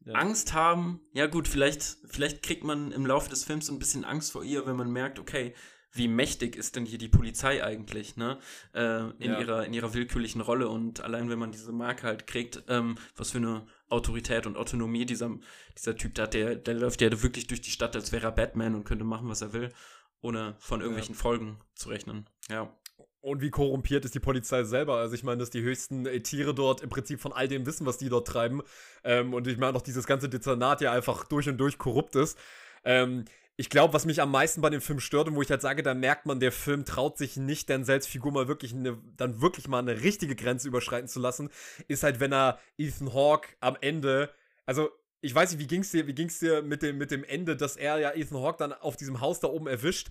Ja. 0.05 0.13
Angst 0.13 0.53
haben, 0.53 1.01
ja 1.13 1.27
gut, 1.27 1.47
vielleicht, 1.47 1.97
vielleicht 2.07 2.41
kriegt 2.41 2.63
man 2.63 2.91
im 2.91 3.05
Laufe 3.05 3.29
des 3.29 3.43
Films 3.43 3.67
so 3.67 3.73
ein 3.73 3.77
bisschen 3.79 4.03
Angst 4.03 4.31
vor 4.31 4.43
ihr, 4.43 4.65
wenn 4.65 4.77
man 4.77 4.89
merkt, 4.89 5.19
okay, 5.19 5.53
wie 5.93 6.07
mächtig 6.07 6.55
ist 6.55 6.75
denn 6.75 6.85
hier 6.85 6.97
die 6.97 7.09
Polizei 7.09 7.63
eigentlich, 7.63 8.15
ne? 8.15 8.37
Äh, 8.73 9.09
in, 9.19 9.31
Ja. 9.31 9.39
ihrer, 9.39 9.65
in 9.65 9.73
ihrer 9.73 9.93
willkürlichen 9.93 10.41
Rolle. 10.41 10.69
Und 10.69 11.01
allein 11.01 11.29
wenn 11.29 11.39
man 11.39 11.51
diese 11.51 11.71
Marke 11.71 12.03
halt 12.07 12.27
kriegt, 12.27 12.63
ähm, 12.69 12.97
was 13.15 13.31
für 13.31 13.39
eine 13.39 13.65
Autorität 13.89 14.45
und 14.47 14.57
Autonomie 14.57 15.05
dieser, 15.05 15.31
dieser 15.77 15.95
Typ 15.97 16.15
da 16.15 16.23
hat, 16.23 16.33
der, 16.33 16.55
der 16.55 16.75
läuft 16.75 17.01
ja 17.01 17.21
wirklich 17.21 17.47
durch 17.47 17.61
die 17.61 17.71
Stadt, 17.71 17.95
als 17.95 18.11
wäre 18.11 18.27
er 18.27 18.31
Batman 18.31 18.75
und 18.75 18.85
könnte 18.85 19.03
machen, 19.03 19.27
was 19.27 19.41
er 19.41 19.51
will, 19.53 19.69
ohne 20.21 20.55
von 20.59 20.79
irgendwelchen 20.79 21.15
Folgen 21.15 21.57
zu 21.75 21.89
rechnen. 21.89 22.25
Ja. 22.49 22.73
Und 23.19 23.41
wie 23.41 23.51
korrumpiert 23.51 24.03
ist 24.03 24.15
die 24.15 24.19
Polizei 24.19 24.63
selber? 24.63 24.95
Also 24.95 25.13
ich 25.13 25.23
meine, 25.23 25.37
dass 25.37 25.51
die 25.51 25.61
höchsten 25.61 26.05
äh, 26.07 26.21
Tiere 26.21 26.55
dort 26.55 26.81
im 26.81 26.89
Prinzip 26.89 27.19
von 27.19 27.33
all 27.33 27.47
dem 27.47 27.65
wissen, 27.67 27.85
was 27.85 27.97
die 27.99 28.09
dort 28.09 28.27
treiben. 28.27 28.61
Ähm, 29.03 29.33
und 29.33 29.45
ich 29.45 29.57
meine 29.57 29.77
auch 29.77 29.83
dieses 29.83 30.07
ganze 30.07 30.27
Dezernat 30.29 30.81
ja 30.81 30.91
einfach 30.91 31.25
durch 31.25 31.47
und 31.47 31.57
durch 31.57 31.77
korrupt 31.77 32.15
ist. 32.15 32.37
Ähm, 32.83 33.25
ich 33.57 33.69
glaube, 33.69 33.93
was 33.93 34.05
mich 34.05 34.21
am 34.21 34.31
meisten 34.31 34.61
bei 34.61 34.69
dem 34.69 34.81
Film 34.81 34.99
stört 34.99 35.27
und 35.27 35.35
wo 35.35 35.41
ich 35.41 35.51
halt 35.51 35.61
sage, 35.61 35.83
da 35.83 35.93
merkt 35.93 36.25
man, 36.25 36.39
der 36.39 36.51
Film 36.51 36.85
traut 36.85 37.17
sich 37.17 37.37
nicht, 37.37 37.69
Denzels 37.69 38.07
Figur 38.07 38.31
mal 38.31 38.47
wirklich 38.47 38.73
eine, 38.73 38.97
dann 39.17 39.41
wirklich 39.41 39.67
mal 39.67 39.79
eine 39.79 40.01
richtige 40.01 40.35
Grenze 40.35 40.67
überschreiten 40.67 41.07
zu 41.07 41.19
lassen, 41.19 41.49
ist 41.87 42.03
halt, 42.03 42.19
wenn 42.19 42.33
er 42.33 42.59
Ethan 42.77 43.13
Hawke 43.13 43.49
am 43.59 43.77
Ende, 43.81 44.33
also 44.65 44.89
ich 45.21 45.35
weiß 45.35 45.51
nicht, 45.51 45.59
wie 45.59 45.67
ging's 45.67 45.91
dir, 45.91 46.07
wie 46.07 46.15
ging's 46.15 46.39
dir 46.39 46.63
mit 46.63 46.81
dem, 46.81 46.97
mit 46.97 47.11
dem 47.11 47.23
Ende, 47.23 47.55
dass 47.55 47.75
er 47.75 47.99
ja 47.99 48.11
Ethan 48.13 48.41
Hawke 48.41 48.57
dann 48.57 48.73
auf 48.73 48.97
diesem 48.97 49.21
Haus 49.21 49.39
da 49.39 49.47
oben 49.47 49.67
erwischt, 49.67 50.09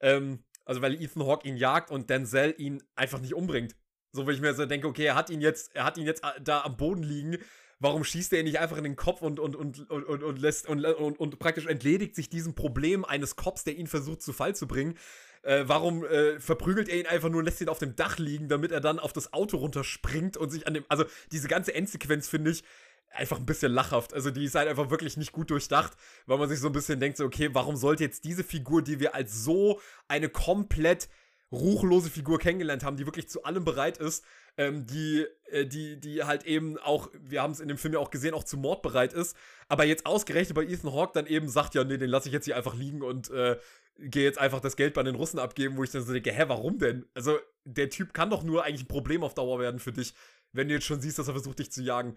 ähm, 0.00 0.44
also 0.64 0.82
weil 0.82 1.00
Ethan 1.00 1.26
Hawke 1.26 1.48
ihn 1.48 1.56
jagt 1.56 1.90
und 1.90 2.10
Denzel 2.10 2.54
ihn 2.58 2.82
einfach 2.96 3.20
nicht 3.20 3.34
umbringt. 3.34 3.76
So, 4.12 4.26
wo 4.26 4.30
ich 4.30 4.40
mir 4.40 4.54
so 4.54 4.66
denke, 4.66 4.88
okay, 4.88 5.04
er 5.04 5.14
hat 5.14 5.30
ihn 5.30 5.40
jetzt, 5.40 5.74
er 5.74 5.84
hat 5.84 5.96
ihn 5.96 6.04
jetzt 6.04 6.24
äh, 6.24 6.40
da 6.40 6.62
am 6.62 6.76
Boden 6.76 7.02
liegen. 7.02 7.38
Warum 7.80 8.04
schießt 8.04 8.32
er 8.34 8.40
ihn 8.40 8.44
nicht 8.44 8.60
einfach 8.60 8.76
in 8.76 8.84
den 8.84 8.96
Kopf 8.96 9.22
und, 9.22 9.40
und, 9.40 9.56
und, 9.56 9.90
und, 9.90 10.04
und, 10.04 10.22
und 10.22 10.38
lässt 10.38 10.68
und, 10.68 10.84
und, 10.84 11.18
und 11.18 11.38
praktisch 11.38 11.66
entledigt 11.66 12.14
sich 12.14 12.28
diesem 12.28 12.54
Problem 12.54 13.06
eines 13.06 13.36
Cops, 13.36 13.64
der 13.64 13.76
ihn 13.76 13.86
versucht 13.86 14.20
zu 14.20 14.34
Fall 14.34 14.54
zu 14.54 14.68
bringen? 14.68 14.98
Äh, 15.42 15.64
warum 15.66 16.04
äh, 16.04 16.38
verprügelt 16.38 16.90
er 16.90 17.00
ihn 17.00 17.06
einfach 17.06 17.30
nur 17.30 17.38
und 17.38 17.46
lässt 17.46 17.62
ihn 17.62 17.70
auf 17.70 17.78
dem 17.78 17.96
Dach 17.96 18.18
liegen, 18.18 18.48
damit 18.48 18.70
er 18.70 18.80
dann 18.80 18.98
auf 18.98 19.14
das 19.14 19.32
Auto 19.32 19.56
runterspringt 19.56 20.36
und 20.36 20.50
sich 20.50 20.66
an 20.66 20.74
dem. 20.74 20.84
Also, 20.90 21.04
diese 21.32 21.48
ganze 21.48 21.74
Endsequenz 21.74 22.28
finde 22.28 22.50
ich 22.50 22.62
einfach 23.08 23.38
ein 23.38 23.46
bisschen 23.46 23.72
lachhaft. 23.72 24.12
Also, 24.12 24.30
die 24.30 24.44
ist 24.44 24.54
halt 24.54 24.68
einfach 24.68 24.90
wirklich 24.90 25.16
nicht 25.16 25.32
gut 25.32 25.50
durchdacht, 25.50 25.94
weil 26.26 26.36
man 26.36 26.50
sich 26.50 26.60
so 26.60 26.66
ein 26.66 26.74
bisschen 26.74 27.00
denkt, 27.00 27.16
so, 27.16 27.24
okay, 27.24 27.48
warum 27.54 27.76
sollte 27.76 28.04
jetzt 28.04 28.24
diese 28.24 28.44
Figur, 28.44 28.82
die 28.82 29.00
wir 29.00 29.14
als 29.14 29.42
so 29.42 29.80
eine 30.08 30.28
komplett 30.28 31.08
ruchlose 31.50 32.10
Figur 32.10 32.38
kennengelernt 32.38 32.84
haben, 32.84 32.98
die 32.98 33.06
wirklich 33.06 33.28
zu 33.28 33.44
allem 33.44 33.64
bereit 33.64 33.96
ist, 33.96 34.24
ähm, 34.56 34.86
die, 34.86 35.26
äh, 35.50 35.66
die, 35.66 35.98
die 36.00 36.24
halt 36.24 36.44
eben 36.44 36.78
auch, 36.78 37.08
wir 37.20 37.42
haben 37.42 37.52
es 37.52 37.60
in 37.60 37.68
dem 37.68 37.78
Film 37.78 37.94
ja 37.94 38.00
auch 38.00 38.10
gesehen, 38.10 38.34
auch 38.34 38.44
zu 38.44 38.56
Mord 38.56 38.82
bereit 38.82 39.12
ist, 39.12 39.36
aber 39.68 39.84
jetzt 39.84 40.06
ausgerechnet 40.06 40.54
bei 40.54 40.64
Ethan 40.64 40.92
Hawke 40.92 41.12
dann 41.14 41.26
eben 41.26 41.48
sagt, 41.48 41.74
ja, 41.74 41.84
nee, 41.84 41.98
den 41.98 42.10
lasse 42.10 42.28
ich 42.28 42.32
jetzt 42.32 42.44
hier 42.44 42.56
einfach 42.56 42.74
liegen 42.74 43.02
und 43.02 43.30
äh, 43.30 43.58
gehe 43.98 44.24
jetzt 44.24 44.38
einfach 44.38 44.60
das 44.60 44.76
Geld 44.76 44.94
bei 44.94 45.02
den 45.02 45.14
Russen 45.14 45.38
abgeben, 45.38 45.76
wo 45.76 45.84
ich 45.84 45.90
dann 45.90 46.02
so 46.02 46.12
denke, 46.12 46.32
hä, 46.32 46.44
warum 46.48 46.78
denn? 46.78 47.06
Also, 47.14 47.38
der 47.64 47.90
Typ 47.90 48.14
kann 48.14 48.30
doch 48.30 48.42
nur 48.42 48.64
eigentlich 48.64 48.84
ein 48.84 48.88
Problem 48.88 49.22
auf 49.22 49.34
Dauer 49.34 49.58
werden 49.58 49.80
für 49.80 49.92
dich, 49.92 50.14
wenn 50.52 50.68
du 50.68 50.74
jetzt 50.74 50.86
schon 50.86 51.00
siehst, 51.00 51.18
dass 51.18 51.28
er 51.28 51.34
versucht, 51.34 51.58
dich 51.58 51.70
zu 51.70 51.82
jagen. 51.82 52.16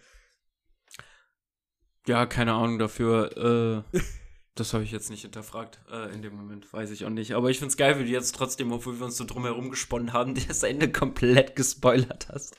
Ja, 2.08 2.26
keine 2.26 2.54
Ahnung 2.54 2.80
dafür. 2.80 3.84
Äh, 3.94 3.98
das 4.56 4.74
habe 4.74 4.84
ich 4.84 4.92
jetzt 4.92 5.10
nicht 5.10 5.22
hinterfragt. 5.24 5.80
Äh, 5.92 6.14
in 6.14 6.22
dem 6.22 6.36
Moment 6.36 6.72
weiß 6.72 6.92
ich 6.92 7.06
auch 7.06 7.10
nicht. 7.10 7.34
Aber 7.34 7.50
ich 7.50 7.60
find's 7.60 7.78
geil, 7.78 7.98
wie 8.00 8.04
du 8.04 8.10
jetzt 8.10 8.36
trotzdem, 8.36 8.72
obwohl 8.72 9.00
wir 9.00 9.06
uns 9.06 9.18
so 9.18 9.26
drumherum 9.26 9.70
gesponnen 9.70 10.14
haben, 10.14 10.36
das 10.48 10.64
Ende 10.64 10.92
komplett 10.92 11.56
gespoilert 11.56 12.28
hast. 12.32 12.56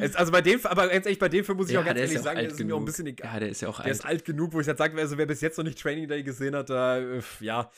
Es, 0.00 0.16
also 0.16 0.32
bei 0.32 0.40
dem, 0.40 0.64
aber 0.64 0.88
ganz 0.88 1.04
ehrlich, 1.04 1.18
bei 1.18 1.28
dem 1.28 1.44
Film 1.44 1.58
muss 1.58 1.68
ich 1.68 1.76
auch 1.76 1.84
ganz 1.84 1.94
der 1.96 2.04
ehrlich 2.04 2.14
ja 2.14 2.20
auch 2.20 2.24
sagen, 2.24 2.42
das 2.42 2.52
ist 2.54 2.58
mir 2.58 2.64
auch 2.74 2.78
ein 2.78 2.80
genug. 2.80 2.86
bisschen 2.86 3.06
egal. 3.06 3.34
Ja, 3.34 3.40
der 3.40 3.48
ist 3.50 3.60
ja 3.60 3.68
auch 3.68 3.76
Der 3.76 3.84
alt. 3.86 3.94
ist 3.94 4.04
alt 4.06 4.24
genug, 4.24 4.54
wo 4.54 4.60
ich 4.60 4.66
jetzt 4.66 4.78
sagen 4.78 4.98
also 4.98 5.18
wer 5.18 5.26
bis 5.26 5.42
jetzt 5.42 5.58
noch 5.58 5.64
nicht 5.64 5.78
Training 5.78 6.08
Day 6.08 6.22
gesehen 6.22 6.56
hat, 6.56 6.70
da, 6.70 6.98
äh, 6.98 7.20
ja, 7.40 7.70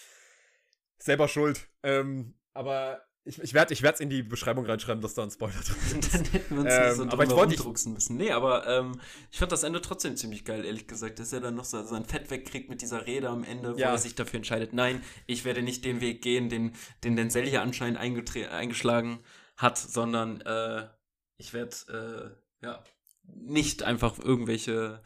selber 0.98 1.26
schuld. 1.26 1.66
Ähm, 1.82 2.34
aber 2.54 3.02
ich, 3.24 3.38
ich 3.40 3.52
werde 3.54 3.72
es 3.74 4.00
in 4.00 4.10
die 4.10 4.22
Beschreibung 4.22 4.66
reinschreiben, 4.66 5.00
dass 5.00 5.14
da 5.14 5.22
ein 5.22 5.30
Spoiler 5.30 5.54
drin 5.54 6.00
ist. 6.00 6.14
Dann 6.14 6.24
hätten 6.24 6.54
wir 6.56 6.62
uns 6.62 6.72
Ähm, 6.72 6.82
nicht 6.88 6.96
so 6.96 7.02
aber 7.08 7.24
ich 7.24 7.30
wollte 7.30 7.88
müssen. 7.90 8.16
Nee, 8.16 8.30
aber 8.32 8.66
ähm, 8.66 9.00
ich 9.30 9.38
fand 9.38 9.52
das 9.52 9.62
Ende 9.62 9.80
trotzdem 9.80 10.16
ziemlich 10.16 10.44
geil, 10.44 10.64
ehrlich 10.64 10.86
gesagt, 10.88 11.18
dass 11.18 11.32
er 11.32 11.40
dann 11.40 11.54
noch 11.54 11.64
so 11.64 11.82
sein 11.84 12.04
Fett 12.04 12.30
wegkriegt 12.30 12.68
mit 12.68 12.82
dieser 12.82 13.06
Rede 13.06 13.28
am 13.28 13.44
Ende, 13.44 13.74
wo 13.74 13.78
Ja. 13.78 13.90
er 13.90 13.98
sich 13.98 14.14
dafür 14.14 14.38
entscheidet, 14.38 14.72
nein, 14.72 15.02
ich 15.26 15.44
werde 15.44 15.62
nicht 15.62 15.84
den 15.84 16.00
Weg 16.00 16.22
gehen, 16.22 16.48
den, 16.48 16.72
den 17.04 17.14
Denzel 17.16 17.46
hier 17.46 17.62
anscheinend 17.62 17.98
eingeschlagen 17.98 19.20
hat, 19.56 19.78
sondern 19.78 20.40
äh, 20.40 20.88
ich 21.36 21.52
werde 21.54 22.34
äh, 22.60 22.64
ja 22.66 22.82
nicht 23.24 23.84
einfach 23.84 24.18
irgendwelche 24.18 25.00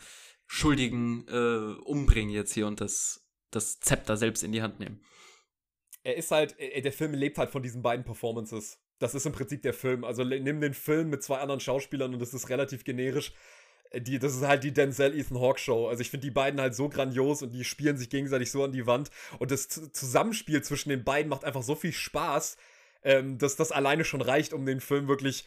Schuldigen 0.46 1.26
äh, 1.28 1.74
umbringen 1.82 2.30
jetzt 2.30 2.54
hier 2.54 2.66
und 2.66 2.80
das, 2.80 3.26
das 3.50 3.80
Zepter 3.80 4.16
selbst 4.16 4.42
in 4.42 4.52
die 4.52 4.62
Hand 4.62 4.80
nehmen. 4.80 5.02
Er 6.06 6.16
ist 6.16 6.30
halt, 6.30 6.58
äh, 6.60 6.80
der 6.80 6.92
Film 6.92 7.14
lebt 7.14 7.36
halt 7.36 7.50
von 7.50 7.62
diesen 7.62 7.82
beiden 7.82 8.04
Performances. 8.04 8.78
Das 9.00 9.14
ist 9.14 9.26
im 9.26 9.32
Prinzip 9.32 9.62
der 9.62 9.74
Film. 9.74 10.04
Also 10.04 10.22
nimm 10.22 10.60
den 10.60 10.72
Film 10.72 11.10
mit 11.10 11.22
zwei 11.22 11.38
anderen 11.38 11.60
Schauspielern 11.60 12.14
und 12.14 12.20
das 12.20 12.32
ist 12.32 12.48
relativ 12.48 12.84
generisch. 12.84 13.34
Äh, 13.90 14.00
Die, 14.00 14.20
das 14.20 14.36
ist 14.36 14.46
halt 14.46 14.62
die 14.62 14.72
Denzel 14.72 15.18
Ethan 15.18 15.40
Hawke 15.40 15.58
Show. 15.58 15.88
Also 15.88 16.02
ich 16.02 16.10
finde 16.10 16.24
die 16.24 16.30
beiden 16.30 16.60
halt 16.60 16.76
so 16.76 16.88
grandios 16.88 17.42
und 17.42 17.50
die 17.50 17.64
spielen 17.64 17.96
sich 17.96 18.08
gegenseitig 18.08 18.52
so 18.52 18.62
an 18.62 18.70
die 18.70 18.86
Wand. 18.86 19.10
Und 19.40 19.50
das 19.50 19.66
Zusammenspiel 19.68 20.62
zwischen 20.62 20.90
den 20.90 21.02
beiden 21.02 21.28
macht 21.28 21.44
einfach 21.44 21.64
so 21.64 21.74
viel 21.74 21.92
Spaß, 21.92 22.56
ähm, 23.02 23.38
dass 23.38 23.56
das 23.56 23.72
alleine 23.72 24.04
schon 24.04 24.20
reicht, 24.20 24.52
um 24.52 24.64
den 24.64 24.80
Film 24.80 25.08
wirklich, 25.08 25.44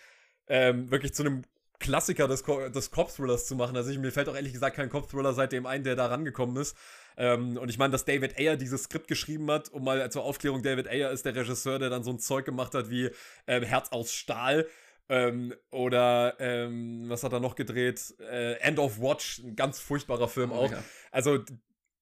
ähm, 0.47 0.91
wirklich 0.91 1.13
zu 1.13 1.23
einem 1.23 1.43
Klassiker 1.79 2.27
des, 2.27 2.43
Co 2.43 2.67
des 2.67 2.91
Cop-Thrillers 2.91 3.47
zu 3.47 3.55
machen. 3.55 3.77
Also 3.77 3.89
ich, 3.91 3.97
mir 3.97 4.11
fällt 4.11 4.27
auch 4.27 4.35
ehrlich 4.35 4.51
gesagt 4.51 4.75
kein 4.75 4.89
Cop-Thriller 4.89 5.33
seitdem 5.33 5.65
ein, 5.65 5.85
der 5.85 5.95
da 5.95 6.07
rangekommen 6.07 6.57
ist. 6.57 6.75
Ähm, 7.19 7.57
und 7.57 7.69
ich 7.69 7.77
meine, 7.77 7.91
dass 7.91 8.05
David 8.05 8.39
Ayer 8.39 8.55
dieses 8.55 8.83
Skript 8.83 9.09
geschrieben 9.09 9.51
hat, 9.51 9.69
um 9.69 9.83
mal 9.83 10.09
zur 10.09 10.23
Aufklärung, 10.23 10.63
David 10.63 10.87
Ayer 10.87 11.11
ist 11.11 11.25
der 11.25 11.35
Regisseur, 11.35 11.77
der 11.77 11.89
dann 11.89 12.03
so 12.03 12.11
ein 12.11 12.19
Zeug 12.19 12.45
gemacht 12.45 12.73
hat 12.73 12.89
wie 12.89 13.11
ähm, 13.45 13.63
Herz 13.63 13.89
aus 13.91 14.13
Stahl. 14.13 14.65
Ähm, 15.09 15.53
oder 15.69 16.35
ähm, 16.39 17.09
was 17.09 17.23
hat 17.23 17.33
er 17.33 17.41
noch 17.41 17.55
gedreht? 17.55 18.15
Äh, 18.19 18.53
End 18.59 18.79
of 18.79 19.01
Watch, 19.01 19.39
ein 19.39 19.55
ganz 19.55 19.79
furchtbarer 19.79 20.29
Film 20.29 20.53
auch. 20.53 20.71
Ja. 20.71 20.81
Also 21.11 21.39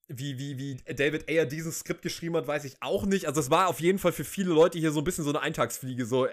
wie, 0.08 0.38
wie, 0.38 0.58
wie 0.58 0.94
David 0.94 1.28
Ayer 1.28 1.46
dieses 1.46 1.80
Skript 1.80 2.02
geschrieben 2.02 2.38
hat, 2.38 2.48
weiß 2.48 2.64
ich 2.66 2.78
auch 2.82 3.06
nicht. 3.06 3.26
Also 3.26 3.42
es 3.42 3.50
war 3.50 3.68
auf 3.68 3.80
jeden 3.80 4.00
Fall 4.00 4.12
für 4.12 4.24
viele 4.24 4.54
Leute 4.54 4.78
hier 4.78 4.92
so 4.92 5.02
ein 5.02 5.04
bisschen 5.04 5.24
so 5.24 5.32
eine 5.32 5.42
Eintagsfliege. 5.42 6.06
So 6.06 6.28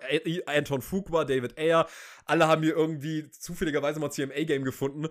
Anton 0.46 0.82
Fuqua, 0.82 1.24
David 1.24 1.58
Ayer, 1.58 1.88
alle 2.26 2.46
haben 2.46 2.62
hier 2.62 2.76
irgendwie 2.76 3.30
zufälligerweise 3.30 3.98
mal 3.98 4.10
CMA-Game 4.10 4.64
gefunden. 4.64 5.08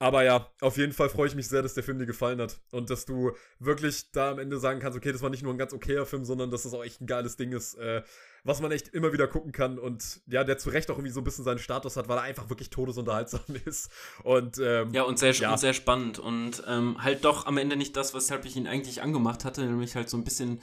Aber 0.00 0.24
ja, 0.24 0.50
auf 0.60 0.76
jeden 0.76 0.92
Fall 0.92 1.08
freue 1.08 1.28
ich 1.28 1.34
mich 1.36 1.46
sehr, 1.48 1.62
dass 1.62 1.74
der 1.74 1.84
Film 1.84 1.98
dir 1.98 2.04
gefallen 2.06 2.40
hat. 2.40 2.60
Und 2.72 2.90
dass 2.90 3.04
du 3.06 3.30
wirklich 3.60 4.10
da 4.10 4.32
am 4.32 4.38
Ende 4.40 4.58
sagen 4.58 4.80
kannst, 4.80 4.98
okay, 4.98 5.12
das 5.12 5.22
war 5.22 5.30
nicht 5.30 5.42
nur 5.44 5.54
ein 5.54 5.58
ganz 5.58 5.72
okayer 5.72 6.04
Film, 6.04 6.24
sondern 6.24 6.50
dass 6.50 6.64
das 6.64 6.74
auch 6.74 6.82
echt 6.84 7.00
ein 7.00 7.06
geiles 7.06 7.36
Ding 7.36 7.52
ist, 7.52 7.74
äh, 7.76 8.02
was 8.42 8.60
man 8.60 8.72
echt 8.72 8.88
immer 8.88 9.12
wieder 9.12 9.28
gucken 9.28 9.52
kann. 9.52 9.78
Und 9.78 10.20
ja, 10.26 10.42
der 10.42 10.58
zu 10.58 10.70
Recht 10.70 10.90
auch 10.90 10.96
irgendwie 10.96 11.12
so 11.12 11.20
ein 11.20 11.24
bisschen 11.24 11.44
seinen 11.44 11.60
Status 11.60 11.96
hat, 11.96 12.08
weil 12.08 12.18
er 12.18 12.24
einfach 12.24 12.50
wirklich 12.50 12.70
todesunterhaltsam 12.70 13.40
ist. 13.64 13.88
Und 14.24 14.58
ähm, 14.58 14.92
Ja, 14.92 15.04
und 15.04 15.18
sehr, 15.18 15.32
Ja. 15.32 15.52
und 15.52 15.58
sehr 15.58 15.74
spannend. 15.74 16.18
Und 16.18 16.62
ähm, 16.66 17.02
halt 17.02 17.24
doch 17.24 17.46
am 17.46 17.56
Ende 17.56 17.76
nicht 17.76 17.96
das, 17.96 18.14
weshalb 18.14 18.44
ich 18.46 18.56
ihn 18.56 18.66
eigentlich 18.66 19.00
angemacht 19.00 19.44
hatte, 19.44 19.62
nämlich 19.64 19.94
halt 19.94 20.10
so 20.10 20.16
ein 20.16 20.24
bisschen, 20.24 20.60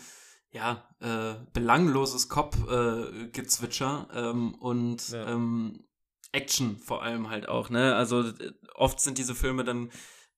ja, 0.52 0.84
äh, 1.00 1.36
belangloses 1.54 2.28
Cop-Gezwitscher 2.28 4.08
ähm, 4.14 4.54
und 4.56 5.10
Ja. 5.10 5.30
ähm, 5.32 5.86
Action 6.32 6.78
vor 6.78 7.04
allem 7.04 7.30
halt 7.30 7.48
auch, 7.50 7.70
ne? 7.70 7.96
Also 7.96 8.22
äh, 8.22 8.54
oft 8.76 9.00
sind 9.00 9.18
diese 9.18 9.36
Filme 9.36 9.64
dann 9.64 9.92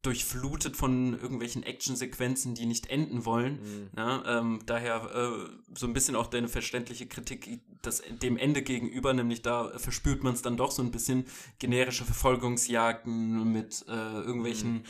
durchflutet 0.04 0.76
von 0.76 1.14
irgendwelchen 1.14 1.64
Actionsequenzen, 1.64 2.56
die 2.56 2.66
nicht 2.66 2.88
enden 2.88 3.24
wollen. 3.24 3.62
Mhm. 3.62 3.90
Ne? 3.96 4.24
Ähm, 4.28 4.60
daher 4.66 5.10
äh, 5.16 5.50
so 5.74 5.88
ein 5.88 5.94
bisschen 5.94 6.18
auch 6.18 6.28
deine 6.28 6.50
verständliche 6.50 7.08
Kritik 7.08 7.62
das, 7.82 8.04
dem 8.22 8.36
Ende 8.36 8.64
gegenüber, 8.64 9.14
nämlich 9.14 9.42
da 9.44 9.72
verspürt 9.80 10.22
man 10.22 10.34
es 10.34 10.42
dann 10.42 10.58
doch 10.58 10.72
so 10.72 10.82
ein 10.82 10.92
bisschen 10.92 11.26
generische 11.58 12.04
Verfolgungsjagden 12.04 13.50
mit 13.50 13.86
äh, 13.88 13.92
irgendwelchen 13.92 14.84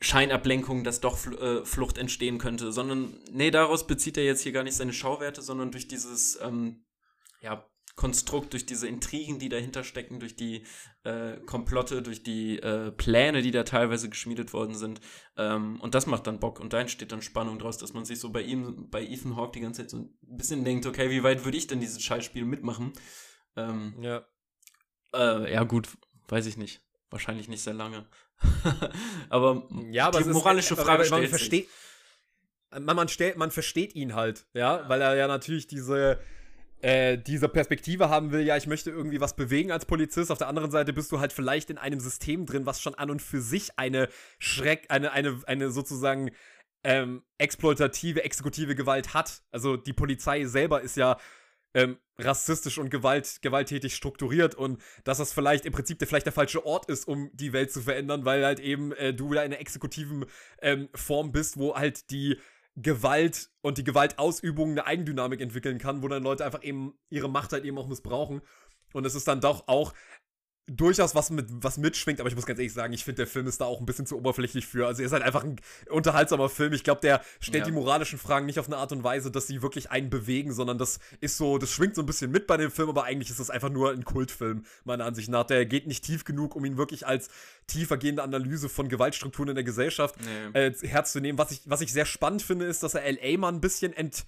Scheinablenkungen, 0.00 0.84
dass 0.84 1.00
doch 1.00 1.18
Fl 1.18 1.34
äh, 1.34 1.64
Flucht 1.64 1.98
entstehen 1.98 2.38
könnte, 2.38 2.70
sondern 2.72 3.18
nee, 3.32 3.50
daraus 3.50 3.88
bezieht 3.88 4.16
er 4.16 4.24
jetzt 4.24 4.42
hier 4.42 4.52
gar 4.52 4.62
nicht 4.62 4.76
seine 4.76 4.92
Schauwerte, 4.92 5.42
sondern 5.42 5.72
durch 5.72 5.88
dieses 5.88 6.38
ähm, 6.40 6.84
ja, 7.40 7.66
Konstrukt, 7.96 8.52
durch 8.52 8.66
diese 8.66 8.88
Intrigen, 8.88 9.38
die 9.38 9.48
dahinter 9.48 9.84
stecken, 9.84 10.18
durch 10.18 10.34
die 10.34 10.64
äh, 11.04 11.36
Komplotte, 11.46 12.02
durch 12.02 12.22
die 12.24 12.58
äh, 12.58 12.90
Pläne, 12.90 13.40
die 13.40 13.52
da 13.52 13.62
teilweise 13.62 14.08
geschmiedet 14.08 14.52
worden 14.52 14.74
sind. 14.74 15.00
Ähm, 15.36 15.80
und 15.80 15.94
das 15.94 16.06
macht 16.06 16.26
dann 16.26 16.40
Bock 16.40 16.58
und 16.58 16.72
da 16.72 16.80
entsteht 16.80 17.12
dann 17.12 17.22
Spannung 17.22 17.58
draus, 17.58 17.78
dass 17.78 17.92
man 17.94 18.04
sich 18.04 18.18
so 18.18 18.30
bei 18.30 18.42
ihm, 18.42 18.90
bei 18.90 19.02
Ethan 19.04 19.36
Hawke 19.36 19.52
die 19.52 19.60
ganze 19.60 19.82
Zeit 19.82 19.90
so 19.90 19.98
ein 19.98 20.10
bisschen 20.22 20.64
denkt, 20.64 20.86
okay, 20.86 21.08
wie 21.10 21.22
weit 21.22 21.44
würde 21.44 21.56
ich 21.56 21.68
denn 21.68 21.78
dieses 21.80 22.02
Scheißspiel 22.02 22.44
mitmachen? 22.44 22.92
Ähm, 23.56 23.94
Ja. 24.00 24.26
äh, 25.14 25.52
ja, 25.52 25.62
gut, 25.62 25.88
weiß 26.28 26.46
ich 26.46 26.56
nicht. 26.56 26.80
Wahrscheinlich 27.10 27.46
nicht 27.48 27.62
sehr 27.62 27.74
lange. 27.74 28.06
aber 29.28 29.68
Ja, 29.90 30.08
aber 30.08 30.18
die 30.18 30.22
es 30.24 30.28
ist- 30.28 30.34
moralische 30.34 30.74
aber- 30.74 30.82
Frage 30.84 31.04
stellt 31.04 31.22
sich. 31.22 31.30
versteht, 31.30 31.68
man, 32.72 32.96
man, 32.96 33.08
stellt, 33.08 33.36
man 33.36 33.52
versteht 33.52 33.94
ihn 33.94 34.14
halt, 34.16 34.46
ja, 34.52 34.88
weil 34.88 35.00
er 35.00 35.14
ja 35.14 35.28
natürlich 35.28 35.68
diese, 35.68 36.18
äh, 36.84 37.16
diese 37.16 37.48
Perspektive 37.48 38.10
haben 38.10 38.30
will, 38.30 38.42
ja, 38.42 38.58
ich 38.58 38.66
möchte 38.66 38.90
irgendwie 38.90 39.18
was 39.18 39.34
bewegen 39.34 39.72
als 39.72 39.86
Polizist. 39.86 40.30
Auf 40.30 40.36
der 40.36 40.48
anderen 40.48 40.70
Seite 40.70 40.92
bist 40.92 41.10
du 41.12 41.18
halt 41.18 41.32
vielleicht 41.32 41.70
in 41.70 41.78
einem 41.78 41.98
System 41.98 42.44
drin, 42.44 42.66
was 42.66 42.82
schon 42.82 42.94
an 42.94 43.10
und 43.10 43.22
für 43.22 43.40
sich 43.40 43.78
eine 43.78 44.10
Schreck, 44.38 44.84
eine, 44.90 45.12
eine, 45.12 45.40
eine 45.46 45.70
sozusagen 45.70 46.30
ähm, 46.82 47.22
exploitative, 47.38 48.22
exekutive 48.22 48.74
Gewalt 48.74 49.14
hat. 49.14 49.44
Also 49.50 49.78
die 49.78 49.94
Polizei 49.94 50.44
selber 50.44 50.82
ist 50.82 50.98
ja 50.98 51.16
ähm, 51.72 51.96
rassistisch 52.18 52.76
und 52.76 52.90
Gewalt, 52.90 53.40
gewalttätig 53.40 53.94
strukturiert 53.94 54.54
und 54.54 54.78
dass 55.04 55.16
das 55.16 55.32
vielleicht 55.32 55.64
im 55.64 55.72
Prinzip 55.72 55.98
der, 55.98 56.06
vielleicht 56.06 56.26
der 56.26 56.34
falsche 56.34 56.66
Ort 56.66 56.90
ist, 56.90 57.08
um 57.08 57.30
die 57.32 57.54
Welt 57.54 57.72
zu 57.72 57.80
verändern, 57.80 58.26
weil 58.26 58.44
halt 58.44 58.60
eben 58.60 58.92
äh, 58.92 59.14
du 59.14 59.30
wieder 59.30 59.42
in 59.42 59.52
einer 59.52 59.60
exekutiven 59.60 60.26
ähm, 60.60 60.90
Form 60.94 61.32
bist, 61.32 61.56
wo 61.58 61.74
halt 61.74 62.10
die 62.10 62.36
Gewalt 62.76 63.50
und 63.60 63.78
die 63.78 63.84
Gewaltausübung 63.84 64.72
eine 64.72 64.86
Eigendynamik 64.86 65.40
entwickeln 65.40 65.78
kann, 65.78 66.02
wo 66.02 66.08
dann 66.08 66.22
Leute 66.22 66.44
einfach 66.44 66.62
eben 66.62 66.98
ihre 67.08 67.28
Macht 67.28 67.52
halt 67.52 67.64
eben 67.64 67.78
auch 67.78 67.86
missbrauchen. 67.86 68.42
Und 68.92 69.06
es 69.06 69.14
ist 69.14 69.28
dann 69.28 69.40
doch 69.40 69.68
auch 69.68 69.92
durchaus 70.66 71.14
was 71.14 71.28
mit 71.30 71.46
was 71.50 71.76
mitschwingt, 71.76 72.20
aber 72.20 72.28
ich 72.30 72.34
muss 72.34 72.46
ganz 72.46 72.58
ehrlich 72.58 72.72
sagen, 72.72 72.94
ich 72.94 73.04
finde, 73.04 73.16
der 73.16 73.26
Film 73.26 73.46
ist 73.46 73.60
da 73.60 73.66
auch 73.66 73.80
ein 73.80 73.86
bisschen 73.86 74.06
zu 74.06 74.16
oberflächlich 74.16 74.66
für. 74.66 74.86
Also 74.86 75.02
er 75.02 75.06
ist 75.06 75.12
halt 75.12 75.22
einfach 75.22 75.44
ein 75.44 75.60
unterhaltsamer 75.90 76.48
Film. 76.48 76.72
Ich 76.72 76.84
glaube, 76.84 77.02
der 77.02 77.20
stellt 77.38 77.64
Ja. 77.64 77.66
die 77.66 77.72
moralischen 77.72 78.18
Fragen 78.18 78.46
nicht 78.46 78.58
auf 78.58 78.66
eine 78.66 78.78
Art 78.78 78.90
und 78.92 79.04
Weise, 79.04 79.30
dass 79.30 79.46
sie 79.46 79.60
wirklich 79.60 79.90
einen 79.90 80.08
bewegen, 80.08 80.52
sondern 80.54 80.78
das 80.78 81.00
ist 81.20 81.36
so, 81.36 81.58
das 81.58 81.70
schwingt 81.70 81.94
so 81.94 82.02
ein 82.02 82.06
bisschen 82.06 82.30
mit 82.30 82.46
bei 82.46 82.56
dem 82.56 82.70
Film, 82.70 82.88
aber 82.88 83.04
eigentlich 83.04 83.28
ist 83.28 83.40
das 83.40 83.50
einfach 83.50 83.68
nur 83.68 83.90
ein 83.92 84.04
Kultfilm, 84.04 84.64
meiner 84.84 85.04
Ansicht 85.04 85.28
nach. 85.28 85.44
Der 85.44 85.66
geht 85.66 85.86
nicht 85.86 86.02
tief 86.04 86.24
genug, 86.24 86.56
um 86.56 86.64
ihn 86.64 86.78
wirklich 86.78 87.06
als 87.06 87.28
tiefergehende 87.66 88.22
Analyse 88.22 88.68
von 88.70 88.88
Gewaltstrukturen 88.88 89.50
in 89.50 89.54
der 89.56 89.64
Gesellschaft 89.64 90.16
Nee. 90.54 90.58
äh, 90.68 90.72
herzunehmen. 90.88 91.38
Was 91.38 91.50
ich, 91.50 91.60
was 91.66 91.82
ich 91.82 91.92
sehr 91.92 92.06
spannend 92.06 92.40
finde, 92.42 92.64
ist, 92.64 92.82
dass 92.82 92.94
er 92.94 93.02
L.A. 93.04 93.36
mal 93.38 93.48
ein 93.52 93.60
bisschen 93.60 93.92
ent, 93.92 94.04
ent, 94.04 94.24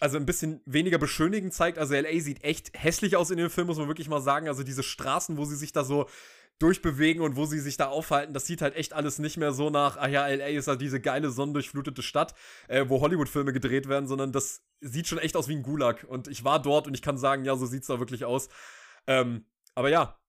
also 0.00 0.16
ein 0.16 0.26
bisschen 0.26 0.60
weniger 0.66 0.98
beschönigend 0.98 1.54
zeigt. 1.54 1.78
Also 1.78 1.94
L.A. 1.94 2.20
sieht 2.20 2.42
echt 2.44 2.72
hässlich 2.76 3.16
aus 3.16 3.30
in 3.30 3.38
dem 3.38 3.50
Film, 3.50 3.68
muss 3.68 3.78
man 3.78 3.88
wirklich 3.88 4.08
mal 4.08 4.20
sagen. 4.20 4.48
Also 4.48 4.62
diese 4.62 4.82
Straßen, 4.82 5.36
wo 5.36 5.44
sie 5.44 5.56
sich 5.56 5.72
da 5.72 5.84
so 5.84 6.08
durchbewegen 6.58 7.22
und 7.22 7.36
wo 7.36 7.44
sie 7.44 7.58
sich 7.58 7.76
da 7.76 7.88
aufhalten, 7.88 8.34
das 8.34 8.46
sieht 8.46 8.62
halt 8.62 8.76
echt 8.76 8.92
alles 8.92 9.18
nicht 9.18 9.36
mehr 9.36 9.52
so 9.52 9.70
nach, 9.70 9.96
ach 9.96 10.08
ja, 10.08 10.26
L.A. 10.28 10.46
ist 10.46 10.68
halt 10.68 10.80
diese 10.80 11.00
geile, 11.00 11.30
sonnendurchflutete 11.30 12.02
Stadt, 12.02 12.34
äh, 12.68 12.84
wo 12.88 13.00
Hollywood-Filme 13.00 13.52
gedreht 13.52 13.88
werden, 13.88 14.06
sondern 14.06 14.32
das 14.32 14.62
sieht 14.80 15.08
schon 15.08 15.18
echt 15.18 15.36
aus 15.36 15.48
wie 15.48 15.56
ein 15.56 15.62
Gulag. 15.62 16.04
Und 16.08 16.28
ich 16.28 16.44
war 16.44 16.60
dort 16.60 16.86
und 16.86 16.94
ich 16.94 17.02
kann 17.02 17.18
sagen, 17.18 17.44
ja, 17.44 17.56
so 17.56 17.66
sieht's 17.66 17.88
da 17.88 17.98
wirklich 17.98 18.24
aus. 18.24 18.48
Ähm, 19.06 19.46
aber 19.74 19.88
ja, 19.88 20.20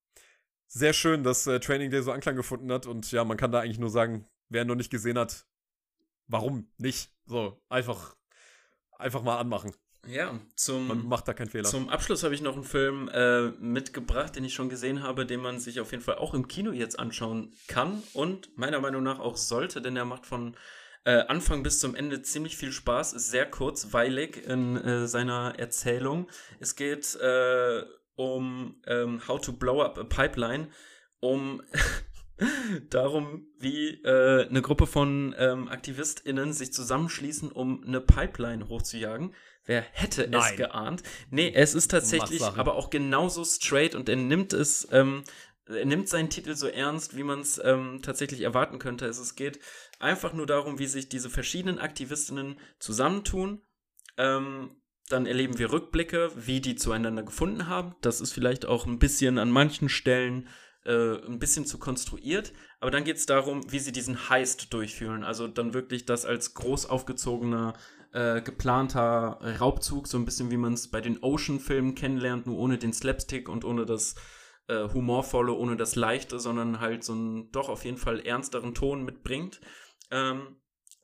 sehr 0.66 0.92
schön, 0.92 1.22
dass 1.22 1.46
äh, 1.46 1.60
Training 1.60 1.90
Day 1.90 2.02
so 2.02 2.10
Anklang 2.10 2.36
gefunden 2.36 2.72
hat 2.72 2.86
und 2.86 3.12
ja, 3.12 3.24
man 3.24 3.36
kann 3.36 3.52
da 3.52 3.60
eigentlich 3.60 3.78
nur 3.78 3.90
sagen, 3.90 4.26
wer 4.48 4.64
noch 4.64 4.74
nicht 4.74 4.90
gesehen 4.90 5.18
hat, 5.18 5.46
warum 6.26 6.68
nicht? 6.78 7.12
So, 7.26 7.62
einfach, 7.68 8.16
einfach 8.98 9.22
mal 9.22 9.38
anmachen. 9.38 9.72
Ja, 10.06 10.38
zum, 10.54 10.88
Man 10.88 11.06
macht 11.06 11.28
da 11.28 11.32
keinen 11.32 11.48
Fehler. 11.48 11.64
Zum 11.64 11.88
Abschluss 11.88 12.24
habe 12.24 12.34
ich 12.34 12.42
noch 12.42 12.54
einen 12.54 12.64
Film 12.64 13.08
äh, 13.08 13.48
mitgebracht, 13.52 14.36
den 14.36 14.44
ich 14.44 14.54
schon 14.54 14.68
gesehen 14.68 15.02
habe, 15.02 15.24
den 15.24 15.40
man 15.40 15.58
sich 15.58 15.80
auf 15.80 15.92
jeden 15.92 16.02
Fall 16.02 16.16
auch 16.16 16.34
im 16.34 16.46
Kino 16.48 16.72
jetzt 16.72 16.98
anschauen 16.98 17.54
kann 17.68 18.02
und 18.12 18.56
meiner 18.58 18.80
Meinung 18.80 19.02
nach 19.02 19.18
auch 19.18 19.36
sollte, 19.36 19.80
denn 19.80 19.96
er 19.96 20.04
macht 20.04 20.26
von 20.26 20.56
äh, 21.04 21.24
Anfang 21.26 21.62
bis 21.62 21.80
zum 21.80 21.94
Ende 21.94 22.22
ziemlich 22.22 22.56
viel 22.56 22.72
Spaß, 22.72 23.12
ist 23.12 23.30
sehr 23.30 23.50
kurzweilig 23.50 24.46
in 24.46 24.76
äh, 24.76 25.06
seiner 25.06 25.54
Erzählung. 25.58 26.28
Es 26.60 26.76
geht 26.76 27.14
äh, 27.16 27.82
um 28.16 28.80
ähm, 28.86 29.26
How 29.26 29.40
to 29.40 29.52
Blow 29.52 29.82
Up 29.82 29.98
a 29.98 30.04
Pipeline, 30.04 30.68
um 31.20 31.62
darum, 32.90 33.46
wie 33.58 34.02
äh, 34.02 34.48
eine 34.48 34.62
Gruppe 34.62 34.86
von 34.86 35.34
ähm, 35.38 35.68
AktivistInnen 35.68 36.52
sich 36.52 36.72
zusammenschließen, 36.72 37.52
um 37.52 37.84
eine 37.84 38.00
Pipeline 38.00 38.68
hochzujagen. 38.68 39.34
Wer 39.64 39.82
hätte 39.92 40.24
es 40.24 40.30
Nein. 40.30 40.56
geahnt? 40.56 41.02
Nee, 41.30 41.52
es 41.54 41.74
ist 41.74 41.90
tatsächlich 41.90 42.40
Machtsache. 42.40 42.60
aber 42.60 42.74
auch 42.74 42.90
genauso 42.90 43.44
straight 43.44 43.94
und 43.94 44.08
er 44.08 44.16
nimmt 44.16 44.52
es, 44.52 44.88
ähm, 44.92 45.24
er 45.66 45.86
nimmt 45.86 46.08
seinen 46.08 46.28
Titel 46.28 46.54
so 46.54 46.66
ernst, 46.66 47.16
wie 47.16 47.22
man 47.22 47.40
es 47.40 47.60
ähm, 47.64 48.00
tatsächlich 48.02 48.42
erwarten 48.42 48.78
könnte. 48.78 49.06
Es, 49.06 49.18
es 49.18 49.36
geht 49.36 49.60
einfach 49.98 50.34
nur 50.34 50.46
darum, 50.46 50.78
wie 50.78 50.86
sich 50.86 51.08
diese 51.08 51.30
verschiedenen 51.30 51.78
Aktivistinnen 51.78 52.58
zusammentun. 52.78 53.62
Ähm, 54.18 54.76
dann 55.08 55.26
erleben 55.26 55.58
wir 55.58 55.72
Rückblicke, 55.72 56.30
wie 56.34 56.60
die 56.60 56.76
zueinander 56.76 57.22
gefunden 57.22 57.66
haben. 57.66 57.94
Das 58.00 58.20
ist 58.20 58.32
vielleicht 58.32 58.66
auch 58.66 58.86
ein 58.86 58.98
bisschen 58.98 59.38
an 59.38 59.50
manchen 59.50 59.88
Stellen 59.88 60.48
äh, 60.84 61.16
ein 61.26 61.38
bisschen 61.38 61.66
zu 61.66 61.78
konstruiert. 61.78 62.52
Aber 62.80 62.90
dann 62.90 63.04
geht 63.04 63.16
es 63.16 63.26
darum, 63.26 63.70
wie 63.72 63.78
sie 63.78 63.92
diesen 63.92 64.28
Heist 64.28 64.72
durchführen. 64.72 65.24
Also 65.24 65.48
dann 65.48 65.74
wirklich 65.74 66.06
das 66.06 66.24
als 66.24 66.54
groß 66.54 66.86
aufgezogener, 66.86 67.74
äh, 68.12 68.42
geplanter 68.42 69.40
Raubzug, 69.60 70.06
so 70.06 70.18
ein 70.18 70.24
bisschen 70.24 70.50
wie 70.50 70.56
man 70.56 70.74
es 70.74 70.88
bei 70.88 71.00
den 71.00 71.22
Ocean-Filmen 71.22 71.94
kennenlernt, 71.94 72.46
nur 72.46 72.58
ohne 72.58 72.78
den 72.78 72.92
Slapstick 72.92 73.48
und 73.48 73.64
ohne 73.64 73.86
das 73.86 74.14
äh, 74.68 74.88
Humorvolle, 74.88 75.52
ohne 75.52 75.76
das 75.76 75.96
Leichte, 75.96 76.38
sondern 76.38 76.80
halt 76.80 77.04
so 77.04 77.12
einen 77.12 77.50
doch 77.50 77.68
auf 77.68 77.84
jeden 77.84 77.98
Fall 77.98 78.20
ernsteren 78.20 78.74
Ton 78.74 79.04
mitbringt. 79.04 79.60
Ähm, 80.10 80.56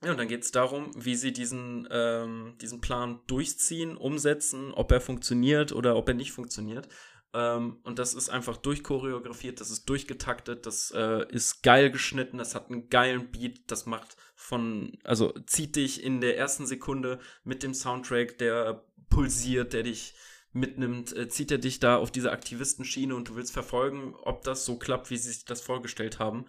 ja, 0.03 0.13
und 0.13 0.19
dann 0.19 0.29
geht 0.29 0.45
es 0.45 0.51
darum, 0.51 0.91
wie 0.97 1.15
sie 1.15 1.33
diesen, 1.33 1.87
ähm, 1.91 2.57
diesen 2.61 2.81
Plan 2.81 3.21
durchziehen, 3.27 3.99
umsetzen, 3.99 4.73
ob 4.73 4.93
er 4.93 5.01
funktioniert 5.01 5.73
oder 5.73 5.97
ob 5.97 6.09
er 6.09 6.15
nicht 6.15 6.33
funktioniert. 6.33 6.89
Ähm, 7.33 7.79
und 7.85 7.99
das 7.99 8.15
ist 8.15 8.29
einfach 8.29 8.57
durchchoreografiert, 8.57 9.61
das 9.61 9.71
ist 9.71 9.89
durchgetaktet, 9.89 10.67
das 10.67 10.91
äh, 10.91 11.25
ist 11.31 11.63
geil 11.63 11.91
geschnitten, 11.91 12.39
das 12.39 12.55
hat 12.55 12.71
einen 12.71 12.89
geilen 12.89 13.31
Beat, 13.31 13.71
das 13.71 13.87
macht 13.87 14.17
von, 14.35 14.99
also 15.05 15.33
zieht 15.47 15.77
dich 15.77 16.03
in 16.03 16.21
der 16.21 16.37
ersten 16.37 16.67
Sekunde 16.67 17.21
mit 17.45 17.63
dem 17.63 17.73
Soundtrack, 17.73 18.39
der 18.39 18.85
pulsiert, 19.11 19.73
der 19.73 19.85
dich 19.85 20.15
mitnimmt, 20.53 21.17
äh, 21.17 21.29
zieht 21.29 21.53
er 21.53 21.59
dich 21.59 21.79
da 21.79 21.97
auf 21.97 22.11
diese 22.11 22.33
Aktivistenschiene 22.33 23.15
und 23.15 23.29
du 23.29 23.37
willst 23.37 23.53
verfolgen, 23.53 24.15
ob 24.23 24.43
das 24.43 24.65
so 24.65 24.77
klappt, 24.77 25.11
wie 25.11 25.17
sie 25.17 25.31
sich 25.31 25.45
das 25.45 25.61
vorgestellt 25.61 26.19
haben. 26.19 26.47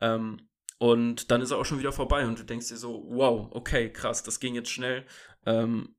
Ähm, 0.00 0.48
und 0.78 1.30
dann 1.30 1.42
ist 1.42 1.50
er 1.50 1.58
auch 1.58 1.64
schon 1.64 1.78
wieder 1.78 1.92
vorbei 1.92 2.26
und 2.26 2.38
du 2.38 2.44
denkst 2.44 2.68
dir 2.68 2.76
so, 2.76 3.04
wow, 3.08 3.48
okay, 3.52 3.92
krass, 3.92 4.22
das 4.22 4.40
ging 4.40 4.54
jetzt 4.54 4.70
schnell. 4.70 5.06
Ähm, 5.44 5.94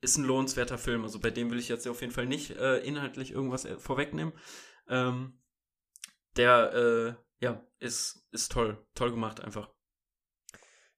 ist 0.00 0.16
ein 0.16 0.24
lohnenswerter 0.24 0.78
Film. 0.78 1.02
Also 1.02 1.18
bei 1.18 1.30
dem 1.30 1.50
will 1.50 1.58
ich 1.58 1.68
jetzt 1.68 1.86
auf 1.88 2.00
jeden 2.00 2.12
Fall 2.12 2.26
nicht 2.26 2.50
äh, 2.52 2.78
inhaltlich 2.78 3.32
irgendwas 3.32 3.64
äh, 3.64 3.78
vorwegnehmen. 3.78 4.32
Ähm, 4.88 5.40
der, 6.36 6.72
äh, 7.40 7.44
ja, 7.44 7.64
ist, 7.78 8.26
ist 8.30 8.52
toll. 8.52 8.78
Toll 8.94 9.10
gemacht 9.10 9.40
einfach. 9.40 9.70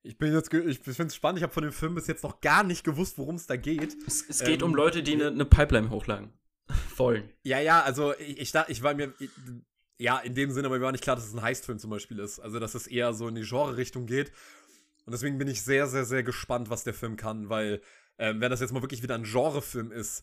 Ich 0.02 0.16
bin 0.16 0.32
jetzt, 0.32 0.52
ich 0.52 0.78
finde 0.80 1.04
es 1.08 1.14
spannend, 1.14 1.38
ich 1.38 1.42
habe 1.42 1.52
von 1.52 1.62
dem 1.62 1.72
Film 1.72 1.94
bis 1.94 2.06
jetzt 2.06 2.22
noch 2.22 2.40
gar 2.40 2.62
nicht 2.62 2.84
gewusst, 2.84 3.18
worum 3.18 3.34
es 3.34 3.46
da 3.46 3.56
geht. 3.56 3.94
Es, 4.06 4.24
es 4.28 4.40
geht 4.42 4.62
Ähm, 4.62 4.68
um 4.68 4.74
Leute, 4.74 5.02
die 5.02 5.12
eine 5.12 5.30
ne 5.30 5.44
Pipeline 5.44 5.90
hochlagen 5.90 6.32
wollen. 6.96 7.30
Ja, 7.42 7.60
ja, 7.60 7.82
also 7.82 8.14
ich, 8.18 8.38
ich, 8.38 8.52
dachte- 8.52 8.72
ich 8.72 8.82
war 8.82 8.94
mir, 8.94 9.12
ich, 9.18 9.28
ja, 9.98 10.18
in 10.18 10.34
dem 10.34 10.50
Sinne, 10.52 10.68
aber 10.68 10.78
mir 10.78 10.84
war 10.86 10.92
nicht 10.92 11.04
klar, 11.04 11.16
dass 11.16 11.26
es 11.26 11.34
ein 11.34 11.42
Heistfilm 11.42 11.78
zum 11.78 11.90
Beispiel 11.90 12.18
ist. 12.18 12.38
Also, 12.38 12.58
dass 12.58 12.74
es 12.74 12.86
eher 12.86 13.12
so 13.12 13.28
in 13.28 13.34
die 13.34 13.42
Genre-Richtung 13.42 14.06
geht. 14.06 14.32
Und 15.04 15.12
deswegen 15.12 15.36
bin 15.36 15.48
ich 15.48 15.60
sehr, 15.62 15.86
sehr, 15.86 16.06
sehr 16.06 16.22
gespannt, 16.22 16.70
was 16.70 16.84
der 16.84 16.94
Film 16.94 17.16
kann, 17.16 17.50
weil, 17.50 17.82
ähm, 18.20 18.40
wenn 18.40 18.50
das 18.50 18.60
jetzt 18.60 18.72
mal 18.72 18.82
wirklich 18.82 19.02
wieder 19.02 19.14
ein 19.14 19.24
Genrefilm 19.24 19.90
ist, 19.90 20.22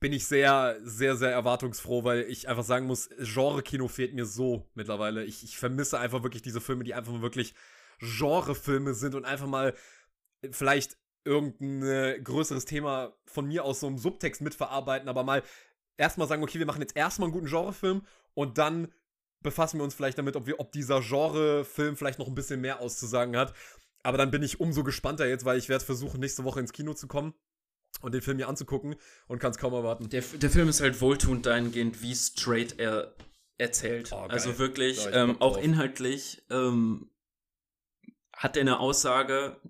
bin 0.00 0.12
ich 0.12 0.26
sehr, 0.26 0.78
sehr, 0.82 1.16
sehr 1.16 1.30
erwartungsfroh, 1.30 2.04
weil 2.04 2.20
ich 2.22 2.48
einfach 2.48 2.62
sagen 2.62 2.86
muss, 2.86 3.08
Genre-Kino 3.18 3.88
fehlt 3.88 4.14
mir 4.14 4.26
so 4.26 4.68
mittlerweile. 4.74 5.24
Ich, 5.24 5.42
ich 5.42 5.56
vermisse 5.56 5.98
einfach 5.98 6.22
wirklich 6.22 6.42
diese 6.42 6.60
Filme, 6.60 6.84
die 6.84 6.92
einfach 6.92 7.12
mal 7.12 7.22
wirklich 7.22 7.54
Genrefilme 7.98 8.92
sind 8.92 9.14
und 9.14 9.24
einfach 9.24 9.46
mal 9.46 9.74
vielleicht 10.50 10.98
irgendein 11.24 11.82
äh, 11.82 12.20
größeres 12.22 12.66
Thema 12.66 13.16
von 13.24 13.46
mir 13.46 13.64
aus 13.64 13.80
so 13.80 13.86
einem 13.86 13.96
Subtext 13.96 14.42
mitverarbeiten, 14.42 15.08
aber 15.08 15.24
mal 15.24 15.42
erstmal 15.96 16.28
sagen, 16.28 16.42
okay, 16.42 16.58
wir 16.58 16.66
machen 16.66 16.82
jetzt 16.82 16.96
erstmal 16.96 17.28
einen 17.28 17.32
guten 17.32 17.48
Genrefilm 17.48 18.02
und 18.34 18.58
dann 18.58 18.92
befassen 19.42 19.78
wir 19.78 19.84
uns 19.84 19.94
vielleicht 19.94 20.18
damit, 20.18 20.36
ob 20.36 20.46
wir, 20.46 20.60
ob 20.60 20.70
dieser 20.72 21.00
Genrefilm 21.00 21.96
vielleicht 21.96 22.18
noch 22.18 22.28
ein 22.28 22.34
bisschen 22.34 22.60
mehr 22.60 22.80
auszusagen 22.80 23.36
hat. 23.36 23.54
Aber 24.06 24.18
dann 24.18 24.30
bin 24.30 24.44
ich 24.44 24.60
umso 24.60 24.84
gespannter 24.84 25.26
jetzt, 25.26 25.44
weil 25.44 25.58
ich 25.58 25.68
werde 25.68 25.84
versuchen, 25.84 26.20
nächste 26.20 26.44
Woche 26.44 26.60
ins 26.60 26.72
Kino 26.72 26.94
zu 26.94 27.08
kommen 27.08 27.34
und 28.02 28.14
den 28.14 28.22
Film 28.22 28.36
mir 28.36 28.48
anzugucken 28.48 28.94
und 29.26 29.40
kann 29.40 29.50
es 29.50 29.58
kaum 29.58 29.72
erwarten. 29.72 30.08
Der, 30.10 30.22
der 30.22 30.48
Film 30.48 30.68
ist 30.68 30.80
halt 30.80 31.00
wohltuend 31.00 31.44
dahingehend, 31.44 32.02
wie 32.02 32.14
straight 32.14 32.78
er 32.78 33.16
erzählt. 33.58 34.12
Oh, 34.12 34.18
also 34.28 34.60
wirklich, 34.60 34.98
ich 34.98 35.12
ähm, 35.12 35.40
auch 35.40 35.56
inhaltlich 35.56 36.44
ähm, 36.50 37.10
hat 38.32 38.56
er 38.56 38.60
eine 38.60 38.78
Aussage, 38.78 39.60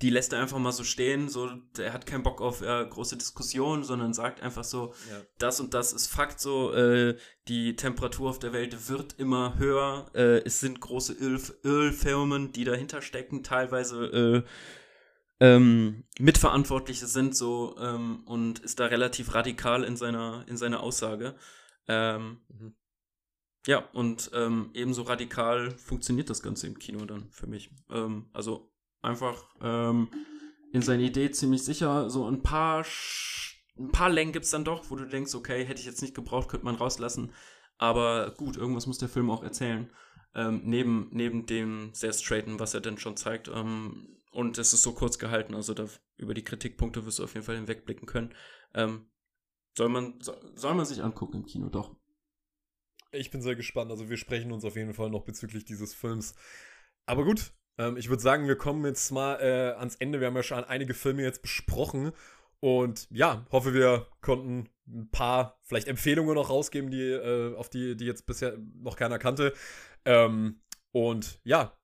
die 0.00 0.10
lässt 0.10 0.32
er 0.32 0.40
einfach 0.40 0.58
mal 0.58 0.72
so 0.72 0.84
stehen, 0.84 1.28
so, 1.28 1.50
der 1.76 1.92
hat 1.92 2.06
keinen 2.06 2.22
Bock 2.22 2.40
auf 2.40 2.62
äh, 2.62 2.86
große 2.88 3.16
Diskussionen, 3.16 3.82
sondern 3.82 4.14
sagt 4.14 4.40
einfach 4.40 4.64
so, 4.64 4.94
Ja. 5.10 5.20
das 5.38 5.58
und 5.60 5.74
das 5.74 5.92
ist 5.92 6.06
Fakt 6.06 6.40
so, 6.40 6.72
äh, 6.72 7.16
die 7.48 7.74
Temperatur 7.74 8.30
auf 8.30 8.38
der 8.38 8.52
Welt 8.52 8.88
wird 8.88 9.18
immer 9.18 9.58
höher, 9.58 10.06
äh, 10.14 10.38
es 10.44 10.60
sind 10.60 10.80
große 10.80 11.14
Öl 11.14 11.40
Ölfirmen, 11.64 12.52
die 12.52 12.64
dahinter 12.64 13.02
stecken, 13.02 13.42
teilweise 13.42 14.04
äh, 14.06 14.42
ähm, 15.40 16.04
Mitverantwortliche 16.18 17.06
sind 17.06 17.36
so 17.36 17.76
ähm, 17.80 18.22
und 18.26 18.58
ist 18.60 18.80
da 18.80 18.86
relativ 18.86 19.34
radikal 19.34 19.84
in 19.84 19.96
seiner, 19.96 20.44
in 20.48 20.56
seiner 20.56 20.80
Aussage. 20.80 21.34
Ähm, 21.86 22.40
Mhm. 22.48 22.74
Ja, 23.66 23.80
und 23.92 24.30
ähm, 24.34 24.70
ebenso 24.72 25.02
radikal 25.02 25.72
funktioniert 25.72 26.30
das 26.30 26.42
Ganze 26.42 26.66
im 26.68 26.78
Kino 26.78 27.04
dann 27.04 27.28
für 27.30 27.46
mich. 27.46 27.70
Ähm, 27.90 28.30
also 28.32 28.72
einfach 29.02 29.44
ähm, 29.62 30.08
in 30.72 30.82
seiner 30.82 31.02
Idee 31.02 31.30
ziemlich 31.30 31.64
sicher. 31.64 32.10
So 32.10 32.26
ein 32.28 32.42
paar, 32.42 32.84
Sch 32.84 33.62
ein 33.78 33.92
paar 33.92 34.10
Längen 34.10 34.32
gibt 34.32 34.44
es 34.44 34.50
dann 34.50 34.64
doch, 34.64 34.90
wo 34.90 34.96
du 34.96 35.04
denkst, 35.04 35.34
okay, 35.34 35.64
hätte 35.64 35.80
ich 35.80 35.86
jetzt 35.86 36.02
nicht 36.02 36.14
gebraucht, 36.14 36.48
könnte 36.48 36.64
man 36.64 36.74
rauslassen. 36.74 37.32
Aber 37.76 38.34
gut, 38.36 38.56
irgendwas 38.56 38.86
muss 38.86 38.98
der 38.98 39.08
Film 39.08 39.30
auch 39.30 39.44
erzählen. 39.44 39.90
Ähm, 40.34 40.62
neben, 40.64 41.08
neben 41.12 41.46
dem 41.46 41.90
sehr 41.94 42.12
straighten, 42.12 42.58
was 42.58 42.74
er 42.74 42.80
denn 42.80 42.98
schon 42.98 43.16
zeigt. 43.16 43.48
Ähm, 43.48 44.18
und 44.32 44.58
es 44.58 44.72
ist 44.72 44.82
so 44.82 44.92
kurz 44.92 45.18
gehalten, 45.18 45.54
also 45.54 45.74
da, 45.74 45.86
über 46.16 46.34
die 46.34 46.44
Kritikpunkte 46.44 47.06
wirst 47.06 47.18
du 47.18 47.24
auf 47.24 47.34
jeden 47.34 47.46
Fall 47.46 47.56
hinwegblicken 47.56 48.06
können. 48.06 48.34
Ähm, 48.74 49.06
soll, 49.76 49.88
man, 49.88 50.20
soll, 50.20 50.38
soll 50.54 50.74
man 50.74 50.84
sich 50.84 51.02
angucken 51.02 51.36
im 51.36 51.46
Kino, 51.46 51.68
doch. 51.68 51.96
Ich 53.12 53.30
bin 53.30 53.40
sehr 53.40 53.56
gespannt. 53.56 53.90
Also 53.90 54.10
wir 54.10 54.16
sprechen 54.16 54.52
uns 54.52 54.64
auf 54.64 54.76
jeden 54.76 54.92
Fall 54.92 55.08
noch 55.08 55.24
bezüglich 55.24 55.64
dieses 55.64 55.94
Films. 55.94 56.34
Aber 57.06 57.24
gut, 57.24 57.52
ähm, 57.78 57.96
ich 57.96 58.08
würde 58.08 58.22
sagen, 58.22 58.48
wir 58.48 58.56
kommen 58.56 58.84
jetzt 58.84 59.10
mal 59.10 59.40
äh, 59.40 59.78
ans 59.78 59.96
Ende. 59.96 60.20
Wir 60.20 60.26
haben 60.26 60.36
ja 60.36 60.42
schon 60.42 60.64
einige 60.64 60.94
Filme 60.94 61.22
jetzt 61.22 61.42
besprochen. 61.42 62.12
Und 62.60 63.06
ja, 63.10 63.46
hoffe, 63.52 63.72
wir 63.72 64.08
konnten 64.20 64.68
ein 64.88 65.10
paar 65.10 65.60
vielleicht 65.62 65.86
Empfehlungen 65.86 66.34
noch 66.34 66.50
rausgeben, 66.50 66.90
die, 66.90 67.02
äh, 67.02 67.54
auf 67.54 67.70
die, 67.70 67.96
die 67.96 68.04
jetzt 68.04 68.26
bisher 68.26 68.56
noch 68.82 68.96
keiner 68.96 69.18
kannte. 69.18 69.52
Ähm, 70.04 70.60
und 70.90 71.40
ja, 71.44 71.76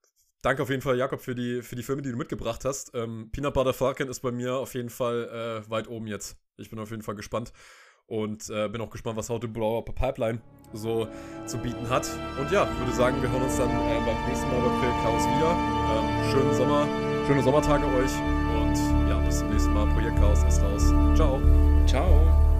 danke 0.43 0.62
auf 0.62 0.71
jeden 0.71 0.83
Fall, 0.83 0.97
Jakob, 0.97 1.21
für 1.21 1.35
die, 1.35 1.62
für 1.62 1.77
die 1.77 1.83
Filme, 1.83 2.03
die 2.03 2.11
du 2.11 2.16
mitgebracht 2.16 2.65
hast. 2.65 2.93
Ähm, 2.95 3.31
Peanut 3.31 3.55
Butter 3.55 3.73
Falcon 3.73 4.09
ist 4.09 4.21
bei 4.21 4.33
mir 4.33 4.57
auf 4.57 4.75
jeden 4.75 4.91
Fall 4.91 5.62
äh, 5.65 5.71
weit 5.71 5.87
oben 5.87 6.09
jetzt. 6.09 6.37
Ich 6.57 6.71
bin 6.71 6.79
auf 6.79 6.91
jeden 6.91 7.03
Fall 7.03 7.15
gespannt. 7.15 7.53
Und 8.07 8.51
äh, 8.51 8.69
bin 8.69 8.81
auch 8.81 8.91
gespannt, 8.91 9.17
was 9.17 9.31
How 9.31 9.41
to 9.41 9.49
Blow 9.49 9.79
Up 9.79 9.89
a 9.89 9.93
Pipeline 9.93 10.41
so 10.73 11.09
zu 11.47 11.59
bieten 11.59 11.89
hat. 11.89 12.09
Und 12.39 12.51
ja, 12.51 12.69
würde 12.79 12.93
sagen, 12.93 13.21
wir 13.23 13.31
hören 13.31 13.43
uns 13.43 13.57
dann 13.57 13.71
äh, 13.71 14.01
beim 14.05 14.29
nächsten 14.29 14.49
Mal 14.49 14.61
bei 14.61 14.79
Projekt 14.79 15.03
Chaos 15.03 15.23
wieder. 15.23 15.57
Ähm, 15.95 16.31
schönen 16.31 16.55
Sommer, 16.55 16.87
schöne 17.27 17.43
Sommertage 17.43 17.85
euch 17.87 18.13
und 18.61 19.09
ja, 19.09 19.19
bis 19.25 19.39
zum 19.39 19.51
nächsten 19.51 19.73
Mal. 19.73 19.87
Projekt 19.95 20.19
Chaos 20.19 20.43
ist 20.45 20.63
raus. 20.63 20.93
Ciao. 21.15 21.41
Ciao. 21.87 22.54